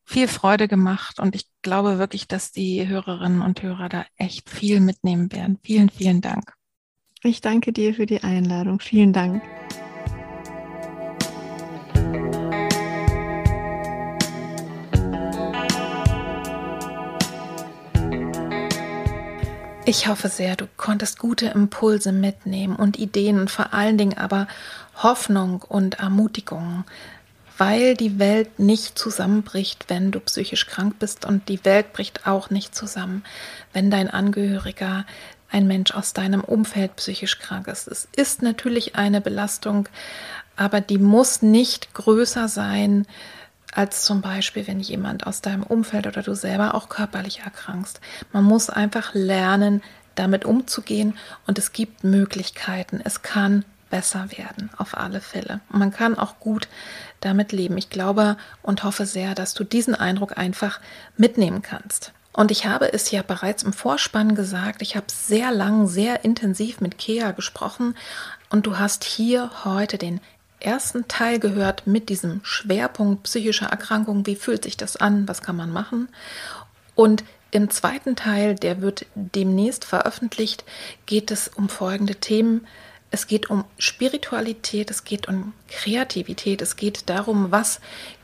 viel 0.04 0.28
Freude 0.28 0.68
gemacht 0.68 1.22
und 1.22 1.34
ich 1.34 1.48
glaube 1.62 1.98
wirklich, 1.98 2.28
dass 2.28 2.52
die 2.52 2.88
Hörerinnen 2.88 3.42
und 3.42 3.64
Hörer 3.64 3.88
da 3.88 4.06
echt 4.18 4.50
viel 4.50 4.82
mitnehmen 4.82 5.32
werden. 5.32 5.60
Vielen, 5.64 5.90
vielen 5.90 6.20
Dank. 6.20 6.54
Ich 7.24 7.40
danke 7.40 7.72
dir 7.72 7.94
für 7.94 8.06
die 8.06 8.22
Einladung. 8.22 8.82
Vielen 8.82 9.14
Dank. 9.14 9.42
Ich 19.88 20.08
hoffe 20.08 20.30
sehr, 20.30 20.56
du 20.56 20.66
konntest 20.78 21.20
gute 21.20 21.46
Impulse 21.46 22.12
mitnehmen 22.12 22.76
und 22.76 22.98
Ideen 22.98 23.40
und 23.40 23.52
vor 23.52 23.72
allen 23.72 24.00
Dingen 24.00 24.18
aber 24.18 24.48
Hoffnung 24.96 25.62
und 25.62 26.00
Ermutigung, 26.00 26.86
weil 27.60 27.94
die 27.94 28.18
Welt 28.18 28.58
nicht 28.58 28.98
zusammenbricht, 28.98 29.86
wenn 29.88 30.10
du 30.10 30.20
psychisch 30.22 30.66
krank 30.66 30.96
bist 30.98 31.24
und 31.24 31.50
die 31.50 31.64
Welt 31.66 31.94
bricht 31.94 32.26
auch 32.26 32.50
nicht 32.50 32.74
zusammen, 32.74 33.24
wenn 33.74 33.92
dein 33.92 34.10
Angehöriger, 34.10 35.06
ein 35.52 35.68
Mensch 35.68 35.92
aus 35.92 36.14
deinem 36.14 36.44
Umfeld 36.44 36.96
psychisch 36.96 37.38
krank 37.38 37.68
ist. 37.68 37.88
Es 37.88 38.08
ist 38.16 38.42
natürlich 38.42 38.96
eine 38.96 39.22
Belastung, 39.22 39.88
aber 40.56 40.82
die 40.82 40.98
muss 40.98 41.44
nicht 41.44 41.94
größer 41.94 42.48
sein, 42.48 43.06
als 43.76 44.04
zum 44.04 44.22
Beispiel, 44.22 44.68
wenn 44.68 44.80
jemand 44.80 45.28
aus 45.28 45.42
deinem 45.42 45.64
Umfeld 45.64 46.08
oder 46.08 46.24
du 46.24 46.34
selber 46.34 46.74
auch 46.74 46.90
körperlich 46.90 47.42
erkrankst. 47.42 48.00
Man 48.32 48.44
muss 48.44 48.70
einfach 48.70 49.14
lernen, 49.14 49.84
damit 50.16 50.46
umzugehen 50.46 51.18
und 51.46 51.60
es 51.60 51.74
gibt 51.74 52.04
Möglichkeiten. 52.04 53.02
Es 53.04 53.22
kann 53.22 53.66
besser 53.90 54.30
werden, 54.38 54.70
auf 54.78 54.98
alle 54.98 55.22
Fälle. 55.22 55.60
Und 55.72 55.80
man 55.80 55.92
kann 55.92 56.18
auch 56.18 56.40
gut 56.40 56.68
damit 57.20 57.52
leben. 57.52 57.78
Ich 57.78 57.90
glaube 57.90 58.38
und 58.62 58.84
hoffe 58.84 59.06
sehr, 59.06 59.36
dass 59.36 59.54
du 59.54 59.64
diesen 59.64 59.94
Eindruck 59.94 60.38
einfach 60.38 60.80
mitnehmen 61.18 61.62
kannst. 61.62 62.14
Und 62.34 62.52
ich 62.52 62.66
habe 62.66 62.92
es 62.92 63.12
ja 63.12 63.22
bereits 63.22 63.64
im 63.64 63.72
Vorspann 63.72 64.36
gesagt, 64.36 64.82
ich 64.82 64.96
habe 64.98 65.06
sehr 65.10 65.52
lang, 65.52 65.88
sehr 65.88 66.26
intensiv 66.26 66.82
mit 66.82 66.98
Kea 66.98 67.32
gesprochen 67.32 67.96
und 68.50 68.66
du 68.66 68.78
hast 68.78 69.06
hier 69.06 69.50
heute 69.64 69.98
den 69.98 70.20
ersten 70.60 71.08
Teil 71.08 71.40
gehört 71.40 71.88
mit 71.88 72.10
diesem 72.10 72.42
Schwerpunkt 72.44 73.24
psychischer 73.24 73.68
Erkrankungen. 73.68 74.26
Wie 74.26 74.36
fühlt 74.36 74.64
sich 74.64 74.78
das 74.78 74.98
an? 74.98 75.28
Was 75.28 75.42
kann 75.42 75.56
man 75.56 75.72
machen? 75.72 76.10
Und 76.96 77.24
im 77.52 77.70
zweiten 77.70 78.16
Teil, 78.16 78.56
der 78.56 78.82
wird 78.82 79.06
demnächst 79.16 79.86
veröffentlicht, 79.86 80.66
geht 81.06 81.32
es 81.32 81.48
um 81.48 81.70
folgende 81.70 82.16
Themen. 82.16 82.68
Es 83.12 83.28
geht 83.28 83.50
um 83.50 83.64
Spiritualität, 83.78 84.92
es 84.92 85.04
geht 85.04 85.28
um 85.28 85.54
Kreativität, 85.70 86.62
es 86.62 86.76
geht 86.76 87.10
darum, 87.10 87.52
was 87.52 87.80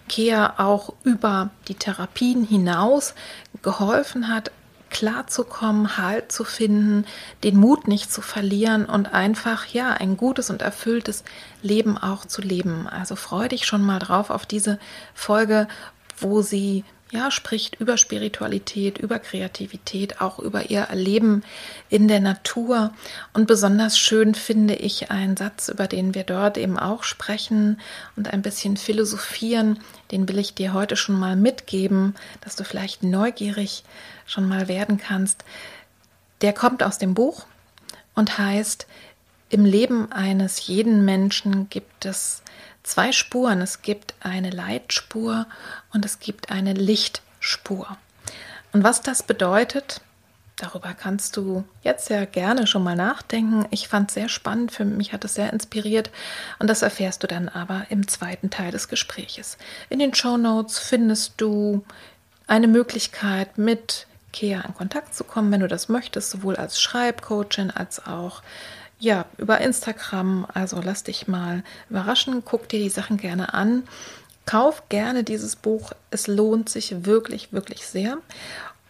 Kea 0.09 0.55
auch 0.57 0.93
über 1.03 1.51
die 1.69 1.75
Therapien 1.75 2.43
hinaus 2.43 3.13
geholfen 3.61 4.27
hat, 4.27 4.51
klarzukommen, 4.91 5.97
Halt 5.97 6.31
zu 6.31 6.43
finden, 6.43 7.05
den 7.43 7.57
Mut 7.57 7.87
nicht 7.87 8.11
zu 8.11 8.21
verlieren 8.21 8.85
und 8.85 9.13
einfach, 9.13 9.65
ja, 9.67 9.91
ein 9.91 10.17
gutes 10.17 10.49
und 10.49 10.61
erfülltes 10.61 11.23
Leben 11.63 11.97
auch 11.97 12.25
zu 12.25 12.41
leben. 12.41 12.87
Also 12.87 13.15
freu 13.15 13.47
dich 13.47 13.65
schon 13.65 13.81
mal 13.81 13.99
drauf 13.99 14.29
auf 14.29 14.45
diese 14.45 14.79
Folge, 15.13 15.67
wo 16.17 16.41
sie 16.41 16.83
ja, 17.11 17.29
spricht 17.29 17.75
über 17.75 17.97
Spiritualität, 17.97 18.97
über 18.97 19.19
Kreativität, 19.19 20.21
auch 20.21 20.39
über 20.39 20.69
ihr 20.69 20.81
Erleben 20.81 21.43
in 21.89 22.07
der 22.07 22.21
Natur. 22.21 22.93
Und 23.33 23.47
besonders 23.47 23.99
schön 23.99 24.33
finde 24.33 24.75
ich 24.75 25.11
einen 25.11 25.35
Satz, 25.35 25.67
über 25.67 25.87
den 25.87 26.15
wir 26.15 26.23
dort 26.23 26.57
eben 26.57 26.79
auch 26.79 27.03
sprechen 27.03 27.81
und 28.15 28.31
ein 28.31 28.41
bisschen 28.41 28.77
philosophieren. 28.77 29.79
Den 30.11 30.27
will 30.29 30.39
ich 30.39 30.55
dir 30.55 30.73
heute 30.73 30.95
schon 30.95 31.19
mal 31.19 31.35
mitgeben, 31.35 32.15
dass 32.39 32.55
du 32.55 32.63
vielleicht 32.63 33.03
neugierig 33.03 33.83
schon 34.31 34.47
mal 34.47 34.67
werden 34.67 34.97
kannst. 34.97 35.43
Der 36.41 36.53
kommt 36.53 36.83
aus 36.83 36.97
dem 36.97 37.13
Buch 37.13 37.45
und 38.15 38.37
heißt, 38.37 38.87
im 39.49 39.65
Leben 39.65 40.11
eines 40.11 40.65
jeden 40.67 41.03
Menschen 41.03 41.69
gibt 41.69 42.05
es 42.05 42.41
zwei 42.83 43.11
Spuren. 43.11 43.61
Es 43.61 43.81
gibt 43.81 44.15
eine 44.21 44.49
Leitspur 44.49 45.45
und 45.93 46.05
es 46.05 46.19
gibt 46.19 46.51
eine 46.51 46.73
Lichtspur. 46.73 47.97
Und 48.71 48.83
was 48.83 49.01
das 49.01 49.23
bedeutet, 49.23 50.01
Darüber 50.61 50.93
kannst 50.93 51.37
du 51.37 51.63
jetzt 51.81 52.11
ja 52.11 52.23
gerne 52.25 52.67
schon 52.67 52.83
mal 52.83 52.95
nachdenken. 52.95 53.65
Ich 53.71 53.87
fand 53.87 54.11
es 54.11 54.13
sehr 54.13 54.29
spannend, 54.29 54.71
für 54.71 54.85
mich 54.85 55.11
hat 55.11 55.25
es 55.25 55.33
sehr 55.33 55.51
inspiriert 55.51 56.11
und 56.59 56.69
das 56.69 56.83
erfährst 56.83 57.23
du 57.23 57.27
dann 57.27 57.49
aber 57.49 57.87
im 57.89 58.07
zweiten 58.07 58.51
Teil 58.51 58.71
des 58.71 58.87
Gespräches. 58.87 59.57
In 59.89 59.97
den 59.97 60.13
Show 60.13 60.37
Notes 60.37 60.77
findest 60.77 61.33
du 61.37 61.83
eine 62.45 62.67
Möglichkeit, 62.67 63.57
mit 63.57 64.05
Kea 64.31 64.61
in 64.67 64.73
Kontakt 64.73 65.13
zu 65.13 65.23
kommen, 65.23 65.51
wenn 65.51 65.61
du 65.61 65.67
das 65.67 65.89
möchtest, 65.89 66.31
sowohl 66.31 66.55
als 66.55 66.81
Schreibcoachin 66.81 67.71
als 67.71 68.05
auch 68.05 68.41
ja, 68.99 69.25
über 69.37 69.59
Instagram. 69.59 70.47
Also 70.53 70.79
lass 70.83 71.03
dich 71.03 71.27
mal 71.27 71.63
überraschen, 71.89 72.43
guck 72.45 72.69
dir 72.69 72.79
die 72.79 72.89
Sachen 72.89 73.17
gerne 73.17 73.53
an. 73.53 73.83
Kauf 74.45 74.87
gerne 74.89 75.23
dieses 75.23 75.55
Buch. 75.55 75.91
Es 76.11 76.27
lohnt 76.27 76.69
sich 76.69 77.05
wirklich, 77.05 77.51
wirklich 77.51 77.85
sehr. 77.85 78.17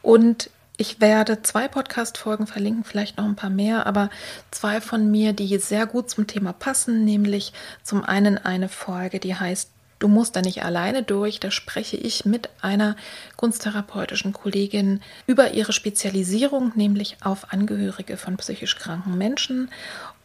Und 0.01 0.49
ich 0.77 0.99
werde 0.99 1.43
zwei 1.43 1.68
Podcast-Folgen 1.68 2.47
verlinken, 2.47 2.84
vielleicht 2.84 3.18
noch 3.18 3.26
ein 3.26 3.35
paar 3.35 3.51
mehr, 3.51 3.85
aber 3.85 4.09
zwei 4.49 4.81
von 4.81 5.11
mir, 5.11 5.34
die 5.34 5.57
sehr 5.59 5.85
gut 5.85 6.09
zum 6.09 6.26
Thema 6.26 6.53
passen, 6.53 7.05
nämlich 7.05 7.53
zum 7.84 8.03
einen 8.03 8.38
eine 8.38 8.68
Folge, 8.68 9.19
die 9.19 9.35
heißt 9.35 9.69
Du 10.02 10.07
musst 10.07 10.36
da 10.36 10.41
nicht 10.41 10.65
alleine 10.65 11.03
durch. 11.03 11.40
Da 11.40 11.52
spreche 11.52 11.95
ich 11.95 12.26
mit 12.26 12.49
einer 12.60 12.95
kunsttherapeutischen 13.36 14.34
Kollegin 14.34 14.99
über 15.28 15.52
ihre 15.53 15.73
Spezialisierung, 15.73 16.72
nämlich 16.73 17.18
auf 17.22 17.53
Angehörige 17.53 18.18
von 18.18 18.36
psychisch 18.38 18.78
kranken 18.78 19.15
Menschen. 19.15 19.69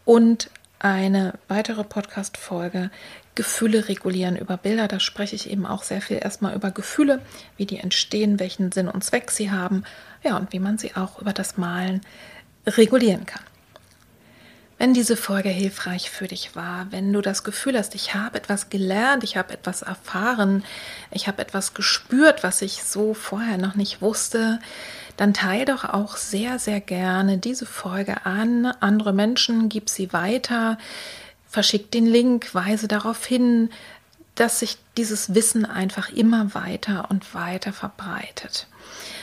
Und 0.07 0.49
eine 0.79 1.35
weitere 1.49 1.85
Podcast-Folge 1.85 2.91
Gefühle 3.35 3.87
regulieren 3.91 4.37
über 4.37 4.57
Bilder. 4.57 4.89
Da 4.89 4.99
spreche 4.99 5.37
ich 5.37 5.51
eben 5.51 5.67
auch 5.67 5.83
sehr 5.83 6.01
viel 6.01 6.21
erstmal 6.23 6.55
über 6.55 6.71
Gefühle, 6.71 7.21
wie 7.59 7.67
die 7.67 7.79
entstehen, 7.79 8.41
welchen 8.41 8.73
Sinn 8.73 8.89
und 8.89 9.05
Zweck 9.05 9.31
sie 9.31 9.51
haben, 9.51 9.85
ja, 10.23 10.39
und 10.39 10.55
wie 10.55 10.59
man 10.59 10.79
sie 10.79 10.97
auch 10.97 11.21
über 11.21 11.35
das 11.35 11.59
Malen 11.59 12.01
regulieren 12.67 13.27
kann. 13.27 13.43
Wenn 14.79 14.93
diese 14.93 15.17
Folge 15.17 15.49
hilfreich 15.49 16.11
für 16.11 16.29
dich 16.29 16.55
war, 16.55 16.89
wenn 16.91 17.11
du 17.11 17.23
das 17.23 17.45
Gefühl 17.45 17.79
hast, 17.79 17.95
ich 17.95 18.15
habe 18.15 18.37
etwas 18.37 18.69
gelernt, 18.69 19.25
ich 19.25 19.39
habe 19.39 19.55
etwas 19.55 19.81
erfahren, 19.81 20.65
ich 21.11 21.29
habe 21.29 21.41
etwas 21.41 21.73
gespürt, 21.73 22.43
was 22.43 22.61
ich 22.61 22.85
so 22.85 23.15
vorher 23.15 23.57
noch 23.57 23.75
nicht 23.75 24.03
wusste, 24.03 24.61
dann 25.17 25.33
teile 25.33 25.65
doch 25.65 25.85
auch 25.85 26.19
sehr, 26.19 26.59
sehr 26.59 26.81
gerne 26.81 27.39
diese 27.39 27.65
Folge 27.65 28.27
an 28.27 28.67
andere 28.67 29.15
Menschen, 29.15 29.71
gib 29.71 29.89
sie 29.89 30.13
weiter, 30.13 30.77
verschick 31.49 31.91
den 31.91 32.05
Link, 32.05 32.55
weise 32.55 32.87
darauf 32.87 33.25
hin, 33.25 33.71
dass 34.35 34.61
sich 34.61 34.77
dieses 34.99 35.35
Wissen 35.35 35.65
einfach 35.65 36.11
immer 36.11 36.55
weiter 36.55 37.07
und 37.11 37.35
weiter 37.35 37.73
verbreitet. 37.73 38.67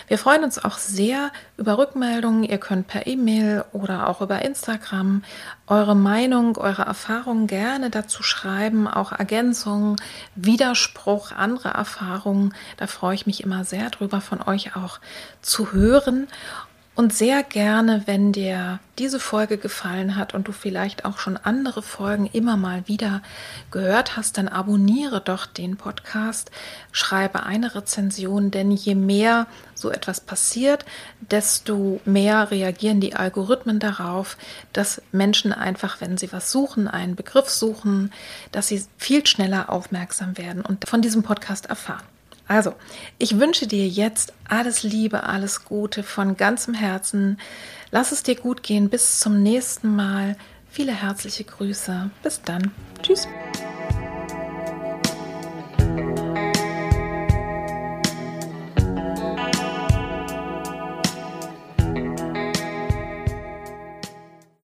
Wir 0.08 0.18
freuen 0.18 0.44
uns 0.44 0.64
auch 0.64 0.78
sehr 0.78 1.32
über 1.58 1.78
Rückmeldungen. 1.78 2.44
Ihr 2.44 2.58
könnt 2.58 2.88
per 2.88 3.08
E-Mail 3.08 3.64
oder 3.72 4.10
auch 4.10 4.22
über 4.22 4.42
Instagram 4.42 5.24
eure 5.68 5.96
Meinung, 5.96 6.58
eure 6.58 6.84
Erfahrungen 6.84 7.48
gerne 7.48 7.90
dazu 7.90 8.22
schreiben, 8.22 8.88
auch 8.88 9.12
Ergänzungen, 9.12 9.96
Widerspruch, 10.36 11.32
andere 11.32 11.70
Erfahrungen. 11.70 12.54
Da 12.78 12.88
freue 12.88 13.16
ich 13.16 13.26
mich 13.26 13.44
immer 13.44 13.64
sehr 13.64 13.90
drüber, 13.90 14.22
von 14.22 14.42
euch 14.42 14.76
auch 14.76 15.00
zu 15.42 15.72
hören. 15.72 16.28
Und 16.96 17.12
sehr 17.12 17.42
gerne, 17.42 18.04
wenn 18.06 18.34
dir 18.34 18.80
diese 19.00 19.20
Folge 19.20 19.58
gefallen 19.58 20.16
hat 20.16 20.36
und 20.36 20.48
du 20.48 20.52
vielleicht 20.52 21.06
auch 21.06 21.18
schon 21.18 21.38
andere 21.38 21.82
Folgen 21.82 22.28
immer 22.28 22.56
mal 22.56 22.88
wieder 22.88 23.24
gehört 23.72 24.16
hast, 24.16 24.38
dann 24.38 24.48
abonniere 24.48 25.20
doch 25.20 25.48
den 25.48 25.76
Podcast, 25.76 26.52
schreibe 26.92 27.48
eine 27.48 27.74
Rezension, 27.74 28.52
denn 28.52 28.70
je 28.70 28.94
mehr 28.94 29.48
so 29.74 29.90
etwas 29.90 30.22
passiert, 30.22 30.86
desto 31.20 32.00
mehr 32.06 32.52
reagieren 32.52 33.02
die 33.02 33.16
Algorithmen 33.16 33.80
darauf, 33.80 34.38
dass 34.72 35.02
Menschen 35.12 35.52
einfach, 35.52 36.00
wenn 36.00 36.20
sie 36.20 36.32
was 36.32 36.52
suchen, 36.52 36.88
einen 36.88 37.16
Begriff 37.16 37.50
suchen, 37.50 38.14
dass 38.52 38.68
sie 38.68 38.86
viel 39.00 39.26
schneller 39.26 39.72
aufmerksam 39.72 40.38
werden 40.38 40.64
und 40.64 40.88
von 40.88 41.02
diesem 41.02 41.24
Podcast 41.24 41.66
erfahren. 41.66 42.13
Also, 42.48 42.74
ich 43.18 43.40
wünsche 43.40 43.68
dir 43.68 43.88
jetzt 43.88 44.34
alles 44.48 44.84
Liebe, 44.84 45.24
alles 45.24 45.66
Gute 45.66 46.04
von 46.04 46.38
ganzem 46.38 46.74
Herzen. 46.74 47.40
Lass 47.92 48.12
es 48.12 48.24
dir 48.24 48.36
gut 48.36 48.64
gehen. 48.64 48.90
Bis 48.90 49.20
zum 49.20 49.42
nächsten 49.42 49.96
Mal. 49.96 50.36
Viele 50.70 50.94
herzliche 50.94 51.44
Grüße. 51.44 52.10
Bis 52.22 52.42
dann. 52.42 52.72
Tschüss. 53.02 53.28